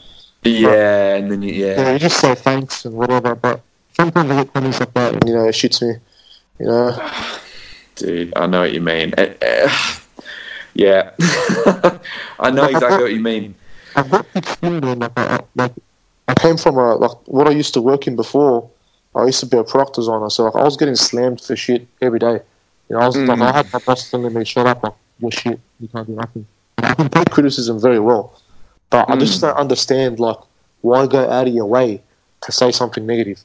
yeah, 0.43 1.15
and 1.15 1.31
then 1.31 1.43
you, 1.43 1.53
Yeah, 1.53 1.75
yeah, 1.81 1.93
you 1.93 1.99
just 1.99 2.19
say 2.19 2.33
thanks 2.33 2.83
and 2.85 2.95
whatever, 2.95 3.35
but 3.35 3.61
sometimes 3.93 4.31
I 4.31 4.43
get 4.43 4.53
comments 4.53 4.79
like 4.79 4.93
that, 4.95 5.13
and 5.13 5.23
you 5.29 5.35
know, 5.35 5.45
it 5.45 5.51
shits 5.53 5.81
me. 5.87 5.99
You 6.59 6.65
know, 6.65 7.11
dude, 7.95 8.33
I 8.35 8.47
know 8.47 8.61
what 8.61 8.73
you 8.73 8.81
mean. 8.81 9.13
Uh, 9.15 9.33
uh, 9.39 9.69
yeah, 10.73 11.11
I 12.39 12.49
know 12.49 12.63
exactly 12.65 13.03
what 13.03 13.13
you 13.13 13.19
mean. 13.19 13.53
I've 13.95 14.09
got 14.09 14.25
thick 14.27 14.45
skin. 14.47 14.81
Like, 14.81 15.11
I, 15.15 15.35
I- 15.35 15.39
like 15.55 15.73
I 16.27 16.33
came 16.33 16.57
from 16.57 16.77
a 16.77 16.95
like 16.95 17.11
what 17.27 17.47
I 17.47 17.51
used 17.51 17.73
to 17.75 17.81
work 17.81 18.07
in 18.07 18.15
before. 18.15 18.67
I 19.15 19.25
used 19.25 19.39
to 19.41 19.45
be 19.45 19.57
a 19.57 19.63
product 19.63 19.95
designer, 19.95 20.29
so 20.29 20.45
like 20.45 20.55
I 20.55 20.63
was 20.63 20.77
getting 20.77 20.95
slammed 20.95 21.41
for 21.41 21.55
shit 21.55 21.85
every 22.01 22.19
day. 22.19 22.39
You 22.89 22.95
know, 22.95 22.99
I 22.99 23.07
was 23.07 23.15
like 23.17 23.39
Mm. 23.39 23.43
I 23.43 23.51
had 23.57 23.73
my 23.73 23.79
boss 23.79 24.09
telling 24.09 24.33
me, 24.33 24.43
"Shut 24.45 24.65
up, 24.67 24.83
like 24.83 24.93
your 25.19 25.31
shit, 25.31 25.59
you 25.79 25.87
can't 25.87 26.07
do 26.07 26.13
nothing." 26.13 26.45
I 26.77 26.93
can 26.93 27.09
take 27.09 27.29
criticism 27.29 27.79
very 27.79 27.99
well, 27.99 28.33
but 28.89 29.09
I 29.09 29.15
just 29.17 29.37
Mm. 29.39 29.41
don't 29.41 29.57
understand 29.57 30.19
like 30.19 30.37
why 30.81 31.07
go 31.07 31.29
out 31.29 31.47
of 31.47 31.53
your 31.53 31.65
way 31.65 32.01
to 32.41 32.51
say 32.51 32.71
something 32.71 33.05
negative. 33.05 33.39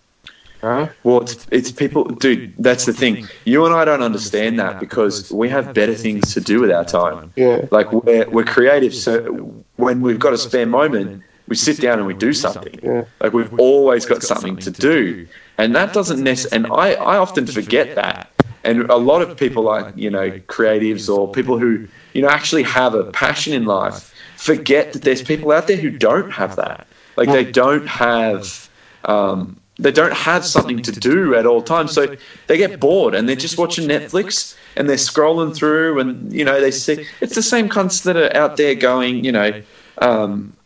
Know? 0.63 0.89
Well, 1.05 1.21
it's, 1.21 1.47
it's 1.51 1.71
people, 1.71 2.05
dude. 2.05 2.55
That's 2.59 2.87
the 2.87 2.93
thing. 2.93 3.29
You 3.45 3.67
and 3.67 3.75
I 3.75 3.85
don't 3.85 4.03
understand 4.03 4.59
that 4.59 4.81
because 4.81 5.31
we 5.31 5.49
have 5.51 5.75
better 5.75 5.95
things 5.95 6.33
to 6.35 6.41
do 6.41 6.61
with 6.61 6.71
our 6.71 6.85
time. 6.85 7.33
Yeah, 7.37 7.67
Like 7.71 7.93
we're 7.93 8.29
we're 8.31 8.45
creative, 8.45 8.95
so 8.95 9.65
when 9.77 10.01
we've 10.01 10.19
got 10.19 10.33
a 10.33 10.39
spare 10.39 10.67
moment, 10.67 11.23
we 11.47 11.57
sit 11.57 11.79
down 11.81 11.99
and 11.99 12.07
we 12.07 12.15
do 12.15 12.33
something. 12.33 12.81
yeah, 12.83 13.05
Like 13.21 13.33
we've 13.33 13.53
always 13.61 14.07
got 14.07 14.23
something 14.23 14.57
to 14.59 14.71
do, 14.71 15.29
and 15.59 15.75
that 15.75 15.93
doesn't 15.93 16.23
necessarily. 16.23 16.65
And 16.65 16.73
I 16.73 16.93
I 16.95 17.19
often 17.19 17.47
forget 17.47 17.95
that. 17.95 18.31
And 18.65 18.91
a 18.91 18.97
lot 18.97 19.23
of 19.23 19.37
people 19.37 19.63
like 19.63 19.97
you 19.97 20.11
know 20.11 20.31
creatives 20.49 21.15
or 21.15 21.31
people 21.31 21.59
who 21.59 21.87
you 22.13 22.23
know 22.23 22.29
actually 22.29 22.65
have 22.65 22.95
a 22.95 23.05
passion 23.13 23.53
in 23.53 23.65
life 23.65 24.13
forget 24.37 24.93
that 24.93 25.03
there's 25.03 25.23
people 25.23 25.53
out 25.53 25.67
there 25.67 25.77
who 25.77 25.91
don't 25.91 26.31
have 26.31 26.57
that. 26.57 26.87
Like 27.17 27.29
they 27.29 27.45
don't 27.45 27.87
have. 27.87 28.69
Um, 29.05 29.61
they 29.79 29.93
don't 29.93 30.15
have 30.15 30.45
something 30.47 30.81
to 30.83 30.93
do 30.93 31.35
at 31.35 31.45
all 31.45 31.61
times, 31.61 31.93
so 31.93 32.17
they 32.47 32.57
get 32.57 32.81
bored 32.81 33.15
and 33.15 33.29
they're 33.29 33.37
just 33.37 33.59
watching 33.59 33.87
Netflix 33.87 34.57
and 34.75 34.89
they're 34.89 34.97
scrolling 34.97 35.55
through, 35.55 36.01
and 36.01 36.33
you 36.33 36.45
know 36.45 36.61
they 36.61 36.71
see 36.71 37.07
it's 37.21 37.35
the 37.35 37.43
same 37.43 37.69
cunts 37.69 38.05
that 38.05 38.17
are 38.17 38.35
out 38.35 38.57
there 38.57 38.75
going, 38.75 39.23
you 39.23 39.33
know, 39.33 39.63
um, 39.99 40.57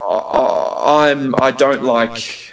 I, 0.00 1.10
I'm 1.10 1.34
I 1.40 1.50
don't 1.50 1.82
like. 1.82 2.51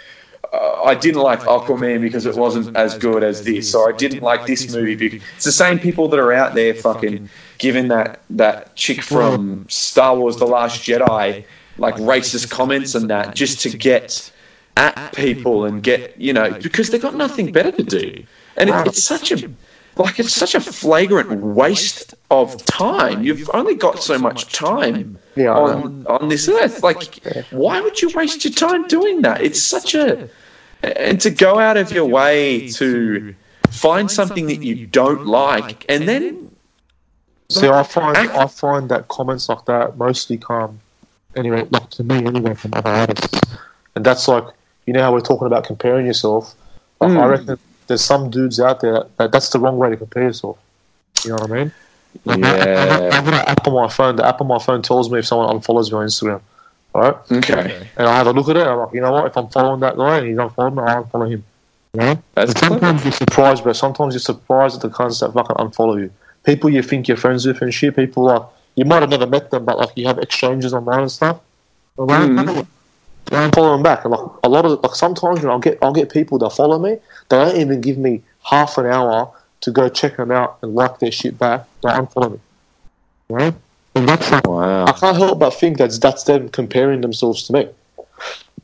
Uh, 0.52 0.82
I 0.82 0.94
didn't 0.94 1.22
like 1.22 1.40
Aquaman 1.40 2.00
because 2.00 2.26
it 2.26 2.34
wasn't 2.34 2.76
as 2.76 2.98
good 2.98 3.22
as 3.22 3.44
this, 3.44 3.74
or 3.74 3.92
I 3.92 3.96
didn't 3.96 4.22
like 4.22 4.46
this 4.46 4.74
movie. 4.74 4.96
Because 4.96 5.28
it's 5.36 5.44
the 5.44 5.52
same 5.52 5.78
people 5.78 6.08
that 6.08 6.18
are 6.18 6.32
out 6.32 6.54
there 6.54 6.74
fucking 6.74 7.28
giving 7.58 7.88
that 7.88 8.20
that 8.30 8.74
chick 8.74 9.02
from 9.02 9.66
Star 9.68 10.16
Wars: 10.16 10.36
The 10.36 10.46
Last 10.46 10.82
Jedi 10.82 11.44
like 11.78 11.94
racist 11.96 12.50
comments 12.50 12.94
and 12.94 13.08
that 13.10 13.34
just 13.34 13.60
to 13.60 13.76
get 13.76 14.30
at 14.76 15.14
people 15.14 15.64
and 15.64 15.82
get 15.82 16.18
you 16.20 16.32
know 16.32 16.52
because 16.62 16.90
they've 16.90 17.02
got 17.02 17.14
nothing 17.14 17.52
better 17.52 17.72
to 17.72 17.82
do, 17.82 18.24
and 18.56 18.70
it, 18.70 18.86
it's 18.86 19.02
such 19.02 19.32
a 19.32 19.50
like 19.96 20.18
it's 20.18 20.32
such 20.32 20.54
a 20.54 20.60
flagrant 20.60 21.40
waste 21.42 22.14
of 22.30 22.64
time. 22.66 23.22
You've 23.22 23.50
only 23.54 23.74
got 23.74 24.02
so 24.02 24.18
much 24.18 24.52
time 24.52 25.18
yeah. 25.36 25.54
On 25.54 26.06
on 26.06 26.28
this 26.28 26.48
earth. 26.48 26.82
Like, 26.82 27.22
why 27.50 27.80
would 27.80 28.00
you 28.00 28.10
waste 28.14 28.44
your 28.44 28.52
time 28.52 28.86
doing 28.88 29.22
that? 29.22 29.40
It's 29.40 29.62
such 29.62 29.94
a 29.94 30.28
and 30.82 31.20
to 31.20 31.30
go 31.30 31.58
out 31.58 31.76
of 31.76 31.92
your 31.92 32.06
way 32.06 32.68
to 32.70 33.34
find 33.70 34.10
something 34.10 34.46
that 34.46 34.62
you 34.62 34.86
don't 34.86 35.26
like 35.26 35.84
and 35.88 36.08
then 36.08 36.50
See, 37.50 37.66
I 37.68 37.82
find 37.82 38.16
I 38.16 38.46
find 38.46 38.88
that 38.90 39.08
comments 39.08 39.48
like 39.48 39.64
that 39.64 39.96
mostly 39.98 40.38
come 40.38 40.78
anyway, 41.34 41.66
like 41.70 41.90
to 41.90 42.04
me 42.04 42.18
anyway, 42.24 42.54
from 42.54 42.74
other 42.74 42.90
artists, 42.90 43.40
and 43.96 44.06
that's 44.06 44.28
like 44.28 44.44
you 44.86 44.92
know 44.92 45.02
how 45.02 45.12
we're 45.12 45.20
talking 45.20 45.48
about 45.48 45.64
comparing 45.64 46.06
yourself. 46.06 46.54
Like, 47.00 47.10
I 47.10 47.14
Mm. 47.14 47.30
reckon 47.30 47.58
there's 47.88 48.04
some 48.04 48.30
dudes 48.30 48.60
out 48.60 48.80
there 48.80 49.02
that 49.16 49.32
that's 49.32 49.48
the 49.50 49.58
wrong 49.58 49.78
way 49.78 49.90
to 49.90 49.96
compare 49.96 50.22
yourself. 50.24 50.58
You 51.24 51.30
know 51.30 51.36
what 51.42 51.50
I 51.50 51.54
mean? 51.54 51.72
Like, 52.24 52.44
I- 52.44 52.48
I, 52.50 52.52
I, 52.52 52.64
Yeah. 53.00 53.14
have 53.14 53.26
an 53.28 53.34
app 53.34 53.66
on 53.66 53.74
my 53.74 53.88
phone. 53.88 54.14
The 54.16 54.26
app 54.26 54.40
on 54.40 54.46
my 54.46 54.58
phone 54.60 54.82
tells 54.82 55.10
me 55.10 55.18
if 55.18 55.26
someone 55.26 55.48
unfollows 55.56 55.90
me 55.90 55.98
on 55.98 56.06
Instagram. 56.06 56.40
Right? 56.94 57.14
okay, 57.30 57.86
And 57.96 58.08
I 58.08 58.16
have 58.16 58.26
a 58.26 58.32
look 58.32 58.48
at 58.48 58.56
it. 58.56 58.66
I'm 58.66 58.78
like, 58.78 58.92
you 58.92 59.00
know 59.00 59.12
what? 59.12 59.26
If 59.26 59.36
I'm 59.36 59.48
following 59.48 59.80
that 59.80 59.96
guy 59.96 60.18
and 60.18 60.26
he's 60.26 60.36
unfollowing 60.36 60.74
me, 60.74 60.82
I'll 60.82 61.04
unfollow 61.04 61.30
him. 61.30 61.44
You 61.94 62.00
know? 62.00 62.22
that's 62.34 62.52
And 62.52 62.58
sometimes 62.58 63.04
you're 63.04 63.12
surprised, 63.12 63.62
bro. 63.62 63.72
Sometimes 63.72 64.14
you're 64.14 64.20
surprised 64.20 64.76
at 64.76 64.82
the 64.82 64.88
cunts 64.88 65.20
that 65.20 65.32
fucking 65.32 65.56
unfollow 65.56 66.00
you. 66.00 66.10
People 66.44 66.70
you 66.70 66.82
think 66.82 67.06
you're 67.06 67.16
friends 67.16 67.46
with 67.46 67.62
and 67.62 67.72
shit. 67.72 67.94
People 67.94 68.24
like 68.24 68.42
you 68.74 68.84
might 68.84 69.02
have 69.02 69.10
never 69.10 69.26
met 69.26 69.50
them, 69.50 69.64
but 69.64 69.78
like 69.78 69.90
you 69.96 70.06
have 70.06 70.18
exchanges 70.18 70.72
online 70.72 71.00
and 71.00 71.10
stuff. 71.10 71.40
Well, 71.96 72.08
mm-hmm. 72.08 72.36
they 72.36 72.42
unfollow- 72.42 72.66
they 73.26 73.50
them 73.50 73.82
back. 73.82 74.04
And 74.04 74.12
like 74.12 74.30
a 74.42 74.48
lot 74.48 74.64
of 74.64 74.82
like 74.82 74.94
sometimes 74.94 75.40
you 75.40 75.46
know, 75.46 75.52
I'll 75.52 75.58
get 75.58 75.78
I'll 75.82 75.92
get 75.92 76.10
people 76.10 76.38
that 76.38 76.50
follow 76.50 76.78
me. 76.78 76.98
They 77.28 77.36
don't 77.36 77.56
even 77.56 77.80
give 77.80 77.98
me 77.98 78.22
half 78.42 78.78
an 78.78 78.86
hour 78.86 79.32
to 79.60 79.70
go 79.70 79.88
check 79.88 80.16
them 80.16 80.30
out 80.30 80.58
and 80.62 80.74
like 80.74 80.98
their 80.98 81.12
shit 81.12 81.38
back. 81.38 81.66
They 81.82 81.90
unfollow 81.90 82.32
me. 82.32 82.40
You 83.28 83.36
know? 83.36 83.54
And 83.94 84.08
that's 84.08 84.30
like, 84.30 84.46
I 84.48 84.92
can't 84.92 85.16
help 85.16 85.40
but 85.40 85.50
think 85.50 85.78
that's 85.78 85.98
that's 85.98 86.24
them 86.24 86.48
comparing 86.48 87.00
themselves 87.00 87.46
to 87.48 87.52
me. 87.52 87.68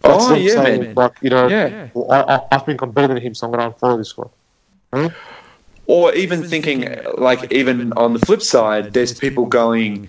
That's 0.03 0.25
Oh 0.25 0.29
them 0.31 0.41
yeah, 0.43 0.53
saying, 0.53 0.81
man. 0.83 0.95
Like 0.95 1.13
you 1.21 1.31
know, 1.31 1.49
Yeah. 1.49 1.89
I, 2.11 2.37
I, 2.37 2.41
I 2.53 2.59
think 2.59 2.81
I'm 2.83 2.93
better 2.93 3.15
than 3.15 3.23
him, 3.23 3.35
so 3.35 3.47
I'm 3.47 3.53
going 3.53 3.73
to 3.73 3.77
unfollow 3.77 3.99
this 3.99 4.13
guy. 4.13 5.11
Or 5.89 6.15
even 6.15 6.43
thinking 6.43 6.89
like 7.19 7.53
even 7.53 7.93
on 7.95 8.13
the 8.13 8.19
flip 8.21 8.43
side, 8.43 8.93
there's 8.93 9.19
people 9.19 9.47
going, 9.47 10.09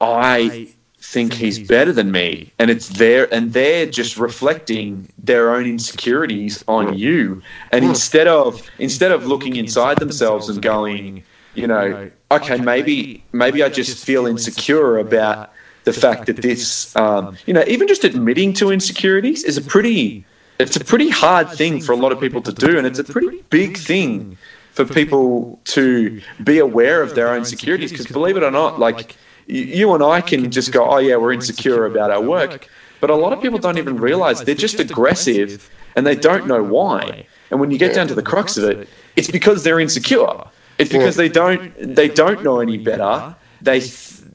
I 0.00 0.68
think 0.98 1.34
he's 1.34 1.58
better 1.58 1.92
than 1.92 2.10
me, 2.12 2.52
and 2.58 2.70
it's 2.70 2.88
there, 2.88 3.32
and 3.34 3.52
they're 3.52 3.86
just 3.86 4.16
reflecting 4.16 5.08
their 5.18 5.54
own 5.54 5.66
insecurities 5.66 6.64
on 6.68 6.96
you, 6.96 7.42
and 7.72 7.84
instead 7.84 8.26
of 8.26 8.62
instead 8.78 9.12
of 9.12 9.26
looking 9.26 9.56
inside 9.56 9.98
themselves 9.98 10.48
and 10.48 10.62
going, 10.62 11.24
you 11.54 11.66
know, 11.66 12.10
okay, 12.36 12.56
maybe 12.56 13.22
maybe 13.32 13.62
I 13.62 13.68
just 13.68 14.04
feel 14.04 14.26
insecure 14.26 14.98
about 14.98 15.52
the 15.84 15.92
fact 15.92 16.26
that 16.26 16.36
this, 16.36 16.94
um, 16.96 17.36
you 17.46 17.54
know, 17.54 17.64
even 17.66 17.88
just 17.88 18.04
admitting 18.04 18.52
to 18.54 18.70
insecurities 18.70 19.42
is 19.44 19.56
a 19.56 19.62
pretty, 19.62 20.24
it's 20.60 20.76
a 20.76 20.84
pretty 20.84 21.10
hard 21.10 21.50
thing 21.50 21.80
for 21.80 21.92
a 21.92 21.96
lot 21.96 22.12
of 22.12 22.20
people 22.20 22.40
to 22.42 22.52
do, 22.52 22.78
and 22.78 22.86
it's 22.86 22.98
a 22.98 23.04
pretty 23.04 23.42
big 23.50 23.76
thing 23.76 24.36
for 24.72 24.84
people 24.84 25.60
to 25.64 26.20
be 26.44 26.58
aware 26.58 27.02
of 27.02 27.14
their 27.14 27.28
own 27.28 27.38
insecurities. 27.38 27.90
Because 27.90 28.06
believe 28.06 28.36
it 28.36 28.42
or 28.42 28.50
not, 28.50 28.78
like 28.78 29.16
you 29.46 29.92
and 29.92 30.02
I 30.02 30.20
can 30.20 30.50
just 30.50 30.72
go, 30.72 30.88
oh 30.88 30.98
yeah, 30.98 31.16
we're 31.16 31.32
insecure 31.32 31.84
about 31.86 32.10
our 32.10 32.22
work, 32.22 32.68
but 33.00 33.10
a 33.10 33.16
lot 33.16 33.32
of 33.32 33.42
people 33.42 33.58
don't 33.58 33.78
even 33.78 33.96
realize 33.96 34.42
they're 34.42 34.54
just 34.54 34.78
aggressive 34.78 35.68
and 35.96 36.06
they 36.06 36.14
don't 36.14 36.46
know 36.46 36.62
why. 36.62 37.26
And 37.50 37.60
when 37.60 37.70
you 37.70 37.78
get 37.78 37.94
down 37.94 38.08
to 38.08 38.14
the 38.14 38.22
crux 38.22 38.56
of 38.56 38.64
it, 38.64 38.88
it's 39.16 39.30
because 39.30 39.62
they're 39.62 39.80
insecure. 39.80 40.44
It's 40.82 40.92
because 40.92 41.16
they 41.16 41.28
don't 41.28 41.72
they 41.78 42.08
don't 42.08 42.42
know 42.42 42.60
any 42.60 42.78
better. 42.78 43.34
They 43.60 43.80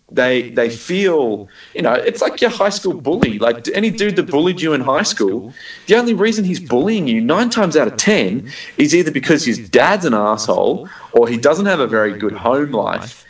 they 0.10 0.52
they 0.52 0.70
feel 0.70 1.50
you 1.74 1.82
know 1.82 1.94
it's 1.94 2.22
like 2.22 2.40
your 2.40 2.50
high 2.50 2.70
school 2.70 2.94
bully. 2.94 3.40
Like 3.40 3.68
any 3.74 3.92
dude 3.92 4.16
that 4.16 4.32
bullied 4.32 4.62
you 4.62 4.74
in 4.74 4.82
high 4.82 5.04
school 5.04 5.54
the 5.88 5.96
only 5.96 6.14
reason 6.14 6.46
he's 6.46 6.60
bullying 6.60 7.08
you 7.08 7.20
nine 7.22 7.50
times 7.50 7.76
out 7.76 7.88
of 7.88 7.98
ten 7.98 8.50
is 8.78 8.96
either 8.96 9.12
because 9.12 9.44
his 9.46 9.58
dad's 9.70 10.06
an 10.06 10.14
asshole 10.14 10.90
or 11.12 11.28
he 11.28 11.38
doesn't 11.38 11.66
have 11.66 11.80
a 11.80 11.88
very 11.88 12.18
good 12.18 12.34
home 12.34 12.72
life 12.72 13.26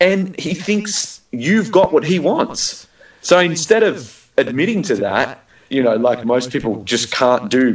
and 0.00 0.38
he 0.38 0.54
thinks 0.54 1.20
you've 1.30 1.70
got 1.70 1.92
what 1.92 2.04
he 2.04 2.18
wants. 2.18 2.86
so 3.20 3.38
instead 3.38 3.82
of 3.82 4.28
admitting 4.38 4.82
to 4.82 4.94
that 4.96 5.44
you 5.68 5.82
know 5.82 5.96
like 5.96 6.24
most 6.24 6.50
people 6.50 6.82
just 6.84 7.12
can't 7.12 7.50
do 7.50 7.66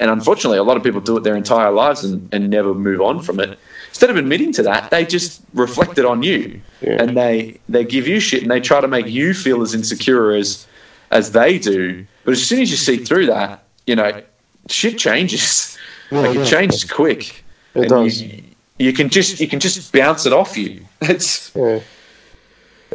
and 0.00 0.10
unfortunately 0.10 0.58
a 0.58 0.62
lot 0.62 0.76
of 0.76 0.82
people 0.82 1.00
do 1.00 1.16
it 1.16 1.24
their 1.24 1.36
entire 1.36 1.70
lives 1.70 2.04
and, 2.04 2.28
and 2.32 2.50
never 2.50 2.74
move 2.74 3.00
on 3.00 3.22
from 3.22 3.40
it 3.40 3.58
instead 3.96 4.10
of 4.10 4.16
admitting 4.18 4.52
to 4.52 4.62
that 4.62 4.90
they 4.90 5.06
just 5.06 5.40
reflect 5.54 5.96
it 5.96 6.04
on 6.04 6.22
you 6.22 6.60
Yeah. 6.82 7.00
and 7.02 7.16
they 7.16 7.58
they 7.66 7.82
give 7.82 8.06
you 8.06 8.20
shit 8.20 8.42
and 8.42 8.50
they 8.50 8.60
try 8.60 8.78
to 8.82 8.88
make 8.88 9.06
you 9.06 9.32
feel 9.32 9.62
as 9.62 9.72
insecure 9.72 10.32
as 10.32 10.66
as 11.10 11.32
they 11.32 11.58
do 11.58 12.04
but 12.24 12.32
as 12.32 12.42
soon 12.42 12.60
as 12.60 12.70
you 12.70 12.76
see 12.76 12.98
through 12.98 13.24
that 13.26 13.62
you 13.86 13.96
know 13.96 14.20
shit 14.68 14.98
changes 14.98 15.78
like 16.10 16.34
yeah. 16.34 16.42
it 16.42 16.46
changes 16.46 16.84
quick 16.84 17.42
It 17.74 17.80
and 17.80 17.88
does. 17.88 18.20
you, 18.20 18.42
you 18.78 18.92
can 18.92 19.08
just 19.08 19.40
you 19.40 19.48
can 19.48 19.60
just 19.60 19.90
bounce 19.94 20.26
it 20.26 20.32
off 20.34 20.58
you 20.58 20.84
it's 21.00 21.50
Yeah. 21.56 21.80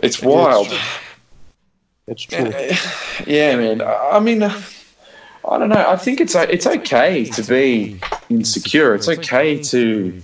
it's 0.03 0.21
wild 0.21 0.67
It's 2.07 2.23
true. 2.23 2.51
Yeah, 3.25 3.55
man. 3.55 3.81
I 3.81 4.17
I 4.17 4.19
mean, 4.19 4.43
uh, 4.43 4.53
I 5.49 5.57
don't 5.59 5.69
know. 5.69 5.85
I 5.95 5.95
think 5.95 6.19
it's 6.19 6.35
it's 6.35 6.67
okay 6.67 7.25
to 7.37 7.41
be 7.43 7.99
insecure. 8.29 8.93
It's 8.95 9.07
okay 9.07 9.61
to 9.73 10.21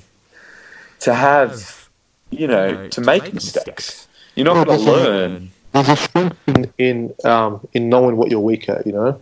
to 1.02 1.14
have, 1.14 1.89
you 2.30 2.48
know, 2.48 2.88
to 2.89 3.02
make 3.02 3.34
mistakes. 3.34 4.08
You're 4.36 4.45
not 4.45 4.66
going 4.66 4.80
to 4.80 4.86
learn. 4.86 5.52
There's 5.72 5.89
a 5.89 5.95
strength 5.95 6.38
in 6.48 6.74
in, 6.78 7.16
um, 7.26 7.68
in 7.74 7.89
knowing 7.89 8.18
what 8.18 8.32
you're 8.32 8.39
weak 8.39 8.70
at. 8.70 8.86
You 8.86 8.93
know, 8.93 9.22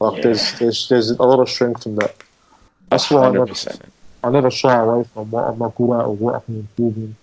like 0.00 0.16
Yeah. 0.16 0.22
there's 0.22 0.58
there's 0.58 0.88
there's 0.88 1.10
a 1.10 1.22
lot 1.22 1.40
of 1.40 1.48
strength 1.48 1.86
in 1.86 1.96
that. 1.96 2.14
That's 2.90 3.10
why 3.10 3.26
I 3.26 3.30
never, 3.30 3.54
I 4.24 4.30
never 4.30 4.50
shy 4.50 4.76
away 4.76 5.04
from 5.14 5.30
what 5.30 5.44
I'm 5.44 5.58
not 5.58 5.74
good 5.76 5.92
at 5.92 6.06
or 6.06 6.16
what 6.16 6.34
I 6.34 6.40
can 6.40 6.56
improve 6.56 6.96
in. 6.96 7.16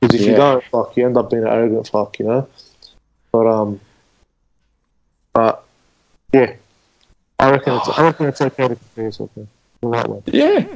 Because 0.00 0.20
if 0.20 0.26
you 0.26 0.34
don't, 0.34 0.64
like, 0.72 0.96
you 0.96 1.06
end 1.06 1.16
up 1.16 1.30
being 1.30 1.42
an 1.42 1.48
arrogant 1.48 1.88
fuck, 1.88 2.18
you 2.18 2.26
know. 2.26 2.48
But 3.32 3.46
um, 3.46 3.80
but 5.32 5.64
yeah, 6.32 6.54
I 7.38 7.50
reckon 7.50 7.74
it's 7.74 7.88
I 7.88 8.02
reckon 8.02 8.26
it's 8.26 8.40
okay 8.40 8.68
to 8.68 8.76
compare 8.76 9.04
yourself 9.04 9.30
in 9.36 9.48
the 9.84 9.90
right 9.90 10.08
way. 10.08 10.22
Yeah, 10.26 10.66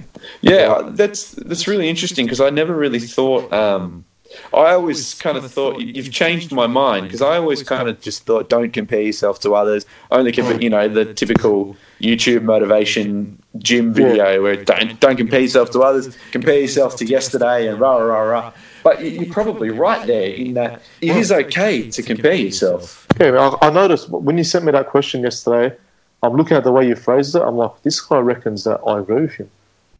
yeah. 0.41 0.83
That's 0.93 1.33
that's 1.33 1.67
really 1.67 1.89
interesting 1.89 2.27
because 2.27 2.41
I 2.41 2.51
never 2.51 2.75
really 2.75 3.01
thought. 3.01 3.53
Um, 3.53 4.05
I 4.53 4.73
always 4.75 5.15
kind 5.15 5.39
of 5.39 5.51
thought 5.51 5.81
you've 5.81 6.13
changed 6.13 6.53
my 6.53 6.67
mind 6.67 7.05
because 7.07 7.23
I 7.23 7.39
always 7.39 7.63
kind 7.63 7.89
of 7.89 7.99
just 8.01 8.25
thought 8.27 8.51
don't 8.51 8.73
compare 8.75 9.01
yourself 9.01 9.41
to 9.41 9.55
others. 9.55 9.87
Only 10.11 10.33
compare, 10.33 10.61
you 10.61 10.69
know, 10.69 10.87
the 10.87 11.07
typical 11.15 11.77
YouTube 12.01 12.43
motivation 12.43 13.41
gym 13.57 13.95
video 13.95 14.43
where 14.43 14.57
don't 14.63 15.01
don't 15.01 15.17
compare 15.17 15.41
yourself 15.41 15.71
to 15.71 15.81
others, 15.81 16.17
compare 16.31 16.61
yourself 16.61 16.97
to 16.97 17.07
yesterday 17.07 17.69
and 17.69 17.81
rah 17.81 17.97
rah 17.97 18.21
rah. 18.21 18.53
But 18.85 19.01
you- 19.03 19.11
you're 19.23 19.33
probably 19.33 19.71
right 19.71 20.07
there 20.07 20.29
in 20.31 20.55
that 20.55 20.83
it 21.01 21.17
is 21.17 21.33
okay 21.33 21.91
to 21.91 22.03
compare 22.03 22.35
yourself. 22.35 23.07
Yeah, 23.19 23.57
I, 23.63 23.69
I 23.69 23.71
noticed 23.71 24.11
when 24.11 24.37
you 24.37 24.45
sent 24.45 24.65
me 24.67 24.73
that 24.73 24.89
question 24.89 25.23
yesterday. 25.23 25.75
I'm 26.23 26.35
looking 26.37 26.57
at 26.57 26.65
the 26.65 26.73
way 26.73 26.87
you 26.89 26.97
phrased 26.97 27.35
it. 27.37 27.43
I'm 27.43 27.57
like, 27.57 27.83
this 27.83 28.01
guy 28.01 28.19
reckons 28.19 28.65
that 28.65 28.81
I 28.87 28.99
agree 28.99 29.23
with 29.23 29.35
him. 29.35 29.51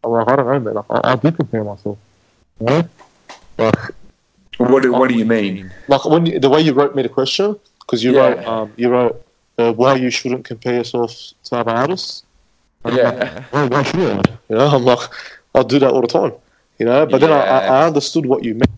I'm 0.03 0.11
like, 0.11 0.29
I 0.29 0.37
don't 0.37 0.47
know, 0.47 0.61
man. 0.61 0.75
Like, 0.75 0.85
I, 0.91 1.13
I 1.13 1.17
do 1.17 1.31
compare 1.33 1.63
myself. 1.65 1.99
You 2.61 2.67
know? 2.67 2.89
Like, 3.59 3.75
What 4.59 4.83
do, 4.83 4.93
what 4.93 5.09
do 5.09 5.15
you 5.15 5.25
mean? 5.25 5.73
like 5.87 6.05
when 6.05 6.27
you, 6.27 6.39
the 6.41 6.49
way 6.51 6.61
you 6.61 6.73
wrote 6.73 6.95
me 6.95 7.03
the 7.03 7.09
question, 7.09 7.57
because 7.81 8.03
you 8.03 8.13
Yeah. 8.15 8.21
wrote, 8.21 8.47
um, 8.47 8.73
you 8.77 8.89
wrote 8.89 9.25
uh, 9.59 9.73
why 9.73 9.95
you 9.95 10.11
shouldn't 10.11 10.45
compare 10.45 10.75
yourself 10.75 11.13
to 11.45 11.57
other 11.57 11.71
artists. 11.71 12.25
And 12.85 12.95
I'm 12.99 13.05
like, 13.19 13.23
Yeah. 13.23 13.45
why, 13.51 13.65
why 13.67 13.83
should 13.85 14.01
I? 14.01 14.23
You 14.49 14.57
know, 14.57 14.67
I'm 14.69 14.85
like, 14.85 15.09
I 15.55 15.63
do 15.63 15.79
that 15.79 15.91
all 15.91 16.01
the 16.01 16.07
time. 16.09 16.33
You 16.79 16.87
know, 16.87 17.07
but 17.07 17.21
then 17.21 17.33
I, 17.33 17.41
I, 17.41 17.59
I 17.67 17.87
understood 17.87 18.27
what 18.27 18.45
you 18.45 18.55
meant. 18.55 18.71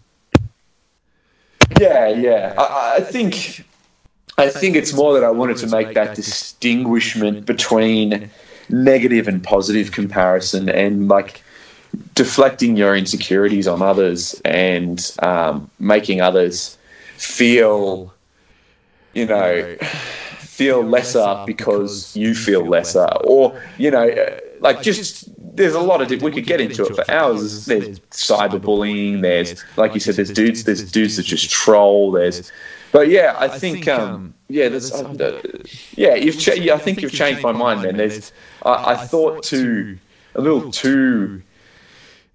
Yeah, 1.78 2.08
yeah. 2.08 2.54
I, 2.58 2.96
I 2.96 3.00
think 3.00 3.64
I 4.40 4.48
think 4.48 4.76
it's 4.76 4.92
more 4.92 5.12
that 5.14 5.24
I 5.24 5.30
wanted 5.30 5.58
to 5.58 5.66
make 5.66 5.94
that 5.94 6.16
distinguishment 6.16 7.46
between 7.46 8.30
negative 8.68 9.28
and 9.28 9.42
positive 9.42 9.92
comparison 9.92 10.68
and 10.68 11.08
like 11.08 11.42
deflecting 12.14 12.76
your 12.76 12.96
insecurities 12.96 13.66
on 13.66 13.82
others 13.82 14.40
and 14.44 15.12
um, 15.22 15.70
making 15.78 16.20
others 16.20 16.78
feel 17.16 18.12
you 19.12 19.26
know 19.26 19.76
feel 20.38 20.82
lesser 20.82 21.42
because 21.46 22.16
you 22.16 22.34
feel 22.34 22.64
lesser. 22.66 23.06
or 23.24 23.60
you 23.76 23.90
know 23.90 24.08
uh, 24.08 24.38
like 24.60 24.82
just 24.82 25.28
there's 25.56 25.74
a 25.74 25.80
lot 25.80 26.00
of 26.00 26.22
we 26.22 26.30
could 26.30 26.46
get 26.46 26.60
into 26.60 26.84
it 26.86 26.94
for 26.94 27.10
hours. 27.10 27.66
there's 27.66 27.98
cyberbullying 28.10 29.20
there's 29.20 29.62
like 29.76 29.94
you 29.94 30.00
said 30.00 30.14
there's 30.14 30.30
dudes 30.30 30.64
there's 30.64 30.90
dudes 30.90 31.16
that 31.16 31.24
just 31.24 31.50
troll 31.50 32.12
there's 32.12 32.50
but 32.92 33.08
yeah 33.08 33.34
i 33.38 33.48
think 33.48 33.88
um 33.88 34.34
yeah 34.48 34.68
there's 34.68 34.92
uh, 34.92 35.02
uh, 35.20 35.40
yeah 35.96 36.14
you've 36.14 36.38
cha- 36.38 36.52
yeah, 36.54 36.74
i 36.74 36.78
think 36.78 37.02
you've 37.02 37.12
changed 37.12 37.42
my 37.42 37.52
mind 37.52 37.82
man 37.82 37.96
there's 37.96 38.32
I, 38.64 38.92
I 38.92 38.96
thought 38.96 39.42
too 39.42 39.98
a 40.34 40.40
little 40.40 40.70
too 40.70 41.42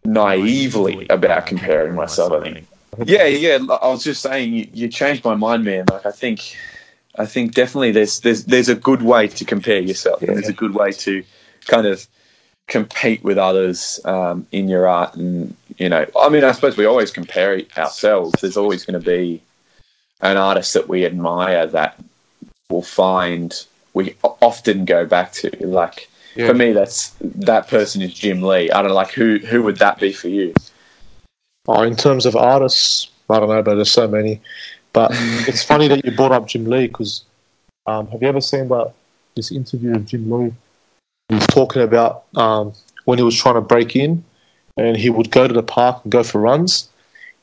naively 0.04 1.08
about 1.10 1.46
comparing 1.46 1.96
myself 1.96 2.34
i 2.34 2.42
think 2.42 2.68
yeah 3.06 3.26
yeah 3.26 3.58
i 3.82 3.88
was 3.88 4.04
just 4.04 4.22
saying 4.22 4.54
you, 4.54 4.68
you 4.74 4.88
changed 4.88 5.24
my 5.26 5.36
mind 5.36 5.64
man 5.64 5.86
like 5.92 6.06
i 6.06 6.12
think 6.12 6.56
I 7.18 7.26
think 7.26 7.54
definitely 7.54 7.92
there's 7.92 8.20
there's 8.20 8.46
there's 8.46 8.70
a 8.70 8.76
good 8.76 9.02
way 9.02 9.28
to 9.30 9.46
compare 9.46 9.80
yourself. 9.80 10.22
and 10.22 10.36
There's 10.36 10.50
a 10.50 10.54
good 10.54 10.74
way 10.74 10.92
to 10.92 11.24
kind 11.66 11.88
of 11.88 12.06
compete 12.68 13.24
with 13.24 13.38
others 13.38 14.00
um, 14.06 14.48
in 14.52 14.68
your 14.68 14.88
art, 14.88 15.16
and 15.16 15.56
you 15.78 15.90
know, 15.90 16.06
I 16.20 16.30
mean, 16.30 16.44
I 16.44 16.52
suppose 16.52 16.78
we 16.78 16.86
always 16.86 17.12
compare 17.12 17.62
ourselves. 17.78 18.42
There's 18.42 18.58
always 18.58 18.86
going 18.86 19.00
to 19.00 19.06
be 19.06 19.42
an 20.22 20.38
artist 20.38 20.74
that 20.74 20.88
we 20.88 21.06
admire 21.06 21.68
that 21.68 22.00
we'll 22.70 22.82
find 22.82 23.66
we 23.94 24.16
often 24.42 24.86
go 24.86 25.06
back 25.06 25.32
to. 25.34 25.50
Like 25.66 26.10
Yeah. 26.36 26.48
for 26.48 26.54
me, 26.54 26.72
that's 26.74 27.10
that 27.22 27.68
person 27.68 28.02
is 28.02 28.14
Jim 28.14 28.42
Lee. 28.42 28.72
I 28.72 28.82
don't 28.82 28.90
know, 28.90 28.96
like 28.96 29.12
who 29.12 29.38
who 29.40 29.64
would 29.64 29.78
that 29.78 30.00
be 30.00 30.12
for 30.12 30.28
you? 30.28 30.54
Oh, 31.68 31.82
in 31.84 31.96
terms 31.96 32.26
of 32.26 32.36
artists, 32.36 33.10
I 33.30 33.40
don't 33.40 33.50
know, 33.50 33.64
but 33.64 33.76
there's 33.76 33.92
so 33.92 34.08
many. 34.08 34.42
But 34.94 35.12
it's 35.48 35.64
funny 35.64 35.88
that 35.88 36.06
you 36.06 36.12
brought 36.12 36.32
up 36.32 36.48
Jim 36.48 36.66
Lee 36.66 36.88
because 36.88 37.24
um, 37.88 38.08
have 38.08 38.22
you 38.22 38.28
ever 38.28 38.42
seen 38.42 38.68
that 38.70 38.94
this 39.36 39.52
interview 39.52 39.96
of 39.96 40.06
Jim 40.06 40.30
Lee? 40.32 40.54
He's 41.30 41.48
talking 41.48 41.82
about 41.82 42.26
um, 42.36 42.74
when 43.06 43.18
he 43.18 43.24
was 43.24 43.36
trying 43.36 43.56
to 43.56 43.62
break 43.62 43.96
in, 43.96 44.24
and 44.78 44.96
he 44.96 45.10
would 45.10 45.32
go 45.32 45.48
to 45.48 45.54
the 45.54 45.64
park 45.64 46.04
and 46.04 46.12
go 46.12 46.24
for 46.24 46.40
runs. 46.40 46.90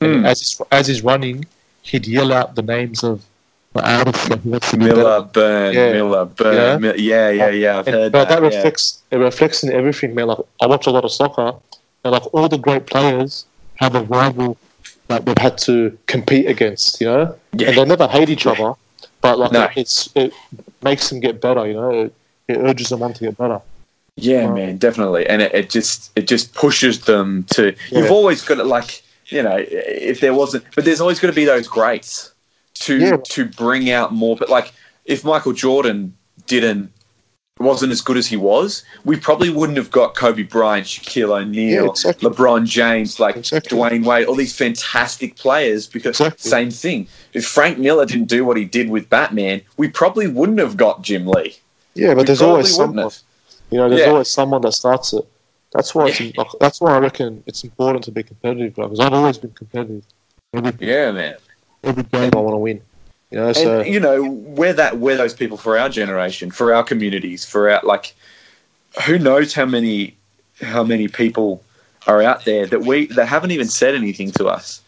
And 0.01 0.21
Hmm. 0.21 0.27
as 0.27 0.41
he's, 0.41 0.61
as 0.71 0.87
he's 0.87 1.03
running, 1.03 1.47
he'd 1.83 2.07
yell 2.07 2.33
out 2.33 2.55
the 2.55 2.63
names 2.63 3.03
of 3.05 3.25
the 3.75 3.83
artists 3.99 4.29
that 4.29 4.41
he 4.41 4.49
wants 4.51 4.71
to 4.71 4.77
Miller, 4.77 5.23
Byrne, 5.23 5.75
Yeah. 5.75 5.93
Miller, 5.93 6.25
Byrne. 6.27 6.83
Yeah. 6.85 6.93
Yeah, 6.97 7.31
yeah, 7.31 7.49
yeah. 7.51 7.79
I've 7.79 7.87
And- 7.87 7.97
heard 7.97 8.13
but 8.13 8.29
that. 8.29 8.41
that 8.41 8.51
yeah. 8.53 8.57
reflects 8.57 9.03
it 9.11 9.17
reflects 9.17 9.63
in 9.63 9.73
everything, 9.73 10.15
man. 10.15 10.27
Like 10.29 10.39
I 10.61 10.67
watch 10.67 10.87
a 10.87 10.91
lot 10.91 11.05
of 11.05 11.13
soccer, 11.13 11.55
and 12.05 12.13
like 12.13 12.35
all 12.35 12.49
the 12.49 12.59
great 12.59 12.87
players 12.87 13.45
have 13.77 13.95
a 13.95 14.03
rival 14.03 14.57
that 15.09 15.25
they've 15.25 15.39
had 15.39 15.59
to 15.59 15.97
compete 16.07 16.47
against, 16.47 17.01
you 17.01 17.07
know, 17.07 17.35
Yeah. 17.55 17.69
and 17.69 17.77
they 17.79 17.85
never 17.85 18.07
hate 18.07 18.29
each 18.31 18.47
other, 18.47 18.75
but 19.21 19.39
like 19.39 19.53
No. 19.53 19.69
it's 19.77 20.09
it 20.15 20.33
makes 20.83 21.09
them 21.09 21.21
get 21.21 21.41
better, 21.41 21.67
you 21.67 21.75
know. 21.75 21.91
It, 21.91 22.15
it 22.49 22.59
urges 22.59 22.89
them 22.91 23.03
on 23.03 23.13
to 23.15 23.21
get 23.25 23.37
better. 23.39 23.61
Yeah, 24.17 24.47
man, 24.51 24.77
definitely, 24.77 25.27
and 25.27 25.41
it, 25.41 25.55
it 25.55 25.71
just 25.71 26.11
it 26.17 26.29
just 26.29 26.53
pushes 26.55 27.01
them 27.07 27.45
to. 27.55 27.75
Yeah. 27.91 28.01
You've 28.01 28.11
always 28.13 28.43
got 28.43 28.57
to 28.57 28.65
like 28.65 29.03
you 29.33 29.43
know 29.43 29.57
if 29.59 30.21
there 30.21 30.35
wasn't, 30.35 30.65
but 30.75 30.85
there's 30.85 31.01
always 31.01 31.19
going 31.19 31.33
to 31.33 31.37
be 31.37 31.45
those 31.45 31.67
greats 31.67 32.33
to 32.75 32.99
Yeah. 32.99 33.17
to 33.31 33.45
bring 33.47 33.91
out 33.91 34.13
more. 34.13 34.37
But 34.37 34.49
like 34.51 34.73
if 35.05 35.25
Michael 35.25 35.53
Jordan 35.53 36.15
didn't 36.47 36.91
wasn't 37.59 37.93
as 37.93 38.01
good 38.01 38.17
as 38.17 38.27
he 38.27 38.37
was, 38.37 38.83
we 39.05 39.15
probably 39.17 39.51
wouldn't 39.51 39.77
have 39.79 39.91
got 39.91 40.17
Kobe 40.17 40.43
Bryant, 40.43 40.87
Shaquille 40.87 41.31
O'Neal, 41.43 41.85
Yeah, 41.85 41.91
exactly. 41.91 42.29
LeBron 42.29 42.67
James, 42.67 43.21
like 43.21 43.37
Exactly. 43.37 43.79
Dwyane 43.79 44.05
Wade, 44.05 44.27
all 44.27 44.35
these 44.35 44.57
fantastic 44.57 45.37
players. 45.37 45.87
Because 45.87 46.19
Exactly. 46.19 46.51
same 46.51 46.71
thing, 46.71 47.07
if 47.35 47.47
Frank 47.47 47.79
Miller 47.79 48.05
didn't 48.07 48.29
do 48.29 48.45
what 48.45 48.57
he 48.57 48.65
did 48.65 48.89
with 48.91 49.09
Batman, 49.11 49.61
we 49.77 49.87
probably 49.89 50.27
wouldn't 50.27 50.59
have 50.59 50.77
got 50.77 51.03
Jim 51.03 51.27
Lee. 51.27 51.57
Yeah, 51.95 52.09
but 52.15 52.19
We 52.19 52.25
there's 52.25 52.43
always 52.43 52.75
someone, 52.75 53.05
have. 53.05 53.19
you 53.71 53.79
know. 53.79 53.89
There's 53.89 54.01
Yeah. 54.01 54.09
always 54.13 54.29
someone 54.29 54.63
that 54.63 54.73
starts 54.73 55.13
it. 55.13 55.25
That's 55.73 55.95
why 55.95 56.09
it's 56.09 56.21
that's 56.61 56.81
why 56.81 56.95
I 56.95 56.99
reckon 56.99 57.43
it's 57.47 57.65
important 57.65 58.05
to 58.05 58.13
be 58.13 58.23
competitive, 58.23 58.75
because 58.75 59.01
I've 59.01 59.13
always 59.13 59.39
been 59.39 59.53
competitive. 59.53 60.05
Every, 60.55 60.87
Yeah, 60.87 61.13
man. 61.13 61.37
every 61.83 62.03
game 62.03 62.31
I 62.35 62.41
want 62.41 62.55
to 62.55 62.59
win, 62.59 62.83
you 63.31 63.39
know. 63.39 63.53
So 63.53 63.81
and 63.81 63.93
you 63.93 63.99
know 63.99 64.23
we're 64.23 64.75
that 64.75 64.99
we're 64.99 65.17
those 65.17 65.35
people 65.35 65.57
for 65.57 65.79
our 65.79 65.89
generation 65.89 66.51
for 66.51 66.75
our 66.75 66.85
communities 66.85 67.45
for 67.45 67.71
our 67.71 67.81
like 67.83 68.15
who 69.07 69.19
knows 69.19 69.55
how 69.55 69.65
many 69.65 70.17
how 70.61 70.85
many 70.85 71.09
people 71.09 71.63
are 72.07 72.23
out 72.23 72.45
there 72.45 72.67
that 72.67 72.81
we 72.81 73.07
that 73.07 73.27
haven't 73.27 73.51
even 73.53 73.69
said 73.69 73.95
anything 73.95 74.31
to 74.33 74.47
us 74.47 74.83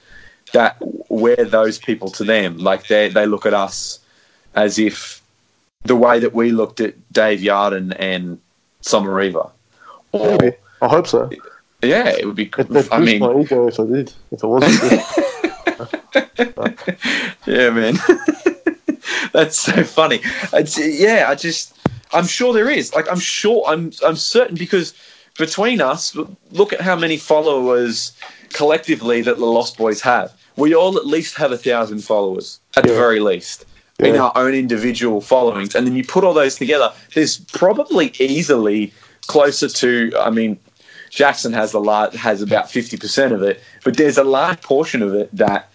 that 0.53 0.77
we're 1.09 1.45
those 1.45 1.79
people 1.79 2.11
to 2.11 2.25
them 2.25 2.59
like 2.59 2.87
they 2.89 3.09
they 3.09 3.27
look 3.27 3.47
at 3.47 3.55
us 3.55 4.01
as 4.55 4.79
if 4.79 5.23
the 5.85 5.97
way 5.97 6.19
that 6.19 6.35
we 6.35 6.51
looked 6.51 6.81
at 6.81 6.95
Dave 7.13 7.41
Yarden 7.41 7.95
and 7.99 8.39
Sommariva 8.83 9.51
or 10.13 10.39
maybe 10.39 10.57
I 10.83 10.89
hope 10.89 11.07
so. 11.07 11.31
yeah 11.83 12.09
it 12.09 12.27
would 12.27 12.37
be 12.37 12.51
It, 12.59 12.71
it 12.71 12.89
I 12.93 12.99
mean 12.99 13.21
my 13.21 13.39
ego 13.41 13.69
if 13.69 13.79
I 13.81 13.87
did. 13.87 14.13
If 14.31 14.43
it 14.43 14.47
wasn't, 14.47 15.03
yeah, 17.47 17.71
man. 17.71 17.97
That's 19.33 19.59
so 19.59 19.85
funny. 19.85 20.21
It's, 20.53 20.79
yeah, 20.79 21.27
I 21.29 21.35
just, 21.35 21.77
I'm 22.13 22.27
sure 22.27 22.53
there 22.53 22.71
is. 22.71 22.95
Like, 22.95 23.11
I'm 23.11 23.19
sure, 23.19 23.65
I'm, 23.67 23.93
I'm 24.07 24.17
certain 24.17 24.57
because 24.57 24.95
between 25.39 25.81
us, 25.81 26.17
look 26.53 26.73
at 26.73 26.81
how 26.81 26.97
many 26.97 27.17
followers 27.17 28.13
collectively 28.53 29.23
that 29.23 29.39
the 29.39 29.45
Lost 29.45 29.77
Boys 29.77 30.01
have. 30.03 30.33
We 30.57 30.75
all 30.75 30.97
at 30.97 31.07
least 31.07 31.37
have 31.37 31.51
a 31.51 31.59
thousand 31.59 32.05
followers 32.05 32.61
at 32.77 32.85
the 32.85 32.95
very 32.95 33.19
least 33.19 33.67
in 33.99 34.17
our 34.17 34.33
own 34.37 34.55
individual 34.55 35.21
followings, 35.21 35.75
and 35.75 35.87
then 35.87 35.97
you 35.97 36.05
put 36.05 36.25
all 36.25 36.35
those 36.35 36.57
together. 36.57 36.93
There's 37.15 37.39
probably 37.39 38.13
easily 38.19 38.93
closer 39.25 39.69
to. 39.69 40.13
I 40.21 40.31
mean, 40.31 40.59
Jackson 41.11 41.53
has 41.53 41.75
a 41.75 41.79
lot 41.79 42.15
has 42.15 42.43
about 42.43 42.71
fifty 42.71 42.97
percent 42.97 43.33
of 43.33 43.43
it, 43.43 43.61
but 43.85 43.97
there's 43.97 44.19
a 44.19 44.25
large 44.25 44.61
portion 44.63 45.03
of 45.03 45.15
it 45.15 45.35
that 45.37 45.69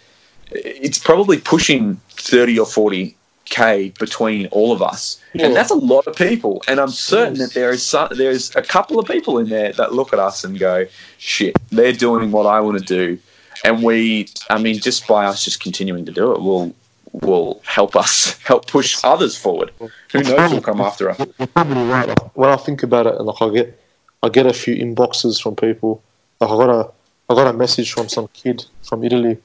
it's 0.52 0.98
probably 0.98 1.38
pushing 1.40 1.96
30 2.12 2.58
or 2.58 2.66
40 2.66 3.16
k 3.46 3.94
between 4.00 4.48
all 4.48 4.72
of 4.72 4.82
us, 4.82 5.20
Yeah. 5.34 5.46
and 5.48 5.56
that's 5.56 5.70
a 5.72 5.76
lot 5.76 6.08
of 6.08 6.16
people. 6.16 6.64
And 6.68 6.80
I'm 6.80 6.90
certain 6.90 7.36
that 7.40 7.54
there 7.54 7.70
is 7.72 7.86
some, 7.86 8.10
there's 8.12 8.56
a 8.56 8.62
couple 8.62 9.00
of 9.00 9.08
people 9.08 9.38
in 9.40 9.50
there 9.50 9.72
that 9.74 9.94
look 9.94 10.12
at 10.14 10.20
us 10.20 10.44
and 10.44 10.58
go, 10.60 10.86
"Shit, 11.18 11.56
they're 11.72 11.94
doing 11.94 12.32
what 12.32 12.46
I 12.46 12.60
want 12.60 12.78
to 12.80 12.84
do," 12.84 13.18
and 13.64 13.82
we, 13.84 14.28
I 14.50 14.60
mean, 14.60 14.80
just 14.80 15.08
by 15.08 15.26
us 15.26 15.44
just 15.44 15.60
continuing 15.62 16.06
to 16.06 16.12
do 16.12 16.32
it, 16.32 16.42
will 16.42 16.74
will 17.12 17.62
help 17.66 17.96
us 17.96 18.38
help 18.44 18.68
push 18.68 18.98
others 19.04 19.36
forward. 19.38 19.72
Who 19.80 20.24
knows? 20.24 20.52
Will 20.52 20.62
come 20.62 20.82
after 20.82 21.10
us. 21.10 21.20
You're 21.38 21.48
probably 21.48 21.84
right. 21.84 22.10
When 22.36 22.50
I 22.50 22.56
think 22.58 22.84
about 22.84 23.08
it, 23.08 23.16
and 23.16 23.26
like 23.26 23.42
I 23.42 23.50
get, 23.50 23.82
I 24.24 24.30
get 24.30 24.46
a 24.46 24.54
few 24.54 24.76
inboxes 24.76 25.42
from 25.42 25.56
people. 25.56 26.02
Like 26.40 26.50
I 26.50 26.54
got 26.58 26.70
a, 26.70 26.92
I 27.30 27.36
got 27.36 27.48
a 27.48 27.54
message 27.58 27.92
from 27.94 28.10
some 28.10 28.28
kid 28.34 28.66
from 28.84 29.04
Italy, 29.04 29.38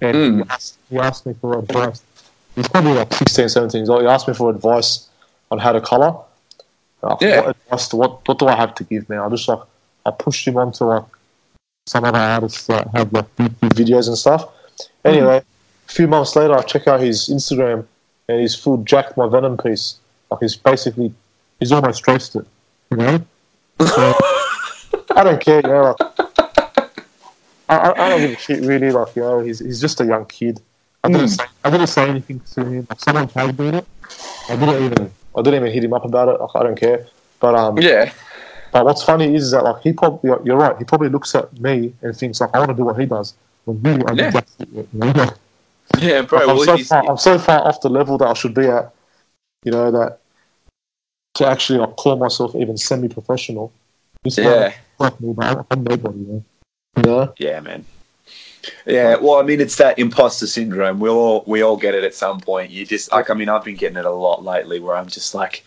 and 0.00 0.16
Mm. 0.16 0.44
he, 0.44 0.50
asked, 0.50 0.78
he 0.90 0.98
asked 0.98 1.26
me 1.26 1.34
for 1.40 1.58
advice. 1.58 2.02
He's 2.54 2.68
probably 2.68 2.92
like 2.92 3.12
16, 3.12 3.48
17 3.48 3.78
years 3.80 3.90
old. 3.90 4.02
He 4.02 4.06
asked 4.08 4.28
me 4.28 4.34
for 4.34 4.50
advice 4.50 5.08
on 5.50 5.58
how 5.58 5.72
to 5.72 5.80
color. 5.80 6.14
Like, 7.02 7.20
Yeah. 7.20 7.40
What 7.40 7.56
advice? 7.56 7.88
Do, 7.88 7.96
what 7.96 8.28
What 8.28 8.38
do 8.38 8.46
I 8.46 8.56
have 8.56 8.74
to 8.76 8.84
give, 8.84 9.08
man? 9.08 9.18
I 9.20 9.28
just 9.28 9.48
like, 9.48 9.60
I 10.06 10.10
pushed 10.10 10.46
him 10.46 10.56
onto 10.56 10.84
like 10.84 11.04
some 11.86 12.04
other 12.04 12.18
artists 12.18 12.66
that 12.66 12.88
have 12.94 13.12
like 13.12 13.34
videos 13.36 14.08
and 14.08 14.16
stuff. 14.16 14.48
Anyway, 15.04 15.42
a 15.88 15.92
few 15.92 16.06
months 16.08 16.36
later, 16.36 16.54
I 16.54 16.62
check 16.62 16.86
out 16.88 17.00
his 17.00 17.28
Instagram, 17.28 17.86
and 18.28 18.40
he's 18.40 18.54
full 18.54 18.78
jacked 18.78 19.16
my 19.16 19.28
Venom 19.28 19.56
piece. 19.56 19.96
Like 20.30 20.40
he's 20.40 20.56
basically, 20.56 21.12
he's 21.60 21.72
almost 21.72 22.02
traced 22.02 22.36
it. 22.36 22.46
You 22.90 22.96
know. 22.96 23.24
So, 23.80 24.14
I 25.16 25.24
don't 25.24 25.40
care, 25.40 25.60
you 25.60 25.68
know. 25.68 25.96
Like, 25.98 26.30
I, 27.68 27.92
I, 27.92 28.08
don't 28.08 28.20
give 28.20 28.30
a 28.32 28.36
shit, 28.36 28.64
really. 28.64 28.90
Like, 28.90 29.16
you 29.16 29.22
know, 29.22 29.40
he's 29.40 29.58
he's 29.58 29.80
just 29.80 30.00
a 30.00 30.04
young 30.06 30.26
kid. 30.26 30.60
I 31.02 31.08
didn't 31.10 31.28
say 31.28 31.44
I 31.64 31.70
didn't 31.70 31.88
say 31.88 32.08
anything 32.08 32.40
to 32.52 32.64
him. 32.64 32.86
Like, 32.88 33.00
someone 33.00 33.28
tagged 33.28 33.58
me 33.58 33.68
in 33.68 33.74
it. 33.76 33.86
I 34.48 34.56
didn't 34.56 34.84
even 34.84 35.10
I 35.36 35.42
didn't 35.42 35.60
even 35.60 35.72
hit 35.72 35.84
him 35.84 35.92
up 35.92 36.04
about 36.04 36.28
it. 36.28 36.40
Like, 36.40 36.50
I 36.54 36.62
don't 36.62 36.78
care. 36.78 37.06
But 37.40 37.54
um, 37.54 37.78
Yeah, 37.78 38.12
but 38.72 38.84
what's 38.84 39.02
funny 39.02 39.34
is 39.34 39.50
that 39.50 39.64
like 39.64 39.82
he 39.82 39.92
probably 39.92 40.30
you're- 40.44 40.58
right. 40.58 40.76
He 40.78 40.84
probably 40.84 41.08
looks 41.08 41.34
at 41.34 41.58
me 41.60 41.92
and 42.02 42.16
thinks 42.16 42.40
like 42.40 42.50
I 42.54 42.58
want 42.58 42.70
to 42.70 42.76
do 42.76 42.84
what 42.84 42.98
he 42.98 43.06
does. 43.06 43.34
When 43.64 43.82
really, 43.82 44.04
I 44.06 44.12
Yeah. 44.12 44.40
yeah. 44.72 44.82
you 44.92 45.12
know? 45.12 45.30
Yeah, 45.98 46.22
bro. 46.22 46.50
I'm, 46.50 46.64
so 46.64 46.78
far, 46.78 47.10
I'm 47.10 47.16
so 47.16 47.38
far 47.38 47.66
off 47.66 47.80
the 47.80 47.88
level 47.88 48.18
that 48.18 48.28
I 48.28 48.34
should 48.34 48.54
be 48.54 48.66
at. 48.66 48.92
You 49.64 49.72
know 49.72 49.90
that 49.90 50.18
to 51.34 51.46
actually 51.46 51.78
like, 51.78 51.96
call 51.96 52.16
myself 52.16 52.54
even 52.54 52.76
semi-professional. 52.76 53.72
Yeah. 54.24 54.72
like 54.98 55.20
me, 55.20 55.32
but 55.32 55.66
I'm- 55.70 55.84
nobody. 55.84 56.18
You 56.18 56.26
know? 56.26 56.44
You 56.96 57.02
know? 57.02 57.34
Yeah, 57.38 57.60
man. 57.60 57.84
Yeah, 58.86 59.16
well, 59.16 59.34
I 59.34 59.42
mean, 59.42 59.60
it's 59.60 59.76
that 59.76 59.98
imposter 59.98 60.46
syndrome. 60.46 60.98
We 60.98 61.08
all 61.10 61.44
we 61.46 61.62
all 61.62 61.76
get 61.76 61.94
it 61.94 62.04
at 62.04 62.14
some 62.14 62.40
point. 62.40 62.70
You 62.70 62.86
just 62.86 63.12
like, 63.12 63.28
I 63.28 63.34
mean, 63.34 63.48
I've 63.48 63.64
been 63.64 63.76
getting 63.76 63.98
it 63.98 64.06
a 64.06 64.10
lot 64.10 64.42
lately, 64.42 64.80
where 64.80 64.96
I'm 64.96 65.08
just 65.08 65.34
like, 65.34 65.64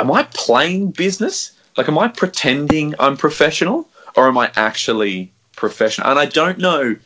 am 0.00 0.10
I 0.10 0.22
playing 0.34 0.92
business? 0.92 1.52
Like, 1.76 1.88
am 1.88 1.98
I 1.98 2.08
pretending 2.08 2.94
I'm 2.98 3.16
professional, 3.16 3.88
or 4.16 4.28
am 4.28 4.38
I 4.38 4.50
actually 4.56 5.30
professional? 5.56 6.08
And 6.08 6.18
I 6.18 6.26
don't 6.26 6.58
know. 6.58 6.96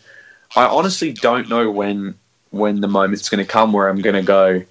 I 0.55 0.67
honestly 0.67 1.13
don't 1.13 1.49
know 1.49 1.71
when 1.71 2.15
when 2.51 2.81
the 2.81 2.89
moment's 2.89 3.29
going 3.29 3.45
to 3.45 3.51
come 3.51 3.73
where 3.73 3.89
I'm 3.89 4.01
going 4.01 4.17
to 4.17 4.23
go, 4.23 4.63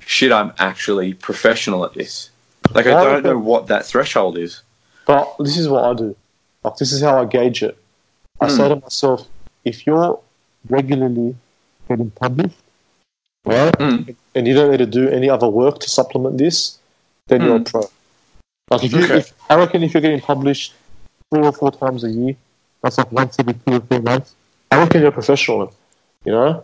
shit, 0.00 0.32
I'm 0.32 0.52
actually 0.58 1.14
professional 1.14 1.84
at 1.84 1.94
this. 1.94 2.30
Like, 2.74 2.86
I 2.86 3.02
don't 3.02 3.22
know 3.22 3.38
what 3.38 3.66
that 3.68 3.86
threshold 3.86 4.38
is. 4.38 4.62
But 5.06 5.34
this 5.38 5.56
is 5.56 5.68
what 5.68 5.84
I 5.84 5.94
do. 5.94 6.16
Like 6.62 6.76
this 6.76 6.92
is 6.92 7.00
how 7.02 7.20
I 7.22 7.24
gauge 7.24 7.62
it. 7.62 7.76
I 8.40 8.46
Hmm. 8.46 8.56
say 8.56 8.68
to 8.68 8.76
myself, 8.76 9.26
if 9.64 9.86
you're 9.86 10.20
regularly 10.68 11.34
getting 11.88 12.10
published, 12.10 12.56
right, 13.46 13.74
Hmm. 13.76 14.02
and 14.34 14.46
you 14.46 14.54
don't 14.54 14.70
need 14.70 14.78
to 14.78 14.86
do 14.86 15.08
any 15.08 15.28
other 15.30 15.48
work 15.48 15.80
to 15.80 15.90
supplement 15.90 16.38
this, 16.38 16.78
then 17.28 17.42
you're 17.42 17.56
a 17.56 17.58
Hmm. 17.58 17.64
pro. 17.64 17.80
Like 18.70 18.84
if 18.84 18.92
you, 18.92 19.04
Okay. 19.04 19.18
if, 19.18 19.32
I 19.48 19.56
reckon 19.56 19.82
if 19.82 19.94
you're 19.94 20.00
getting 20.02 20.20
published 20.20 20.74
three 21.32 21.42
or 21.44 21.52
four 21.52 21.72
times 21.72 22.04
a 22.04 22.10
year, 22.10 22.36
that's 22.82 22.98
like 22.98 23.10
once 23.10 23.36
every 23.38 23.54
two 23.54 23.76
or 23.76 23.80
three 23.80 23.98
months. 24.00 24.34
I 24.70 24.78
reckon 24.78 25.00
you're 25.00 25.08
a 25.10 25.12
professional. 25.12 25.72
You 26.24 26.32
know, 26.32 26.62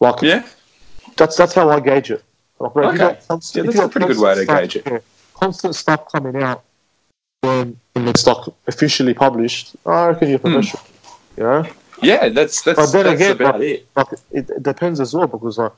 like 0.00 0.22
Yeah, 0.22 0.46
that's 1.16 1.36
that's 1.36 1.54
how 1.54 1.68
I 1.70 1.80
gauge 1.80 2.10
it. 2.10 2.22
Like, 2.60 2.76
Okay. 2.76 3.18
constant- 3.28 3.66
Yeah, 3.66 3.70
that's 3.72 3.84
a 3.84 3.88
pretty 3.88 4.06
good 4.08 4.18
way 4.18 4.34
to 4.34 4.46
constant 4.46 4.60
gauge 4.72 4.76
it. 4.76 4.92
yeah, 4.92 4.98
constant 5.34 5.74
stuff 5.76 6.10
coming 6.12 6.42
out 6.42 6.62
when, 7.42 7.78
when 7.92 8.08
it's 8.08 8.26
like 8.26 8.44
officially 8.66 9.14
published. 9.14 9.76
I 9.86 10.06
reckon 10.08 10.28
you're 10.30 10.38
Hmm. 10.38 10.52
professional. 10.52 10.82
You 11.36 11.42
know, 11.44 11.66
yeah, 12.02 12.28
that's 12.28 12.62
that's, 12.62 12.78
But 12.78 12.92
then 12.92 13.04
that's 13.06 13.20
again, 13.20 13.32
about 13.36 13.54
like- 13.60 13.68
it. 13.68 13.86
like 13.96 14.12
it, 14.32 14.50
it 14.50 14.62
depends 14.62 14.98
as 15.00 15.14
well 15.14 15.26
because 15.28 15.58
like 15.58 15.72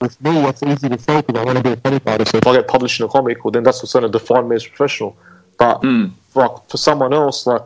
with 0.00 0.20
me, 0.22 0.44
it's 0.48 0.62
easy 0.62 0.88
to 0.88 0.98
say 0.98 1.20
because 1.22 1.40
I 1.40 1.44
want 1.44 1.58
to 1.58 1.64
be 1.64 1.70
a 1.70 1.76
comic 1.76 2.02
artist. 2.06 2.32
So 2.32 2.38
if 2.38 2.46
I 2.46 2.54
get 2.56 2.68
published 2.68 3.00
in 3.00 3.06
a 3.06 3.08
comic, 3.08 3.44
well, 3.44 3.50
then 3.52 3.62
that's 3.62 3.82
what's 3.82 3.92
going 3.92 4.02
to 4.04 4.08
define 4.08 4.48
me 4.48 4.56
as 4.56 4.66
professional. 4.66 5.16
But 5.58 5.78
Hmm. 5.80 6.06
like 6.34 6.68
for 6.68 6.76
someone 6.76 7.12
else, 7.14 7.46
like 7.46 7.62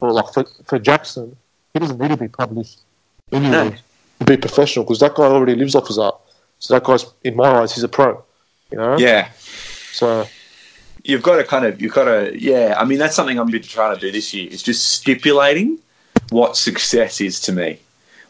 for 0.00 0.10
like 0.12 0.32
for, 0.32 0.44
for 0.64 0.78
Jackson, 0.78 1.36
he 1.72 1.78
doesn't 1.80 1.98
need 2.00 2.08
to 2.10 2.16
be 2.16 2.28
published 2.28 2.80
anyway 3.32 3.50
No. 3.50 3.74
Be 4.24 4.36
professional 4.36 4.84
because 4.84 5.00
that 5.00 5.14
guy 5.14 5.24
already 5.24 5.54
lives 5.54 5.74
off 5.74 5.88
his 5.88 5.98
art. 5.98 6.16
So 6.58 6.74
that 6.74 6.84
guy's 6.84 7.06
in 7.24 7.36
my 7.36 7.48
eyes, 7.60 7.74
he's 7.74 7.84
a 7.84 7.88
pro. 7.88 8.22
You 8.70 8.78
know. 8.78 8.98
Yeah, 8.98 9.30
So 9.92 10.26
you've 11.04 11.22
got 11.22 11.36
to 11.36 11.44
kind 11.44 11.64
of 11.64 11.80
you've 11.80 11.94
got 11.94 12.04
to 12.04 12.38
yeah. 12.38 12.74
I 12.78 12.84
mean, 12.84 12.98
that's 12.98 13.16
something 13.16 13.38
I'm 13.38 13.50
been 13.50 13.62
trying 13.62 13.94
to 13.94 14.00
do 14.00 14.10
this 14.12 14.34
year. 14.34 14.48
Is 14.50 14.62
just 14.62 14.88
stipulating 14.88 15.78
what 16.30 16.56
success 16.56 17.20
is 17.20 17.40
to 17.40 17.52
me, 17.52 17.78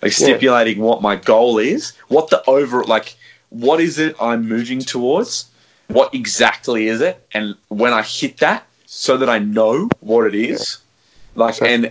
like 0.02 0.12
Yeah. 0.18 0.26
stipulating 0.26 0.78
what 0.80 1.02
my 1.02 1.16
goal 1.16 1.58
is, 1.58 1.92
what 2.08 2.30
the 2.30 2.42
over 2.48 2.84
like 2.84 3.16
what 3.50 3.80
is 3.80 3.98
it 3.98 4.14
I'm 4.20 4.46
moving 4.46 4.80
towards, 4.80 5.46
what 5.88 6.14
exactly 6.14 6.86
is 6.88 7.00
it, 7.00 7.26
and 7.32 7.54
when 7.68 7.92
I 7.94 8.02
hit 8.02 8.36
that, 8.38 8.64
so 8.86 9.16
that 9.16 9.28
I 9.30 9.38
know 9.38 9.88
what 10.00 10.26
it 10.26 10.34
is, 10.34 10.78
like 11.34 11.54
Sure. 11.56 11.66
and 11.66 11.86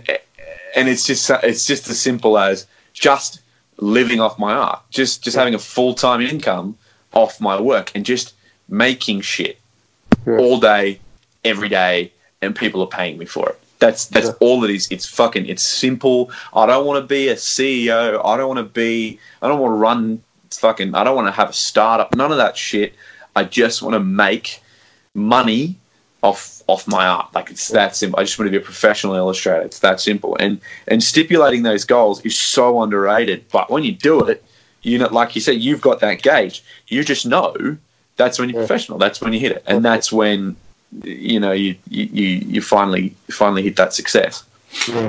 and 0.76 0.88
it's 0.88 1.04
just 1.04 1.28
it's 1.42 1.66
just 1.66 1.88
as 1.90 1.98
simple 2.00 2.38
as 2.38 2.66
just 2.94 3.40
living 3.78 4.20
off 4.20 4.38
my 4.38 4.52
art, 4.52 4.80
just 4.90 5.22
just 5.22 5.36
having 5.36 5.54
a 5.54 5.58
full 5.58 5.94
time 5.94 6.20
income 6.20 6.76
off 7.14 7.40
my 7.40 7.60
work, 7.60 7.92
and 7.94 8.04
just 8.04 8.34
making 8.68 9.20
shit 9.22 9.58
Yeah. 10.26 10.38
all 10.38 10.60
day, 10.60 11.00
every 11.44 11.68
day, 11.68 12.12
and 12.42 12.54
people 12.54 12.80
are 12.82 12.86
paying 12.88 13.18
me 13.18 13.24
for 13.24 13.48
it. 13.48 13.58
That's 13.78 14.06
that's 14.06 14.26
Yeah. 14.26 14.32
all 14.40 14.64
it 14.64 14.70
is. 14.70 14.88
It's 14.90 15.06
fucking 15.06 15.46
it's 15.46 15.62
simple. 15.64 16.30
I 16.52 16.66
don't 16.66 16.84
want 16.86 17.02
to 17.02 17.06
be 17.06 17.28
a 17.28 17.36
CEO. 17.36 18.20
I 18.24 18.36
don't 18.36 18.48
want 18.48 18.58
to 18.58 18.64
be. 18.64 19.18
I 19.40 19.48
don't 19.48 19.60
want 19.60 19.72
to 19.72 19.76
run 19.76 20.22
fucking. 20.50 20.94
I 20.94 21.04
don't 21.04 21.14
want 21.16 21.28
to 21.28 21.32
have 21.32 21.50
a 21.50 21.54
startup. 21.54 22.14
None 22.16 22.32
of 22.32 22.38
that 22.38 22.56
shit. 22.56 22.94
I 23.36 23.44
just 23.44 23.82
want 23.82 23.94
to 23.94 24.00
make 24.00 24.60
money 25.14 25.76
off 26.22 26.62
off 26.66 26.86
my 26.88 27.06
art. 27.06 27.34
Like 27.34 27.50
it's 27.50 27.68
that 27.68 27.96
simple. 27.96 28.18
I 28.18 28.24
just 28.24 28.38
want 28.38 28.46
to 28.48 28.50
be 28.50 28.62
a 28.62 28.64
professional 28.64 29.14
illustrator. 29.14 29.62
It's 29.62 29.78
that 29.80 30.00
simple. 30.00 30.36
And 30.38 30.60
and 30.86 31.02
stipulating 31.02 31.62
those 31.62 31.84
goals 31.84 32.20
is 32.24 32.38
so 32.38 32.82
underrated. 32.82 33.44
But 33.50 33.70
when 33.70 33.84
you 33.84 33.92
do 33.92 34.24
it, 34.24 34.44
you 34.82 34.98
know, 34.98 35.08
like 35.08 35.34
you 35.34 35.40
said, 35.40 35.60
you've 35.60 35.80
got 35.80 36.00
that 36.00 36.22
gauge. 36.22 36.62
You 36.88 37.04
just 37.04 37.26
know 37.26 37.76
that's 38.16 38.38
when 38.38 38.48
you're 38.48 38.60
Yeah. 38.60 38.66
professional. 38.66 38.98
That's 38.98 39.20
when 39.20 39.32
you 39.32 39.40
hit 39.40 39.52
it, 39.52 39.62
and 39.66 39.84
that's 39.84 40.12
when 40.12 40.56
you 41.04 41.38
know 41.38 41.52
you 41.52 41.76
you 41.88 42.06
you 42.54 42.60
finally 42.62 43.14
you 43.28 43.34
finally 43.34 43.62
hit 43.62 43.76
that 43.76 43.92
success. 43.94 44.44
yeah, 44.88 45.08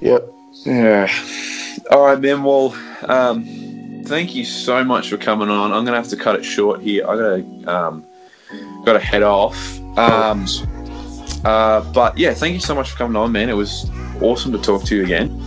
yep. 0.00 0.32
Yeah. 0.64 1.08
All 1.90 2.02
right, 2.04 2.20
man. 2.20 2.42
Well, 2.42 2.76
um, 3.04 3.44
thank 4.06 4.34
you 4.34 4.44
so 4.44 4.82
much 4.84 5.08
for 5.10 5.16
coming 5.16 5.48
on. 5.48 5.72
I'm 5.72 5.84
gonna 5.84 5.96
have 5.96 6.08
to 6.08 6.16
cut 6.16 6.36
it 6.36 6.44
short 6.44 6.80
here. 6.82 7.06
I 7.08 7.16
gotta 7.16 7.74
um, 7.74 8.04
gotta 8.86 9.00
head 9.00 9.22
off. 9.22 9.78
Um, 9.98 10.46
uh, 11.44 11.80
but 11.92 12.16
yeah, 12.16 12.32
thank 12.32 12.54
you 12.54 12.60
so 12.60 12.74
much 12.74 12.90
for 12.90 12.96
coming 12.96 13.16
on, 13.16 13.32
man. 13.32 13.50
It 13.50 13.54
was 13.54 13.90
awesome 14.22 14.52
to 14.52 14.58
talk 14.58 14.84
to 14.84 14.96
you 14.96 15.02
again. 15.02 15.42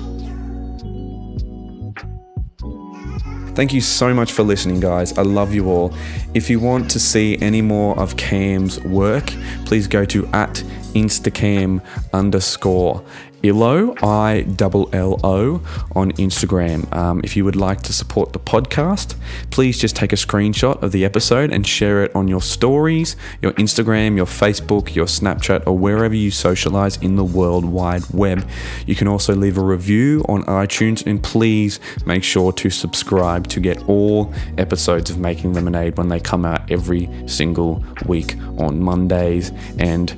Thank 3.56 3.74
you 3.74 3.82
so 3.82 4.14
much 4.14 4.32
for 4.32 4.44
listening, 4.44 4.80
guys. 4.80 5.18
I 5.18 5.24
love 5.24 5.54
you 5.54 5.70
all. 5.70 5.94
If 6.34 6.50
you 6.50 6.60
want 6.60 6.92
to 6.92 7.00
see 7.00 7.38
any 7.42 7.62
more 7.62 7.98
of 8.00 8.16
Cam's 8.16 8.80
work, 8.84 9.28
please 9.66 9.88
go 9.88 10.06
to 10.06 10.28
at 10.28 10.64
instacam 10.94 11.82
underscore 12.14 13.04
illo 13.44 13.96
i 14.04 14.42
double 14.56 14.90
l 14.94 15.20
o 15.24 15.62
on 15.96 16.12
Instagram. 16.14 16.92
Um, 16.96 17.22
if 17.24 17.36
you 17.36 17.46
would 17.46 17.56
like 17.56 17.82
to 17.84 17.94
support 17.94 18.34
the 18.34 18.40
podcast, 18.40 19.16
please 19.52 19.78
just 19.80 19.96
take 19.96 20.14
a 20.14 20.16
screenshot 20.16 20.82
of 20.82 20.92
the 20.92 21.06
episode 21.06 21.52
and 21.52 21.66
share 21.66 22.04
it 22.04 22.16
on 22.16 22.28
your 22.28 22.42
stories, 22.42 23.16
your 23.42 23.54
Instagram, 23.54 24.16
your 24.16 24.26
Facebook, 24.26 24.96
your 24.96 25.06
Snapchat, 25.06 25.66
or 25.68 25.78
wherever 25.78 26.16
you 26.16 26.32
socialize 26.32 26.98
in 26.98 27.16
the 27.16 27.24
world 27.24 27.66
wide 27.66 28.04
web. 28.12 28.48
You 28.86 28.96
can 28.96 29.08
also 29.08 29.36
leave 29.36 29.58
a 29.58 29.64
review 29.64 30.24
on 30.28 30.44
iTunes 30.44 31.06
and 31.06 31.22
please 31.22 31.80
make 32.06 32.24
sure 32.24 32.52
to 32.54 32.70
subscribe 32.70 33.48
to 33.48 33.60
get 33.60 33.88
all 33.88 34.34
episodes 34.58 35.10
of 35.10 35.20
Making 35.20 35.54
Lemonade 35.54 35.98
when 35.98 36.10
they 36.10 36.20
come 36.20 36.46
out 36.46 36.70
every 36.72 37.10
single 37.28 37.84
week 38.06 38.36
on 38.58 38.82
Mondays 38.82 39.52
and 39.78 40.16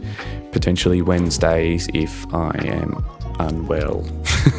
potentially 0.52 1.02
Wednesdays 1.02 1.88
if 1.94 2.32
I 2.34 2.52
am 2.66 3.06
unwell. 3.40 4.06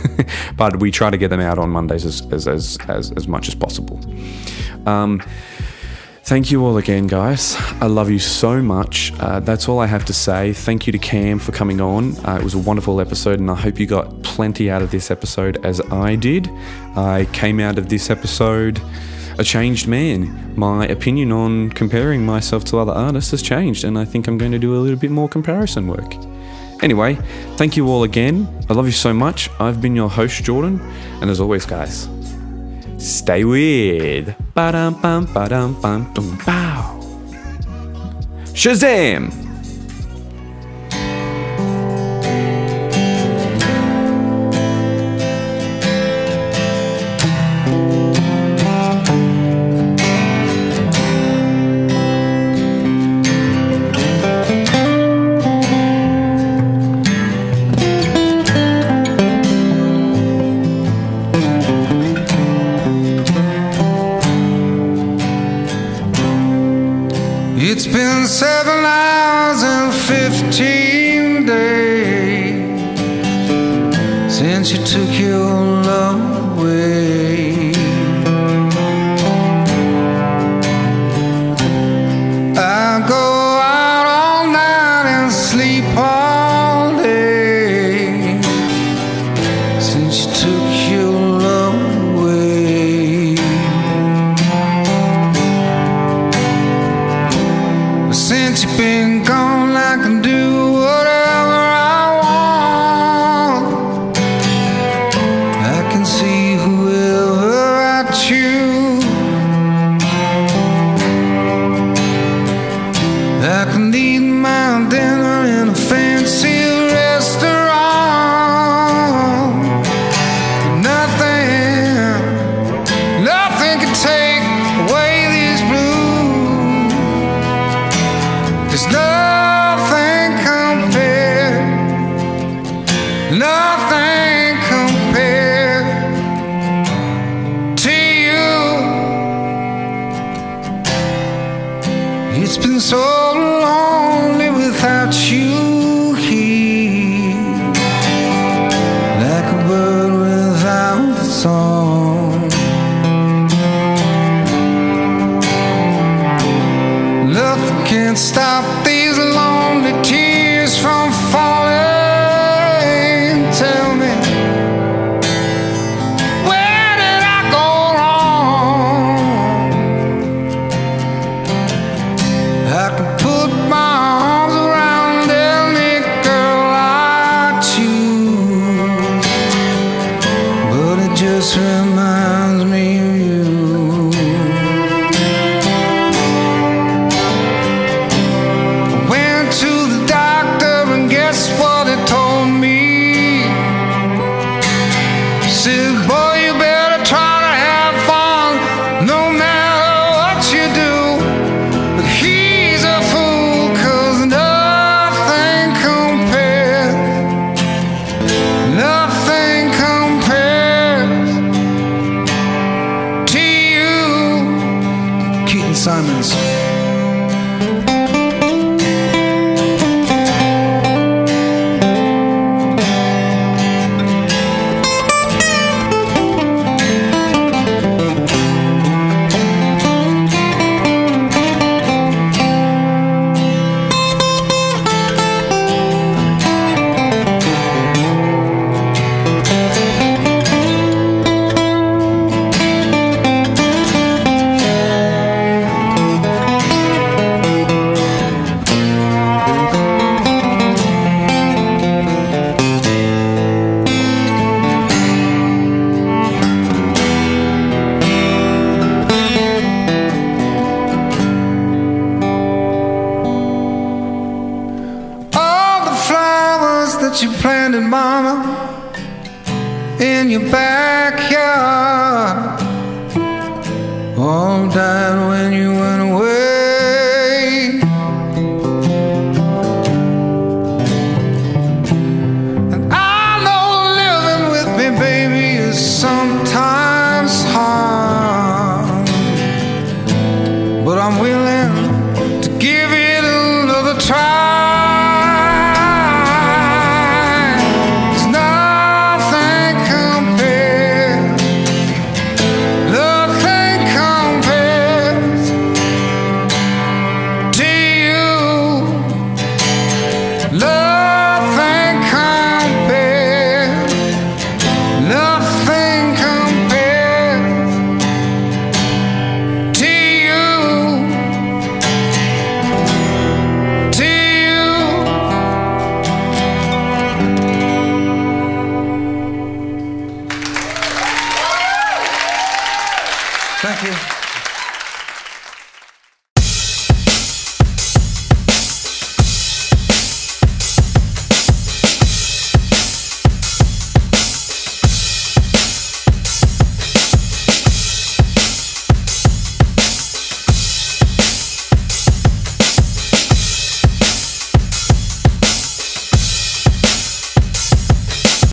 but 0.56 0.80
we 0.80 0.90
try 0.90 1.10
to 1.10 1.16
get 1.16 1.28
them 1.28 1.40
out 1.40 1.58
on 1.58 1.70
Mondays 1.70 2.04
as, 2.04 2.20
as, 2.32 2.48
as, 2.48 2.78
as, 2.88 3.12
as 3.12 3.28
much 3.28 3.48
as 3.48 3.54
possible. 3.54 4.00
Um, 4.86 5.22
thank 6.24 6.50
you 6.50 6.64
all 6.64 6.76
again, 6.76 7.06
guys. 7.06 7.56
I 7.80 7.86
love 7.86 8.10
you 8.10 8.18
so 8.18 8.62
much. 8.62 9.12
Uh, 9.20 9.40
that's 9.40 9.68
all 9.68 9.78
I 9.80 9.86
have 9.86 10.04
to 10.06 10.12
say. 10.12 10.52
Thank 10.52 10.86
you 10.86 10.92
to 10.92 10.98
Cam 10.98 11.38
for 11.38 11.52
coming 11.52 11.80
on. 11.80 12.16
Uh, 12.26 12.38
it 12.40 12.44
was 12.44 12.54
a 12.54 12.58
wonderful 12.58 13.00
episode, 13.00 13.40
and 13.40 13.50
I 13.50 13.54
hope 13.54 13.78
you 13.78 13.86
got 13.86 14.22
plenty 14.22 14.70
out 14.70 14.82
of 14.82 14.90
this 14.90 15.10
episode 15.10 15.64
as 15.64 15.80
I 15.92 16.16
did. 16.16 16.48
I 16.96 17.26
came 17.32 17.60
out 17.60 17.78
of 17.78 17.88
this 17.88 18.10
episode 18.10 18.80
a 19.38 19.44
changed 19.44 19.86
man. 19.86 20.54
My 20.56 20.86
opinion 20.86 21.32
on 21.32 21.70
comparing 21.70 22.24
myself 22.24 22.64
to 22.66 22.78
other 22.78 22.92
artists 22.92 23.30
has 23.30 23.42
changed, 23.42 23.84
and 23.84 23.98
I 23.98 24.04
think 24.04 24.28
I'm 24.28 24.38
going 24.38 24.52
to 24.52 24.58
do 24.58 24.74
a 24.76 24.80
little 24.80 24.98
bit 24.98 25.10
more 25.10 25.28
comparison 25.28 25.86
work. 25.86 26.14
Anyway, 26.82 27.14
thank 27.56 27.76
you 27.76 27.88
all 27.88 28.02
again. 28.02 28.48
I 28.68 28.74
love 28.74 28.86
you 28.86 28.92
so 28.92 29.12
much. 29.12 29.48
I've 29.60 29.80
been 29.80 29.94
your 29.94 30.10
host, 30.10 30.42
Jordan, 30.42 30.80
and 31.20 31.30
as 31.30 31.40
always, 31.40 31.64
guys, 31.64 32.08
stay 32.98 33.44
weird. 33.44 34.34
Ba-dum 34.54 35.00
bum 35.00 35.26
ba-dum 35.32 35.80
bum 35.80 36.12
bow. 36.44 36.98
Shazam! 38.52 39.51